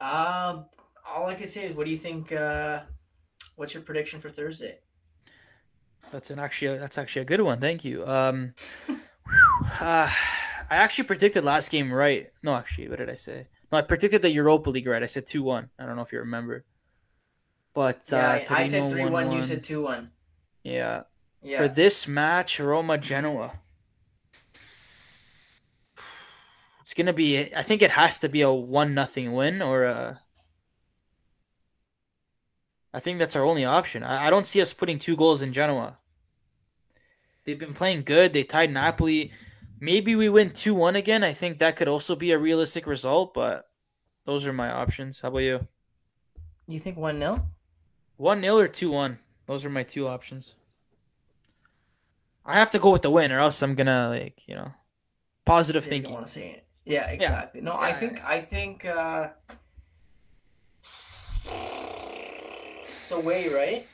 Um, 0.00 0.66
all 1.08 1.26
I 1.26 1.34
can 1.34 1.46
say 1.46 1.66
is, 1.66 1.76
what 1.76 1.86
do 1.86 1.92
you 1.92 1.96
think? 1.98 2.32
Uh, 2.32 2.80
what's 3.56 3.72
your 3.72 3.82
prediction 3.82 4.20
for 4.20 4.28
Thursday? 4.28 4.80
That's 6.12 6.30
an 6.30 6.38
actually 6.38 6.78
that's 6.78 6.98
actually 6.98 7.22
a 7.22 7.24
good 7.24 7.40
one. 7.40 7.58
Thank 7.58 7.84
you. 7.84 8.06
Um, 8.06 8.54
uh, 9.80 10.08
I 10.70 10.76
actually 10.76 11.04
predicted 11.04 11.42
last 11.42 11.70
game 11.70 11.90
right. 11.92 12.30
No, 12.42 12.54
actually, 12.54 12.88
what 12.88 12.98
did 12.98 13.08
I 13.08 13.14
say? 13.14 13.46
No, 13.72 13.78
I 13.78 13.82
predicted 13.82 14.20
the 14.20 14.30
Europa 14.30 14.68
League 14.68 14.86
right. 14.86 15.02
I 15.02 15.06
said 15.06 15.26
two 15.26 15.42
one. 15.42 15.70
I 15.78 15.86
don't 15.86 15.96
know 15.96 16.02
if 16.02 16.12
you 16.12 16.18
remember. 16.18 16.64
But 17.72 18.02
Yeah, 18.12 18.18
uh, 18.18 18.54
I, 18.54 18.60
I 18.60 18.64
said 18.64 18.90
three 18.90 19.06
one. 19.06 19.32
You 19.32 19.42
said 19.42 19.64
two 19.64 19.82
one. 19.82 20.10
yeah. 20.62 21.02
Yeah. 21.44 21.58
For 21.58 21.66
this 21.66 22.06
match, 22.06 22.60
Roma 22.60 22.98
Genoa. 22.98 23.54
It's 26.82 26.94
gonna 26.94 27.12
be. 27.12 27.52
I 27.54 27.62
think 27.62 27.80
it 27.82 27.92
has 27.92 28.18
to 28.20 28.28
be 28.28 28.42
a 28.42 28.52
one 28.52 28.94
nothing 28.94 29.32
win 29.32 29.62
or 29.62 29.84
a. 29.84 30.20
I 32.94 33.00
think 33.00 33.18
that's 33.18 33.34
our 33.34 33.44
only 33.44 33.64
option. 33.64 34.04
I, 34.04 34.26
I 34.26 34.30
don't 34.30 34.46
see 34.46 34.60
us 34.60 34.74
putting 34.74 34.98
two 34.98 35.16
goals 35.16 35.40
in 35.40 35.52
Genoa. 35.54 35.96
They've 37.44 37.58
been 37.58 37.74
playing 37.74 38.02
good. 38.04 38.32
They 38.32 38.44
tied 38.44 38.70
Napoli. 38.72 39.32
Maybe 39.80 40.14
we 40.14 40.28
win 40.28 40.50
two 40.50 40.74
one 40.74 40.94
again. 40.96 41.24
I 41.24 41.32
think 41.32 41.58
that 41.58 41.76
could 41.76 41.88
also 41.88 42.14
be 42.14 42.30
a 42.30 42.38
realistic 42.38 42.86
result, 42.86 43.34
but 43.34 43.68
those 44.24 44.46
are 44.46 44.52
my 44.52 44.70
options. 44.70 45.20
How 45.20 45.28
about 45.28 45.38
you? 45.40 45.66
you 46.68 46.78
think 46.78 46.96
one 46.96 47.18
0 47.18 47.44
One 48.16 48.40
0 48.40 48.56
or 48.56 48.68
two 48.68 48.90
one. 48.90 49.18
Those 49.46 49.64
are 49.64 49.70
my 49.70 49.82
two 49.82 50.06
options. 50.06 50.54
I 52.46 52.54
have 52.54 52.70
to 52.72 52.78
go 52.78 52.90
with 52.90 53.02
the 53.02 53.10
win, 53.10 53.32
or 53.32 53.40
else 53.40 53.60
I'm 53.62 53.74
gonna 53.74 54.08
like 54.08 54.46
you 54.48 54.54
know, 54.54 54.72
positive 55.44 55.84
Yeah, 55.84 55.90
thinking. 55.90 56.12
want 56.14 56.26
to 56.26 56.32
say 56.32 56.50
it. 56.50 56.66
Yeah, 56.84 57.08
exactly. 57.10 57.60
No, 57.60 57.72
I 57.76 57.92
think 57.92 58.24
I 58.24 58.40
think 58.40 58.84
uh 58.84 59.30
it's 62.86 63.10
away, 63.10 63.48
right? 63.48 63.86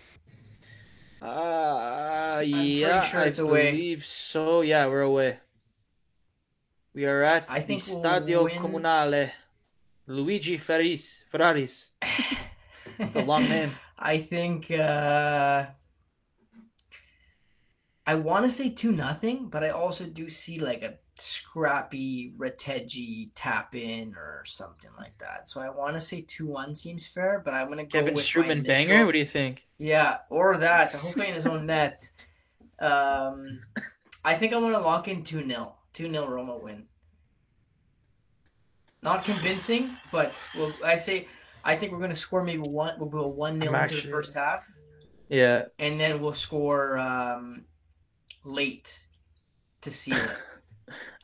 Uh, 1.21 2.43
yeah, 2.45 3.01
sure 3.03 3.21
I 3.21 3.33
away. 3.39 3.71
believe 3.73 4.05
so. 4.07 4.61
Yeah, 4.63 4.87
we're 4.87 5.03
away. 5.03 5.39
We 6.95 7.05
are 7.07 7.23
at 7.23 7.47
I 7.49 7.61
the 7.61 7.77
Stadio 7.77 8.45
win- 8.45 8.59
Comunale. 8.59 9.31
Luigi 10.07 10.57
Ferris, 10.57 11.25
Ferraris. 11.31 11.91
It's 12.99 13.15
a 13.15 13.25
long 13.25 13.45
name. 13.49 13.71
I 13.99 14.19
think 14.19 14.71
uh 14.73 15.67
I 18.07 18.15
want 18.17 18.45
to 18.47 18.51
say 18.51 18.71
two 18.71 18.91
nothing, 18.91 19.49
but 19.51 19.63
I 19.63 19.69
also 19.71 20.07
do 20.07 20.29
see 20.31 20.59
like 20.59 20.83
a 20.83 20.99
scrappy 21.21 22.33
Retegui 22.37 23.31
tap 23.35 23.75
in 23.75 24.15
or 24.15 24.43
something 24.45 24.91
like 24.99 25.17
that. 25.19 25.49
So 25.49 25.61
I 25.61 25.71
want 25.71 25.95
to 25.95 26.01
say 26.01 26.23
two 26.23 26.47
one 26.47 26.75
seems 26.75 27.07
fair, 27.07 27.43
but 27.45 27.55
I'm 27.55 27.69
gonna 27.69 27.85
go 27.85 27.99
Kevin 27.99 28.15
with 28.15 28.23
my 28.23 28.43
Strootman 28.43 28.67
banger. 28.67 29.05
What 29.07 29.13
do 29.13 29.19
you 29.19 29.25
think? 29.25 29.67
Yeah, 29.79 30.19
or 30.31 30.57
that. 30.57 30.93
The 30.93 30.99
Hopefully 30.99 31.29
in 31.29 31.35
his 31.35 31.47
own 31.47 31.67
net. 31.67 32.09
Um, 32.81 33.61
I 34.25 34.35
think 34.35 34.53
I'm 34.53 34.61
gonna 34.61 34.79
lock 34.79 35.09
in 35.09 35.23
two 35.23 35.47
0 35.47 35.75
Two 35.93 36.11
0 36.11 36.29
Roma 36.29 36.57
win. 36.57 36.85
Not 39.03 39.25
convincing, 39.25 39.97
but 40.11 40.33
we'll, 40.57 40.73
I 40.85 40.97
say 40.97 41.29
I 41.65 41.77
think 41.77 41.93
we're 41.93 42.01
gonna 42.01 42.15
score 42.15 42.43
maybe 42.43 42.63
one. 42.63 42.95
We'll 42.99 43.09
go 43.09 43.27
one 43.27 43.61
0 43.61 43.73
I'm 43.73 43.83
into 43.85 43.97
the 43.97 44.13
first 44.13 44.35
half, 44.35 44.69
Yeah, 45.29 45.65
and 45.79 45.99
then 45.99 46.21
we'll 46.21 46.33
score 46.33 46.99
um, 46.99 47.65
late 48.45 49.05
to 49.81 49.91
seal 49.91 50.17
it. 50.17 50.37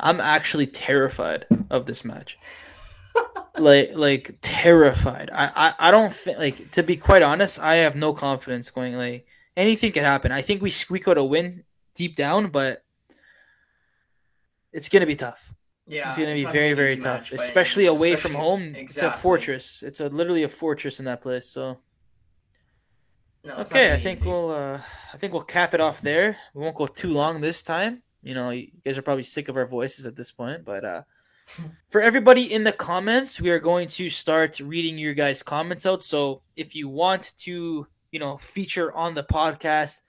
I'm 0.01 0.21
actually 0.21 0.67
terrified 0.67 1.47
of 1.71 1.87
this 1.87 2.05
match. 2.05 2.39
like, 3.59 3.91
like 3.95 4.37
terrified. 4.41 5.31
I, 5.33 5.51
I, 5.69 5.89
I 5.89 5.91
don't 5.91 6.13
think 6.13 6.39
like 6.39 6.71
to 6.73 6.83
be 6.83 6.97
quite 6.97 7.23
honest. 7.23 7.59
I 7.61 7.77
have 7.77 7.97
no 7.97 8.13
confidence 8.13 8.71
going. 8.71 8.95
Like 8.97 9.27
anything 9.57 9.93
could 9.93 10.03
happen. 10.05 10.33
I 10.33 10.43
think 10.43 10.63
we 10.63 10.71
squeak 10.71 11.07
out 11.09 11.19
a 11.19 11.25
win 11.25 11.65
deep 11.95 12.17
down, 12.17 12.49
but 12.49 12.83
it's 14.73 14.89
gonna 14.89 15.07
be 15.07 15.17
tough. 15.17 15.55
Yeah, 15.87 16.09
it's 16.09 16.19
gonna 16.19 16.35
be 16.35 16.45
very, 16.45 16.73
very 16.73 16.97
tough, 16.97 17.21
match 17.23 17.31
by 17.31 17.37
any 17.37 17.45
especially 17.45 17.87
away 17.87 18.17
from 18.17 18.33
especially- 18.33 18.37
home. 18.37 18.75
It's 18.75 18.97
a 18.97 19.11
fortress. 19.13 19.83
It's 19.83 20.01
a 20.01 20.09
literally 20.09 20.43
a 20.43 20.49
fortress 20.49 20.99
in 20.99 21.05
that 21.05 21.21
place. 21.23 21.49
So 21.49 21.79
No, 23.45 23.55
okay, 23.59 23.93
I 23.93 24.01
think 24.01 24.21
easy. 24.21 24.29
we'll 24.29 24.51
uh, 24.51 24.81
I 25.13 25.17
think 25.19 25.33
we'll 25.33 25.43
cap 25.45 25.75
it 25.75 25.81
off 25.81 26.01
there. 26.01 26.37
We 26.55 26.63
won't 26.63 26.75
go 26.77 26.87
too 26.87 27.13
long 27.13 27.39
this 27.41 27.63
time. 27.63 28.03
You 28.25 28.35
know, 28.35 28.51
you 28.51 28.69
guys 28.85 28.97
are 28.97 29.03
probably 29.03 29.23
sick 29.23 29.49
of 29.49 29.57
our 29.57 29.67
voices 29.67 30.07
at 30.07 30.17
this 30.17 30.31
point, 30.33 30.65
but 30.65 30.85
uh, 30.85 31.03
for 31.91 32.01
everybody 32.01 32.53
in 32.53 32.65
the 32.65 32.73
comments, 32.73 33.41
we 33.41 33.51
are 33.51 33.59
going 33.59 33.89
to 33.89 34.09
start 34.09 34.59
reading 34.61 34.97
your 34.97 35.15
guys' 35.15 35.43
comments 35.43 35.87
out. 35.87 36.03
So 36.03 36.43
if 36.57 36.75
you 36.75 36.89
want 36.89 37.33
to, 37.41 37.87
you 38.13 38.19
know, 38.19 38.39
feature 38.39 38.93
on 38.95 39.15
the 39.15 39.25
podcast, 39.25 40.01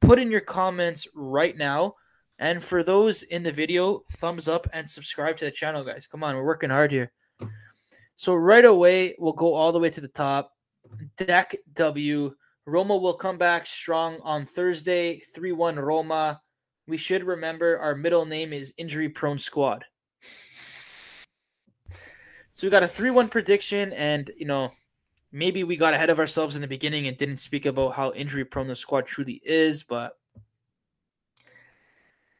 put 0.00 0.18
in 0.18 0.30
your 0.30 0.40
comments 0.40 1.08
right 1.14 1.56
now. 1.56 1.94
And 2.38 2.62
for 2.62 2.82
those 2.82 3.22
in 3.24 3.42
the 3.42 3.52
video, 3.52 4.00
thumbs 4.12 4.48
up 4.48 4.66
and 4.72 4.88
subscribe 4.88 5.36
to 5.38 5.44
the 5.44 5.50
channel, 5.50 5.84
guys. 5.84 6.06
Come 6.06 6.24
on, 6.24 6.36
we're 6.36 6.44
working 6.44 6.70
hard 6.70 6.92
here. 6.92 7.12
So 8.16 8.34
right 8.34 8.64
away, 8.64 9.14
we'll 9.18 9.32
go 9.32 9.54
all 9.54 9.72
the 9.72 9.80
way 9.80 9.90
to 9.90 10.00
the 10.00 10.08
top. 10.08 10.52
Deck 11.16 11.56
W. 11.74 12.34
Roma 12.66 12.96
will 12.96 13.14
come 13.14 13.36
back 13.36 13.66
strong 13.66 14.18
on 14.22 14.46
Thursday, 14.46 15.20
3 15.34 15.52
1 15.52 15.76
Roma. 15.76 16.40
We 16.86 16.96
should 16.96 17.24
remember 17.24 17.78
our 17.78 17.94
middle 17.94 18.26
name 18.26 18.52
is 18.52 18.74
Injury 18.76 19.08
Prone 19.08 19.38
Squad. 19.38 19.84
So 22.52 22.66
we 22.66 22.70
got 22.70 22.82
a 22.82 22.88
3 22.88 23.10
1 23.10 23.28
prediction, 23.28 23.92
and, 23.94 24.30
you 24.36 24.46
know, 24.46 24.70
maybe 25.32 25.64
we 25.64 25.76
got 25.76 25.94
ahead 25.94 26.10
of 26.10 26.20
ourselves 26.20 26.54
in 26.54 26.62
the 26.62 26.68
beginning 26.68 27.08
and 27.08 27.16
didn't 27.16 27.38
speak 27.38 27.66
about 27.66 27.94
how 27.94 28.12
injury 28.12 28.44
prone 28.44 28.68
the 28.68 28.76
squad 28.76 29.06
truly 29.06 29.40
is, 29.44 29.82
but 29.82 30.16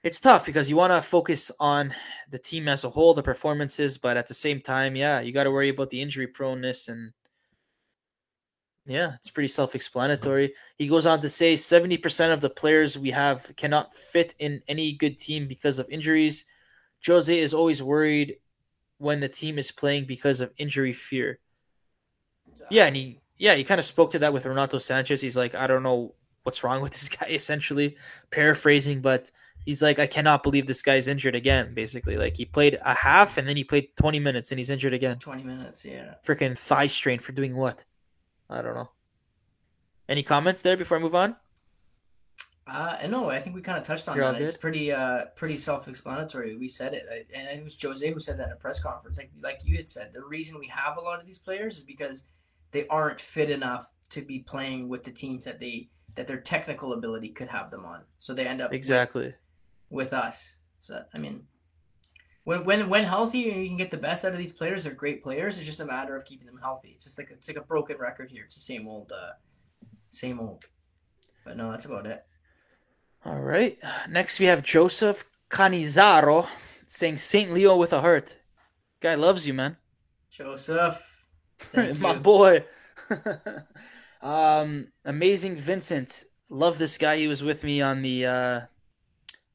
it's 0.05 0.21
tough 0.21 0.47
because 0.47 0.71
you 0.71 0.77
want 0.77 0.93
to 0.93 1.03
focus 1.03 1.51
on 1.59 1.93
the 2.31 2.39
team 2.39 2.69
as 2.69 2.85
a 2.85 2.91
whole, 2.91 3.15
the 3.15 3.23
performances, 3.23 3.99
but 3.99 4.17
at 4.17 4.29
the 4.29 4.35
same 4.35 4.61
time, 4.61 4.95
yeah, 4.95 5.21
you 5.21 5.33
got 5.33 5.45
to 5.45 5.51
worry 5.51 5.71
about 5.71 5.91
the 5.91 6.01
injury 6.01 6.29
proneness 6.29 6.89
and 6.89 7.13
yeah, 8.87 9.15
it's 9.15 9.31
pretty 9.31 9.49
self-explanatory. 9.49 10.49
Mm-hmm. 10.49 10.75
He 10.79 10.89
goes 10.89 11.07
on 11.07 11.21
to 11.21 11.31
say 11.31 11.55
70% 11.55 12.33
of 12.33 12.41
the 12.41 12.51
players 12.51 12.99
we 12.99 13.11
have 13.11 13.51
cannot 13.57 13.95
fit 13.95 14.35
in 14.39 14.63
any 14.69 14.93
good 14.93 15.19
team 15.19 15.49
because 15.49 15.79
of 15.79 15.89
injuries. 15.89 16.45
Jose 17.07 17.39
is 17.39 17.55
always 17.55 17.83
worried 17.83 18.37
when 18.99 19.21
the 19.21 19.29
team 19.29 19.59
is 19.59 19.71
playing 19.71 20.07
because 20.07 20.41
of 20.41 20.53
injury 20.59 20.93
fear. 20.93 21.39
Yeah, 22.71 22.87
and 22.87 22.97
he 22.97 23.21
yeah, 23.37 23.55
he 23.55 23.65
kind 23.65 23.79
of 23.79 23.85
spoke 23.85 24.13
to 24.13 24.21
that 24.21 24.33
with 24.33 24.47
Renato 24.47 24.79
Sanches. 24.79 25.21
He's 25.21 25.37
like, 25.37 25.55
I 25.55 25.67
don't 25.67 25.83
know 25.83 26.15
what's 26.45 26.63
wrong 26.63 26.83
with 26.83 26.93
this 26.93 27.09
guy, 27.17 27.27
essentially 27.31 27.97
paraphrasing, 28.31 29.01
but 29.01 29.31
he's 29.65 29.83
like, 29.83 29.99
I 29.99 30.07
cannot 30.07 30.43
believe 30.43 30.67
this 30.67 30.83
guy's 30.83 31.09
injured 31.09 31.35
again. 31.35 31.75
Basically, 31.75 32.17
like 32.17 32.37
he 32.37 32.45
played 32.45 32.79
a 32.83 32.95
half 32.95 33.39
and 33.39 33.49
then 33.49 33.57
he 33.57 33.65
played 33.65 33.97
twenty 33.97 34.21
minutes 34.21 34.53
and 34.53 34.59
he's 34.59 34.71
injured 34.71 34.95
again. 34.95 35.19
Twenty 35.19 35.43
minutes, 35.43 35.85
yeah. 35.85 36.15
Freaking 36.25 36.57
thigh 36.57 36.87
strain 36.87 37.19
for 37.19 37.33
doing 37.33 37.57
what? 37.57 37.83
I 38.51 38.63
don't 38.63 38.75
know. 38.75 38.91
Any 40.09 40.23
comments 40.23 40.63
there 40.63 40.77
before 40.77 40.99
I 40.99 41.01
move 41.01 41.15
on? 41.15 41.37
Uh, 42.67 42.97
no, 43.09 43.29
I 43.31 43.41
think 43.41 43.55
we 43.55 43.61
kind 43.63 43.77
of 43.79 43.85
touched 43.85 44.09
on 44.09 44.17
You're 44.17 44.33
that. 44.33 44.41
It's 44.41 44.57
pretty, 44.57 44.91
uh, 44.91 45.27
pretty 45.37 45.57
self-explanatory. 45.57 46.57
We 46.57 46.69
said 46.69 46.95
it, 46.95 47.07
I- 47.11 47.39
and 47.39 47.59
it 47.61 47.63
was 47.63 47.81
Jose 47.81 48.11
who 48.11 48.19
said 48.19 48.39
that 48.39 48.47
in 48.47 48.53
a 48.53 48.57
press 48.57 48.81
conference. 48.81 49.19
Like, 49.19 49.31
like 49.43 49.61
you 49.65 49.77
had 49.77 49.89
said, 49.89 50.13
the 50.13 50.25
reason 50.25 50.59
we 50.59 50.67
have 50.69 50.97
a 50.97 51.01
lot 51.01 51.21
of 51.21 51.27
these 51.27 51.39
players 51.39 51.77
is 51.77 51.85
because 51.85 52.25
they 52.71 52.87
aren't 52.89 53.21
fit 53.21 53.51
enough 53.51 53.93
to 54.11 54.23
be 54.23 54.41
playing 54.41 54.89
with 54.89 55.03
the 55.05 55.11
teams 55.11 55.45
that 55.45 55.59
they 55.59 55.89
that 56.15 56.29
their 56.29 56.41
technical 56.41 56.93
ability 56.93 57.29
could 57.31 57.49
have 57.49 57.73
them 57.73 57.85
on. 57.85 58.05
So 58.21 58.33
they 58.35 58.47
end 58.47 58.63
up 58.63 58.71
with- 58.71 58.77
Exactly. 58.77 59.35
with, 59.91 60.13
us. 60.13 60.57
So 60.79 61.05
I 61.13 61.19
mean, 61.19 61.47
when 62.45 62.65
when 62.65 62.89
when 62.89 63.05
healthy 63.05 63.51
and 63.51 63.63
you 63.63 63.69
can 63.69 63.77
get 63.77 63.91
the 63.91 63.97
best 63.97 64.25
out 64.25 64.33
of 64.33 64.39
these 64.39 64.53
players, 64.53 64.85
they're 64.85 64.93
great 64.93 65.23
players. 65.23 65.57
It's 65.57 65.67
just 65.67 65.81
a 65.81 65.87
matter 65.87 66.17
of 66.17 66.25
keeping 66.25 66.47
them 66.47 66.59
healthy. 66.63 66.93
It's 66.95 67.05
just 67.05 67.19
like 67.19 67.31
it's 67.31 67.49
like 67.49 67.57
a 67.57 67.63
broken 67.63 67.97
record 67.99 68.31
here. 68.31 68.45
It's 68.45 68.55
the 68.55 68.61
same 68.61 68.87
old, 68.87 69.11
uh, 69.13 69.33
same 70.11 70.39
old. 70.41 70.65
But 71.45 71.57
no, 71.57 71.71
that's 71.71 71.87
about 71.87 72.07
it. 72.07 72.25
All 73.25 73.41
right. 73.41 73.79
Next, 74.09 74.39
we 74.39 74.47
have 74.47 74.63
Joseph 74.63 75.25
Canizaro 75.51 76.47
saying 76.87 77.19
St. 77.19 77.53
Leo 77.53 77.77
with 77.77 77.93
a 77.93 78.01
heart. 78.01 78.37
Guy 79.01 79.15
loves 79.15 79.47
you, 79.47 79.55
man. 79.55 79.77
Joseph, 80.31 81.03
My 81.99 82.19
boy. 82.19 82.65
um, 84.23 84.89
amazing 85.05 85.57
Vincent. 85.57 86.25
Love 86.49 86.79
this 86.79 86.99
guy. 86.99 87.17
He 87.17 87.29
was 87.29 87.43
with 87.43 87.65
me 87.65 87.81
on 87.81 88.03
the 88.03 88.27
uh, 88.27 88.61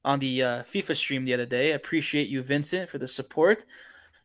on 0.04 0.20
the 0.20 0.44
uh, 0.44 0.64
FIFA 0.64 0.96
stream 0.96 1.26
the 1.26 1.34
other 1.34 1.46
day. 1.46 1.72
Appreciate 1.72 2.30
you, 2.30 2.42
Vincent, 2.42 2.90
for 2.90 2.98
the 2.98 3.08
support. 3.08 3.66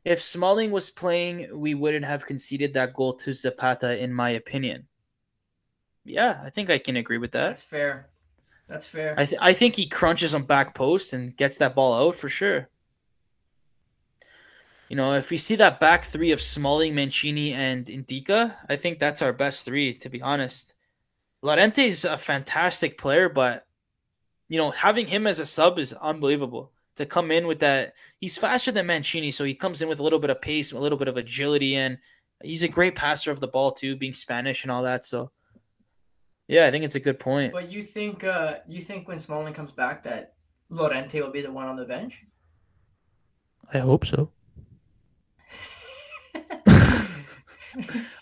If 0.04 0.22
Smalling 0.22 0.70
was 0.70 0.90
playing, 0.90 1.48
we 1.58 1.74
wouldn't 1.74 2.04
have 2.04 2.26
conceded 2.26 2.74
that 2.74 2.94
goal 2.94 3.14
to 3.14 3.32
Zapata, 3.32 3.98
in 3.98 4.12
my 4.12 4.30
opinion. 4.30 4.86
Yeah, 6.04 6.40
I 6.42 6.50
think 6.50 6.68
I 6.70 6.78
can 6.78 6.96
agree 6.96 7.18
with 7.18 7.32
that. 7.32 7.48
That's 7.48 7.62
fair. 7.62 8.10
That's 8.66 8.86
fair. 8.86 9.14
I 9.18 9.26
th- 9.26 9.40
I 9.40 9.52
think 9.52 9.76
he 9.76 9.86
crunches 9.86 10.34
on 10.34 10.42
back 10.42 10.74
post 10.74 11.12
and 11.12 11.36
gets 11.36 11.56
that 11.58 11.74
ball 11.74 12.08
out 12.08 12.16
for 12.16 12.28
sure. 12.28 12.68
You 14.88 14.96
know, 14.96 15.14
if 15.14 15.30
we 15.30 15.38
see 15.38 15.56
that 15.56 15.80
back 15.80 16.04
three 16.04 16.32
of 16.32 16.42
Smalling, 16.42 16.94
Mancini, 16.94 17.52
and 17.52 17.86
Ndicka, 17.86 18.54
I 18.68 18.76
think 18.76 18.98
that's 18.98 19.22
our 19.22 19.32
best 19.32 19.64
three, 19.64 19.94
to 19.94 20.10
be 20.10 20.20
honest. 20.20 20.74
Llorente 21.42 21.88
is 21.88 22.04
a 22.04 22.18
fantastic 22.18 22.98
player, 22.98 23.28
but 23.28 23.66
you 24.48 24.58
know, 24.58 24.70
having 24.70 25.06
him 25.06 25.26
as 25.26 25.38
a 25.38 25.46
sub 25.46 25.78
is 25.78 25.92
unbelievable. 25.92 26.72
To 26.96 27.06
come 27.06 27.32
in 27.32 27.48
with 27.48 27.58
that, 27.58 27.94
he's 28.20 28.38
faster 28.38 28.70
than 28.70 28.86
Mancini, 28.86 29.32
so 29.32 29.42
he 29.42 29.54
comes 29.54 29.82
in 29.82 29.88
with 29.88 29.98
a 29.98 30.02
little 30.02 30.20
bit 30.20 30.30
of 30.30 30.40
pace, 30.40 30.70
a 30.70 30.78
little 30.78 30.98
bit 30.98 31.08
of 31.08 31.16
agility, 31.16 31.74
and 31.74 31.98
he's 32.42 32.62
a 32.62 32.68
great 32.68 32.94
passer 32.94 33.32
of 33.32 33.40
the 33.40 33.48
ball 33.48 33.72
too, 33.72 33.96
being 33.96 34.12
Spanish 34.12 34.62
and 34.62 34.70
all 34.70 34.84
that. 34.84 35.04
So, 35.04 35.32
yeah, 36.46 36.66
I 36.66 36.70
think 36.70 36.84
it's 36.84 36.94
a 36.94 37.00
good 37.00 37.18
point. 37.18 37.52
but 37.52 37.68
you 37.70 37.82
think 37.82 38.22
uh, 38.22 38.58
you 38.68 38.80
think 38.80 39.08
when 39.08 39.18
Smalling 39.18 39.54
comes 39.54 39.72
back 39.72 40.04
that 40.04 40.34
Llorente 40.70 41.20
will 41.20 41.32
be 41.32 41.40
the 41.40 41.50
one 41.50 41.66
on 41.66 41.74
the 41.76 41.84
bench? 41.84 42.24
I 43.72 43.78
hope 43.78 44.06
so. 44.06 44.30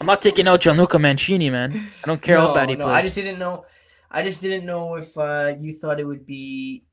I'm 0.00 0.06
not 0.06 0.22
taking 0.22 0.48
out 0.48 0.60
Gianluca 0.60 0.98
Mancini, 0.98 1.50
man. 1.50 1.72
I 1.74 2.06
don't 2.06 2.22
care 2.22 2.38
how 2.38 2.48
no, 2.48 2.54
bad 2.54 2.70
he 2.70 2.76
no, 2.76 2.84
plays. 2.84 2.94
I 2.94 3.02
just 3.02 3.16
didn't 3.16 3.38
know. 3.38 3.66
I 4.12 4.22
just 4.22 4.40
didn't 4.42 4.66
know 4.66 4.96
if 4.96 5.16
uh, 5.16 5.54
you 5.58 5.72
thought 5.72 5.98
it 5.98 6.06
would 6.06 6.26
be 6.26 6.84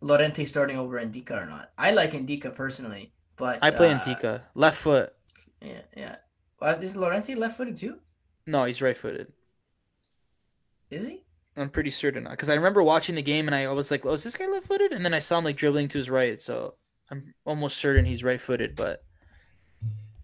Llorente 0.00 0.46
starting 0.46 0.78
over 0.78 0.98
Ndicka 0.98 1.30
or 1.30 1.46
not. 1.46 1.70
I 1.76 1.90
like 1.90 2.12
Ndicka 2.12 2.54
personally, 2.54 3.12
but 3.36 3.58
I 3.62 3.70
play 3.70 3.92
uh, 3.92 3.98
Ndicka. 4.00 4.40
Left 4.54 4.78
foot. 4.78 5.12
Yeah, 5.60 5.82
yeah. 5.96 6.16
Uh, 6.60 6.76
is 6.80 6.96
Llorente 6.96 7.34
left-footed 7.34 7.76
too? 7.76 7.98
No, 8.46 8.64
he's 8.64 8.80
right 8.80 8.96
footed. 8.96 9.32
Is 10.90 11.06
he? 11.06 11.22
I'm 11.56 11.68
pretty 11.68 11.90
certain. 11.90 12.24
Because 12.24 12.48
I 12.48 12.54
remember 12.54 12.82
watching 12.82 13.14
the 13.14 13.22
game 13.22 13.46
and 13.46 13.54
I 13.54 13.68
was 13.68 13.90
like, 13.90 14.06
oh, 14.06 14.14
is 14.14 14.24
this 14.24 14.36
guy 14.36 14.46
left 14.46 14.66
footed? 14.66 14.92
And 14.92 15.04
then 15.04 15.14
I 15.14 15.20
saw 15.20 15.38
him 15.38 15.44
like 15.44 15.56
dribbling 15.56 15.88
to 15.88 15.98
his 15.98 16.10
right. 16.10 16.40
So 16.40 16.74
I'm 17.10 17.34
almost 17.44 17.76
certain 17.76 18.04
he's 18.04 18.24
right 18.24 18.40
footed. 18.40 18.74
But 18.74 19.04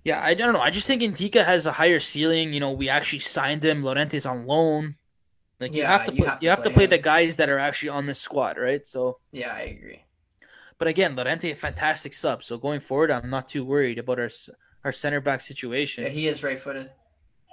yeah, 0.04 0.22
I 0.22 0.34
don't 0.34 0.54
know. 0.54 0.60
I 0.60 0.70
just 0.70 0.86
think 0.86 1.02
Ndicka 1.02 1.44
has 1.44 1.66
a 1.66 1.72
higher 1.72 2.00
ceiling. 2.00 2.52
You 2.52 2.60
know, 2.60 2.72
we 2.72 2.88
actually 2.88 3.20
signed 3.20 3.64
him. 3.64 3.82
Llorente's 3.82 4.26
on 4.26 4.46
loan. 4.46 4.96
Like 5.60 5.76
you 5.76 5.82
Yeah, 5.82 5.88
have 5.88 6.04
to 6.06 6.12
you 6.12 6.24
put, 6.24 6.28
have 6.28 6.40
to 6.40 6.44
you 6.44 6.50
have 6.50 6.62
to 6.62 6.70
play 6.70 6.86
play 6.86 6.86
the 6.86 6.98
guys 6.98 7.36
that 7.36 7.48
are 7.48 7.58
actually 7.58 7.90
on 7.90 8.06
this 8.06 8.20
squad, 8.20 8.58
right? 8.58 8.84
So 8.84 9.18
Yeah, 9.32 9.54
I 9.54 9.62
agree. 9.62 10.04
But 10.78 10.88
again, 10.88 11.14
Llorente 11.14 11.50
a 11.52 11.54
fantastic 11.56 12.12
sub. 12.14 12.42
So 12.42 12.58
going 12.58 12.80
forward, 12.80 13.10
I'm 13.10 13.30
not 13.30 13.48
too 13.48 13.64
worried 13.64 13.98
about 13.98 14.18
our 14.18 14.30
our 14.84 14.92
center 14.92 15.20
back 15.20 15.40
situation. 15.42 16.04
Yeah, 16.04 16.10
he 16.10 16.26
is 16.26 16.42
right-footed. 16.42 16.90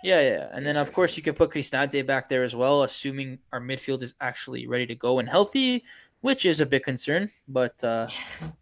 Yeah, 0.04 0.22
yeah. 0.22 0.50
And 0.54 0.66
then 0.66 0.78
of 0.78 0.94
course 0.94 1.18
you 1.18 1.24
can 1.24 1.34
put 1.36 1.52
Cristante 1.52 2.06
back 2.06 2.30
there 2.30 2.44
as 2.44 2.56
well, 2.56 2.84
assuming 2.84 3.40
our 3.52 3.60
midfield 3.60 4.02
is 4.02 4.14
actually 4.22 4.68
ready 4.68 4.86
to 4.88 4.96
go 4.96 5.20
and 5.20 5.28
healthy, 5.28 5.84
which 6.22 6.46
is 6.46 6.62
a 6.62 6.66
big 6.66 6.84
concern. 6.84 7.32
But 7.48 7.84
uh, 7.84 8.08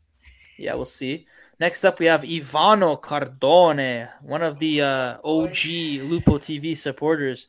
yeah, 0.58 0.74
we'll 0.76 0.86
see. 0.86 1.28
Next 1.60 1.86
up, 1.86 2.00
we 2.00 2.08
have 2.08 2.24
Ivano 2.24 3.00
Cardone, 3.02 4.10
one 4.22 4.42
of 4.42 4.60
the 4.60 4.82
uh, 4.82 5.18
OG 5.24 6.02
Lupo 6.04 6.38
TV 6.38 6.78
supporters. 6.78 7.48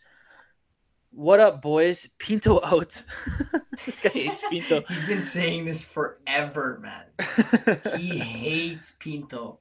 What 1.17 1.41
up, 1.41 1.63
boys? 1.63 2.11
Pinto 2.19 2.61
out. 2.63 3.03
this 3.87 4.01
guy 4.01 4.11
hates 4.11 4.43
Pinto. 4.51 4.83
He's 4.87 5.03
been 5.05 5.23
saying 5.23 5.65
this 5.65 5.83
forever, 5.83 6.79
man. 6.83 7.97
He 7.97 8.19
hates 8.19 8.93
Pinto. 8.93 9.61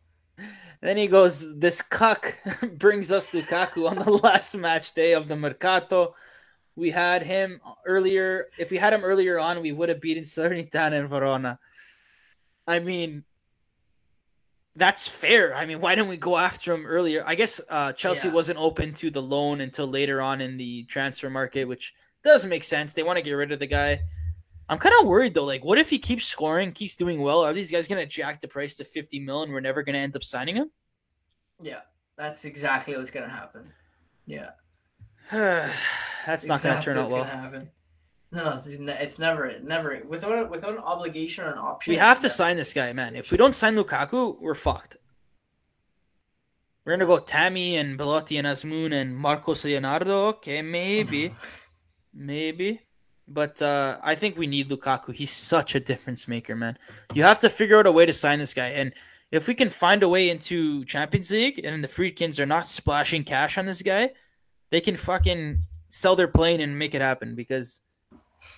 Then 0.81 0.97
he 0.97 1.07
goes, 1.07 1.57
This 1.57 1.81
cuck 1.81 2.35
brings 2.77 3.09
us 3.09 3.31
Lukaku 3.31 3.89
on 3.89 3.95
the 3.95 4.11
last 4.11 4.53
match 4.55 4.93
day 4.95 5.13
of 5.13 5.29
the 5.29 5.37
Mercato. 5.37 6.13
We 6.75 6.89
had 6.91 7.23
him 7.23 7.61
earlier. 7.85 8.47
If 8.59 8.69
we 8.69 8.75
had 8.75 8.91
him 8.91 9.05
earlier 9.05 9.39
on, 9.39 9.61
we 9.61 9.71
would 9.71 9.87
have 9.87 10.01
beaten 10.01 10.25
Salernitana 10.25 10.99
and 10.99 11.09
Verona. 11.09 11.57
I 12.67 12.79
mean, 12.79 13.23
that's 14.75 15.07
fair. 15.07 15.53
I 15.55 15.65
mean, 15.65 15.79
why 15.79 15.95
didn't 15.95 16.09
we 16.09 16.17
go 16.17 16.37
after 16.37 16.73
him 16.73 16.85
earlier? 16.85 17.23
I 17.25 17.35
guess 17.35 17.61
uh, 17.69 17.93
Chelsea 17.93 18.27
Yeah. 18.27 18.33
wasn't 18.33 18.59
open 18.59 18.93
to 18.95 19.09
the 19.09 19.21
loan 19.21 19.61
until 19.61 19.87
later 19.87 20.21
on 20.21 20.41
in 20.41 20.57
the 20.57 20.83
transfer 20.83 21.29
market, 21.29 21.65
which 21.65 21.93
does 22.23 22.45
make 22.45 22.63
sense. 22.63 22.93
They 22.93 23.03
want 23.03 23.17
to 23.17 23.23
get 23.23 23.33
rid 23.33 23.51
of 23.51 23.59
the 23.59 23.67
guy. 23.67 24.01
I'm 24.67 24.79
kind 24.79 24.95
of 24.99 25.07
worried 25.07 25.33
though. 25.35 25.45
Like, 25.45 25.63
what 25.63 25.77
if 25.77 25.89
he 25.89 25.99
keeps 25.99 26.25
scoring, 26.25 26.71
keeps 26.71 26.95
doing 26.95 27.21
well? 27.21 27.41
Are 27.41 27.53
these 27.53 27.69
guys 27.71 27.87
gonna 27.87 28.05
jack 28.05 28.41
the 28.41 28.47
price 28.47 28.75
to 28.77 28.83
50 28.83 29.19
mil, 29.19 29.43
and 29.43 29.53
we're 29.53 29.59
never 29.59 29.83
gonna 29.83 29.99
end 29.99 30.15
up 30.15 30.23
signing 30.23 30.55
him? 30.55 30.71
Yeah, 31.61 31.81
that's 32.17 32.45
exactly 32.45 32.97
what's 32.97 33.11
gonna 33.11 33.29
happen. 33.29 33.71
Yeah, 34.25 34.49
That's 35.31 36.45
not 36.45 36.61
gonna 36.63 36.81
turn 36.81 36.97
out 36.97 37.11
well. 37.11 37.71
No, 38.35 38.51
it's, 38.51 38.67
it's 38.67 39.17
never, 39.17 39.57
never 39.63 40.01
without 40.05 40.49
without 40.49 40.73
an 40.73 40.79
obligation 40.79 41.45
or 41.45 41.51
an 41.51 41.57
option. 41.57 41.91
We 41.91 41.97
have 41.97 42.19
to 42.19 42.29
sign 42.29 42.57
this 42.57 42.73
guy, 42.73 42.91
man. 42.91 43.15
If 43.15 43.31
we 43.31 43.37
don't 43.37 43.55
sign 43.55 43.75
Lukaku, 43.75 44.37
we're 44.41 44.55
fucked. 44.55 44.97
We're 46.83 46.91
gonna 46.97 47.05
go 47.05 47.19
Tammy 47.19 47.77
and 47.77 47.97
Belotti 47.97 48.37
and 48.37 48.45
Azmoun 48.45 48.93
and 48.93 49.15
Marcos 49.15 49.63
Leonardo. 49.63 50.27
Okay, 50.27 50.61
maybe, 50.61 51.33
maybe, 52.13 52.81
but 53.25 53.61
uh, 53.61 53.99
I 54.03 54.15
think 54.15 54.37
we 54.37 54.47
need 54.47 54.69
Lukaku. 54.69 55.13
He's 55.13 55.31
such 55.31 55.73
a 55.73 55.79
difference 55.79 56.27
maker, 56.27 56.57
man. 56.57 56.77
You 57.13 57.23
have 57.23 57.39
to 57.39 57.49
figure 57.49 57.79
out 57.79 57.87
a 57.87 57.91
way 57.93 58.05
to 58.05 58.13
sign 58.13 58.39
this 58.39 58.53
guy, 58.53 58.67
and 58.67 58.93
if 59.31 59.47
we 59.47 59.53
can 59.53 59.69
find 59.69 60.03
a 60.03 60.09
way 60.09 60.29
into 60.29 60.83
Champions 60.83 61.31
League 61.31 61.63
and 61.63 61.81
the 61.81 61.87
Friedkins 61.87 62.37
are 62.41 62.45
not 62.45 62.67
splashing 62.67 63.23
cash 63.23 63.57
on 63.57 63.65
this 63.65 63.81
guy, 63.81 64.09
they 64.71 64.81
can 64.81 64.97
fucking 64.97 65.59
sell 65.87 66.17
their 66.17 66.27
plane 66.27 66.59
and 66.59 66.77
make 66.77 66.93
it 66.93 67.01
happen 67.01 67.33
because 67.33 67.79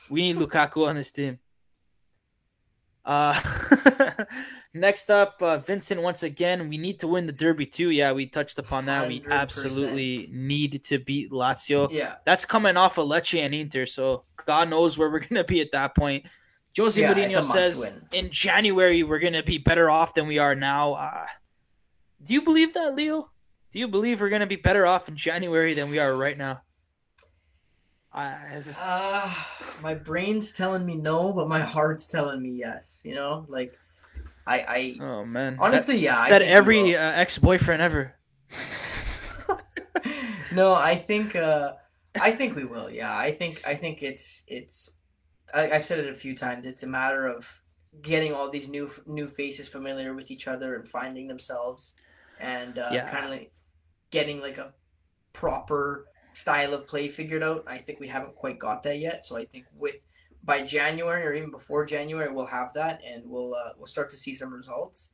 we 0.10 0.22
need 0.22 0.38
Lukaku 0.38 0.88
on 0.88 0.96
this 0.96 1.12
team. 1.12 1.40
Uh, 3.06 3.40
next 4.74 5.10
up, 5.10 5.38
uh, 5.42 5.58
Vincent. 5.60 6.02
Once 6.02 6.24
again, 6.24 6.68
we 6.68 6.78
need 6.78 7.00
to 7.00 7.08
win 7.08 7.26
the 7.26 7.32
derby 7.32 7.66
too. 7.66 7.90
Yeah, 7.90 8.12
we 8.12 8.26
touched 8.28 8.60
upon 8.60 8.86
that. 8.88 9.08
We 9.08 9.22
100%. 9.22 9.32
absolutely 9.32 10.30
need 10.32 10.84
to 10.86 11.00
beat 11.00 11.32
Lazio. 11.32 11.90
Yeah, 11.92 12.16
That's 12.26 12.44
coming 12.46 12.76
off 12.76 12.98
of 12.98 13.08
Lecce 13.08 13.40
and 13.40 13.54
Inter, 13.54 13.86
so 13.86 14.26
God 14.46 14.70
knows 14.70 14.98
where 14.98 15.10
we're 15.10 15.20
gonna 15.28 15.44
be 15.46 15.62
at 15.62 15.72
that 15.72 15.96
point. 15.96 16.26
Jose 16.78 17.00
Yeah, 17.02 17.14
Mourinho 17.14 17.44
says 17.44 17.80
win. 17.80 18.06
in 18.12 18.30
January 18.30 19.02
we're 19.04 19.20
gonna 19.20 19.42
be 19.42 19.58
better 19.58 19.90
off 19.90 20.14
than 20.14 20.28
we 20.28 20.38
are 20.38 20.54
now. 20.54 20.94
Uh, 20.94 21.26
do 22.24 22.34
you 22.34 22.42
believe 22.42 22.74
that, 22.74 22.94
Leo? 22.94 23.32
Do 23.72 23.80
you 23.80 23.88
believe 23.88 24.20
we're 24.22 24.30
gonna 24.30 24.46
be 24.48 24.58
better 24.58 24.86
off 24.86 25.08
in 25.10 25.16
January 25.16 25.74
than 25.74 25.90
we 25.90 25.98
are 25.98 26.14
right 26.16 26.38
now? 26.38 26.62
I, 28.18 28.50
this 28.54 28.68
is- 28.68 28.78
uh, 28.82 29.32
my 29.84 29.94
brain's 29.94 30.52
telling 30.52 30.86
me 30.86 30.96
no, 30.96 31.32
but 31.34 31.48
my 31.48 31.62
heart's 31.62 32.08
telling 32.08 32.42
me 32.42 32.52
yes. 32.52 33.02
You 33.06 33.16
know, 33.16 33.46
like 33.48 33.78
I, 34.46 34.60
I 34.60 34.96
oh 35.02 35.26
man, 35.26 35.58
honestly, 35.60 35.96
That 35.96 36.02
yeah, 36.02 36.16
I 36.18 36.28
said 36.28 36.42
think 36.42 36.52
every 36.52 36.96
uh, 36.96 37.12
ex 37.12 37.38
boyfriend 37.38 37.82
ever. 37.82 38.16
no, 40.52 40.74
I 40.74 40.96
think 40.96 41.36
uh, 41.36 41.74
I 42.20 42.32
think 42.32 42.56
we 42.56 42.66
will. 42.66 42.90
Yeah, 42.90 43.16
I 43.16 43.34
think 43.34 43.62
I 43.68 43.76
think 43.76 44.04
it's 44.04 44.44
it's. 44.48 44.92
I, 45.54 45.72
I've 45.72 45.86
said 45.86 46.00
it 46.00 46.10
a 46.10 46.16
few 46.16 46.36
times. 46.36 46.66
It's 46.66 46.84
a 46.84 46.88
matter 46.88 47.28
of 47.28 47.62
getting 48.02 48.34
all 48.34 48.50
these 48.50 48.68
new 48.68 48.90
new 49.06 49.28
faces 49.28 49.68
familiar 49.68 50.14
with 50.14 50.32
each 50.32 50.48
other 50.48 50.76
and 50.76 50.88
finding 50.88 51.28
themselves, 51.28 51.96
and 52.40 52.80
uh, 52.80 52.90
Yeah. 52.92 53.10
kind 53.10 53.26
of 53.26 53.32
like 53.32 53.52
getting 54.12 54.42
like 54.42 54.58
a 54.58 54.74
proper 55.34 56.06
style 56.38 56.74
of 56.76 56.86
play 56.86 57.10
figured 57.10 57.42
out. 57.42 57.64
I 57.68 57.78
think 57.80 58.00
we 58.00 58.08
haven't 58.08 58.36
quite 58.36 58.60
got 58.60 58.84
that 58.84 59.00
yet. 59.00 59.26
So 59.26 59.36
I 59.36 59.46
think 59.46 59.66
with 59.76 60.06
by 60.44 60.62
January 60.62 61.26
or 61.26 61.34
even 61.34 61.50
before 61.52 61.84
January, 61.84 62.32
we'll 62.32 62.46
have 62.46 62.72
that, 62.74 63.02
and 63.06 63.24
we'll 63.26 63.56
uh, 63.56 63.72
we'll 63.78 63.88
start 63.88 64.10
to 64.12 64.18
see 64.18 64.34
some 64.36 64.54
results. 64.54 65.14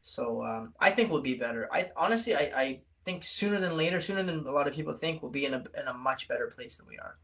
So 0.00 0.42
um, 0.42 0.72
I 0.80 0.90
think 0.90 1.10
we'll 1.10 1.20
be 1.20 1.34
better. 1.34 1.68
I 1.70 1.90
honestly, 1.96 2.34
I, 2.34 2.50
I 2.56 2.80
think 3.04 3.22
sooner 3.22 3.60
than 3.60 3.76
later, 3.76 4.00
sooner 4.00 4.22
than 4.22 4.38
a 4.46 4.50
lot 4.50 4.66
of 4.66 4.74
people 4.74 4.94
think, 4.94 5.22
we'll 5.22 5.30
be 5.30 5.44
in 5.44 5.54
a 5.54 5.62
in 5.78 5.86
a 5.88 5.94
much 5.94 6.26
better 6.26 6.46
place 6.54 6.76
than 6.76 6.86
we 6.86 6.96
are. 6.98 7.18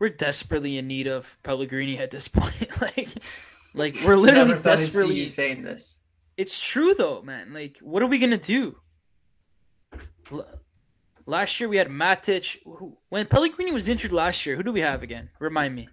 We're 0.00 0.10
desperately 0.10 0.78
in 0.78 0.88
need 0.88 1.06
of 1.06 1.38
Pellegrini 1.44 1.98
at 1.98 2.10
this 2.10 2.26
point. 2.40 2.68
like, 2.80 3.08
like 3.72 3.94
we're 4.04 4.16
literally 4.16 4.48
Never 4.48 4.56
thought 4.56 4.72
I'd 4.72 4.78
see 4.80 4.84
desperately. 4.86 5.14
you 5.20 5.28
saying 5.28 5.62
this. 5.62 6.00
It's 6.36 6.60
true 6.60 6.92
though, 6.94 7.22
man. 7.22 7.54
Like, 7.54 7.78
what 7.80 8.02
are 8.02 8.06
we 8.08 8.18
gonna 8.18 8.36
do? 8.36 8.76
L- 10.32 10.48
Last 11.26 11.60
year 11.60 11.68
we 11.68 11.76
had 11.76 11.88
Matic. 11.88 12.58
When 13.08 13.26
Pellegrini 13.26 13.72
was 13.72 13.88
injured 13.88 14.12
last 14.12 14.44
year, 14.44 14.56
who 14.56 14.62
do 14.62 14.72
we 14.72 14.80
have 14.80 15.02
again? 15.02 15.30
Remind 15.38 15.74
me. 15.74 15.88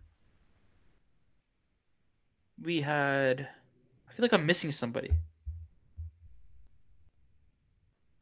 We 2.62 2.82
had. 2.82 3.48
I 4.10 4.14
feel 4.14 4.24
like 4.24 4.34
I'm 4.34 4.46
missing 4.46 4.72
somebody. 4.72 5.12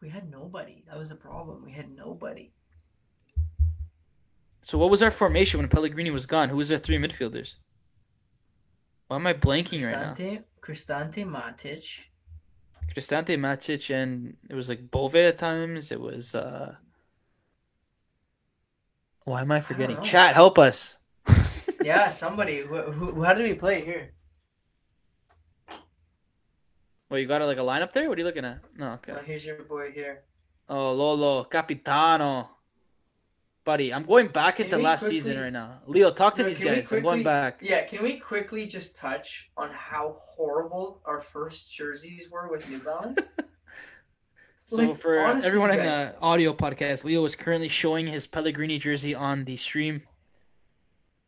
We 0.01 0.09
had 0.09 0.29
nobody. 0.29 0.83
That 0.87 0.97
was 0.97 1.09
the 1.09 1.15
problem. 1.15 1.63
We 1.63 1.71
had 1.71 1.89
nobody. 1.89 2.51
So 4.61 4.77
what 4.77 4.91
was 4.91 5.01
our 5.01 5.11
formation 5.11 5.59
when 5.59 5.69
Pellegrini 5.69 6.11
was 6.11 6.25
gone? 6.25 6.49
Who 6.49 6.57
was 6.57 6.71
our 6.71 6.77
three 6.77 6.97
midfielders? 6.97 7.55
Why 9.07 9.15
am 9.15 9.25
I 9.25 9.33
blanking 9.33 9.85
right 9.85 9.93
now? 9.93 10.13
Cristante, 10.13 10.43
Cristante, 10.61 11.25
Matic. 11.25 12.03
Cristante, 12.93 13.37
Matic, 13.37 13.95
and 13.95 14.35
it 14.49 14.55
was 14.55 14.67
like 14.67 14.91
Bove 14.91 15.15
at 15.15 15.37
times. 15.37 15.91
It 15.91 16.01
was. 16.01 16.35
uh 16.35 16.75
Why 19.27 19.41
am 19.41 19.51
I 19.51 19.59
forgetting? 19.59 19.97
know. 19.97 20.03
Chat, 20.03 20.35
help 20.35 20.57
us. 20.57 20.97
Yeah, 21.83 22.09
somebody. 22.09 22.59
Who, 22.59 22.75
who, 22.81 23.23
how 23.23 23.33
did 23.33 23.43
we 23.43 23.53
play 23.53 23.79
here? 23.85 24.11
Well, 27.09 27.17
you 27.19 27.27
got 27.27 27.41
like 27.41 27.57
a 27.57 27.61
lineup 27.61 27.93
there. 27.93 28.09
What 28.09 28.17
are 28.17 28.21
you 28.21 28.25
looking 28.25 28.43
at? 28.43 28.59
No, 28.75 28.93
okay. 28.93 29.13
Oh, 29.15 29.21
here's 29.23 29.45
your 29.45 29.63
boy 29.63 29.91
here. 29.91 30.23
Oh, 30.67 30.91
Lolo, 30.91 31.45
Capitano. 31.45 32.49
Buddy, 33.63 33.93
I'm 33.93 34.03
going 34.03 34.27
back 34.29 34.59
into 34.59 34.77
last 34.77 35.01
quickly- 35.01 35.19
season 35.21 35.39
right 35.39 35.53
now. 35.53 35.81
Leo, 35.85 36.11
talk 36.11 36.35
to 36.35 36.41
No, 36.43 36.49
these 36.49 36.59
guys. 36.59 36.91
I'm 36.91 37.03
going 37.03 37.23
back. 37.23 37.59
Yeah, 37.61 37.83
can 37.85 38.03
we 38.03 38.17
quickly 38.19 38.65
just 38.65 38.95
touch 38.97 39.49
on 39.55 39.69
how 39.71 40.15
horrible 40.17 41.01
our 41.05 41.21
first 41.21 41.71
jerseys 41.73 42.29
were 42.29 42.49
with 42.49 42.69
New 42.69 42.79
Balance? 42.79 43.29
So 44.67 44.75
Like, 44.75 44.99
for 44.99 45.19
honestly, 45.19 45.47
everyone 45.47 45.71
in 45.71 45.77
the 45.77 46.13
audio 46.21 46.53
podcast, 46.53 47.05
Leo 47.05 47.23
is 47.23 47.35
currently 47.35 47.69
showing 47.69 48.05
his 48.05 48.27
Pellegrini 48.27 48.77
jersey 48.77 49.15
on 49.15 49.45
the 49.45 49.55
stream. 49.55 50.01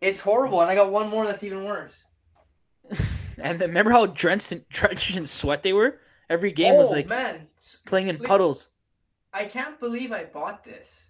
It's 0.02 0.20
horrible, 0.20 0.62
and 0.62 0.70
I 0.70 0.76
got 0.76 0.92
one 0.92 1.10
more 1.10 1.26
that's 1.26 1.44
even 1.44 1.64
worse. 1.66 2.04
And 3.42 3.58
then 3.58 3.70
remember 3.70 3.92
how 3.92 4.06
drenched 4.08 4.52
in, 4.52 4.66
drenched 4.70 5.16
in 5.16 5.26
sweat 5.26 5.64
they 5.64 5.72
were? 5.72 6.02
Every 6.30 6.52
game 6.52 6.76
was 6.76 6.90
oh 6.90 6.96
like 6.96 7.08
man, 7.08 7.48
playing 7.86 8.10
in 8.10 8.18
puddles. 8.18 8.68
I 9.32 9.46
can't 9.46 9.80
believe 9.80 10.12
I 10.12 10.26
bought 10.26 10.66
this. 10.66 11.08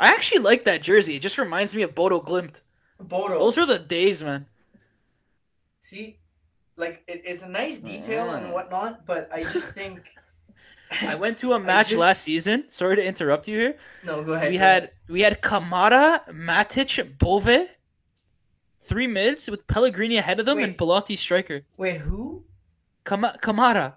I 0.00 0.08
actually 0.08 0.40
like 0.40 0.64
that 0.64 0.82
jersey. 0.82 1.14
It 1.14 1.22
just 1.22 1.38
reminds 1.38 1.72
me 1.72 1.82
of 1.82 1.94
Bodo 1.94 2.20
Glimt. 2.20 2.56
Bodo. 2.98 3.38
Those 3.38 3.56
are 3.58 3.66
the 3.66 3.78
days, 3.78 4.24
man. 4.24 4.46
See, 5.78 6.18
like 6.76 7.04
it, 7.06 7.22
it's 7.24 7.42
a 7.44 7.48
nice 7.48 7.78
detail 7.78 8.26
Yeah. 8.26 8.38
and 8.38 8.52
whatnot, 8.52 9.06
but 9.06 9.28
I 9.32 9.44
just 9.44 9.68
think. 9.70 10.02
I 11.02 11.14
went 11.14 11.38
to 11.38 11.52
a 11.52 11.58
match 11.70 11.88
just- 11.88 12.00
last 12.00 12.22
season. 12.22 12.64
Sorry 12.68 12.96
to 12.96 13.04
interrupt 13.04 13.48
you 13.48 13.58
here. 13.58 13.76
No, 14.04 14.22
go 14.22 14.32
ahead. 14.34 14.50
we 14.50 14.58
go 14.58 14.64
had 14.64 14.82
ahead. 14.84 14.92
we 15.08 15.20
had 15.22 15.40
Camara, 15.42 16.22
Matic, 16.30 17.18
Bove, 17.18 17.66
three 18.82 19.06
mids 19.06 19.48
with 19.50 19.66
Pellegrini 19.66 20.16
ahead 20.18 20.40
of 20.40 20.46
them 20.46 20.58
and 20.58 20.68
Wait. 20.68 20.78
Belotti 20.78 21.16
striker. 21.16 21.62
Wait, 21.76 21.98
who? 21.98 22.44
Kama- 23.04 23.38
Camara. 23.40 23.96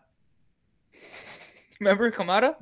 Remember 1.80 2.10
Camara? 2.11 2.56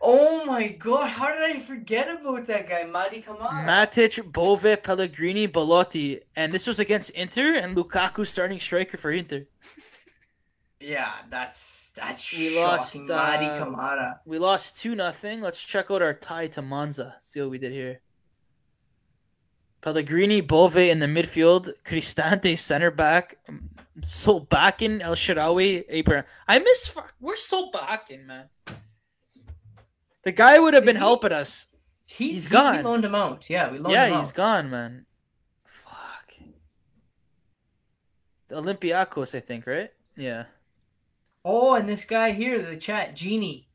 Oh 0.00 0.44
my 0.44 0.68
god! 0.68 1.08
How 1.10 1.32
did 1.34 1.42
I 1.42 1.58
forget 1.58 2.08
about 2.20 2.46
that 2.46 2.68
guy, 2.68 2.84
Mady 2.84 3.24
Camara? 3.24 3.64
Matic, 3.66 4.30
Bove, 4.32 4.80
Pellegrini, 4.82 5.46
Belotti, 5.46 6.20
and 6.36 6.52
this 6.52 6.68
was 6.68 6.78
against 6.78 7.10
Inter 7.10 7.54
and 7.56 7.76
Lukaku 7.76 8.24
starting 8.24 8.60
striker 8.60 8.96
for 8.96 9.10
Inter. 9.10 9.46
yeah, 10.80 11.12
that's 11.28 11.90
that's 11.96 12.36
We 12.36 12.54
shocking. 12.54 13.06
lost, 13.06 13.40
Mady 13.40 13.48
uh, 13.48 13.64
Camara. 13.64 14.20
We 14.24 14.38
lost 14.38 14.80
two 14.80 14.94
nothing. 14.94 15.40
Let's 15.40 15.62
check 15.62 15.90
out 15.90 16.02
our 16.02 16.14
tie 16.14 16.46
to 16.48 16.62
Monza. 16.62 17.16
See 17.20 17.40
what 17.40 17.50
we 17.50 17.58
did 17.58 17.72
here. 17.72 18.00
Pellegrini, 19.80 20.40
Bove 20.40 20.76
in 20.76 20.98
the 20.98 21.06
midfield, 21.06 21.72
Cristante 21.84 22.58
center 22.58 22.90
back, 22.90 23.38
um, 23.48 23.70
Solbakken, 24.00 25.00
El 25.00 25.14
Shaarawy, 25.14 25.84
Abraham. 25.88 26.24
I 26.48 26.58
miss. 26.58 26.88
fuck- 26.88 27.14
Where's 27.20 27.40
Solbakken, 27.48 28.26
man? 28.26 28.48
The 30.24 30.32
guy 30.32 30.58
would 30.58 30.74
have 30.74 30.84
been 30.84 30.96
He- 30.96 31.00
helping 31.00 31.32
us. 31.32 31.66
He, 32.04 32.32
he's 32.32 32.46
he- 32.46 32.50
gone. 32.52 32.78
We 32.78 32.82
loaned 32.82 33.04
him 33.04 33.14
out. 33.14 33.48
Yeah, 33.48 33.70
we 33.70 33.78
loaned 33.78 33.86
him 33.96 34.10
Yeah, 34.10 34.20
he's 34.20 34.32
gone, 34.32 34.68
man. 34.68 35.06
Fuck. 35.64 36.32
The 38.48 38.56
Olympiacos, 38.56 39.34
I 39.34 39.40
think, 39.40 39.66
right? 39.66 39.90
Yeah. 40.16 40.44
Oh, 41.50 41.74
and 41.76 41.88
this 41.88 42.04
guy 42.04 42.32
here, 42.32 42.60
the 42.60 42.76
chat, 42.76 43.16
Genie. 43.16 43.68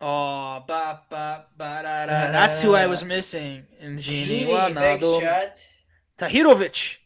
Oh, 0.00 0.64
ba 0.66 1.00
ba 1.08 1.46
ba 1.56 1.80
da 1.84 2.06
da. 2.06 2.32
That's 2.32 2.60
who 2.60 2.74
I 2.74 2.86
was 2.88 3.04
missing 3.04 3.62
in 3.78 3.98
Genie. 3.98 4.46
thanks, 4.74 5.04
Ronaldo. 5.04 5.20
chat. 5.20 5.64
Tahirovic. 6.18 6.98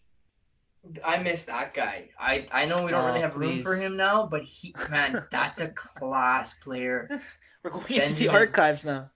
I 1.05 1.19
miss 1.19 1.45
that 1.45 1.75
guy. 1.75 2.09
I 2.19 2.47
I 2.51 2.65
know 2.65 2.83
we 2.85 2.91
don't 2.91 3.03
Oh, 3.05 3.07
really 3.09 3.21
have 3.21 3.37
room 3.37 3.57
please. 3.57 3.63
for 3.63 3.77
him 3.77 3.99
now, 3.99 4.27
but 4.27 4.43
he 4.43 4.75
man, 4.89 5.27
that's 5.31 5.61
a 5.61 5.69
class 5.69 6.55
player. 6.55 7.21
We're 7.63 7.71
going 7.71 7.85
into 7.93 8.15
the 8.15 8.29
archives 8.29 8.87
now. 8.87 9.11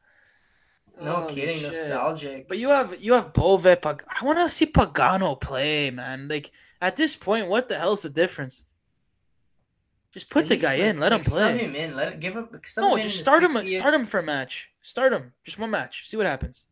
No 1.01 1.23
Holy 1.23 1.35
kidding, 1.35 1.57
shit. 1.61 1.73
nostalgic. 1.73 2.49
But 2.49 2.59
you 2.59 2.69
have 2.69 3.01
you 3.03 3.15
have 3.15 3.33
Bove. 3.33 3.65
Pag- 3.81 4.05
I 4.07 4.25
want 4.25 4.39
to 4.39 4.49
see 4.51 4.67
Pagano 4.67 5.41
play, 5.41 5.91
man. 5.91 6.29
Like 6.29 6.51
at 6.83 6.97
this 6.97 7.17
point, 7.17 7.49
what 7.49 7.71
the 7.71 7.79
hell's 7.79 8.03
the 8.03 8.11
difference? 8.11 8.65
Just 10.15 10.31
put 10.31 10.45
At 10.45 10.49
the 10.49 10.57
guy 10.57 10.75
like- 10.75 10.81
in. 10.81 10.99
Let 11.01 11.13
him 11.13 11.19
like, 11.19 11.25
Sub 11.25 11.39
play. 11.55 11.59
him 11.59 11.75
in. 11.75 11.97
Let 11.97 12.13
it 12.13 12.21
give 12.21 12.35
him. 12.35 12.49
Sub 12.65 12.83
No, 12.83 12.95
him 12.95 13.03
just 13.03 13.19
start 13.19 13.43
him. 13.43 13.51
Start 13.69 13.95
him 13.95 14.07
for 14.07 14.21
a 14.21 14.23
match. 14.23 14.71
Start 14.81 15.13
him. 15.13 15.33
Just 15.45 15.59
one 15.59 15.71
match. 15.71 16.09
See 16.09 16.17
what 16.17 16.27
happens. 16.27 16.67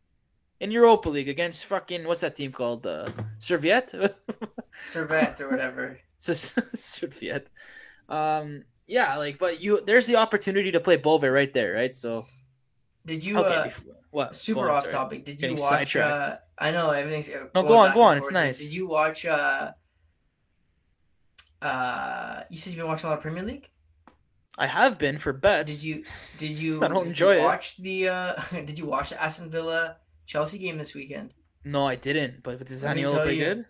In 0.61 0.71
Europa 0.71 1.09
League 1.09 1.27
against 1.27 1.65
fucking 1.65 2.07
what's 2.07 2.21
that 2.21 2.35
team 2.37 2.51
called? 2.53 2.87
Uh, 2.87 3.07
Serviette. 3.39 3.91
Servette 4.81 5.41
or 5.41 5.49
whatever. 5.49 5.99
Just 6.21 6.53
Serviette. 6.77 7.47
Um. 8.07 8.63
Yeah. 8.87 9.17
Like, 9.17 9.37
but 9.39 9.61
you 9.61 9.81
there's 9.85 10.07
the 10.07 10.15
opportunity 10.15 10.71
to 10.71 10.79
play 10.79 10.95
Bove 10.95 11.23
right 11.23 11.51
there, 11.53 11.73
right? 11.73 11.93
So 11.95 12.25
Did 13.05 13.23
you? 13.25 13.37
okay. 13.39 13.69
uh, 13.69 13.93
what? 14.11 14.35
super 14.35 14.69
on, 14.69 14.69
off 14.69 14.81
sorry. 14.83 14.91
topic. 14.93 15.25
Did 15.25 15.41
you 15.41 15.49
Getting 15.49 15.59
watch? 15.61 15.95
Uh, 15.97 16.37
I 16.57 16.71
know 16.71 16.91
everything's. 16.91 17.27
uh, 17.29 17.47
No, 17.55 17.63
go 17.63 17.75
on, 17.77 17.93
go 17.93 18.01
on, 18.01 18.17
it's 18.17 18.31
nice. 18.31 18.59
Did 18.59 18.71
you 18.71 18.87
watch? 18.87 19.25
Uh, 19.25 19.71
uh, 21.63 22.43
you 22.49 22.57
said 22.57 22.73
you've 22.73 22.79
been 22.79 22.87
watching 22.87 23.07
a 23.07 23.09
lot 23.09 23.17
of 23.17 23.23
Premier 23.23 23.43
League. 23.43 23.69
I 24.57 24.67
have 24.67 24.99
been 24.99 25.17
for 25.17 25.33
bets. 25.33 25.73
Did 25.73 25.83
you? 25.83 26.03
Did 26.37 26.51
you? 26.51 26.83
I 26.83 26.87
don't 26.89 27.07
enjoy 27.07 27.37
it. 27.37 27.41
Watch 27.41 27.77
the. 27.77 28.09
Uh, 28.09 28.33
did 28.51 28.77
you 28.77 28.85
watch 28.85 29.09
the 29.09 29.21
Aston 29.21 29.49
Villa 29.49 29.97
Chelsea 30.25 30.57
game 30.59 30.77
this 30.77 30.93
weekend? 30.93 31.33
No, 31.65 31.87
I 31.87 31.95
didn't. 31.95 32.43
But 32.43 32.59
but 32.59 32.67
does 32.67 32.83
Let 32.83 32.95
me 32.95 33.03
Zaniolo 33.03 33.23
play 33.23 33.33
you. 33.35 33.45
good? 33.45 33.65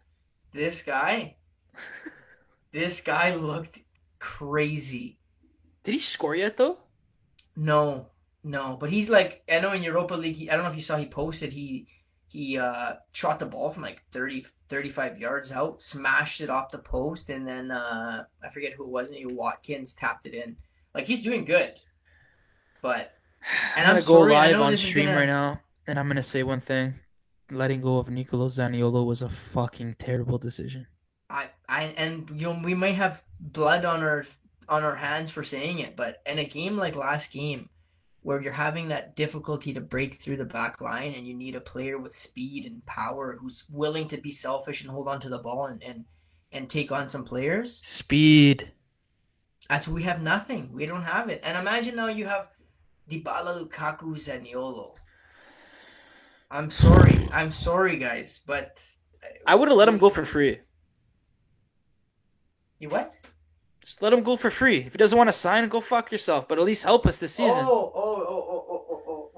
This 0.52 0.82
guy. 0.82 1.38
this 2.72 3.00
guy 3.02 3.36
looked 3.36 3.80
crazy. 4.20 5.20
Did 5.84 5.94
he 5.94 6.00
score 6.00 6.36
yet 6.36 6.58
though? 6.58 6.80
No, 7.56 8.08
no, 8.44 8.78
but 8.80 8.90
he's 8.90 9.10
like 9.10 9.44
I 9.52 9.60
know 9.60 9.74
in 9.74 9.84
Europa 9.84 10.16
League. 10.16 10.36
He, 10.36 10.50
I 10.50 10.56
don't 10.56 10.64
know 10.64 10.72
if 10.72 10.76
you 10.76 10.82
saw 10.82 10.98
he 10.98 11.06
posted 11.06 11.54
he 11.54 11.88
he 12.34 12.58
uh 12.58 12.96
shot 13.14 13.38
the 13.38 13.46
ball 13.46 13.70
from 13.70 13.84
like 13.84 14.02
30 14.12 14.46
35 14.68 15.20
yards 15.20 15.52
out, 15.52 15.82
smashed 15.82 16.42
it 16.42 16.50
off 16.50 16.72
the 16.72 16.80
post, 16.80 17.30
and 17.30 17.48
then 17.48 17.70
uh 17.70 18.24
I 18.44 18.50
forget 18.50 18.74
who 18.74 18.86
it 18.86 18.90
was. 18.90 19.12
Maybe 19.12 19.28
Watkins 19.28 19.94
tapped 19.94 20.26
it 20.26 20.34
in. 20.34 20.58
Like 20.96 21.06
he's 21.06 21.22
doing 21.22 21.46
good, 21.46 21.80
but 22.82 23.14
and 23.78 23.86
I'm 23.86 23.96
I'm 23.98 24.02
gonna 24.02 24.08
go 24.08 24.24
sorry, 24.24 24.36
I 24.36 24.52
live 24.52 24.62
on 24.62 24.78
stream 24.78 25.06
gonna- 25.06 25.18
right 25.18 25.28
now, 25.28 25.62
and 25.88 26.00
I'm 26.00 26.08
gonna 26.08 26.24
say 26.24 26.42
one 26.42 26.60
thing: 26.60 26.96
letting 27.52 27.82
go 27.82 28.00
of 28.00 28.10
Nicolo 28.10 28.50
Zaniolo 28.50 29.06
was 29.06 29.22
a 29.22 29.30
fucking 29.30 29.96
terrible 30.00 30.40
decision. 30.40 30.88
I 31.30 31.50
I 31.70 31.84
and 31.98 32.30
you 32.32 32.48
know 32.48 32.60
we 32.64 32.74
might 32.74 32.96
have 32.96 33.24
blood 33.40 33.86
on 33.86 34.02
our 34.02 34.26
on 34.70 34.84
our 34.84 34.96
hands 34.96 35.30
for 35.30 35.44
saying 35.44 35.80
it, 35.80 35.96
but 35.96 36.22
in 36.26 36.40
a 36.40 36.46
game 36.46 36.78
like 36.78 36.96
last 36.96 37.32
game, 37.32 37.70
where 38.24 38.42
you're 38.42 38.54
having 38.54 38.88
that 38.88 39.16
difficulty 39.16 39.74
to 39.74 39.82
break 39.82 40.16
through 40.16 40.38
the 40.38 40.46
back 40.46 40.82
line 40.82 41.14
and 41.16 41.28
you 41.28 41.34
need 41.34 41.56
a 41.56 41.62
player 41.62 41.98
with 41.98 42.16
speed 42.16 42.66
and 42.66 42.86
power 42.86 43.38
who's 43.40 43.66
willing 43.70 44.08
to 44.08 44.18
be 44.18 44.32
selfish 44.32 44.82
and 44.82 44.90
hold 44.90 45.08
on 45.08 45.20
to 45.20 45.30
the 45.30 45.40
ball 45.40 45.68
and 45.68 45.84
and, 45.84 46.06
and 46.52 46.70
take 46.70 46.92
on 46.92 47.08
some 47.08 47.24
players. 47.24 47.78
Speed. 47.86 48.72
That's 49.70 49.88
we 49.88 50.04
have 50.04 50.22
nothing. 50.22 50.72
We 50.74 50.86
don't 50.86 51.04
have 51.04 51.30
it. 51.30 51.42
And 51.44 51.58
imagine 51.58 51.96
now 51.96 52.08
you 52.08 52.26
have 52.26 52.48
Dybala, 53.10 53.68
Lukaku, 53.68 54.16
Zaniolo. 54.16 54.96
I'm 56.50 56.70
sorry. 56.70 57.28
I'm 57.32 57.52
sorry, 57.52 57.98
guys, 57.98 58.40
but 58.46 58.82
uh, 59.24 59.28
I 59.48 59.56
would 59.56 59.68
have 59.70 59.78
let 59.78 59.88
him 59.88 59.98
go 59.98 60.10
for 60.10 60.24
free. 60.24 60.60
You 62.80 62.90
what? 62.90 63.18
Just 63.82 64.02
let 64.02 64.14
him 64.14 64.24
go 64.24 64.38
for 64.38 64.50
free. 64.50 64.78
If 64.80 64.94
he 64.94 64.98
doesn't 64.98 65.18
want 65.18 65.28
to 65.28 65.34
sign, 65.34 65.68
go 65.68 65.82
fuck 65.82 66.12
yourself. 66.12 66.48
But 66.48 66.58
at 66.58 66.64
least 66.64 66.84
help 66.84 67.06
us 67.06 67.18
this 67.18 67.34
season. 67.34 67.66
Oh, 67.68 67.92
oh. 67.96 68.03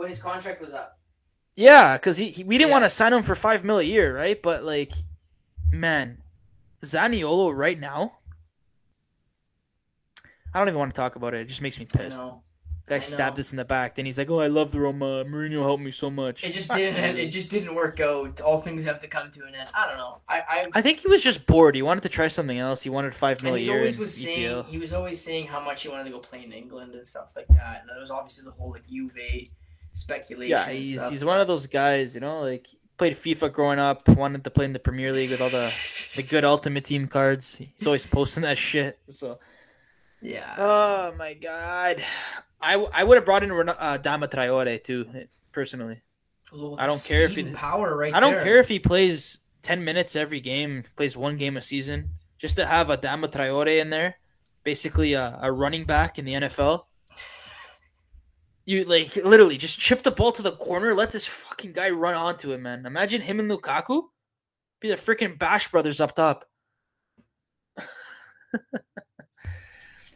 When 0.06 0.12
his 0.12 0.22
contract 0.22 0.62
was 0.62 0.72
up. 0.72 1.00
Yeah, 1.56 1.98
because 1.98 2.16
he, 2.18 2.30
he, 2.30 2.44
we 2.44 2.60
didn't 2.60 2.70
Yeah. 2.70 2.74
want 2.76 2.86
to 2.86 2.92
sign 2.92 3.12
him 3.12 3.24
for 3.24 3.34
five 3.34 3.64
mil 3.64 3.80
a 3.80 3.84
year, 3.84 4.16
right? 4.16 4.40
But 4.40 4.64
like, 4.64 4.92
man, 5.72 6.20
Zaniolo 6.84 7.52
right 7.58 7.80
now. 7.80 8.20
I 10.54 10.60
don't 10.60 10.68
even 10.68 10.78
want 10.78 10.94
to 10.94 10.96
talk 10.96 11.16
about 11.16 11.34
it. 11.34 11.42
It 11.42 11.46
just 11.48 11.62
makes 11.64 11.80
me 11.80 11.86
pissed. 11.86 12.22
Guy 12.86 13.00
stabbed 13.00 13.40
us 13.40 13.50
in 13.52 13.58
the 13.58 13.66
back. 13.66 13.96
Then 13.96 14.06
he's 14.06 14.20
like, 14.20 14.30
"Oh, 14.30 14.40
I 14.40 14.46
love 14.46 14.72
the 14.72 14.80
Roma. 14.80 15.26
Mourinho 15.26 15.64
helped 15.64 15.82
me 15.82 15.90
so 15.90 16.12
much." 16.12 16.44
It 16.44 16.52
just 16.54 16.70
didn't. 16.72 17.18
It 17.18 17.32
just 17.32 17.50
didn't 17.50 17.74
work 17.74 18.00
out. 18.00 18.40
All 18.42 18.60
things 18.60 18.84
have 18.84 19.00
to 19.00 19.08
come 19.08 19.32
to 19.32 19.40
an 19.46 19.56
end. 19.56 19.70
I 19.74 19.88
don't 19.88 19.98
know. 19.98 20.20
I, 20.30 20.44
I 20.48 20.66
I 20.76 20.82
think 20.84 21.00
he 21.00 21.08
was 21.08 21.24
just 21.24 21.48
bored. 21.48 21.74
He 21.74 21.82
wanted 21.82 22.04
to 22.04 22.10
try 22.10 22.28
something 22.28 22.60
else. 22.60 22.84
He 22.84 22.92
wanted 22.92 23.16
five 23.16 23.42
mil 23.42 23.56
he 23.56 23.72
always 23.72 23.98
was 23.98 24.16
saying 24.16 24.52
EPL. 24.52 24.68
he 24.68 24.78
was 24.78 24.94
always 24.94 25.20
saying 25.20 25.48
how 25.48 25.60
much 25.60 25.82
he 25.82 25.90
wanted 25.90 26.04
to 26.04 26.12
go 26.12 26.20
play 26.20 26.44
in 26.44 26.52
England 26.54 26.94
and 26.94 27.08
stuff 27.08 27.34
like 27.36 27.48
that. 27.48 27.80
And 27.82 27.90
that 27.90 28.00
was 28.00 28.12
obviously 28.12 28.44
the 28.46 28.52
whole 28.52 28.70
like 28.70 28.88
Juve 28.88 29.18
speculation. 29.96 30.50
Yeah, 30.58 30.70
he's 30.70 31.00
stuff, 31.00 31.12
he's 31.12 31.26
one 31.26 31.40
of 31.40 31.48
those 31.48 31.68
guys, 31.68 32.14
you 32.16 32.22
know, 32.22 32.42
like 32.42 32.68
played 32.98 33.14
FIFA 33.14 33.52
growing 33.54 33.80
up, 33.80 34.08
wanted 34.10 34.44
to 34.44 34.50
play 34.50 34.66
in 34.66 34.74
the 34.74 34.80
Premier 34.80 35.12
League 35.14 35.32
with 35.32 35.42
all 35.42 35.50
the 35.50 35.74
the 36.16 36.24
good 36.24 36.44
Ultimate 36.46 36.86
Team 36.86 37.08
cards. 37.08 37.56
He's 37.56 37.86
always 37.86 38.06
posting 38.06 38.44
that 38.44 38.58
shit. 38.58 38.98
So, 39.14 39.40
Yeah. 40.22 40.56
oh 40.58 41.14
my 41.18 41.34
god, 41.34 42.04
I, 42.62 42.76
I 42.76 43.04
would 43.04 43.16
have 43.18 43.26
brought 43.26 43.44
in 43.44 43.52
uh, 43.52 43.98
Dama 43.98 44.28
Traore 44.28 44.84
too, 44.84 45.06
personally. 45.52 46.02
Well, 46.54 46.76
I 46.80 46.86
don't 46.86 47.04
care 47.04 47.22
if 47.24 47.36
he- 47.36 47.44
power 47.52 47.96
right 47.98 48.14
I 48.14 48.20
don't 48.20 48.36
there. 48.36 48.44
care 48.44 48.58
if 48.60 48.68
he 48.68 48.80
plays 48.80 49.40
ten 49.62 49.84
minutes 49.84 50.16
every 50.16 50.40
game, 50.40 50.84
plays 50.96 51.18
one 51.18 51.38
game 51.38 51.58
a 51.58 51.62
season, 51.62 52.06
just 52.38 52.56
to 52.58 52.66
have 52.66 52.90
a 52.90 52.98
Dama 52.98 53.28
Traore 53.28 53.80
in 53.82 53.90
there, 53.90 54.18
basically 54.64 55.14
a, 55.14 55.38
a 55.42 55.52
running 55.52 55.86
back 55.86 56.18
in 56.20 56.26
the 56.26 56.34
NFL. 56.34 56.84
You 58.66 58.84
like 58.86 59.16
literally 59.18 59.58
just 59.58 59.80
chip 59.80 60.02
the 60.04 60.12
ball 60.12 60.32
to 60.34 60.42
the 60.42 60.52
corner, 60.54 60.96
let 60.96 61.12
this 61.12 61.26
fucking 61.28 61.74
guy 61.74 61.92
run 61.92 62.16
onto 62.16 62.52
it, 62.52 62.60
man. 62.60 62.86
Imagine 62.86 63.22
him 63.22 63.40
and 63.40 63.50
Lukaku 63.50 64.04
be 64.82 64.90
the 64.90 64.96
freaking 64.96 65.38
Bash 65.38 65.70
brothers 65.72 66.02
up 66.02 66.16
top. 66.16 66.46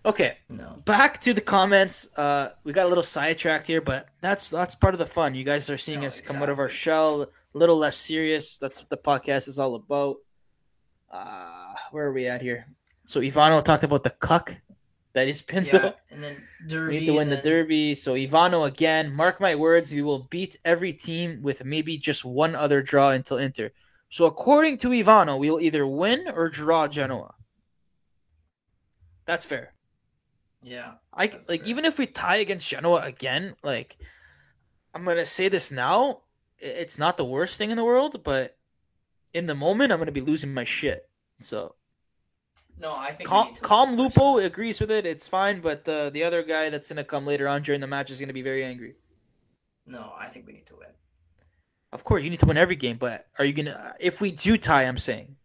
okay, 0.05 0.37
No. 0.49 0.81
back 0.85 1.21
to 1.21 1.33
the 1.33 1.41
comments. 1.41 2.09
Uh, 2.15 2.49
we 2.63 2.71
got 2.73 2.85
a 2.85 2.89
little 2.89 3.03
sidetracked 3.03 3.67
here, 3.67 3.81
but 3.81 4.07
that's 4.21 4.49
that's 4.49 4.75
part 4.75 4.93
of 4.95 4.99
the 4.99 5.05
fun. 5.05 5.35
You 5.35 5.43
guys 5.43 5.69
are 5.69 5.77
seeing 5.77 6.01
No, 6.01 6.07
us 6.07 6.21
come 6.21 6.41
out 6.41 6.49
of 6.49 6.59
our 6.59 6.69
shell, 6.69 7.23
a 7.23 7.27
little 7.57 7.77
less 7.77 7.97
serious. 7.97 8.57
That's 8.57 8.79
what 8.79 8.89
the 8.89 8.97
podcast 8.97 9.47
is 9.47 9.59
all 9.59 9.75
about. 9.75 10.17
Uh, 11.11 11.73
where 11.91 12.05
are 12.07 12.13
we 12.13 12.27
at 12.27 12.41
here? 12.41 12.65
So 13.05 13.21
Ivano 13.21 13.63
talked 13.63 13.83
about 13.83 14.03
the 14.03 14.11
cuck 14.11 14.55
that 15.13 15.27
is 15.27 15.41
Pinto. 15.41 15.77
Yeah, 15.77 15.91
and 16.11 16.23
then 16.23 16.43
Derby. 16.67 16.93
We 16.93 16.99
need 16.99 17.05
to 17.07 17.13
win 17.13 17.29
the 17.29 17.35
then- 17.35 17.43
derby. 17.45 17.95
So 17.95 18.13
Ivano 18.13 18.67
again. 18.67 19.11
Mark 19.13 19.41
my 19.41 19.55
words, 19.55 19.91
we 19.91 20.01
will 20.01 20.27
beat 20.29 20.57
every 20.63 20.93
team 20.93 21.41
with 21.41 21.65
maybe 21.65 21.97
just 21.97 22.23
one 22.23 22.55
other 22.55 22.81
draw 22.81 23.09
until 23.11 23.37
Inter. 23.37 23.71
So 24.09 24.25
according 24.25 24.77
to 24.79 24.89
Ivano, 24.89 25.37
we 25.37 25.49
will 25.49 25.59
either 25.61 25.85
win 25.85 26.27
or 26.33 26.49
draw 26.49 26.87
Genoa. 26.87 27.33
That's 29.25 29.45
fair. 29.45 29.73
Yeah. 30.61 30.93
I 31.13 31.23
like 31.23 31.45
fair. 31.45 31.65
even 31.65 31.85
if 31.85 31.97
we 31.97 32.05
tie 32.07 32.37
against 32.37 32.67
Genoa 32.69 33.01
again, 33.01 33.55
like 33.63 33.97
I'm 34.93 35.05
gonna 35.05 35.25
say 35.25 35.47
this 35.47 35.71
now, 35.71 36.21
it's 36.57 36.97
not 36.97 37.17
the 37.17 37.25
worst 37.25 37.57
thing 37.57 37.71
in 37.71 37.77
the 37.77 37.83
world, 37.83 38.23
but 38.23 38.57
in 39.33 39.45
the 39.45 39.55
moment, 39.55 39.91
I'm 39.91 39.99
gonna 39.99 40.11
be 40.11 40.21
losing 40.21 40.53
my 40.53 40.63
shit. 40.63 41.07
So 41.39 41.75
No, 42.79 42.95
I 42.95 43.07
think. 43.07 43.19
we 43.19 43.25
Calm, 43.25 43.47
need 43.47 43.55
to 43.55 43.61
Calm 43.61 43.89
win 43.91 43.99
Lupo 43.99 44.37
agrees 44.37 44.79
with 44.79 44.89
it. 44.91 45.05
It's 45.05 45.27
fine, 45.27 45.59
but 45.61 45.85
the 45.85 46.09
the 46.13 46.23
other 46.23 46.43
guy 46.43 46.69
that's 46.69 46.87
gonna 46.89 47.03
come 47.03 47.25
later 47.25 47.47
on 47.47 47.61
during 47.61 47.81
the 47.81 47.87
match 47.87 48.09
is 48.09 48.19
gonna 48.19 48.33
be 48.33 48.41
very 48.41 48.63
angry. 48.63 48.95
No, 49.85 50.13
I 50.17 50.27
think 50.27 50.47
we 50.47 50.53
need 50.53 50.65
to 50.67 50.75
win. 50.75 50.87
Of 51.91 52.03
course, 52.03 52.23
you 52.23 52.29
need 52.29 52.39
to 52.39 52.45
win 52.45 52.57
every 52.57 52.75
game, 52.75 52.97
but 52.97 53.27
are 53.37 53.45
you 53.45 53.53
gonna? 53.53 53.95
If 53.99 54.21
we 54.21 54.31
do 54.31 54.57
tie, 54.57 54.83
I'm 54.83 54.97
saying 54.97 55.35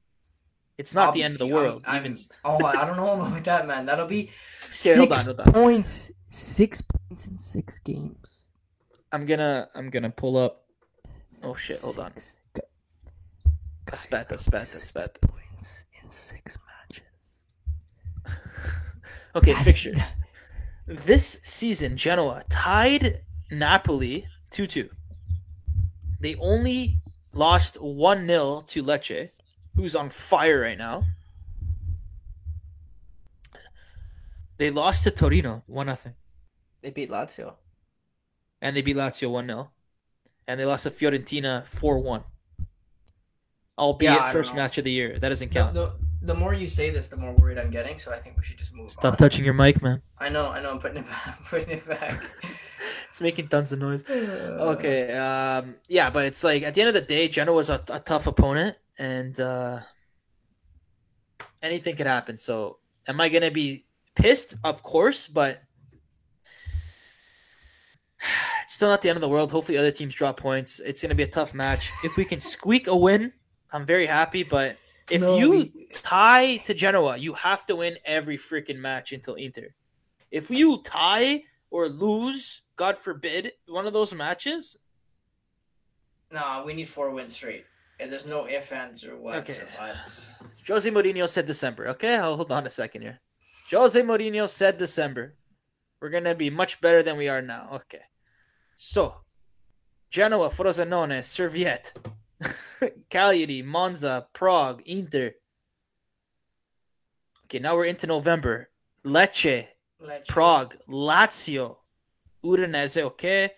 it's 0.78 0.94
not 0.94 1.14
the 1.14 1.22
end 1.22 1.32
of 1.34 1.38
the 1.38 1.46
world. 1.46 1.82
I'm, 1.86 2.04
even 2.04 2.12
I'm, 2.44 2.62
oh, 2.62 2.64
I 2.64 2.84
don't 2.86 2.96
know 2.96 3.12
about 3.20 3.42
that, 3.44 3.66
man. 3.66 3.86
That'll 3.86 4.06
be 4.06 4.30
Okay, 4.66 4.96
hold 4.96 5.08
six 5.08 5.18
on, 5.18 5.24
hold 5.24 5.40
on. 5.40 5.52
points. 5.52 6.12
Six 6.28 6.82
points 6.82 7.26
in 7.26 7.38
six 7.38 7.78
games. 7.78 8.44
I'm 9.12 9.24
gonna 9.26 9.68
I'm 9.74 9.90
gonna 9.90 10.10
pull 10.10 10.36
up. 10.36 10.66
Oh 11.42 11.54
shit! 11.54 11.80
Hold 11.80 11.98
on. 11.98 12.12
Six. 12.14 12.36
Gu- 12.54 12.60
That's 13.86 14.06
guys, 14.06 14.10
bad. 14.10 14.28
That's 14.28 14.44
that'll 14.44 14.50
bad. 14.50 14.60
That's 14.60 14.70
six 14.70 14.90
bad. 14.90 15.20
Points 15.20 15.84
in 16.02 16.10
six 16.10 16.58
matches. 16.66 16.73
Okay, 19.36 19.54
fixture. 19.54 19.94
This 20.86 21.38
season, 21.42 21.96
Genoa 21.96 22.44
tied 22.50 23.22
Napoli 23.50 24.26
2 24.50 24.66
2. 24.66 24.88
They 26.20 26.34
only 26.36 26.98
lost 27.32 27.80
1 27.80 28.26
0 28.26 28.64
to 28.68 28.82
Lecce, 28.82 29.30
who's 29.74 29.96
on 29.96 30.10
fire 30.10 30.60
right 30.60 30.78
now. 30.78 31.04
They 34.56 34.70
lost 34.70 35.04
to 35.04 35.10
Torino 35.10 35.62
1 35.66 35.86
0. 35.86 35.98
They 36.82 36.90
beat 36.90 37.10
Lazio. 37.10 37.54
And 38.62 38.76
they 38.76 38.82
beat 38.82 38.96
Lazio 38.96 39.30
1 39.30 39.46
0. 39.46 39.70
And 40.46 40.60
they 40.60 40.64
lost 40.64 40.84
to 40.84 40.90
Fiorentina 40.90 41.66
4 41.66 41.98
1. 41.98 42.22
Albeit 43.78 44.12
Yeah, 44.12 44.32
first 44.32 44.52
know. 44.52 44.56
match 44.58 44.78
of 44.78 44.84
the 44.84 44.92
year. 44.92 45.18
That 45.18 45.30
doesn't 45.30 45.48
count. 45.48 45.74
the, 45.74 45.92
the 46.24 46.34
more 46.34 46.54
you 46.54 46.68
say 46.68 46.90
this, 46.90 47.06
the 47.08 47.16
more 47.16 47.34
worried 47.34 47.58
I'm 47.58 47.70
getting. 47.70 47.98
So 47.98 48.10
I 48.12 48.18
think 48.18 48.36
we 48.36 48.42
should 48.42 48.58
just 48.58 48.74
move 48.74 48.86
on. 48.86 48.90
Stop 48.90 49.12
on. 49.12 49.16
touching 49.18 49.44
your 49.44 49.54
mic, 49.54 49.82
man. 49.82 50.00
I 50.18 50.28
know, 50.28 50.48
I 50.48 50.62
know. 50.62 50.70
I'm 50.72 50.78
putting 50.78 50.98
it 50.98 51.08
back. 51.08 51.26
I'm 51.26 51.44
putting 51.50 51.70
it 51.70 51.88
back. 51.88 52.22
It's 53.08 53.20
making 53.20 53.48
tons 53.48 53.72
of 53.72 53.78
noise. 53.78 54.04
Okay, 54.10 55.12
um, 55.12 55.76
yeah, 55.88 56.10
but 56.10 56.26
it's 56.26 56.42
like 56.42 56.64
at 56.64 56.74
the 56.74 56.82
end 56.82 56.88
of 56.88 56.94
the 56.94 57.00
day, 57.00 57.28
Genoa 57.28 57.54
was 57.54 57.70
a, 57.70 57.80
a 57.88 58.00
tough 58.00 58.26
opponent, 58.26 58.76
and 58.98 59.38
uh, 59.38 59.78
anything 61.62 61.94
could 61.96 62.08
happen. 62.08 62.36
So, 62.36 62.78
am 63.06 63.20
I 63.20 63.28
gonna 63.28 63.52
be 63.52 63.86
pissed? 64.16 64.56
Of 64.64 64.82
course, 64.82 65.28
but 65.28 65.60
it's 68.64 68.74
still 68.74 68.88
not 68.88 69.00
the 69.00 69.10
end 69.10 69.16
of 69.16 69.22
the 69.22 69.28
world. 69.28 69.52
Hopefully, 69.52 69.78
other 69.78 69.92
teams 69.92 70.12
drop 70.12 70.36
points. 70.36 70.80
It's 70.80 71.00
gonna 71.00 71.14
be 71.14 71.22
a 71.22 71.28
tough 71.28 71.54
match. 71.54 71.92
If 72.02 72.16
we 72.16 72.24
can 72.24 72.40
squeak 72.40 72.88
a 72.88 72.96
win, 72.96 73.32
I'm 73.72 73.86
very 73.86 74.06
happy. 74.06 74.42
But 74.42 74.76
if 75.10 75.20
No, 75.20 75.36
you 75.38 75.50
we- 75.50 75.86
tie 75.92 76.56
to 76.58 76.74
Genoa, 76.74 77.16
you 77.16 77.34
have 77.34 77.66
to 77.66 77.76
win 77.76 77.98
every 78.04 78.38
freaking 78.38 78.78
match 78.78 79.12
until 79.12 79.34
Inter. 79.34 79.74
If 80.30 80.50
you 80.50 80.82
tie 80.82 81.44
or 81.70 81.88
lose, 81.88 82.62
God 82.76 82.98
forbid, 82.98 83.52
one 83.66 83.86
of 83.86 83.92
those 83.92 84.14
matches, 84.14 84.76
Nah, 86.30 86.64
we 86.64 86.74
need 86.74 86.88
four 86.88 87.10
wins 87.10 87.34
straight. 87.34 87.64
And 88.00 88.10
there's 88.10 88.26
no 88.26 88.48
ifs, 88.48 88.72
ands, 88.72 89.04
or 89.04 89.16
whats 89.16 89.50
Okay. 89.50 89.62
or 89.62 89.68
buts. 89.78 90.32
Jose 90.66 90.90
Mourinho 90.90 91.28
said 91.28 91.46
December. 91.46 91.86
Okay, 91.90 92.16
I'll 92.16 92.34
hold 92.36 92.50
on 92.50 92.66
a 92.66 92.70
second 92.70 93.02
here. 93.02 93.20
Jose 93.70 94.00
Mourinho 94.02 94.48
said 94.48 94.78
December. 94.78 95.36
We're 96.00 96.08
gonna 96.10 96.34
be 96.34 96.50
much 96.50 96.80
better 96.80 97.02
than 97.04 97.16
we 97.16 97.28
are 97.28 97.40
now. 97.40 97.68
Okay. 97.74 98.02
So, 98.74 99.24
Genoa, 100.10 100.50
Frosinone, 100.50 101.22
Serviette, 101.22 101.92
Cagliari, 103.10 103.62
Monza, 103.62 104.26
Prague, 104.32 104.82
Inter. 104.86 105.34
Okay, 107.44 107.58
now 107.58 107.76
we're 107.76 107.84
into 107.84 108.06
November. 108.06 108.70
Lecce, 109.04 109.68
Lecce. 110.02 110.26
Prague, 110.26 110.76
Lazio, 110.88 111.76
Udinese, 112.44 113.02
okay. 113.02 113.50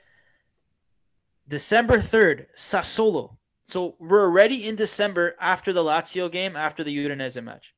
December 1.48 1.98
3rd, 1.98 2.46
Sassuolo. 2.56 3.36
So 3.64 3.96
we're 3.98 4.22
already 4.22 4.66
in 4.66 4.76
December 4.76 5.34
after 5.40 5.72
the 5.72 5.82
Lazio 5.82 6.30
game, 6.30 6.56
after 6.56 6.84
the 6.84 6.96
Udinese 6.96 7.42
match. 7.42 7.74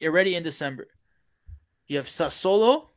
You're 0.00 0.12
already 0.12 0.34
in 0.34 0.42
December. 0.42 0.88
You 1.86 1.98
have 1.98 2.06
Sassuolo, 2.06 2.88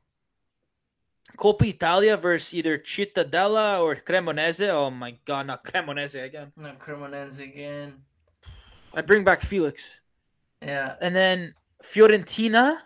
Coppa 1.38 1.68
Italia 1.68 2.18
versus 2.18 2.54
either 2.54 2.78
Cittadella 2.80 3.80
or 3.82 3.96
Cremonese. 3.96 4.68
Oh 4.70 4.90
my 4.90 5.16
god, 5.26 5.48
not 5.48 5.64
Cremonese 5.64 6.24
again. 6.26 6.52
No, 6.58 6.72
Cremonese 6.74 7.42
again. 7.44 8.02
I 8.94 9.02
bring 9.02 9.24
back 9.24 9.42
Felix. 9.42 10.02
Yeah. 10.62 10.96
And 11.02 11.16
then 11.16 11.54
Fiorentina 11.84 12.80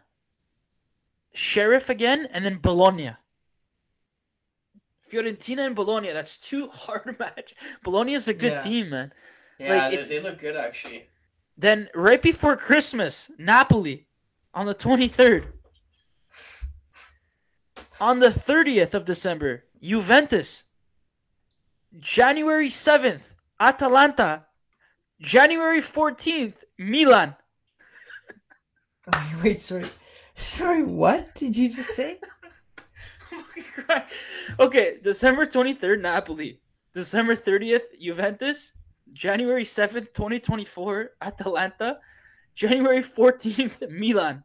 Sheriff 1.33 1.89
again, 1.89 2.27
and 2.33 2.43
then 2.43 2.57
Bologna. 2.61 3.11
Fiorentina 5.09 5.65
and 5.65 5.75
Bologna. 5.75 6.11
That's 6.11 6.37
two 6.37 6.67
hard 6.73 7.17
match. 7.19 7.55
Bologna 7.83 8.13
is 8.13 8.27
a 8.27 8.33
good 8.33 8.53
Yeah. 8.53 8.59
team, 8.59 8.89
man. 8.89 9.13
Yeah, 9.59 9.75
Like, 9.87 10.01
they, 10.01 10.07
they 10.07 10.19
look 10.19 10.39
good 10.39 10.55
actually. 10.57 11.07
Then 11.57 11.89
right 11.95 12.21
before 12.21 12.57
Christmas, 12.57 13.29
Napoli 13.37 14.07
on 14.53 14.65
the 14.65 14.75
23rd. 14.75 15.47
On 18.01 18.17
the 18.17 18.29
30th 18.29 18.95
of 18.95 19.05
December, 19.05 19.65
Juventus. 19.79 20.63
January 21.99 22.69
7th, 22.69 23.21
Atalanta. 23.59 24.47
January 25.21 25.81
14th, 25.81 26.55
Milan. 26.79 27.35
Wait, 29.43 29.61
sorry, 29.61 29.85
sorry. 30.33 30.81
What 30.81 31.35
did 31.35 31.55
you 31.55 31.67
just 31.67 31.95
say? 31.95 32.19
okay, 34.59 34.97
December 35.03 35.45
23rd, 35.45 36.01
Napoli. 36.01 36.59
December 36.95 37.35
30th, 37.35 37.85
Juventus. 38.01 38.73
January 39.13 39.63
7th, 39.63 40.11
2024, 40.13 41.11
Atalanta. 41.21 41.99
January 42.55 43.03
14th, 43.03 43.91
Milan. 43.91 44.43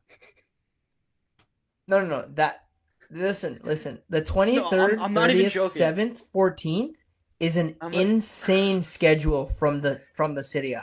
No, 1.88 2.02
no, 2.02 2.06
no. 2.06 2.28
That 2.34 2.65
listen, 3.10 3.60
listen. 3.62 4.00
The 4.08 4.22
twenty 4.24 4.58
third, 4.70 4.98
I'm 5.00 5.12
even 5.12 5.14
thirtieth, 5.50 5.70
seventh, 5.70 6.20
fourteenth 6.32 6.96
is 7.40 7.56
an 7.56 7.76
I'm 7.80 7.90
not- 7.90 8.00
insane 8.00 8.82
schedule 8.82 9.46
from 9.46 9.80
the 9.80 10.00
from 10.14 10.34
the 10.34 10.42
A. 10.76 10.82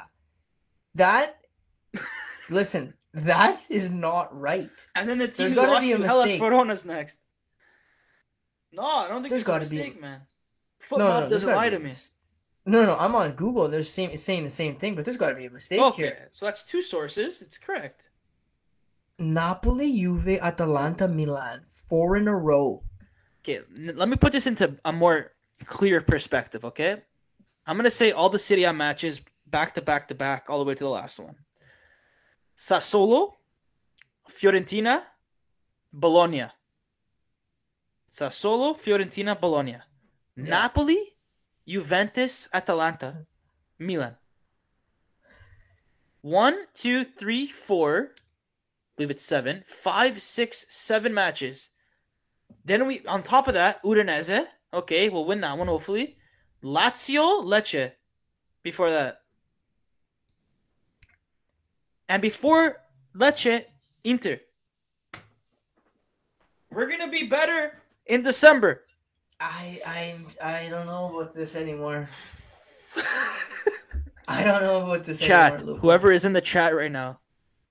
That 0.95 1.39
listen, 2.49 2.93
that 3.13 3.61
is 3.69 3.89
not 3.89 4.37
right. 4.39 4.87
And 4.95 5.07
then 5.09 5.17
the 5.17 5.27
team 5.27 5.47
There's 5.47 5.53
gotta 5.53 5.81
be 5.81 5.91
a 5.93 5.97
to 5.97 6.03
Hellas. 6.05 6.31
Verona's 6.37 6.85
next. 6.85 7.17
No, 8.71 8.83
I 8.85 9.07
don't 9.07 9.21
think 9.21 9.29
There's 9.29 9.43
there's, 9.43 9.43
gotta 9.43 9.69
be 9.69 9.77
a- 9.77 9.83
mistake, 9.83 10.01
man. 10.01 10.19
No, 10.19 10.25
Football 10.87 11.07
no, 11.07 11.13
no 11.13 11.19
there's 11.21 11.29
doesn't 11.43 11.55
lie 11.55 11.69
be 11.69 11.77
to 11.77 11.83
me. 11.83 11.91
No, 12.65 12.81
no, 12.81 12.87
no. 12.87 12.95
I'm 12.97 13.15
on 13.15 13.31
Google. 13.31 13.65
and 13.65 13.73
They're 13.73 13.83
same, 13.83 14.09
it's 14.11 14.23
saying 14.23 14.43
the 14.43 14.49
same 14.49 14.75
thing, 14.77 14.95
but 14.95 15.05
there's 15.05 15.17
got 15.17 15.29
to 15.29 15.35
be 15.35 15.45
a 15.45 15.49
mistake 15.49 15.81
Okay, 15.81 16.03
here. 16.03 16.29
so 16.31 16.45
that's 16.45 16.63
two 16.63 16.81
sources. 16.81 17.41
It's 17.41 17.57
correct. 17.57 18.09
Napoli, 19.19 19.91
Juve, 19.91 20.39
Atalanta, 20.41 21.07
Milan, 21.07 21.63
four 21.69 22.17
in 22.17 22.27
a 22.27 22.35
row. 22.35 22.83
Okay, 23.41 23.59
let 23.77 24.07
me 24.07 24.15
put 24.15 24.31
this 24.31 24.47
into 24.47 24.77
a 24.85 24.91
more 24.91 25.31
clear 25.65 26.01
perspective, 26.01 26.65
okay? 26.65 27.01
I'm 27.65 27.75
going 27.77 27.85
to 27.85 27.91
say 27.91 28.11
all 28.11 28.29
the 28.29 28.39
Serie 28.39 28.63
A 28.63 28.73
matches 28.73 29.21
back 29.47 29.73
to 29.75 29.81
back 29.81 30.07
to 30.07 30.15
back 30.15 30.45
all 30.49 30.59
the 30.59 30.65
way 30.65 30.75
to 30.75 30.83
the 30.83 30.89
last 30.89 31.19
one. 31.19 31.35
Sassuolo, 32.57 33.33
Fiorentina, 34.29 35.03
Bologna. 35.91 36.45
Sassuolo, 38.11 38.77
Fiorentina, 38.77 39.39
Bologna. 39.39 39.71
Yeah. 39.71 39.79
Napoli, 40.35 41.15
Juventus, 41.67 42.47
Atalanta, 42.53 43.25
Milan. 43.79 44.15
One, 46.21 46.55
two, 46.73 47.03
three, 47.03 47.47
four. 47.47 48.11
Believe 48.95 49.11
it's 49.11 49.23
seven. 49.23 49.63
Five, 49.65 50.21
six, 50.21 50.65
seven 50.69 51.13
matches. 51.13 51.69
Then 52.65 52.87
we 52.87 53.05
on 53.05 53.23
top 53.23 53.47
of 53.47 53.55
that, 53.55 53.81
Udinese. 53.83 54.45
Okay, 54.73 55.09
we'll 55.09 55.25
win 55.25 55.41
that 55.41 55.57
one 55.57 55.67
hopefully. 55.67 56.17
Lazio, 56.63 57.43
Lecce. 57.43 57.91
Before 58.63 58.89
that. 58.89 59.21
And 62.07 62.21
before 62.21 62.81
Lecce, 63.15 63.65
Inter. 64.03 64.39
We're 66.71 66.89
gonna 66.89 67.09
be 67.09 67.23
better 67.23 67.81
in 68.05 68.23
December. 68.23 68.81
I, 69.39 69.79
I, 69.85 70.15
I 70.41 70.69
don't 70.69 70.85
know 70.85 71.13
about 71.13 71.35
this 71.35 71.55
anymore. 71.55 72.07
I 74.27 74.43
don't 74.43 74.61
know 74.61 74.85
about 74.85 75.03
this 75.03 75.19
chat, 75.19 75.55
anymore. 75.55 75.77
Whoever 75.79 76.11
is 76.11 76.23
in 76.23 76.33
the 76.33 76.41
chat 76.41 76.73
right 76.75 76.91
now, 76.91 77.19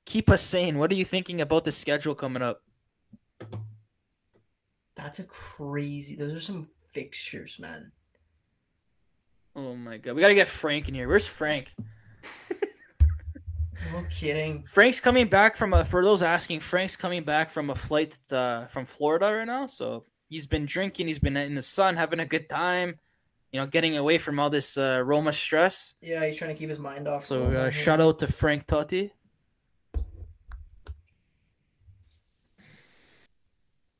keep 0.04 0.30
us 0.30 0.42
sane. 0.42 0.78
What 0.78 0.90
are 0.90 0.96
you 0.96 1.04
thinking 1.04 1.40
about 1.40 1.64
the 1.64 1.72
schedule 1.72 2.14
coming 2.14 2.42
up? 2.42 2.62
That's 4.94 5.18
a 5.18 5.24
crazy. 5.24 6.16
Those 6.16 6.34
are 6.34 6.40
some 6.40 6.68
fixtures, 6.92 7.58
man. 7.58 7.92
Oh 9.54 9.74
my 9.74 9.98
god, 9.98 10.14
we 10.14 10.20
gotta 10.20 10.34
get 10.34 10.48
Frank 10.48 10.88
in 10.88 10.94
here. 10.94 11.08
Where's 11.08 11.26
Frank? 11.26 11.74
No 13.92 14.04
kidding. 14.08 14.64
Frank's 14.64 15.00
coming 15.00 15.28
back 15.28 15.56
from 15.56 15.72
a. 15.74 15.84
For 15.84 16.02
those 16.02 16.22
asking, 16.22 16.60
Frank's 16.60 16.96
coming 16.96 17.24
back 17.24 17.50
from 17.50 17.70
a 17.70 17.74
flight 17.74 18.18
uh, 18.30 18.66
from 18.66 18.86
Florida 18.86 19.34
right 19.34 19.46
now. 19.46 19.66
So 19.66 20.04
he's 20.28 20.46
been 20.46 20.66
drinking. 20.66 21.08
He's 21.08 21.18
been 21.18 21.36
in 21.36 21.54
the 21.54 21.62
sun, 21.62 21.96
having 21.96 22.20
a 22.20 22.26
good 22.26 22.48
time. 22.48 22.98
You 23.50 23.60
know, 23.60 23.66
getting 23.66 23.96
away 23.96 24.18
from 24.18 24.38
all 24.38 24.48
this 24.48 24.78
uh, 24.78 25.02
Roma 25.04 25.32
stress. 25.32 25.94
Yeah, 26.00 26.24
he's 26.24 26.38
trying 26.38 26.54
to 26.54 26.58
keep 26.58 26.70
his 26.70 26.78
mind 26.78 27.06
off. 27.06 27.24
So 27.24 27.44
uh, 27.44 27.70
shout 27.70 28.00
out 28.00 28.18
to 28.20 28.26
Frank 28.32 28.66
Totti. 28.66 29.10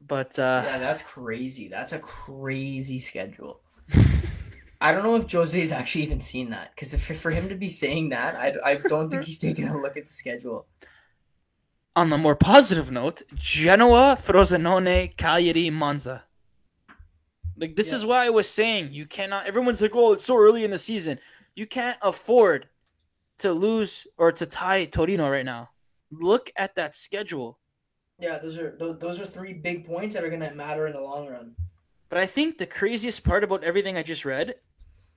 But 0.07 0.39
uh, 0.39 0.63
Yeah, 0.65 0.79
that's 0.79 1.03
crazy. 1.03 1.69
That's 1.69 1.93
a 1.93 1.99
crazy 1.99 2.99
schedule. 2.99 3.61
I 4.81 4.91
don't 4.93 5.05
know 5.05 5.15
if 5.17 5.31
Jose's 5.31 5.71
actually 5.71 6.03
even 6.03 6.19
seen 6.21 6.51
that 6.51 6.75
because 6.75 6.93
if 6.93 7.05
for 7.21 7.31
him 7.31 7.49
to 7.49 7.55
be 7.55 7.69
saying 7.69 8.09
that, 8.11 8.37
I, 8.37 8.55
I 8.65 8.75
don't 8.77 9.11
think 9.11 9.23
he's 9.25 9.39
taking 9.39 9.69
a 9.69 9.77
look 9.81 9.97
at 9.97 10.05
the 10.07 10.13
schedule. 10.13 10.67
on 11.95 12.11
the 12.11 12.19
more 12.19 12.35
positive 12.35 12.91
note, 12.91 13.23
Genoa, 13.35 14.17
Frosinone, 14.21 15.17
Cagliari, 15.17 15.71
Monza. 15.71 16.25
Like 17.57 17.77
this 17.77 17.89
Yeah. 17.91 17.97
is 17.97 18.05
why 18.05 18.27
I 18.27 18.31
was 18.31 18.49
saying 18.49 18.89
you 18.93 19.07
cannot. 19.07 19.47
Everyone's 19.47 19.81
like, 19.81 19.95
"Oh, 19.95 20.15
it's 20.15 20.25
so 20.25 20.37
early 20.37 20.65
in 20.65 20.71
the 20.73 20.79
season." 20.79 21.21
You 21.55 21.67
can't 21.67 21.99
afford 22.03 22.69
to 23.39 23.53
lose 23.53 24.07
or 24.17 24.33
to 24.33 24.47
tie 24.47 24.87
Torino 24.87 25.29
right 25.29 25.45
now. 25.45 25.71
Look 26.11 26.51
at 26.57 26.75
that 26.77 26.97
schedule. 26.97 27.59
Yeah, 28.23 28.39
those 28.39 28.57
are 28.57 28.77
those, 28.79 28.99
those 29.01 29.21
are 29.21 29.27
three 29.27 29.53
big 29.53 29.85
points 29.85 30.15
that 30.15 30.23
are 30.23 30.31
gonna 30.31 30.55
matter 30.55 30.87
in 30.87 30.93
the 30.93 31.01
long 31.01 31.27
run. 31.27 31.57
But 32.09 32.21
I 32.21 32.27
think 32.27 32.57
the 32.57 32.67
craziest 32.67 33.25
part 33.25 33.43
about 33.43 33.65
everything 33.65 33.97
I 33.97 34.05
just 34.05 34.25
read 34.25 34.55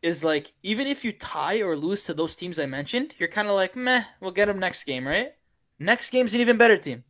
is 0.01 0.23
like 0.23 0.53
even 0.63 0.87
if 0.87 1.05
you 1.05 1.11
tie 1.11 1.61
or 1.61 1.75
lose 1.75 2.03
to 2.05 2.15
those 2.15 2.35
teams 2.35 2.57
I 2.57 2.65
mentioned, 2.65 3.13
you're 3.19 3.29
kind 3.29 3.47
of 3.47 3.53
like, 3.53 3.75
"Meh, 3.75 4.05
we'll 4.19 4.31
get 4.31 4.47
them 4.47 4.57
next 4.57 4.85
game, 4.85 5.07
right?" 5.07 5.35
Next 5.77 6.09
game's 6.09 6.33
an 6.33 6.41
even 6.41 6.57
better 6.57 6.77
team. 6.77 7.03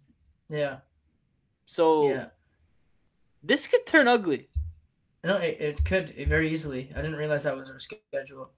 Yeah, 0.49 0.79
So 1.65 2.09
yeah. 2.09 2.25
this 3.41 3.65
could 3.65 3.85
turn 3.85 4.09
ugly. 4.09 4.49
No, 5.23 5.37
it, 5.37 5.61
it 5.61 5.85
could 5.85 6.13
it 6.17 6.27
very 6.27 6.49
easily. 6.49 6.91
I 6.93 7.01
didn't 7.01 7.15
realize 7.15 7.43
that 7.43 7.55
was 7.55 7.69
our 7.69 7.79
schedule. 7.79 8.51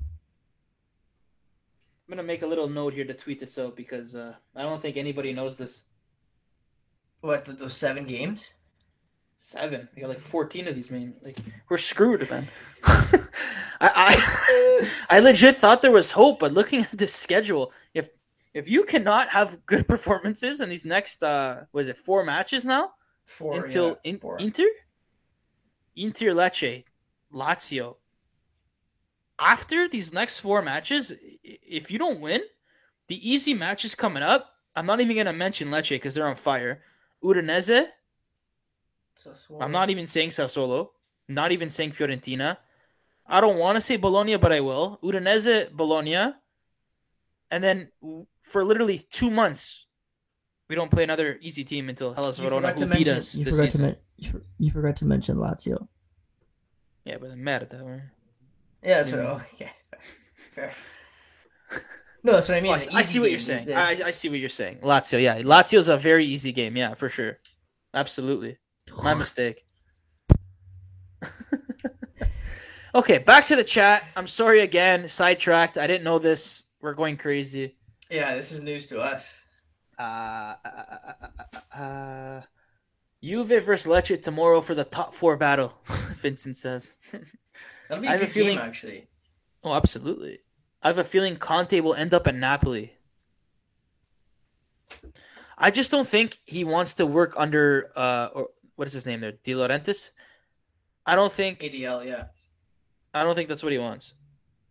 I'm 0.00 0.06
gonna 2.08 2.22
make 2.22 2.40
a 2.40 2.46
little 2.46 2.70
note 2.70 2.94
here 2.94 3.04
to 3.04 3.12
tweet 3.12 3.38
this 3.38 3.58
out 3.58 3.76
because 3.76 4.14
uh, 4.14 4.32
I 4.56 4.62
don't 4.62 4.80
think 4.80 4.96
anybody 4.96 5.34
knows 5.34 5.58
this. 5.58 5.82
What 7.24 7.46
those 7.46 7.74
seven 7.74 8.04
games? 8.04 8.52
Seven. 9.38 9.88
We 9.96 10.02
got 10.02 10.10
like 10.10 10.20
14 10.20 10.68
of 10.68 10.74
these, 10.74 10.90
man. 10.90 11.14
Like 11.24 11.38
we're 11.70 11.78
screwed, 11.78 12.28
man. 12.28 12.46
I, 12.84 13.18
I 13.80 14.90
I 15.16 15.20
legit 15.20 15.56
thought 15.56 15.80
there 15.80 15.90
was 15.90 16.10
hope, 16.10 16.38
but 16.38 16.52
looking 16.52 16.82
at 16.82 16.98
this 16.98 17.14
schedule, 17.14 17.72
if 17.94 18.10
if 18.52 18.68
you 18.68 18.84
cannot 18.84 19.30
have 19.30 19.64
good 19.64 19.88
performances 19.94 20.60
in 20.60 20.68
these 20.68 20.84
next 20.84 21.22
uh 21.22 21.62
was 21.72 21.88
it 21.88 21.96
four 21.96 22.24
matches 22.24 22.66
now 22.66 22.92
Four 23.24 23.62
until 23.62 23.88
yeah, 23.88 24.10
in, 24.10 24.18
four. 24.18 24.36
Inter, 24.38 24.68
Inter 25.96 26.32
Lecce, 26.32 26.84
Lazio. 27.32 27.96
After 29.38 29.88
these 29.88 30.12
next 30.12 30.40
four 30.40 30.60
matches, 30.60 31.14
if 31.42 31.90
you 31.90 31.98
don't 31.98 32.20
win, 32.20 32.42
the 33.08 33.16
easy 33.16 33.54
matches 33.54 33.94
coming 33.94 34.22
up. 34.22 34.50
I'm 34.76 34.84
not 34.84 35.00
even 35.00 35.16
gonna 35.16 35.32
mention 35.32 35.68
Lecce 35.68 35.88
because 35.88 36.12
they're 36.12 36.28
on 36.28 36.36
fire. 36.36 36.82
Udinese. 37.24 37.86
Sassuolo. 39.16 39.62
I'm 39.62 39.72
not 39.72 39.90
even 39.90 40.06
saying 40.06 40.30
Sassuolo. 40.30 40.88
Not 41.28 41.52
even 41.52 41.70
saying 41.70 41.92
Fiorentina. 41.92 42.58
I 43.26 43.40
don't 43.40 43.58
want 43.58 43.76
to 43.76 43.80
say 43.80 43.96
Bologna, 43.96 44.36
but 44.36 44.52
I 44.52 44.60
will. 44.60 44.98
Udinese, 45.02 45.72
Bologna, 45.72 46.34
and 47.50 47.64
then 47.64 47.88
for 48.42 48.64
literally 48.64 48.98
two 49.10 49.30
months, 49.30 49.86
we 50.68 50.74
don't 50.76 50.90
play 50.90 51.04
another 51.04 51.38
easy 51.40 51.64
team 51.64 51.88
until 51.88 52.12
Hellas 52.12 52.38
Verona, 52.38 52.68
forgot 52.68 52.76
to 52.78 52.84
beat 52.86 53.06
mention. 53.06 53.14
us 53.16 53.34
You 53.34 53.44
this 53.44 53.54
forgot 53.56 53.64
to 53.66 53.70
season. 53.72 53.86
men- 53.86 53.96
you, 54.18 54.30
for- 54.30 54.42
you 54.58 54.70
forgot 54.70 54.96
to 54.96 55.04
mention 55.06 55.36
Lazio. 55.36 55.88
Yeah, 57.04 57.16
but 57.18 57.30
I'm 57.30 57.42
mad 57.42 57.62
at 57.62 57.70
that 57.70 57.84
one. 57.84 58.10
Yeah, 58.82 59.02
that's 59.02 59.12
what. 59.12 59.20
Yeah. 59.20 59.30
Oh, 59.30 59.42
okay, 59.54 59.70
fair. 60.52 60.72
No, 62.24 62.32
that's 62.32 62.48
what 62.48 62.56
I 62.56 62.60
mean. 62.62 62.72
Oh, 62.72 62.96
I, 62.96 63.00
I 63.00 63.02
see 63.02 63.20
what 63.20 63.26
game, 63.26 63.32
you're 63.32 63.40
saying. 63.40 63.72
I, 63.72 64.00
I 64.06 64.10
see 64.10 64.30
what 64.30 64.38
you're 64.38 64.48
saying. 64.48 64.78
Lazio, 64.78 65.22
yeah, 65.22 65.42
Lazio's 65.42 65.88
a 65.88 65.98
very 65.98 66.24
easy 66.24 66.52
game. 66.52 66.74
Yeah, 66.74 66.94
for 66.94 67.10
sure, 67.10 67.38
absolutely. 67.92 68.56
My 69.02 69.12
mistake. 69.18 69.62
okay, 72.94 73.18
back 73.18 73.46
to 73.48 73.56
the 73.56 73.64
chat. 73.64 74.08
I'm 74.16 74.26
sorry 74.26 74.60
again, 74.60 75.06
sidetracked. 75.06 75.76
I 75.76 75.86
didn't 75.86 76.04
know 76.04 76.18
this. 76.18 76.64
We're 76.80 76.94
going 76.94 77.18
crazy. 77.18 77.76
yeah, 78.10 78.34
this 78.34 78.52
is 78.52 78.62
news 78.62 78.86
to 78.86 79.00
us. 79.00 79.42
Uh, 79.98 80.02
uh, 80.02 80.56
uh, 80.64 81.58
uh, 81.76 81.78
uh, 81.78 82.42
Juve 83.22 83.62
versus 83.62 83.86
Lecce 83.86 84.22
tomorrow 84.22 84.62
for 84.62 84.74
the 84.74 84.84
top 84.84 85.14
four 85.14 85.36
battle. 85.36 85.74
Vincent 86.16 86.56
says. 86.56 86.90
That'll 87.88 88.02
be 88.02 88.08
a 88.08 88.18
good 88.18 88.30
feeling, 88.30 88.56
game, 88.56 88.66
actually. 88.66 89.08
Oh, 89.62 89.74
absolutely. 89.74 90.40
I 90.84 90.88
have 90.88 90.98
a 90.98 91.04
feeling 91.04 91.36
Conte 91.36 91.80
will 91.80 91.94
end 91.94 92.12
up 92.12 92.26
at 92.26 92.34
Napoli. 92.34 92.92
I 95.56 95.70
just 95.70 95.90
don't 95.90 96.06
think 96.06 96.38
he 96.44 96.62
wants 96.62 96.94
to 96.94 97.06
work 97.06 97.32
under 97.36 97.90
uh 97.96 98.28
or 98.34 98.48
what 98.76 98.86
is 98.86 98.92
his 98.92 99.06
name 99.06 99.20
there, 99.20 99.32
De 99.32 99.52
Laurentiis. 99.52 100.10
I 101.06 101.16
don't 101.16 101.32
think 101.32 101.60
ADL, 101.60 102.04
yeah. 102.04 102.26
I 103.14 103.22
don't 103.24 103.34
think 103.34 103.48
that's 103.48 103.62
what 103.62 103.72
he 103.72 103.78
wants, 103.78 104.14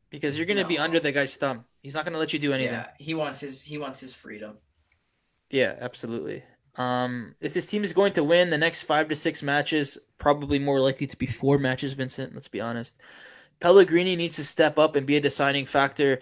because 0.09 0.37
you're 0.37 0.45
gonna 0.45 0.63
no. 0.63 0.67
be 0.67 0.77
under 0.77 0.99
the 0.99 1.11
guy's 1.11 1.35
thumb. 1.35 1.65
He's 1.81 1.95
not 1.95 2.05
gonna 2.05 2.17
let 2.17 2.33
you 2.33 2.39
do 2.39 2.53
anything. 2.53 2.73
Yeah, 2.73 2.89
he 2.99 3.13
wants 3.13 3.39
his 3.39 3.61
he 3.61 3.77
wants 3.77 3.99
his 3.99 4.13
freedom. 4.13 4.57
Yeah, 5.49 5.75
absolutely. 5.79 6.43
Um, 6.75 7.35
if 7.39 7.53
this 7.53 7.67
team 7.67 7.83
is 7.83 7.93
going 7.93 8.13
to 8.13 8.23
win 8.23 8.49
the 8.49 8.57
next 8.57 8.83
five 8.83 9.07
to 9.09 9.15
six 9.15 9.43
matches, 9.43 9.97
probably 10.17 10.59
more 10.59 10.79
likely 10.79 11.07
to 11.07 11.17
be 11.17 11.27
four 11.27 11.57
matches, 11.59 11.93
Vincent. 11.93 12.33
Let's 12.33 12.47
be 12.47 12.59
honest. 12.59 12.95
Pellegrini 13.63 14.17
needs 14.17 14.35
to 14.35 14.43
step 14.43 14.77
up 14.77 14.97
and 14.97 15.07
be 15.07 15.15
a 15.15 15.21
deciding 15.21 15.65
factor. 15.65 16.19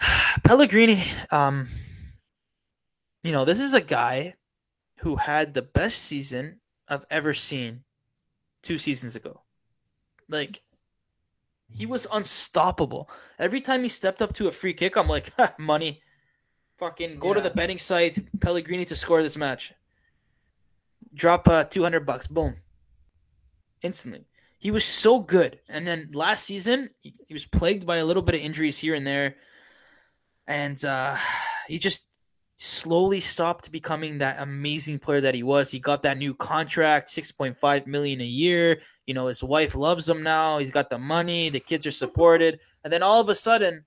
Pellegrini, 0.44 1.02
um, 1.32 1.66
you 3.24 3.32
know, 3.32 3.44
this 3.44 3.58
is 3.58 3.74
a 3.74 3.80
guy 3.80 4.34
who 4.98 5.16
had 5.16 5.52
the 5.52 5.62
best 5.62 5.98
season 5.98 6.60
I've 6.86 7.04
ever 7.10 7.34
seen 7.34 7.82
two 8.62 8.78
seasons 8.78 9.16
ago. 9.16 9.40
Like, 10.28 10.62
he 11.68 11.86
was 11.86 12.06
unstoppable. 12.12 13.10
Every 13.40 13.60
time 13.60 13.82
he 13.82 13.88
stepped 13.88 14.22
up 14.22 14.32
to 14.34 14.46
a 14.46 14.52
free 14.52 14.74
kick, 14.74 14.96
I'm 14.96 15.08
like, 15.08 15.32
money. 15.58 16.02
Fucking 16.78 17.18
go 17.18 17.28
yeah. 17.28 17.34
to 17.34 17.40
the 17.40 17.50
betting 17.50 17.78
site, 17.78 18.40
Pellegrini 18.40 18.84
to 18.84 18.94
score 18.94 19.24
this 19.24 19.36
match. 19.36 19.72
Drop 21.14 21.48
uh, 21.48 21.64
200 21.64 22.06
bucks. 22.06 22.28
Boom. 22.28 22.58
Instantly. 23.82 24.24
He 24.62 24.70
was 24.70 24.84
so 24.84 25.18
good. 25.18 25.58
And 25.68 25.84
then 25.84 26.10
last 26.14 26.44
season, 26.44 26.90
he, 27.00 27.16
he 27.26 27.34
was 27.34 27.44
plagued 27.44 27.84
by 27.84 27.96
a 27.96 28.04
little 28.04 28.22
bit 28.22 28.36
of 28.36 28.42
injuries 28.42 28.78
here 28.78 28.94
and 28.94 29.04
there. 29.04 29.34
And 30.46 30.82
uh, 30.84 31.16
he 31.66 31.80
just 31.80 32.04
slowly 32.58 33.18
stopped 33.18 33.72
becoming 33.72 34.18
that 34.18 34.36
amazing 34.38 35.00
player 35.00 35.20
that 35.22 35.34
he 35.34 35.42
was. 35.42 35.72
He 35.72 35.80
got 35.80 36.04
that 36.04 36.16
new 36.16 36.32
contract, 36.32 37.10
6.5 37.10 37.88
million 37.88 38.20
a 38.20 38.24
year. 38.24 38.82
You 39.04 39.14
know, 39.14 39.26
his 39.26 39.42
wife 39.42 39.74
loves 39.74 40.08
him 40.08 40.22
now. 40.22 40.58
He's 40.58 40.70
got 40.70 40.90
the 40.90 40.98
money, 40.98 41.48
the 41.48 41.58
kids 41.58 41.84
are 41.84 41.90
supported. 41.90 42.60
And 42.84 42.92
then 42.92 43.02
all 43.02 43.20
of 43.20 43.28
a 43.28 43.34
sudden, 43.34 43.84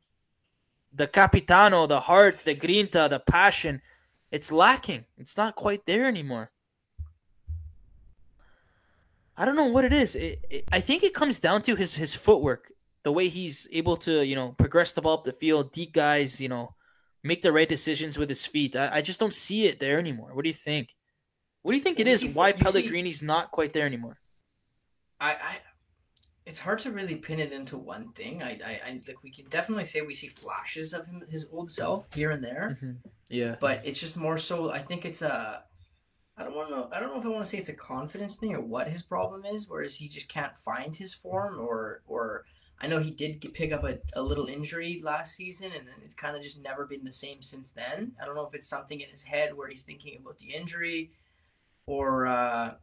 the 0.91 1.07
capitano, 1.07 1.88
the 1.88 2.02
heart, 2.02 2.39
the 2.39 2.53
grinta, 2.53 3.07
the 3.10 3.22
passion, 3.22 3.81
it's 4.30 4.52
lacking. 4.52 5.06
It's 5.18 5.38
not 5.38 5.56
quite 5.56 5.85
there 5.85 6.06
anymore. 6.06 6.52
I 9.37 9.45
don't 9.45 9.55
know 9.55 9.65
what 9.65 9.85
it 9.85 9.93
is. 9.93 10.15
It, 10.15 10.45
it, 10.49 10.63
I 10.71 10.79
think 10.79 11.03
it 11.03 11.13
comes 11.13 11.39
down 11.39 11.61
to 11.63 11.75
his 11.75 11.95
his 11.95 12.13
footwork, 12.13 12.71
the 13.03 13.11
way 13.11 13.27
he's 13.27 13.67
able 13.71 13.97
to 13.97 14.23
you 14.23 14.35
know 14.35 14.53
progress 14.57 14.93
the 14.93 15.01
ball 15.01 15.17
up 15.17 15.23
the 15.23 15.33
field, 15.33 15.71
deep 15.71 15.93
guys, 15.93 16.39
you 16.39 16.49
know, 16.49 16.75
make 17.23 17.41
the 17.41 17.51
right 17.51 17.67
decisions 17.67 18.17
with 18.17 18.29
his 18.29 18.45
feet. 18.45 18.75
I, 18.75 18.97
I 18.97 19.01
just 19.01 19.19
don't 19.19 19.33
see 19.33 19.65
it 19.65 19.79
there 19.79 19.99
anymore. 19.99 20.33
What 20.33 20.43
do 20.43 20.49
you 20.49 20.55
think? 20.55 20.95
What 21.63 21.71
do 21.71 21.77
you 21.77 21.83
think 21.83 21.99
it 21.99 22.07
is? 22.07 22.23
why 22.25 22.51
Pellegrini's 22.51 23.21
see, 23.21 23.25
not 23.25 23.51
quite 23.51 23.73
there 23.73 23.87
anymore? 23.87 24.19
I, 25.19 25.31
I, 25.31 25.57
it's 26.45 26.59
hard 26.59 26.77
to 26.79 26.91
really 26.91 27.15
pin 27.15 27.39
it 27.39 27.51
into 27.51 27.77
one 27.77 28.11
thing. 28.11 28.43
I, 28.43 28.59
I, 28.63 28.79
I 28.85 29.01
like 29.07 29.23
we 29.23 29.31
can 29.31 29.45
definitely 29.49 29.85
say 29.85 30.01
we 30.01 30.13
see 30.13 30.27
flashes 30.27 30.93
of 30.93 31.07
him, 31.07 31.23
his 31.29 31.47
old 31.51 31.71
self 31.71 32.07
here 32.13 32.29
and 32.31 32.43
there. 32.43 32.77
Mm-hmm. 32.77 32.91
Yeah, 33.29 33.55
but 33.59 33.81
it's 33.83 33.99
just 33.99 34.15
more 34.15 34.37
so. 34.37 34.71
I 34.71 34.79
think 34.79 35.05
it's 35.05 35.23
a. 35.23 35.63
I 36.37 36.43
don't 36.43 36.55
want 36.55 36.69
to. 36.69 36.95
I 36.95 36.99
don't 36.99 37.13
know 37.13 37.19
if 37.19 37.25
I 37.25 37.29
want 37.29 37.45
to 37.45 37.49
say 37.49 37.57
it's 37.57 37.69
a 37.69 37.73
confidence 37.73 38.35
thing 38.35 38.53
or 38.53 38.61
what 38.61 38.89
his 38.89 39.01
problem 39.01 39.45
is. 39.45 39.69
Whereas 39.69 39.95
he 39.95 40.07
just 40.07 40.27
can't 40.27 40.57
find 40.57 40.95
his 40.95 41.13
form, 41.13 41.59
or 41.59 42.01
or 42.07 42.45
I 42.81 42.87
know 42.87 42.99
he 42.99 43.11
did 43.11 43.39
get, 43.39 43.53
pick 43.53 43.71
up 43.71 43.83
a, 43.83 43.99
a 44.15 44.21
little 44.21 44.47
injury 44.47 44.99
last 45.01 45.35
season, 45.35 45.71
and 45.75 45.87
then 45.87 45.95
it's 46.03 46.13
kind 46.13 46.35
of 46.35 46.43
just 46.43 46.61
never 46.61 46.85
been 46.85 47.05
the 47.05 47.11
same 47.11 47.41
since 47.41 47.71
then. 47.71 48.11
I 48.21 48.25
don't 48.25 48.35
know 48.35 48.45
if 48.45 48.53
it's 48.53 48.67
something 48.67 48.99
in 48.99 49.09
his 49.09 49.23
head 49.23 49.55
where 49.55 49.69
he's 49.69 49.83
thinking 49.83 50.17
about 50.19 50.37
the 50.37 50.53
injury, 50.53 51.11
or 51.85 52.27
uh, 52.27 52.73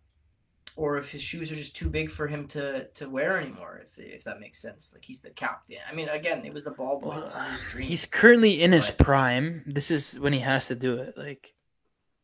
or 0.76 0.96
if 0.96 1.10
his 1.10 1.20
shoes 1.20 1.52
are 1.52 1.56
just 1.56 1.76
too 1.76 1.90
big 1.90 2.10
for 2.10 2.26
him 2.26 2.46
to, 2.48 2.86
to 2.88 3.08
wear 3.08 3.38
anymore. 3.38 3.82
If 3.84 3.98
if 3.98 4.24
that 4.24 4.40
makes 4.40 4.60
sense, 4.60 4.92
like 4.94 5.04
he's 5.04 5.20
the 5.20 5.30
captain. 5.30 5.78
I 5.86 5.94
mean, 5.94 6.08
again, 6.08 6.44
it 6.46 6.54
was 6.54 6.64
the 6.64 6.70
ball 6.70 7.00
boy. 7.00 7.08
Well, 7.08 7.28
his 7.50 7.64
dream. 7.64 7.86
He's 7.86 8.06
currently 8.06 8.62
in 8.62 8.70
but, 8.70 8.76
his 8.76 8.90
prime. 8.90 9.62
This 9.66 9.90
is 9.90 10.18
when 10.18 10.32
he 10.32 10.40
has 10.40 10.68
to 10.68 10.74
do 10.74 10.96
it. 10.96 11.18
Like, 11.18 11.52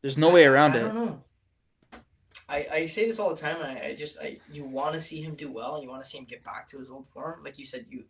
there's 0.01 0.17
no 0.17 0.29
I, 0.29 0.33
way 0.33 0.45
around 0.45 0.73
I, 0.73 0.77
it. 0.77 0.79
I 0.79 0.87
don't 0.87 0.95
know. 0.95 1.23
I, 2.47 2.67
I 2.71 2.85
say 2.87 3.05
this 3.05 3.19
all 3.19 3.29
the 3.29 3.39
time. 3.39 3.57
I, 3.61 3.89
I 3.89 3.95
just 3.95 4.19
I 4.19 4.39
you 4.51 4.63
want 4.63 4.93
to 4.93 4.99
see 4.99 5.21
him 5.21 5.35
do 5.35 5.51
well, 5.51 5.75
and 5.75 5.83
you 5.83 5.89
want 5.89 6.03
to 6.03 6.09
see 6.09 6.17
him 6.17 6.25
get 6.25 6.43
back 6.43 6.67
to 6.69 6.79
his 6.79 6.89
old 6.89 7.07
form. 7.07 7.43
Like 7.43 7.59
you 7.59 7.65
said, 7.65 7.85
you 7.89 8.05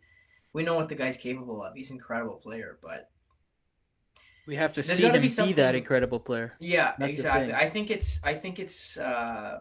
we 0.52 0.62
know 0.62 0.74
what 0.74 0.88
the 0.88 0.94
guy's 0.94 1.16
capable 1.16 1.62
of. 1.62 1.74
He's 1.74 1.90
an 1.90 1.96
incredible 1.96 2.36
player, 2.36 2.78
but 2.82 3.10
we 4.46 4.56
have 4.56 4.72
to 4.74 4.82
see 4.82 5.04
him 5.04 5.20
be, 5.20 5.28
be, 5.28 5.52
that 5.52 5.74
incredible 5.74 6.18
player. 6.18 6.54
Yeah, 6.58 6.94
That's 6.98 7.12
exactly. 7.12 7.52
I 7.52 7.68
think 7.68 7.90
it's 7.90 8.18
I 8.24 8.34
think 8.34 8.58
it's 8.58 8.96
uh, 8.96 9.60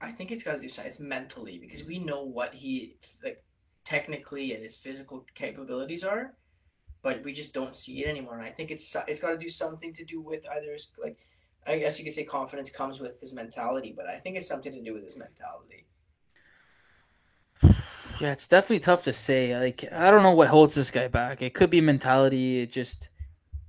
I 0.00 0.10
think 0.10 0.30
it's 0.30 0.42
got 0.42 0.52
to 0.52 0.60
do 0.60 0.68
something. 0.68 0.88
It's 0.88 1.00
mentally 1.00 1.58
because 1.58 1.84
we 1.84 1.98
know 1.98 2.22
what 2.22 2.54
he 2.54 2.96
like 3.24 3.42
technically 3.84 4.54
and 4.54 4.62
his 4.62 4.76
physical 4.76 5.26
capabilities 5.34 6.04
are, 6.04 6.34
but 7.02 7.22
we 7.24 7.32
just 7.32 7.52
don't 7.52 7.74
see 7.74 8.04
it 8.04 8.08
anymore. 8.08 8.38
And 8.38 8.46
I 8.46 8.50
think 8.50 8.70
it's 8.70 8.96
it's 9.08 9.20
got 9.20 9.30
to 9.30 9.38
do 9.38 9.48
something 9.48 9.92
to 9.94 10.04
do 10.04 10.20
with 10.20 10.44
either 10.54 10.72
his 10.72 10.92
like 11.02 11.18
I 11.66 11.78
guess 11.78 11.98
you 11.98 12.04
could 12.04 12.14
say 12.14 12.24
confidence 12.24 12.70
comes 12.70 13.00
with 13.00 13.20
his 13.20 13.32
mentality, 13.32 13.92
but 13.96 14.06
I 14.06 14.16
think 14.16 14.36
it's 14.36 14.48
something 14.48 14.72
to 14.72 14.82
do 14.82 14.94
with 14.94 15.04
his 15.04 15.16
mentality. 15.16 15.86
Yeah, 18.20 18.32
it's 18.32 18.46
definitely 18.46 18.80
tough 18.80 19.04
to 19.04 19.12
say. 19.12 19.58
Like, 19.58 19.84
I 19.92 20.10
don't 20.10 20.22
know 20.22 20.32
what 20.32 20.48
holds 20.48 20.74
this 20.74 20.90
guy 20.90 21.08
back. 21.08 21.42
It 21.42 21.54
could 21.54 21.70
be 21.70 21.80
mentality. 21.80 22.60
It 22.60 22.70
just 22.70 23.08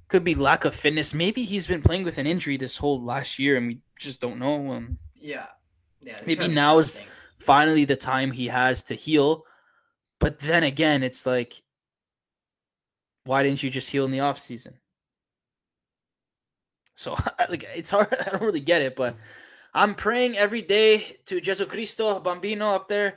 could 0.10 0.24
be 0.24 0.36
lack 0.36 0.66
of 0.66 0.76
fitness. 0.76 1.14
Maybe 1.14 1.44
he's 1.44 1.66
been 1.66 1.82
playing 1.82 2.04
with 2.04 2.20
an 2.20 2.28
injury 2.28 2.58
this 2.58 2.78
whole 2.78 3.02
last 3.02 3.40
year, 3.40 3.58
and 3.58 3.68
we 3.68 3.80
just 3.98 4.22
don't 4.22 4.38
know. 4.38 4.74
Um, 4.74 5.00
yeah, 5.16 5.48
yeah. 6.02 6.20
Maybe 6.26 6.48
now 6.48 6.78
is 6.80 7.02
finally 7.40 7.86
the 7.86 7.96
time 7.96 8.32
he 8.32 8.48
has 8.48 8.84
to 8.84 8.96
heal. 8.96 9.44
But 10.20 10.40
then 10.40 10.64
again, 10.64 11.02
it's 11.02 11.26
like, 11.26 11.63
why 13.26 13.44
didn't 13.44 13.64
you 13.64 13.70
just 13.70 13.90
heal 13.90 14.06
in 14.06 14.12
the 14.12 14.20
off 14.20 14.40
season? 14.40 14.76
So 16.96 17.16
like 17.50 17.66
it's 17.76 17.90
hard. 17.90 18.16
I 18.28 18.32
don't 18.32 18.42
really 18.42 18.60
get 18.60 18.82
it, 18.82 18.96
but 18.96 19.16
I'm 19.74 19.96
praying 19.96 20.38
every 20.38 20.62
day 20.62 21.18
to 21.26 21.42
Jesu 21.42 21.66
Cristo 21.66 22.20
Bambino 22.20 22.74
up 22.74 22.88
there 22.88 23.16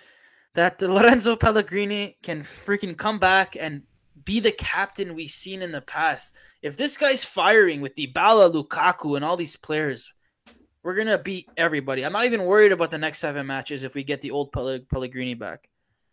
that 0.54 0.80
Lorenzo 0.80 1.36
Pellegrini 1.36 2.16
can 2.22 2.42
freaking 2.42 2.96
come 2.96 3.18
back 3.18 3.56
and 3.58 3.82
be 4.24 4.40
the 4.40 4.52
captain 4.52 5.14
we've 5.14 5.30
seen 5.30 5.62
in 5.62 5.70
the 5.70 5.82
past. 5.82 6.36
If 6.62 6.76
this 6.76 6.96
guy's 6.96 7.24
firing 7.24 7.82
with 7.82 7.94
Dybala, 7.94 8.52
Lukaku, 8.52 9.16
and 9.16 9.24
all 9.24 9.36
these 9.36 9.56
players, 9.56 10.12
we're 10.82 10.94
gonna 10.94 11.18
beat 11.18 11.48
everybody. 11.56 12.04
I'm 12.04 12.12
not 12.12 12.24
even 12.24 12.44
worried 12.44 12.72
about 12.72 12.90
the 12.90 12.98
next 12.98 13.18
seven 13.18 13.46
matches 13.46 13.84
if 13.84 13.94
we 13.94 14.02
get 14.02 14.20
the 14.22 14.30
old 14.30 14.52
Pellegrini 14.52 15.34
back. 15.34 15.68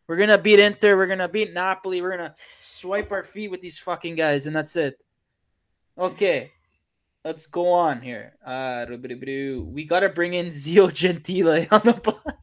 We're 0.08 0.18
gonna 0.18 0.38
beat 0.38 0.60
Inter. 0.60 0.96
We're 0.96 1.08
gonna 1.08 1.30
beat 1.30 1.54
Napoli. 1.54 2.02
We're 2.02 2.18
gonna 2.18 2.34
swipe 2.62 3.12
our 3.12 3.24
feet 3.24 3.52
with 3.52 3.62
these 3.62 3.78
fucking 3.78 4.16
guys, 4.16 4.48
and 4.48 4.56
that's 4.56 4.76
it. 4.76 5.00
Okay 5.98 6.52
let's 7.24 7.46
go 7.48 7.72
on 7.72 8.02
here. 8.02 8.34
Uh, 8.46 8.86
we 8.90 9.86
gotta 9.86 10.10
bring 10.10 10.34
in 10.34 10.52
Zio 10.52 10.90
Gentile 10.90 11.68
on 11.72 11.82
the 11.84 11.94
pod. 11.94 12.36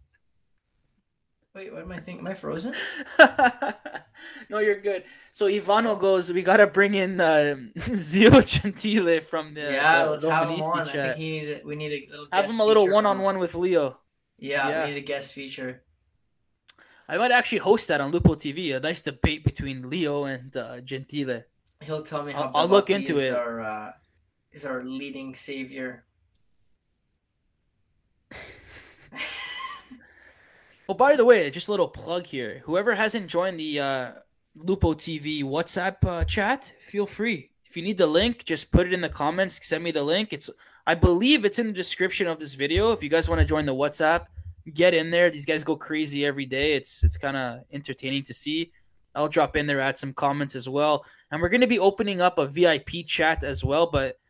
Wait, 1.54 1.72
what 1.72 1.82
am 1.82 1.92
I 1.92 1.98
thinking? 1.98 2.24
Am 2.24 2.30
I 2.30 2.34
frozen? 2.34 2.74
no, 4.48 4.60
you're 4.60 4.80
good. 4.80 5.04
So 5.32 5.46
Ivano 5.46 5.98
goes, 5.98 6.32
we 6.32 6.42
gotta 6.42 6.66
bring 6.66 6.94
in 6.94 7.20
uh, 7.20 7.56
Zio 7.94 8.40
Gentile 8.40 9.20
from 9.20 9.54
the 9.54 9.62
yeah. 9.62 10.04
The 10.04 10.10
let's 10.10 10.24
have 10.24 10.48
him 10.48 10.62
on. 10.62 10.86
Chat. 10.86 10.96
I 10.96 11.12
think 11.12 11.16
he 11.16 11.40
need, 11.40 11.62
we 11.64 11.76
need 11.76 11.92
a 11.92 12.10
little 12.10 12.26
have 12.32 12.50
him 12.50 12.60
a 12.60 12.64
little 12.64 12.88
one-on-one 12.88 13.38
with 13.38 13.54
Leo. 13.54 13.98
Yeah, 14.38 14.68
yeah, 14.68 14.84
we 14.84 14.92
need 14.92 14.98
a 14.98 15.02
guest 15.02 15.34
feature. 15.34 15.82
I 17.10 17.16
might 17.16 17.32
actually 17.32 17.58
host 17.58 17.88
that 17.88 18.00
on 18.00 18.12
Lupo 18.12 18.36
TV. 18.36 18.76
A 18.76 18.78
nice 18.78 19.00
debate 19.00 19.42
between 19.42 19.90
Leo 19.90 20.26
and 20.26 20.56
uh, 20.56 20.80
Gentile. 20.80 21.42
He'll 21.80 22.04
tell 22.04 22.22
me 22.22 22.30
how. 22.30 22.42
I'll, 22.42 22.50
I'll 22.54 22.68
look 22.68 22.88
into 22.88 23.18
it. 23.18 23.34
Our, 23.34 23.60
uh, 23.60 23.92
is 24.52 24.64
our 24.64 24.84
leading 24.84 25.34
savior. 25.34 26.04
well, 30.86 30.94
by 30.96 31.16
the 31.16 31.24
way, 31.24 31.50
just 31.50 31.66
a 31.66 31.72
little 31.72 31.88
plug 31.88 32.26
here. 32.26 32.62
Whoever 32.64 32.94
hasn't 32.94 33.26
joined 33.26 33.58
the 33.58 33.80
uh, 33.80 34.12
Lupo 34.54 34.94
TV 34.94 35.42
WhatsApp 35.42 36.04
uh, 36.04 36.22
chat, 36.22 36.72
feel 36.80 37.06
free. 37.06 37.50
If 37.64 37.76
you 37.76 37.82
need 37.82 37.98
the 37.98 38.06
link, 38.06 38.44
just 38.44 38.70
put 38.70 38.86
it 38.86 38.92
in 38.92 39.00
the 39.00 39.08
comments. 39.08 39.58
Send 39.66 39.82
me 39.82 39.90
the 39.90 40.04
link. 40.04 40.32
It's 40.32 40.48
I 40.86 40.94
believe 40.94 41.44
it's 41.44 41.58
in 41.58 41.66
the 41.66 41.72
description 41.72 42.28
of 42.28 42.38
this 42.38 42.54
video. 42.54 42.92
If 42.92 43.02
you 43.02 43.08
guys 43.08 43.28
want 43.28 43.40
to 43.40 43.44
join 43.44 43.66
the 43.66 43.74
WhatsApp, 43.74 44.26
get 44.70 44.94
in 44.94 45.10
there. 45.10 45.30
These 45.30 45.46
guys 45.46 45.64
go 45.64 45.76
crazy 45.76 46.24
every 46.24 46.46
day. 46.46 46.74
It's 46.74 47.04
it's 47.04 47.18
kind 47.18 47.36
of 47.36 47.60
entertaining 47.72 48.24
to 48.24 48.34
see. 48.34 48.72
I'll 49.14 49.28
drop 49.28 49.56
in 49.56 49.66
there, 49.66 49.80
add 49.80 49.98
some 49.98 50.12
comments 50.12 50.54
as 50.54 50.68
well, 50.68 51.04
and 51.30 51.42
we're 51.42 51.48
going 51.48 51.62
to 51.62 51.66
be 51.66 51.80
opening 51.80 52.20
up 52.20 52.38
a 52.38 52.46
VIP 52.46 53.04
chat 53.06 53.42
as 53.42 53.64
well. 53.64 53.90
But 53.90 54.20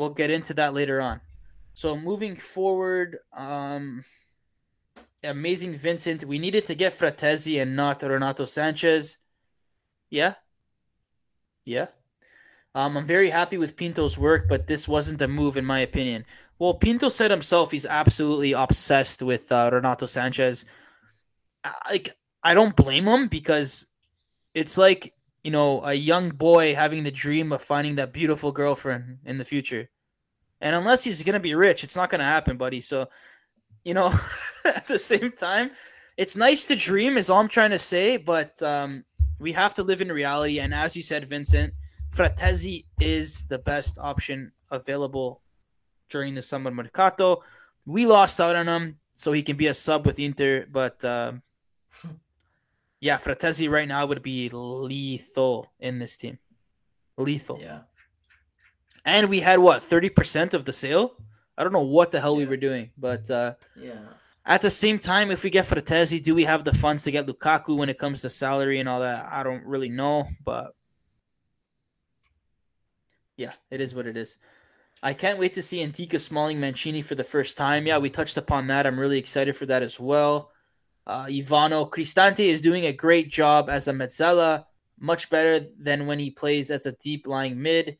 We'll 0.00 0.08
get 0.08 0.30
into 0.30 0.54
that 0.54 0.72
later 0.72 1.00
on. 1.02 1.20
So 1.74 1.94
moving 1.94 2.34
forward, 2.34 3.18
um, 3.34 4.02
amazing 5.22 5.76
Vincent. 5.76 6.24
We 6.24 6.38
needed 6.38 6.64
to 6.66 6.74
get 6.74 6.98
Frattesi 6.98 7.60
and 7.60 7.76
not 7.76 8.02
Renato 8.02 8.44
Sanches. 8.44 9.18
Yeah, 10.08 10.36
yeah. 11.66 11.88
Um, 12.74 12.96
I'm 12.96 13.06
very 13.06 13.28
happy 13.28 13.58
with 13.58 13.76
Pinto's 13.76 14.16
work, 14.16 14.48
but 14.48 14.66
this 14.66 14.88
wasn't 14.88 15.20
a 15.20 15.28
move 15.28 15.58
in 15.58 15.66
my 15.66 15.80
opinion. 15.80 16.24
Well, 16.60 16.74
Pinto 16.74 17.08
said 17.08 17.30
himself 17.30 17.70
he's 17.70 17.86
absolutely 17.86 18.52
obsessed 18.52 19.22
with 19.22 19.50
uh, 19.50 19.70
Renato 19.72 20.04
Sanches. 20.04 20.66
Like 21.88 22.14
I 22.42 22.52
don't 22.52 22.76
blame 22.76 23.08
him 23.08 23.28
because 23.28 23.86
it's 24.52 24.76
like 24.76 25.14
you 25.42 25.50
know 25.50 25.82
a 25.82 25.94
young 25.94 26.28
boy 26.28 26.74
having 26.74 27.02
the 27.02 27.10
dream 27.10 27.50
of 27.50 27.62
finding 27.62 27.96
that 27.96 28.12
beautiful 28.12 28.52
girlfriend 28.52 29.20
in 29.24 29.38
the 29.38 29.44
future, 29.46 29.88
and 30.60 30.76
unless 30.76 31.02
he's 31.02 31.22
gonna 31.22 31.40
be 31.40 31.54
rich, 31.54 31.82
it's 31.82 31.96
not 31.96 32.10
gonna 32.10 32.24
happen, 32.24 32.58
buddy. 32.58 32.82
So, 32.82 33.08
you 33.82 33.94
know, 33.94 34.12
at 34.66 34.86
the 34.86 34.98
same 34.98 35.32
time, 35.32 35.70
it's 36.18 36.36
nice 36.36 36.66
to 36.66 36.76
dream, 36.76 37.16
is 37.16 37.30
all 37.30 37.40
I'm 37.40 37.48
trying 37.48 37.70
to 37.70 37.78
say, 37.78 38.18
but 38.18 38.62
um, 38.62 39.06
we 39.38 39.52
have 39.52 39.74
to 39.76 39.82
live 39.82 40.02
in 40.02 40.12
reality. 40.12 40.60
And 40.60 40.74
as 40.74 40.94
you 40.94 41.02
said, 41.02 41.26
Vincent, 41.26 41.72
Frattesi 42.14 42.84
is 43.00 43.46
the 43.46 43.58
best 43.58 43.96
option 43.98 44.52
available 44.70 45.40
during 46.10 46.34
the 46.34 46.42
summer 46.42 46.70
mercato. 46.70 47.42
We 47.86 48.06
lost 48.06 48.40
out 48.40 48.56
on 48.56 48.68
him, 48.68 48.98
so 49.14 49.32
he 49.32 49.42
can 49.42 49.56
be 49.56 49.68
a 49.68 49.74
sub 49.74 50.04
with 50.04 50.18
Inter. 50.18 50.66
But 50.70 51.02
uh, 51.04 51.32
yeah, 53.00 53.18
Frattesi 53.18 53.70
right 53.70 53.88
now 53.88 54.06
would 54.06 54.22
be 54.22 54.50
lethal 54.52 55.72
in 55.80 55.98
this 55.98 56.16
team. 56.16 56.38
Lethal. 57.16 57.58
Yeah. 57.60 57.80
And 59.04 59.28
we 59.30 59.40
had 59.40 59.58
what 59.58 59.84
thirty 59.84 60.10
percent 60.10 60.52
of 60.52 60.64
the 60.64 60.72
sale. 60.72 61.14
I 61.56 61.62
don't 61.62 61.72
know 61.72 61.80
what 61.80 62.10
the 62.10 62.20
hell 62.20 62.34
yeah. 62.34 62.38
we 62.38 62.46
were 62.46 62.56
doing, 62.56 62.90
but 62.98 63.30
uh, 63.30 63.54
yeah. 63.76 63.98
At 64.44 64.62
the 64.62 64.70
same 64.70 64.98
time, 64.98 65.30
if 65.30 65.44
we 65.44 65.50
get 65.50 65.66
Frattesi, 65.66 66.22
do 66.22 66.34
we 66.34 66.44
have 66.44 66.64
the 66.64 66.74
funds 66.74 67.02
to 67.04 67.10
get 67.10 67.26
Lukaku 67.26 67.76
when 67.76 67.90
it 67.90 67.98
comes 67.98 68.22
to 68.22 68.30
salary 68.30 68.80
and 68.80 68.88
all 68.88 69.00
that? 69.00 69.28
I 69.30 69.42
don't 69.42 69.64
really 69.64 69.90
know, 69.90 70.28
but 70.44 70.74
yeah, 73.36 73.52
it 73.70 73.80
is 73.80 73.94
what 73.94 74.06
it 74.06 74.16
is. 74.16 74.36
I 75.02 75.14
can't 75.14 75.38
wait 75.38 75.54
to 75.54 75.62
see 75.62 75.78
Ndicka 75.78 76.20
Smalling 76.20 76.60
Mancini 76.60 77.00
for 77.00 77.14
the 77.14 77.24
first 77.24 77.56
time. 77.56 77.86
Yeah, 77.86 77.98
we 77.98 78.10
touched 78.10 78.36
upon 78.36 78.66
that. 78.66 78.86
I'm 78.86 79.00
really 79.00 79.18
excited 79.18 79.56
for 79.56 79.66
that 79.66 79.82
as 79.82 79.98
well. 79.98 80.50
Uh, 81.06 81.24
Ivano 81.24 81.90
Cristante 81.90 82.40
is 82.40 82.60
doing 82.60 82.84
a 82.84 82.92
great 82.92 83.30
job 83.30 83.70
as 83.70 83.88
a 83.88 83.92
mezzala, 83.92 84.66
much 84.98 85.30
better 85.30 85.66
than 85.78 86.06
when 86.06 86.18
he 86.18 86.30
plays 86.30 86.70
as 86.70 86.84
a 86.84 86.92
deep 86.92 87.26
lying 87.26 87.60
mid. 87.60 87.96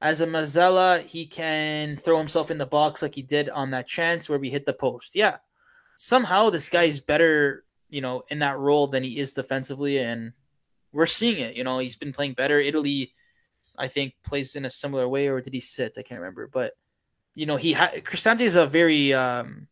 As 0.00 0.22
a 0.22 0.26
mezzala, 0.26 1.04
he 1.04 1.26
can 1.26 1.96
throw 1.96 2.18
himself 2.18 2.50
in 2.50 2.58
the 2.58 2.66
box 2.66 3.02
like 3.02 3.14
he 3.14 3.22
did 3.22 3.50
on 3.50 3.70
that 3.70 3.86
chance 3.86 4.28
where 4.28 4.38
we 4.38 4.50
hit 4.50 4.64
the 4.64 4.72
post. 4.72 5.14
Yeah, 5.14 5.36
somehow 5.96 6.48
this 6.48 6.70
guy 6.70 6.84
is 6.84 7.00
better, 7.00 7.64
you 7.90 8.00
know, 8.00 8.22
in 8.28 8.38
that 8.38 8.58
role 8.58 8.86
than 8.86 9.02
he 9.04 9.18
is 9.18 9.34
defensively, 9.34 9.98
and 9.98 10.32
we're 10.92 11.06
seeing 11.06 11.40
it. 11.40 11.56
You 11.56 11.62
know, 11.62 11.78
he's 11.78 11.96
been 11.96 12.14
playing 12.14 12.34
better. 12.34 12.58
Italy 12.58 13.12
I 13.82 13.88
think 13.88 14.14
plays 14.22 14.54
in 14.54 14.64
a 14.64 14.70
similar 14.70 15.08
way, 15.08 15.26
or 15.26 15.40
did 15.40 15.52
he 15.52 15.60
sit? 15.60 15.98
I 15.98 16.02
can't 16.02 16.20
remember, 16.20 16.46
but 16.46 16.74
you 17.34 17.46
know, 17.46 17.56
he 17.56 17.72
ha- 17.72 17.90
Cristante 17.96 18.42
is 18.42 18.54
a 18.54 18.64
very 18.64 19.12
um, 19.12 19.66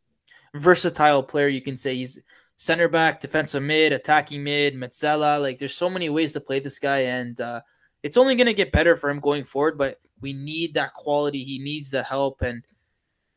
versatile 0.54 1.22
player. 1.22 1.46
You 1.46 1.62
can 1.62 1.76
say 1.76 1.94
he's 1.94 2.18
center 2.56 2.88
back, 2.88 3.20
defensive 3.20 3.62
mid, 3.62 3.92
attacking 3.92 4.42
mid, 4.42 4.74
mezzala. 4.74 5.40
Like, 5.40 5.58
there's 5.58 5.76
so 5.76 5.88
many 5.88 6.08
ways 6.10 6.32
to 6.32 6.40
play 6.40 6.58
this 6.58 6.80
guy, 6.80 7.02
and 7.02 7.40
uh, 7.40 7.60
it's 8.02 8.16
only 8.16 8.34
going 8.34 8.48
to 8.48 8.54
get 8.54 8.72
better 8.72 8.96
for 8.96 9.10
him 9.10 9.20
going 9.20 9.44
forward. 9.44 9.78
But 9.78 9.98
we 10.20 10.32
need 10.32 10.74
that 10.74 10.94
quality. 10.94 11.44
He 11.44 11.58
needs 11.58 11.90
the 11.90 12.02
help, 12.02 12.42
and 12.42 12.64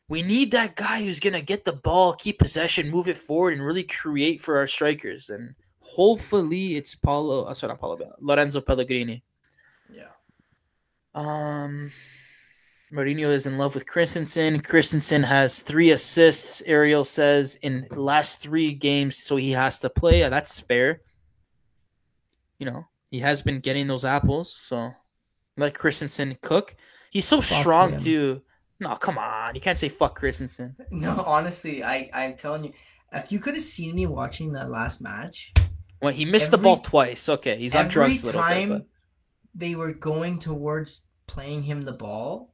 we 0.09 0.23
need 0.23 0.51
that 0.51 0.75
guy 0.75 1.03
who's 1.03 1.19
going 1.19 1.33
to 1.33 1.41
get 1.41 1.65
the 1.65 1.73
ball, 1.73 2.13
keep 2.13 2.39
possession, 2.39 2.89
move 2.89 3.07
it 3.09 3.17
forward, 3.17 3.53
and 3.53 3.63
really 3.63 3.83
create 3.83 4.41
for 4.41 4.57
our 4.57 4.67
strikers. 4.67 5.29
And 5.29 5.53
hopefully, 5.81 6.77
it's 6.77 6.95
Paulo. 6.95 7.43
Uh, 7.43 7.53
sorry, 7.53 7.73
not 7.73 7.79
Paulo. 7.79 7.99
Lorenzo 8.19 8.61
Pellegrini. 8.61 9.23
Um, 11.15 11.91
Mourinho 12.93 13.29
is 13.29 13.47
in 13.47 13.57
love 13.57 13.73
with 13.73 13.87
Kristensen. 13.87 14.61
Kristensen 14.61 15.23
has 15.23 15.61
three 15.61 15.91
assists. 15.91 16.61
Ariel 16.65 17.03
says 17.03 17.55
in 17.61 17.87
last 17.91 18.41
three 18.41 18.73
games, 18.73 19.17
so 19.17 19.35
he 19.35 19.51
has 19.51 19.79
to 19.79 19.89
play. 19.89 20.27
That's 20.29 20.59
fair. 20.59 21.01
You 22.59 22.67
know, 22.67 22.85
he 23.09 23.19
has 23.19 23.41
been 23.41 23.59
getting 23.59 23.87
those 23.87 24.05
apples, 24.05 24.59
so 24.63 24.93
let 25.57 25.73
Kristensen 25.73 26.39
cook. 26.41 26.75
He's 27.09 27.25
so 27.25 27.41
fuck 27.41 27.59
strong 27.59 27.93
him. 27.93 27.99
too. 27.99 28.41
No, 28.79 28.95
come 28.95 29.17
on, 29.17 29.55
you 29.55 29.61
can't 29.61 29.79
say 29.79 29.89
fuck 29.89 30.19
Kristensen. 30.19 30.75
No, 30.91 31.23
honestly, 31.25 31.83
I 31.83 32.09
I'm 32.13 32.35
telling 32.35 32.65
you, 32.65 32.73
if 33.11 33.31
you 33.31 33.39
could 33.39 33.53
have 33.53 33.63
seen 33.63 33.95
me 33.95 34.05
watching 34.05 34.53
that 34.53 34.69
last 34.69 35.01
match. 35.01 35.53
Well, 36.01 36.13
he 36.13 36.25
missed 36.25 36.47
every, 36.47 36.57
the 36.57 36.63
ball 36.63 36.77
twice. 36.77 37.29
Okay, 37.29 37.57
he's 37.57 37.75
on 37.75 37.87
drugs. 37.87 38.27
Every 38.27 38.39
time 38.39 38.69
bit, 38.69 38.87
they 39.53 39.75
were 39.75 39.93
going 39.93 40.39
towards 40.39 41.03
playing 41.27 41.63
him 41.63 41.81
the 41.81 41.91
ball, 41.91 42.53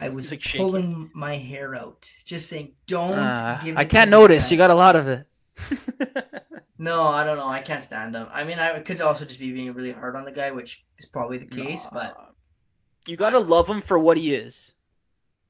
I 0.00 0.08
was 0.08 0.30
like 0.30 0.42
pulling 0.42 1.10
my 1.14 1.36
hair 1.36 1.74
out, 1.74 2.08
just 2.24 2.48
saying, 2.48 2.72
"Don't." 2.86 3.18
Uh, 3.18 3.60
I 3.76 3.84
can't 3.84 4.10
notice. 4.10 4.50
You 4.50 4.56
got 4.56 4.70
a 4.70 4.74
lot 4.74 4.96
of 4.96 5.08
it. 5.08 5.26
no, 6.78 7.06
I 7.08 7.24
don't 7.24 7.36
know. 7.36 7.48
I 7.48 7.60
can't 7.60 7.82
stand 7.82 8.14
him. 8.14 8.28
I 8.32 8.44
mean, 8.44 8.58
I 8.58 8.78
could 8.80 9.00
also 9.00 9.24
just 9.24 9.40
be 9.40 9.52
being 9.52 9.72
really 9.74 9.92
hard 9.92 10.16
on 10.16 10.24
the 10.24 10.32
guy, 10.32 10.50
which 10.50 10.84
is 10.98 11.06
probably 11.06 11.38
the 11.38 11.46
case. 11.46 11.84
No. 11.84 11.98
But 11.98 12.34
you 13.06 13.16
gotta 13.16 13.38
love 13.38 13.68
him 13.68 13.80
for 13.80 13.98
what 13.98 14.16
he 14.16 14.34
is. 14.34 14.72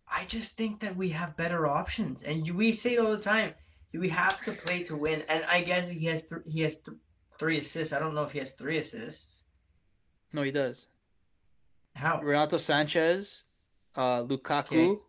I 0.09 0.24
just 0.24 0.56
think 0.56 0.81
that 0.81 0.97
we 0.97 1.09
have 1.10 1.36
better 1.36 1.66
options, 1.66 2.23
and 2.23 2.48
we 2.51 2.73
say 2.73 2.97
all 2.97 3.10
the 3.10 3.18
time 3.18 3.55
we 3.93 4.09
have 4.09 4.43
to 4.43 4.52
play 4.52 4.82
to 4.85 4.97
win. 4.97 5.23
And 5.28 5.44
I 5.44 5.62
guess 5.62 5.89
he 5.89 6.05
has 6.06 6.27
th- 6.28 6.43
he 6.47 6.60
has 6.62 6.78
th- 6.78 6.97
three 7.39 7.59
assists. 7.59 7.93
I 7.93 7.98
don't 7.98 8.14
know 8.14 8.24
if 8.24 8.32
he 8.32 8.39
has 8.39 8.52
three 8.52 8.78
assists. 8.78 9.35
No, 10.36 10.42
he 10.42 10.50
does. 10.50 10.86
How? 11.94 12.20
Renato 12.20 12.58
Sanches, 12.58 13.44
uh, 13.94 14.22
Lukaku, 14.22 14.90
okay. 14.90 15.00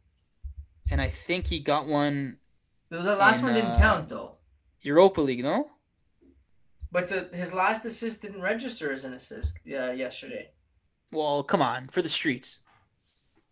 and 0.89 1.01
I 1.01 1.09
think 1.09 1.47
he 1.47 1.59
got 1.59 1.85
one. 1.85 2.37
The 2.87 3.01
last 3.01 3.39
in, 3.39 3.47
one 3.47 3.53
didn't 3.55 3.71
uh, 3.71 3.77
count 3.77 4.07
though. 4.07 4.37
Europa 4.83 5.19
League, 5.19 5.43
no. 5.43 5.69
But 6.93 7.09
the, 7.09 7.27
his 7.33 7.51
last 7.53 7.83
assist 7.83 8.21
didn't 8.21 8.41
register 8.41 8.93
as 8.93 9.03
an 9.03 9.13
assist 9.13 9.59
uh, 9.67 9.91
yesterday. 9.91 10.51
Well, 11.11 11.43
come 11.43 11.61
on, 11.61 11.89
for 11.89 12.01
the 12.01 12.07
streets. 12.07 12.59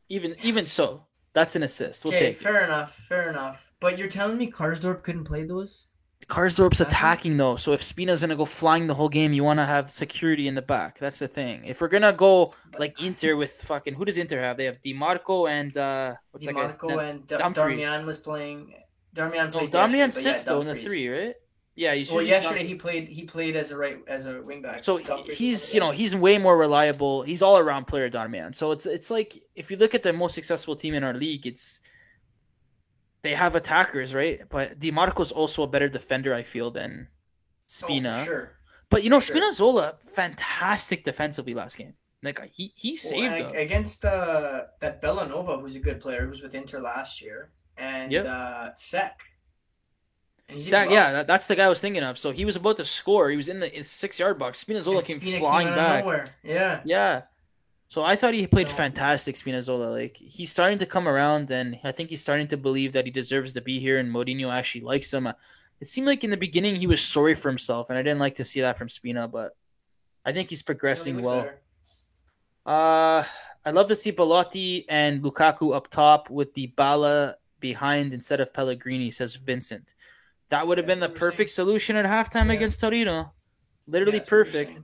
Even 0.08 0.34
even 0.44 0.66
so, 0.68 1.04
that's 1.34 1.58
an 1.58 1.64
assist. 1.64 2.06
We'll 2.06 2.14
okay, 2.14 2.32
fair 2.32 2.62
it. 2.62 2.66
enough, 2.68 2.96
fair 2.96 3.30
enough. 3.30 3.74
But 3.82 4.00
you're 4.00 4.08
telling 4.08 4.38
me 4.38 4.50
Karsdorp 4.50 5.04
couldn't 5.04 5.26
play 5.26 5.44
those? 5.44 5.88
Karsdorp's 6.28 6.82
attacking 6.82 7.38
though, 7.38 7.56
so 7.56 7.74
if 7.74 7.84
Spina's 7.84 8.22
gonna 8.22 8.36
go 8.36 8.46
flying 8.46 8.88
the 8.88 8.96
whole 8.96 9.10
game, 9.10 9.32
you 9.32 9.44
want 9.44 9.60
to 9.60 9.66
have 9.66 9.92
security 9.92 10.48
in 10.48 10.56
the 10.56 10.62
back. 10.62 10.98
That's 10.98 11.20
the 11.20 11.28
thing. 11.28 11.64
If 11.66 11.82
we're 11.82 11.88
gonna 11.88 12.14
go 12.14 12.52
like 12.80 13.00
Inter 13.02 13.36
with 13.36 13.52
fucking 13.62 13.94
who 13.94 14.06
does 14.06 14.18
Inter 14.18 14.40
have? 14.42 14.58
They 14.58 14.66
have 14.66 14.82
Dimarco 14.82 15.50
and 15.50 15.76
uh 15.78 16.16
what's 16.32 16.46
Dimarco 16.46 16.90
that 16.90 17.00
and 17.00 17.28
D- 17.28 17.36
Darmian 17.36 18.06
was 18.06 18.18
playing. 18.18 18.74
Darmian 19.16 19.52
played. 19.52 19.74
Oh, 19.76 19.78
Darmian 19.78 20.24
yeah, 20.24 20.38
though 20.38 20.62
in 20.62 20.68
the 20.68 20.76
three, 20.76 21.08
right? 21.08 21.36
Yeah, 21.76 21.94
he's 21.94 22.10
well. 22.10 22.24
Yesterday 22.24 22.66
he 22.66 22.76
played. 22.76 23.10
He 23.10 23.24
played 23.24 23.58
as 23.58 23.72
a 23.72 23.78
right 23.78 24.00
as 24.08 24.26
a 24.26 24.36
wingback. 24.36 24.84
So 24.84 24.98
he's 24.98 25.74
you 25.74 25.82
know 25.82 25.92
he's 25.92 26.16
way 26.16 26.38
more 26.38 26.58
reliable. 26.58 27.22
He's 27.22 27.42
all 27.42 27.58
around 27.58 27.86
player, 27.86 28.10
Darmian. 28.10 28.56
So 28.56 28.72
it's 28.72 28.86
it's 28.86 29.12
like 29.12 29.38
if 29.56 29.70
you 29.70 29.76
look 29.76 29.94
at 29.94 30.02
the 30.02 30.14
most 30.14 30.36
successful 30.36 30.76
team 30.76 30.94
in 30.94 31.04
our 31.04 31.14
league, 31.14 31.46
it's 31.46 31.82
they 33.26 33.34
have 33.34 33.56
attackers, 33.56 34.14
right? 34.14 34.42
But 34.48 34.80
Dimarco's 34.80 35.32
also 35.32 35.64
a 35.64 35.68
better 35.68 35.90
defender, 35.90 36.34
I 36.34 36.44
feel, 36.44 36.70
than 36.70 37.08
Spina. 37.66 38.20
Oh, 38.22 38.26
sure. 38.26 38.52
But 38.90 39.04
you 39.04 39.10
know, 39.10 39.20
sure. 39.20 39.36
Spinazzola, 39.36 40.00
fantastic 40.02 41.04
defensively 41.04 41.56
last 41.56 41.76
game. 41.78 41.96
Like 42.22 42.40
he 42.54 42.72
he 42.76 42.96
saved 42.96 43.34
well, 43.34 43.52
against 43.56 44.06
uh, 44.06 44.64
that 44.80 45.02
Bellanova, 45.02 45.60
who's 45.60 45.76
a 45.76 45.80
good 45.80 46.00
player, 46.00 46.26
who's 46.26 46.42
with 46.42 46.54
Inter 46.54 46.80
last 46.80 47.22
year, 47.22 47.52
and 47.78 48.12
yep. 48.12 48.26
uh, 48.26 48.74
Seck. 48.76 49.24
Seck, 50.54 50.88
well. 50.88 50.96
yeah, 50.96 51.12
that, 51.12 51.28
that's 51.28 51.48
the 51.48 51.56
guy 51.56 51.66
I 51.66 51.70
was 51.70 51.82
thinking 51.82 52.04
of. 52.04 52.20
So 52.20 52.32
he 52.32 52.46
was 52.46 52.56
about 52.56 52.78
to 52.78 52.86
score. 52.86 53.32
He 53.32 53.38
was 53.38 53.48
in 53.48 53.60
the 53.60 53.84
six 53.84 54.20
yard 54.20 54.38
box. 54.38 54.64
Spinazzola 54.64 55.06
came 55.06 55.18
Spina 55.18 55.40
flying 55.40 55.68
came 55.68 55.76
back. 55.76 56.32
Yeah, 56.44 56.82
yeah. 56.86 57.24
So 57.88 58.04
I 58.04 58.16
thought 58.16 58.34
he 58.34 58.48
played 58.48 58.68
no. 58.68 58.74
fantastic, 58.74 59.36
Spinazzola. 59.36 59.92
Like 59.92 60.18
he's 60.18 60.52
starting 60.52 60.80
to 60.80 60.86
come 60.86 61.08
around, 61.08 61.52
and 61.52 61.80
I 61.84 61.92
think 61.92 62.10
he's 62.10 62.22
starting 62.22 62.48
to 62.48 62.58
believe 62.58 62.94
that 62.94 63.06
he 63.06 63.12
deserves 63.12 63.54
to 63.54 63.62
be 63.62 63.80
here, 63.80 64.00
and 64.00 64.14
Mourinho 64.14 64.52
actually 64.52 64.82
likes 64.82 65.14
him. 65.14 65.28
It 65.80 65.88
seemed 65.88 66.08
like 66.08 66.24
in 66.24 66.30
the 66.30 66.38
beginning 66.38 66.76
he 66.76 66.88
was 66.88 67.02
sorry 67.02 67.36
for 67.36 67.50
himself, 67.50 67.90
and 67.90 67.98
I 67.98 68.02
didn't 68.02 68.20
like 68.20 68.36
to 68.36 68.46
see 68.46 68.62
that 68.62 68.78
from 68.78 68.90
Spina, 68.90 69.28
but 69.28 69.56
I 70.26 70.34
think 70.34 70.50
he's 70.50 70.64
progressing 70.64 71.22
well. 71.22 71.42
Better. 71.42 71.62
Uh, 72.66 73.24
I 73.64 73.72
love 73.72 73.88
to 73.90 73.96
see 73.96 74.12
Belotti 74.12 74.86
and 74.90 75.22
Lukaku 75.22 75.76
up 75.76 75.90
top 75.90 76.30
with 76.30 76.54
Dybala 76.54 77.36
behind 77.60 78.14
instead 78.14 78.40
of 78.40 78.54
Pellegrini. 78.54 79.12
Says 79.12 79.36
Vincent. 79.36 79.94
That 80.50 80.68
would 80.68 80.78
have 80.78 80.88
been 80.88 81.00
the 81.00 81.10
perfect 81.10 81.50
solution 81.50 81.96
at 81.96 82.06
halftime 82.06 82.48
yeah. 82.48 82.54
against 82.54 82.80
Torino. 82.80 83.34
Literally 83.88 84.18
yeah, 84.18 84.26
perfect. 84.28 84.80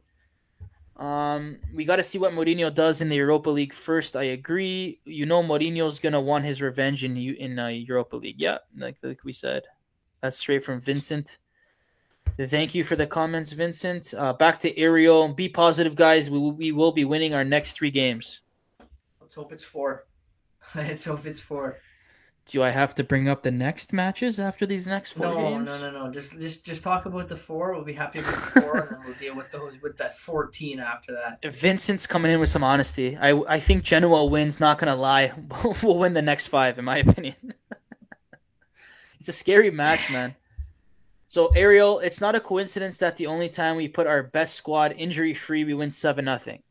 Um, 0.97 1.57
we 1.73 1.85
got 1.85 1.95
to 1.95 2.03
see 2.03 2.19
what 2.19 2.33
Mourinho 2.33 2.73
does 2.73 3.01
in 3.01 3.09
the 3.09 3.15
Europa 3.15 3.49
League 3.49 3.73
first. 3.73 4.15
I 4.15 4.23
agree. 4.23 4.99
You 5.05 5.25
know, 5.25 5.41
Mourinho's 5.41 5.99
gonna 5.99 6.21
want 6.21 6.45
his 6.45 6.61
revenge 6.61 7.03
in 7.03 7.17
in 7.17 7.57
uh, 7.57 7.67
Europa 7.67 8.17
League. 8.17 8.39
Yeah, 8.39 8.59
like 8.77 8.97
like 9.01 9.23
we 9.23 9.33
said, 9.33 9.63
that's 10.21 10.37
straight 10.37 10.63
from 10.63 10.79
Vincent. 10.79 11.37
Thank 12.37 12.73
you 12.73 12.83
for 12.83 12.95
the 12.95 13.07
comments, 13.07 13.51
Vincent. 13.51 14.13
Uh, 14.17 14.33
back 14.33 14.59
to 14.61 14.77
Ariel. 14.77 15.27
Be 15.33 15.49
positive, 15.49 15.95
guys. 15.95 16.29
We, 16.29 16.39
we 16.39 16.71
will 16.71 16.91
be 16.91 17.05
winning 17.05 17.33
our 17.33 17.43
next 17.43 17.73
three 17.73 17.91
games. 17.91 18.39
Let's 19.19 19.33
hope 19.33 19.51
it's 19.51 19.63
four. 19.63 20.05
Let's 20.75 21.05
hope 21.05 21.25
it's 21.25 21.39
four. 21.39 21.79
Do 22.47 22.63
I 22.63 22.69
have 22.69 22.95
to 22.95 23.03
bring 23.03 23.29
up 23.29 23.43
the 23.43 23.51
next 23.51 23.93
matches 23.93 24.39
after 24.39 24.65
these 24.65 24.87
next 24.87 25.11
four 25.11 25.27
no, 25.27 25.35
games? 25.35 25.65
No, 25.65 25.79
no, 25.79 25.91
no, 25.91 26.11
Just 26.11 26.39
just 26.39 26.65
just 26.65 26.83
talk 26.83 27.05
about 27.05 27.27
the 27.27 27.37
four. 27.37 27.73
We'll 27.73 27.83
be 27.83 27.93
happy 27.93 28.19
with 28.19 28.53
the 28.53 28.61
four, 28.61 28.77
and 28.77 28.89
then 28.89 28.99
we'll 29.05 29.15
deal 29.15 29.35
with 29.35 29.51
those 29.51 29.73
with 29.81 29.95
that 29.97 30.17
fourteen 30.17 30.79
after 30.79 31.13
that. 31.13 31.53
Vincent's 31.53 32.07
coming 32.07 32.31
in 32.31 32.39
with 32.39 32.49
some 32.49 32.63
honesty. 32.63 33.15
I 33.15 33.39
I 33.47 33.59
think 33.59 33.83
Genoa 33.83 34.25
wins. 34.25 34.59
Not 34.59 34.79
gonna 34.79 34.95
lie, 34.95 35.33
we'll 35.83 35.99
win 35.99 36.13
the 36.13 36.21
next 36.21 36.47
five, 36.47 36.79
in 36.79 36.85
my 36.85 36.97
opinion. 36.97 37.53
it's 39.19 39.29
a 39.29 39.33
scary 39.33 39.71
match, 39.71 40.11
man. 40.11 40.35
So 41.27 41.47
Ariel, 41.55 41.99
it's 41.99 42.19
not 42.19 42.35
a 42.35 42.41
coincidence 42.41 42.97
that 42.97 43.15
the 43.15 43.27
only 43.27 43.47
time 43.47 43.77
we 43.77 43.87
put 43.87 44.07
our 44.07 44.23
best 44.23 44.55
squad 44.55 44.93
injury 44.97 45.33
free, 45.33 45.63
we 45.63 45.73
win 45.73 45.91
seven 45.91 46.25
nothing. 46.25 46.63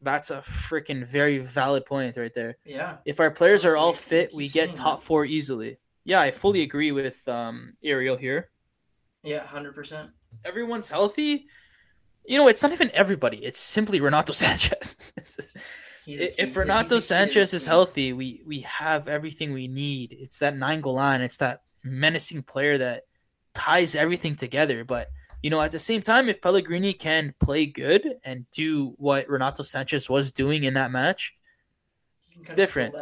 That's 0.00 0.30
a 0.30 0.42
freaking 0.42 1.06
very 1.06 1.38
valid 1.38 1.84
point 1.84 2.16
right 2.16 2.32
there. 2.34 2.56
Yeah. 2.64 2.98
If 3.04 3.18
our 3.20 3.30
players 3.30 3.64
are 3.64 3.76
all 3.76 3.92
fit, 3.92 4.32
we 4.32 4.48
get 4.48 4.76
top 4.76 5.02
four 5.02 5.24
easily. 5.24 5.78
Yeah, 6.04 6.20
I 6.20 6.30
fully 6.30 6.62
agree 6.62 6.92
with 6.92 7.26
um, 7.28 7.74
Ariel 7.82 8.16
here. 8.16 8.50
Yeah, 9.22 9.44
hundred 9.44 9.74
percent. 9.74 10.10
Everyone's 10.44 10.88
healthy. 10.88 11.46
You 12.24 12.38
know, 12.38 12.48
it's 12.48 12.62
not 12.62 12.72
even 12.72 12.90
everybody. 12.94 13.38
It's 13.38 13.58
simply 13.58 14.00
Renato 14.00 14.32
Sanches. 14.34 15.10
a, 16.06 16.42
if 16.42 16.56
Renato 16.56 16.98
Sanches 16.98 17.52
is 17.52 17.66
healthy, 17.66 18.12
we 18.12 18.42
we 18.46 18.60
have 18.60 19.08
everything 19.08 19.52
we 19.52 19.68
need. 19.68 20.16
It's 20.18 20.38
that 20.38 20.56
nine 20.56 20.80
goal 20.80 20.94
line. 20.94 21.20
It's 21.20 21.38
that 21.38 21.62
menacing 21.84 22.42
player 22.44 22.78
that 22.78 23.02
ties 23.54 23.94
everything 23.94 24.36
together. 24.36 24.84
But 24.84 25.08
you 25.42 25.50
know, 25.50 25.60
at 25.60 25.70
the 25.70 25.78
same 25.78 26.02
time, 26.02 26.28
if 26.28 26.40
Pellegrini 26.40 26.92
can 26.92 27.34
play 27.40 27.66
good 27.66 28.16
and 28.24 28.44
do 28.50 28.94
what 28.98 29.28
Renato 29.28 29.62
Sanches 29.62 30.08
was 30.08 30.32
doing 30.32 30.64
in 30.64 30.74
that 30.74 30.90
match, 30.90 31.34
it's 32.40 32.52
different. 32.52 32.94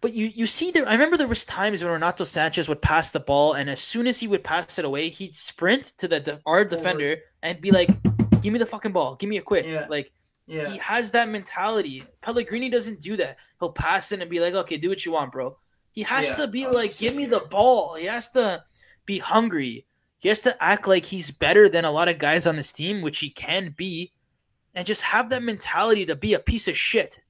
But 0.00 0.14
you, 0.14 0.26
you 0.26 0.46
see 0.46 0.70
there 0.70 0.88
I 0.88 0.92
remember 0.92 1.18
there 1.18 1.28
was 1.28 1.44
times 1.44 1.82
when 1.82 1.92
Renato 1.92 2.24
Sanches 2.24 2.68
would 2.68 2.80
pass 2.80 3.10
the 3.10 3.20
ball 3.20 3.52
and 3.52 3.68
as 3.68 3.80
soon 3.80 4.06
as 4.06 4.18
he 4.18 4.26
would 4.26 4.42
pass 4.42 4.78
it 4.78 4.86
away, 4.86 5.10
he'd 5.10 5.36
sprint 5.36 5.92
to 5.98 6.08
the, 6.08 6.20
the 6.20 6.40
our 6.46 6.64
defender 6.64 7.16
and 7.42 7.60
be 7.60 7.70
like, 7.70 7.90
Give 8.40 8.54
me 8.54 8.58
the 8.58 8.66
fucking 8.66 8.92
ball, 8.92 9.16
give 9.16 9.28
me 9.28 9.36
a 9.36 9.42
quick. 9.42 9.66
Yeah. 9.66 9.86
Like 9.90 10.10
yeah. 10.46 10.70
he 10.70 10.78
has 10.78 11.10
that 11.10 11.28
mentality. 11.28 12.02
Pellegrini 12.22 12.70
doesn't 12.70 13.00
do 13.00 13.18
that. 13.18 13.36
He'll 13.58 13.72
pass 13.72 14.12
it 14.12 14.22
and 14.22 14.30
be 14.30 14.40
like, 14.40 14.54
Okay, 14.54 14.78
do 14.78 14.88
what 14.88 15.04
you 15.04 15.12
want, 15.12 15.32
bro. 15.32 15.58
He 15.92 16.02
has 16.04 16.28
yeah. 16.28 16.36
to 16.36 16.46
be 16.46 16.64
oh, 16.64 16.70
like, 16.70 16.96
give 16.96 17.14
me 17.14 17.26
the 17.26 17.40
ball. 17.40 17.94
He 17.96 18.06
has 18.06 18.30
to 18.30 18.64
be 19.04 19.18
hungry. 19.18 19.86
He 20.20 20.28
has 20.28 20.42
to 20.42 20.62
act 20.62 20.86
like 20.86 21.06
he's 21.06 21.30
better 21.30 21.68
than 21.68 21.86
a 21.86 21.90
lot 21.90 22.08
of 22.08 22.18
guys 22.18 22.46
on 22.46 22.56
this 22.56 22.72
team, 22.72 23.00
which 23.00 23.18
he 23.18 23.30
can 23.30 23.74
be, 23.76 24.12
and 24.74 24.86
just 24.86 25.00
have 25.00 25.30
that 25.30 25.42
mentality 25.42 26.04
to 26.06 26.14
be 26.14 26.34
a 26.34 26.38
piece 26.38 26.68
of 26.68 26.76
shit. 26.76 27.20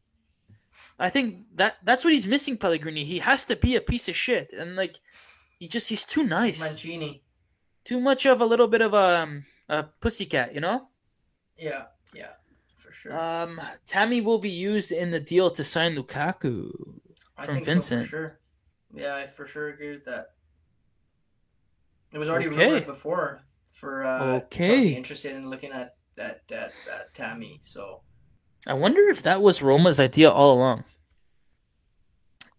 I 0.98 1.08
think 1.08 1.46
that 1.54 1.76
that's 1.84 2.04
what 2.04 2.12
he's 2.12 2.26
missing, 2.26 2.58
Pellegrini. 2.58 3.04
He 3.04 3.20
has 3.20 3.44
to 3.46 3.56
be 3.56 3.76
a 3.76 3.80
piece 3.80 4.08
of 4.08 4.16
shit, 4.16 4.52
and 4.52 4.74
like 4.74 4.98
he 5.60 5.68
just 5.68 5.88
he's 5.88 6.04
too 6.04 6.24
nice. 6.24 6.60
Mancini. 6.60 7.22
Too 7.84 8.00
much 8.00 8.26
of 8.26 8.40
a 8.40 8.44
little 8.44 8.66
bit 8.66 8.82
of 8.82 8.92
a, 8.92 8.96
um, 8.96 9.44
a 9.68 9.84
pussycat, 9.84 10.54
you 10.54 10.60
know? 10.60 10.88
Yeah, 11.56 11.84
yeah, 12.12 12.32
for 12.76 12.92
sure. 12.92 13.18
Um, 13.18 13.60
Tammy 13.86 14.20
will 14.20 14.38
be 14.38 14.50
used 14.50 14.92
in 14.92 15.10
the 15.10 15.20
deal 15.20 15.50
to 15.52 15.62
sign 15.64 15.96
Lukaku 15.96 16.70
I 17.38 17.46
from 17.46 17.64
Vincent. 17.64 18.02
So 18.02 18.04
for 18.04 18.10
sure. 18.10 18.40
Yeah, 18.92 19.16
I 19.16 19.26
for 19.26 19.46
sure 19.46 19.68
agree 19.68 19.90
with 19.90 20.04
that. 20.04 20.32
It 22.12 22.18
was 22.18 22.28
already 22.28 22.48
okay. 22.48 22.66
rumors 22.66 22.84
before 22.84 23.42
for 23.72 24.04
uh, 24.04 24.36
okay. 24.36 24.66
Chelsea 24.66 24.94
interested 24.96 25.36
in 25.36 25.48
looking 25.48 25.72
at 25.72 25.94
that 26.16 26.42
that 26.48 26.72
that 26.86 27.14
Tammy. 27.14 27.58
So 27.62 28.02
I 28.66 28.74
wonder 28.74 29.08
if 29.08 29.22
that 29.22 29.42
was 29.42 29.62
Roma's 29.62 30.00
idea 30.00 30.30
all 30.30 30.52
along. 30.52 30.84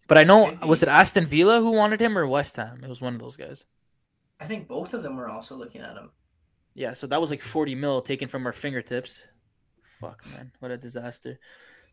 But 0.08 0.18
I 0.18 0.24
know 0.24 0.46
Maybe. 0.46 0.66
was 0.66 0.82
it 0.82 0.88
Aston 0.88 1.26
Villa 1.26 1.60
who 1.60 1.72
wanted 1.72 2.00
him 2.00 2.18
or 2.18 2.26
West 2.26 2.56
Ham? 2.56 2.80
It 2.82 2.88
was 2.88 3.00
one 3.00 3.14
of 3.14 3.20
those 3.20 3.36
guys. 3.36 3.64
I 4.40 4.46
think 4.46 4.66
both 4.66 4.94
of 4.94 5.02
them 5.02 5.16
were 5.16 5.28
also 5.28 5.54
looking 5.54 5.80
at 5.80 5.96
him. 5.96 6.10
Yeah, 6.74 6.94
so 6.94 7.06
that 7.06 7.20
was 7.20 7.30
like 7.30 7.42
forty 7.42 7.74
mil 7.74 8.00
taken 8.00 8.28
from 8.28 8.46
our 8.46 8.52
fingertips. 8.52 9.22
Fuck 10.00 10.24
man, 10.32 10.52
what 10.58 10.70
a 10.70 10.76
disaster. 10.76 11.38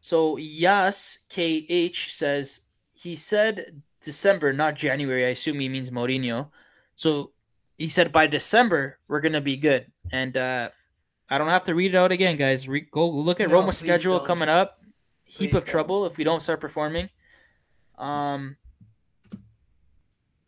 So 0.02 0.38
Yas 0.38 1.20
KH 1.30 2.12
says 2.12 2.62
he 2.94 3.16
said 3.16 3.82
December, 4.02 4.54
not 4.54 4.76
January. 4.76 5.26
I 5.26 5.30
assume 5.30 5.60
he 5.60 5.70
means 5.70 5.92
Mourinho. 5.92 6.50
So 6.96 7.32
he 7.80 7.88
said 7.88 8.12
by 8.12 8.28
December 8.28 9.00
we're 9.08 9.22
gonna 9.22 9.42
be 9.42 9.56
good, 9.58 9.88
and 10.12 10.36
uh, 10.36 10.70
I 11.30 11.38
don't 11.38 11.50
have 11.50 11.64
to 11.64 11.74
read 11.74 11.96
it 11.96 11.98
out 11.98 12.12
again, 12.12 12.36
guys. 12.36 12.68
Re- 12.68 12.88
go 12.92 13.10
look 13.10 13.40
at 13.40 13.48
no, 13.48 13.56
Roma's 13.56 13.78
schedule 13.78 14.18
don't. 14.18 14.28
coming 14.28 14.50
up. 14.50 14.78
Heap 15.24 15.52
please 15.52 15.58
of 15.58 15.66
don't. 15.66 15.72
trouble 15.72 16.06
if 16.06 16.18
we 16.18 16.26
don't 16.26 16.44
start 16.44 16.60
performing. 16.60 17.10
Um, 17.98 18.58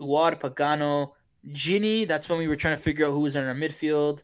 Uad, 0.02 0.40
Pagano, 0.42 1.14
Ginny. 1.52 2.04
That's 2.06 2.28
when 2.28 2.38
we 2.38 2.50
were 2.50 2.58
trying 2.58 2.76
to 2.76 2.84
figure 2.84 3.08
out 3.08 3.12
who 3.12 3.22
was 3.22 3.38
in 3.38 3.46
our 3.46 3.56
midfield. 3.56 4.24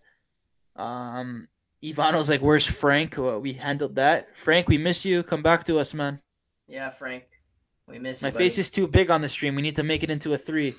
Um, 0.75 1.47
Ivano's 1.81 2.29
like, 2.29 2.41
"Where's 2.41 2.65
Frank?" 2.65 3.15
Well, 3.17 3.39
we 3.39 3.53
handled 3.53 3.95
that. 3.95 4.35
Frank, 4.35 4.67
we 4.67 4.77
miss 4.77 5.05
you. 5.05 5.23
Come 5.23 5.41
back 5.41 5.63
to 5.65 5.79
us, 5.79 5.93
man. 5.93 6.19
Yeah, 6.67 6.89
Frank, 6.89 7.23
we 7.87 7.99
miss 7.99 8.21
My 8.21 8.27
you. 8.27 8.33
My 8.33 8.37
face 8.37 8.57
is 8.57 8.69
too 8.69 8.85
big 8.85 9.09
on 9.09 9.21
the 9.21 9.29
stream. 9.29 9.55
We 9.55 9.61
need 9.61 9.77
to 9.77 9.83
make 9.83 10.03
it 10.03 10.09
into 10.09 10.33
a 10.33 10.37
three. 10.37 10.75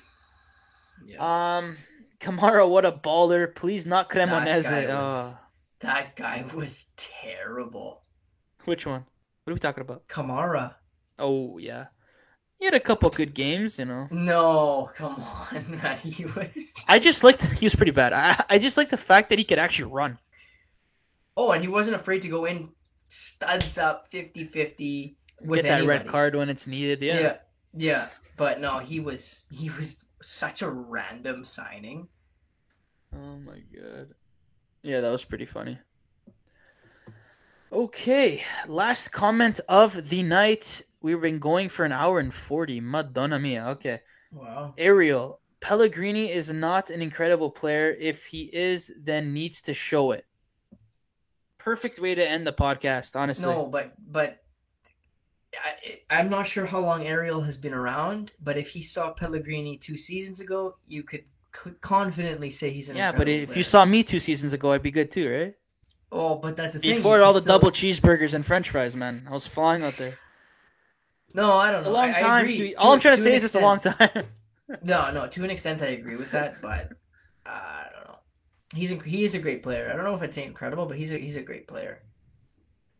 Yeah. 1.05 1.57
Um, 1.57 1.77
Camara, 2.19 2.67
what 2.67 2.85
a 2.85 2.91
baller. 2.91 3.53
Please 3.53 3.85
not 3.85 4.09
Cremonese. 4.09 4.63
That 4.63 4.87
guy, 4.87 5.01
was, 5.01 5.33
oh. 5.33 5.37
that 5.79 6.15
guy 6.15 6.45
was 6.53 6.91
terrible. 6.97 8.03
Which 8.65 8.85
one? 8.85 9.05
What 9.43 9.51
are 9.51 9.53
we 9.53 9.59
talking 9.59 9.81
about? 9.81 10.07
Camara. 10.07 10.75
Oh, 11.17 11.57
yeah. 11.57 11.87
He 12.59 12.65
had 12.65 12.73
a 12.73 12.79
couple 12.79 13.09
good 13.09 13.33
games, 13.33 13.79
you 13.79 13.85
know. 13.85 14.07
No, 14.11 14.89
come 14.93 15.15
on, 15.15 15.65
man. 15.81 15.97
He 15.97 16.25
was. 16.25 16.73
I 16.89 16.99
just 16.99 17.23
liked. 17.23 17.41
He 17.41 17.65
was 17.65 17.73
pretty 17.73 17.91
bad. 17.91 18.11
I, 18.11 18.43
I 18.49 18.59
just 18.59 18.75
like 18.75 18.89
the 18.89 18.97
fact 18.97 19.29
that 19.29 19.37
he 19.37 19.45
could 19.45 19.59
actually 19.59 19.91
run. 19.91 20.19
Oh, 21.37 21.51
and 21.51 21.61
he 21.61 21.69
wasn't 21.69 21.95
afraid 21.95 22.21
to 22.23 22.27
go 22.27 22.43
in, 22.43 22.69
studs 23.07 23.77
up 23.77 24.07
50 24.07 24.43
50 24.43 25.17
with 25.41 25.63
Get 25.63 25.69
that 25.69 25.87
red 25.87 26.07
card 26.07 26.35
when 26.35 26.49
it's 26.49 26.67
needed. 26.67 27.01
Yeah. 27.01 27.19
Yeah. 27.19 27.37
Yeah. 27.73 28.07
But 28.35 28.59
no, 28.59 28.79
he 28.79 28.99
was 28.99 29.45
he 29.51 29.69
was 29.69 30.03
such 30.21 30.61
a 30.61 30.69
random 30.69 31.45
signing. 31.45 32.07
Oh 33.13 33.37
my 33.37 33.61
god. 33.73 34.09
Yeah, 34.81 35.01
that 35.01 35.09
was 35.09 35.25
pretty 35.25 35.45
funny. 35.45 35.79
Okay, 37.71 38.43
last 38.67 39.09
comment 39.09 39.59
of 39.69 40.09
the 40.09 40.23
night. 40.23 40.81
We've 41.01 41.21
been 41.21 41.39
going 41.39 41.69
for 41.69 41.85
an 41.85 41.91
hour 41.91 42.19
and 42.19 42.33
40. 42.33 42.81
Madonna 42.81 43.39
mia. 43.39 43.67
Okay. 43.69 44.01
Wow. 44.31 44.73
Ariel, 44.77 45.39
Pellegrini 45.59 46.31
is 46.31 46.51
not 46.51 46.89
an 46.89 47.01
incredible 47.01 47.51
player. 47.51 47.95
If 47.99 48.25
he 48.25 48.43
is, 48.43 48.91
then 48.99 49.33
needs 49.33 49.61
to 49.63 49.73
show 49.73 50.11
it. 50.11 50.25
Perfect 51.57 51.99
way 51.99 52.15
to 52.15 52.27
end 52.27 52.47
the 52.47 52.53
podcast, 52.53 53.15
honestly. 53.15 53.53
No, 53.53 53.65
but 53.65 53.93
but 53.99 54.41
I, 56.09 56.19
am 56.19 56.29
not 56.29 56.47
sure 56.47 56.65
how 56.65 56.79
long 56.79 57.05
Ariel 57.05 57.41
has 57.41 57.57
been 57.57 57.73
around, 57.73 58.31
but 58.41 58.57
if 58.57 58.69
he 58.69 58.81
saw 58.81 59.11
Pellegrini 59.11 59.77
two 59.77 59.97
seasons 59.97 60.39
ago, 60.39 60.75
you 60.87 61.03
could 61.03 61.23
confidently 61.81 62.49
say 62.49 62.69
he's 62.69 62.89
an 62.89 62.97
yeah. 62.97 63.11
But 63.11 63.27
if 63.27 63.47
player. 63.47 63.57
you 63.57 63.63
saw 63.63 63.85
me 63.85 64.03
two 64.03 64.19
seasons 64.19 64.53
ago, 64.53 64.71
I'd 64.71 64.83
be 64.83 64.91
good 64.91 65.11
too, 65.11 65.31
right? 65.31 65.55
Oh, 66.11 66.35
but 66.35 66.55
that's 66.55 66.73
the 66.73 66.79
thing. 66.79 66.95
Before 66.95 67.21
all 67.21 67.33
the 67.33 67.41
still... 67.41 67.59
double 67.59 67.71
cheeseburgers 67.71 68.33
and 68.33 68.45
French 68.45 68.69
fries, 68.69 68.95
man, 68.95 69.25
I 69.29 69.33
was 69.33 69.47
flying 69.47 69.83
out 69.83 69.93
there. 69.93 70.17
No, 71.33 71.53
I 71.53 71.71
don't 71.71 71.83
know. 71.83 71.91
a 71.91 71.93
long 71.93 72.09
I, 72.09 72.21
time. 72.21 72.31
I 72.31 72.41
agree. 72.41 72.71
To, 72.71 72.73
all 72.75 72.93
I'm 72.93 72.99
trying 72.99 73.17
to 73.17 73.21
say 73.21 73.35
is 73.35 73.43
extent. 73.43 73.79
it's 73.79 73.89
a 73.89 73.91
long 73.91 73.97
time. 73.97 74.25
no, 74.83 75.11
no. 75.11 75.27
To 75.27 75.43
an 75.43 75.51
extent, 75.51 75.81
I 75.81 75.87
agree 75.87 76.15
with 76.15 76.31
that, 76.31 76.61
but 76.61 76.91
uh, 77.45 77.49
I 77.49 77.87
don't 77.93 78.07
know. 78.07 78.19
He's 78.75 78.91
a, 78.91 78.95
he 78.95 79.23
is 79.23 79.35
a 79.35 79.39
great 79.39 79.61
player. 79.61 79.89
I 79.91 79.95
don't 79.95 80.05
know 80.05 80.15
if 80.15 80.21
I'd 80.21 80.33
say 80.33 80.45
incredible, 80.45 80.85
but 80.85 80.97
he's 80.97 81.11
a 81.11 81.17
he's 81.17 81.37
a 81.37 81.41
great 81.41 81.67
player. 81.67 82.03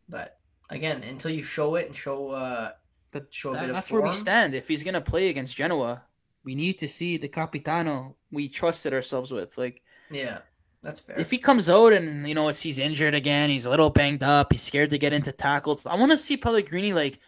But 0.08 0.39
again, 0.70 1.02
until 1.02 1.30
you 1.30 1.42
show 1.42 1.74
it 1.74 1.86
and 1.86 1.94
show 1.94 2.30
uh 2.30 2.72
but 3.12 3.32
show 3.32 3.52
that, 3.52 3.66
that's 3.66 3.66
form, 3.66 3.74
That's 3.74 3.90
where 3.90 4.02
we 4.02 4.12
stand. 4.12 4.54
If 4.54 4.68
he's 4.68 4.84
gonna 4.84 5.00
play 5.00 5.28
against 5.28 5.56
Genoa, 5.56 6.02
we 6.44 6.54
need 6.54 6.78
to 6.78 6.88
see 6.88 7.16
the 7.16 7.28
Capitano 7.28 8.16
we 8.30 8.48
trusted 8.48 8.94
ourselves 8.94 9.30
with. 9.30 9.56
Like 9.58 9.82
Yeah. 10.10 10.40
That's 10.82 11.00
fair. 11.00 11.18
If 11.20 11.30
he 11.30 11.38
comes 11.38 11.68
out 11.68 11.92
and 11.92 12.26
you 12.26 12.34
know 12.34 12.48
it's 12.48 12.62
he's 12.62 12.78
injured 12.78 13.14
again, 13.14 13.50
he's 13.50 13.66
a 13.66 13.70
little 13.70 13.90
banged 13.90 14.22
up, 14.22 14.52
he's 14.52 14.62
scared 14.62 14.90
to 14.90 14.98
get 14.98 15.12
into 15.12 15.32
tackles. 15.32 15.84
I 15.84 15.94
want 15.96 16.12
to 16.12 16.18
see 16.18 16.36
Pellegrini 16.36 16.92
like 16.92 17.18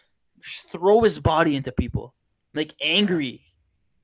just 0.40 0.70
throw 0.70 1.02
his 1.02 1.18
body 1.18 1.56
into 1.56 1.72
people, 1.72 2.14
like 2.54 2.74
angry. 2.80 3.42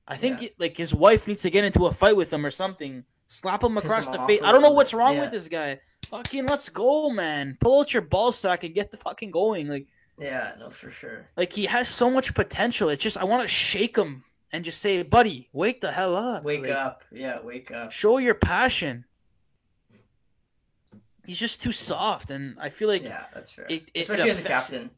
I 0.07 0.17
think 0.17 0.41
yeah. 0.41 0.47
it, 0.47 0.55
like 0.59 0.77
his 0.77 0.93
wife 0.93 1.27
needs 1.27 1.41
to 1.43 1.49
get 1.49 1.63
into 1.63 1.85
a 1.85 1.91
fight 1.91 2.15
with 2.15 2.31
him 2.31 2.45
or 2.45 2.51
something. 2.51 3.05
Slap 3.31 3.63
him 3.63 3.77
across 3.77 4.07
him 4.07 4.13
the 4.13 4.27
face. 4.27 4.41
I 4.43 4.51
don't 4.51 4.61
know 4.63 4.71
what's 4.73 4.93
wrong 4.93 5.13
yeah. 5.15 5.21
with 5.21 5.31
this 5.31 5.47
guy. 5.47 5.79
fucking 6.07 6.47
let's 6.47 6.67
go, 6.67 7.11
man. 7.11 7.57
Pull 7.61 7.81
out 7.81 7.93
your 7.93 8.01
ball 8.01 8.31
sack 8.31 8.63
and 8.63 8.73
get 8.73 8.89
the 8.91 8.97
fucking 8.97 9.29
going. 9.31 9.67
Like 9.67 9.85
Yeah, 10.17 10.53
no, 10.59 10.69
for 10.71 10.89
sure. 10.89 11.27
like 11.37 11.53
he 11.53 11.65
has 11.65 11.87
so 11.87 12.09
much 12.09 12.33
potential. 12.33 12.89
It's 12.89 13.03
just 13.03 13.17
I 13.17 13.23
want 13.25 13.43
to 13.43 13.47
shake 13.47 13.95
him 13.95 14.23
and 14.51 14.65
just 14.65 14.81
say, 14.81 15.03
buddy, 15.03 15.47
wake 15.53 15.79
the 15.79 15.91
hell 15.91 16.15
up. 16.15 16.43
Wake 16.43 16.63
Like, 16.63 16.71
up. 16.71 17.03
Yeah, 17.11 17.39
wake 17.43 17.69
up. 17.69 17.91
Show 17.91 18.17
your 18.17 18.33
passion. 18.33 19.05
He's 21.25 21.37
just 21.37 21.61
too 21.61 21.71
soft, 21.71 22.31
and 22.31 22.57
I 22.59 22.69
feel 22.69 22.87
like 22.87 23.03
Yeah, 23.03 23.25
that's 23.31 23.51
fair. 23.51 23.67
it- 23.69 23.91
it 23.93 24.01
Especially 24.01 24.31
as 24.31 24.39
a 24.39 24.43
captain. 24.43 24.89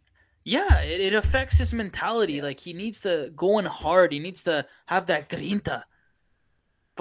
Yeah, 0.45 0.79
it, 0.81 1.01
it 1.01 1.13
affects 1.13 1.57
his 1.57 1.73
mentality. 1.73 2.33
Yeah. 2.35 2.43
Like 2.43 2.59
he 2.61 2.71
needs 2.71 3.01
to 3.01 3.31
go 3.35 3.59
in 3.59 3.65
hard. 3.65 4.13
He 4.13 4.19
needs 4.19 4.43
to 4.43 4.65
have 4.85 5.07
that 5.07 5.29
grinta. 5.29 5.83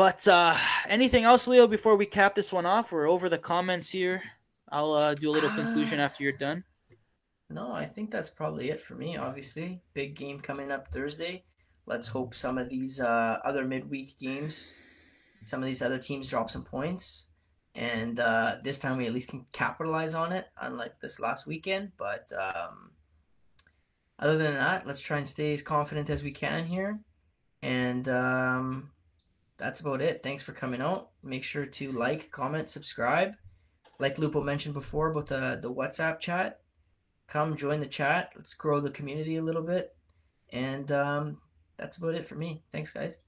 But 0.01 0.27
uh 0.27 0.57
anything 0.89 1.25
else, 1.25 1.47
Leo, 1.47 1.67
before 1.67 1.95
we 1.95 2.07
cap 2.07 2.35
this 2.35 2.55
one 2.55 2.65
off? 2.65 2.91
We're 2.91 3.07
over 3.07 3.29
the 3.29 3.37
comments 3.37 3.91
here. 3.91 4.23
I'll 4.73 4.95
uh, 4.95 5.13
do 5.13 5.29
a 5.29 5.31
little 5.37 5.51
conclusion 5.51 6.01
Ah. 6.01 6.05
after 6.05 6.23
you're 6.25 6.33
done. 6.33 6.65
No, 7.51 7.71
I 7.71 7.85
think 7.85 8.11
that's 8.11 8.31
probably 8.31 8.71
it 8.71 8.81
for 8.81 8.95
me. 8.95 9.19
Obviously, 9.19 9.83
big 9.93 10.17
game 10.17 10.41
coming 10.41 10.73
up 10.73 10.89
Thursday. 10.89 11.45
Let's 11.85 12.09
hope 12.09 12.35
some 12.35 12.57
of 12.57 12.71
these 12.71 12.99
uh, 12.99 13.41
other 13.45 13.67
midweek 13.67 14.19
games, 14.19 14.79
some 15.45 15.63
of 15.63 15.67
these 15.67 15.83
other 15.83 15.99
teams 15.99 16.31
drop 16.31 16.49
some 16.49 16.65
points, 16.65 17.27
and 17.75 18.21
uh, 18.21 18.57
this 18.63 18.79
time 18.79 18.97
we 18.97 19.07
at 19.07 19.13
least 19.13 19.29
can 19.29 19.45
capitalize 19.53 20.15
on 20.15 20.33
it, 20.33 20.47
unlike 20.63 20.99
this 21.03 21.21
last 21.21 21.47
weekend. 21.47 21.93
But 21.99 22.27
um, 22.33 22.93
other 24.19 24.39
than 24.39 24.55
that, 24.55 24.87
let's 24.87 25.03
try 25.03 25.19
and 25.19 25.29
stay 25.29 25.53
as 25.53 25.61
confident 25.61 26.09
as 26.09 26.23
we 26.23 26.31
can 26.31 26.65
here, 26.65 26.99
and 27.61 28.09
um, 28.09 28.93
that's 29.61 29.81
about 29.81 30.01
it. 30.01 30.23
Thanks 30.23 30.43
for 30.43 30.53
coming 30.53 30.81
out. 30.81 31.11
Make 31.23 31.45
sure 31.45 31.67
to 31.67 31.93
like, 31.93 32.31
comment, 32.31 32.69
subscribe. 32.69 33.35
Like 33.99 34.19
Lupo 34.19 34.41
mentioned 34.41 34.75
before 34.75 35.11
about 35.11 35.27
the 35.27 35.59
the 35.63 35.73
WhatsApp 35.73 36.19
chat 36.19 36.61
come 37.31 37.57
join 37.57 37.81
the 37.81 37.87
chat. 37.87 38.33
Let's 38.37 38.53
grow 38.55 38.81
the 38.81 38.91
community 38.91 39.37
a 39.37 39.43
little 39.43 39.63
bit. 39.63 39.95
And 40.53 40.91
um, 40.91 41.41
that's 41.77 41.97
about 41.97 42.15
it 42.15 42.27
for 42.27 42.35
me. 42.35 42.63
Thanks, 42.73 42.91
guys. 42.91 43.19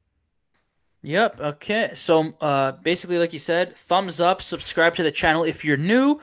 Yep. 1.03 1.41
Okay. 1.41 1.93
So 1.95 2.35
uh, 2.41 2.73
basically, 2.83 3.19
like 3.19 3.33
you 3.33 3.39
said, 3.39 3.75
thumbs 3.75 4.21
up, 4.21 4.43
subscribe 4.43 4.97
to 4.97 5.03
the 5.03 5.11
channel 5.11 5.45
if 5.45 5.65
you're 5.65 5.77
new. 5.77 6.21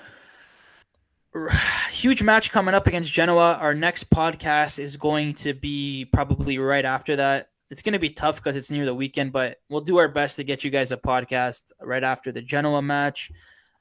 Huge 1.91 2.21
match 2.21 2.51
coming 2.51 2.75
up 2.75 2.87
against 2.87 3.11
Genoa. 3.11 3.57
Our 3.59 3.73
next 3.73 4.09
podcast 4.09 4.79
is 4.79 4.97
going 4.97 5.33
to 5.35 5.53
be 5.53 6.05
probably 6.05 6.59
right 6.59 6.85
after 6.85 7.15
that. 7.15 7.48
It's 7.69 7.81
going 7.81 7.93
to 7.93 7.99
be 7.99 8.09
tough 8.09 8.37
because 8.37 8.55
it's 8.55 8.71
near 8.71 8.85
the 8.85 8.95
weekend, 8.95 9.31
but 9.31 9.57
we'll 9.69 9.81
do 9.81 9.97
our 9.97 10.07
best 10.07 10.37
to 10.37 10.43
get 10.43 10.63
you 10.63 10.71
guys 10.71 10.91
a 10.91 10.97
podcast 10.97 11.71
right 11.81 12.03
after 12.03 12.31
the 12.31 12.41
Genoa 12.41 12.81
match. 12.81 13.31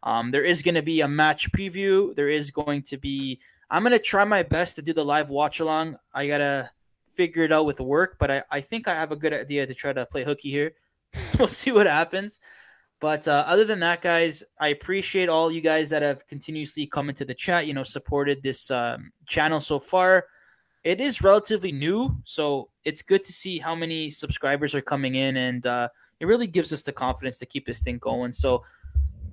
Um, 0.03 0.31
there 0.31 0.45
is 0.45 0.63
going 0.63 0.75
to 0.75 0.83
be 0.83 1.01
a 1.01 1.09
match 1.09 1.51
preview. 1.53 2.15
There 2.15 2.29
is 2.29 2.51
going 2.51 2.83
to 2.83 2.99
be. 2.99 3.41
I'm 3.71 3.83
going 3.83 3.93
to 3.93 3.99
try 3.99 4.25
my 4.25 4.43
best 4.43 4.77
to 4.77 4.83
do 4.83 4.93
the 4.93 5.05
live 5.05 5.31
watch 5.31 5.61
along. 5.61 5.97
I 6.15 6.27
got 6.27 6.39
to 6.39 6.71
figure 7.15 7.45
it 7.45 7.53
out 7.53 7.67
with 7.67 7.81
work, 7.81 8.17
but 8.19 8.31
I, 8.31 8.43
I 8.51 8.61
think 8.61 8.89
I 8.89 8.95
have 8.95 9.13
a 9.13 9.17
good 9.17 9.35
idea 9.35 9.67
to 9.67 9.75
try 9.75 9.93
to 9.93 10.07
play 10.07 10.25
hooky 10.25 10.51
here. 10.51 10.73
we'll 11.39 11.49
see 11.49 11.73
what 11.73 11.87
happens. 11.87 12.41
But 13.01 13.29
uh, 13.29 13.45
other 13.47 13.65
than 13.65 13.81
that, 13.81 14.03
guys, 14.03 14.43
I 14.59 14.69
appreciate 14.69 15.29
all 15.29 15.53
you 15.53 15.61
guys 15.61 15.91
that 15.91 16.03
have 16.03 16.27
continuously 16.27 16.87
come 16.87 17.09
into 17.09 17.25
the 17.25 17.35
chat. 17.35 17.67
You 17.67 17.75
know, 17.75 17.85
supported 17.85 18.43
this 18.43 18.71
um, 18.71 19.13
channel 19.27 19.61
so 19.61 19.79
far. 19.79 20.27
It 20.89 21.03
is 21.03 21.21
relatively 21.21 21.71
new, 21.71 22.17
so 22.25 22.71
it's 22.83 23.03
good 23.03 23.23
to 23.25 23.31
see 23.31 23.59
how 23.59 23.75
many 23.75 24.11
subscribers 24.11 24.75
are 24.75 24.81
coming 24.81 25.17
in, 25.17 25.37
and 25.37 25.67
uh, 25.67 25.91
it 26.19 26.25
really 26.25 26.47
gives 26.47 26.73
us 26.73 26.81
the 26.81 26.93
confidence 26.93 27.37
to 27.41 27.45
keep 27.45 27.67
this 27.67 27.81
thing 27.81 27.99
going. 27.99 28.33
So, 28.33 28.65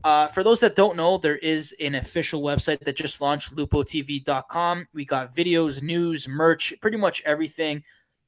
uh, 0.03 0.27
for 0.27 0.43
those 0.43 0.59
that 0.59 0.75
don't 0.75 0.97
know, 0.97 1.17
there 1.17 1.37
is 1.37 1.73
an 1.79 1.95
official 1.95 2.41
website 2.41 2.81
that 2.81 2.97
just 2.97 3.21
launched, 3.21 3.55
lupotv.com. 3.55 4.87
We 4.93 5.05
got 5.05 5.33
videos, 5.33 5.81
news, 5.81 6.27
merch, 6.27 6.73
pretty 6.81 6.97
much 6.97 7.21
everything. 7.23 7.85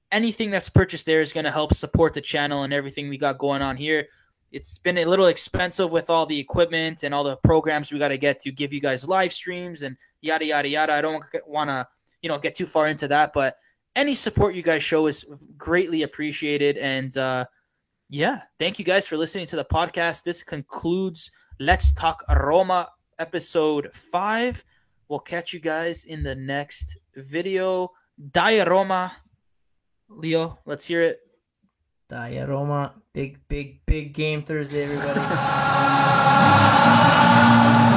Anything 0.09 0.49
that's 0.49 0.69
purchased 0.69 1.05
there 1.05 1.21
is 1.21 1.33
going 1.33 1.43
to 1.43 1.51
help 1.51 1.73
support 1.73 2.13
the 2.13 2.21
channel 2.21 2.63
and 2.63 2.71
everything 2.71 3.09
we 3.09 3.17
got 3.17 3.39
going 3.39 3.61
on 3.61 3.75
here. 3.75 4.07
It's 4.53 4.79
been 4.79 4.99
a 4.99 5.05
little 5.05 5.25
expensive 5.25 5.91
with 5.91 6.09
all 6.09 6.25
the 6.25 6.39
equipment 6.39 7.03
and 7.03 7.13
all 7.13 7.25
the 7.25 7.35
programs 7.35 7.91
we 7.91 7.99
got 7.99 8.07
to 8.07 8.17
get 8.17 8.39
to 8.39 8.53
give 8.53 8.71
you 8.71 8.79
guys 8.79 9.05
live 9.05 9.33
streams 9.33 9.81
and 9.81 9.97
yada 10.21 10.45
yada 10.45 10.69
yada. 10.69 10.93
I 10.93 11.01
don't 11.01 11.21
want 11.45 11.69
to, 11.69 11.85
you 12.21 12.29
know, 12.29 12.37
get 12.37 12.55
too 12.55 12.65
far 12.65 12.87
into 12.87 13.07
that, 13.09 13.31
but 13.33 13.57
any 13.95 14.13
support 14.13 14.55
you 14.55 14.61
guys 14.61 14.83
show 14.83 15.07
is 15.07 15.25
greatly 15.57 16.03
appreciated. 16.03 16.77
And 16.77 17.15
uh, 17.17 17.45
yeah, 18.09 18.41
thank 18.59 18.79
you 18.79 18.85
guys 18.85 19.07
for 19.07 19.17
listening 19.17 19.47
to 19.47 19.55
the 19.55 19.65
podcast. 19.65 20.23
This 20.23 20.43
concludes 20.43 21.31
Let's 21.59 21.93
Talk 21.93 22.23
Roma 22.29 22.89
episode 23.19 23.89
five. 23.93 24.63
We'll 25.09 25.19
catch 25.19 25.53
you 25.53 25.59
guys 25.59 26.05
in 26.05 26.23
the 26.23 26.35
next 26.35 26.97
video. 27.15 27.91
Dai 28.31 28.63
Roma. 28.65 29.15
Leo, 30.09 30.59
let's 30.65 30.85
hear 30.85 31.01
it. 31.03 31.19
Daje 32.09 32.47
Roma. 32.47 32.93
Big, 33.13 33.39
big, 33.47 33.85
big 33.85 34.13
game 34.13 34.43
Thursday, 34.43 34.83
everybody. 34.83 35.19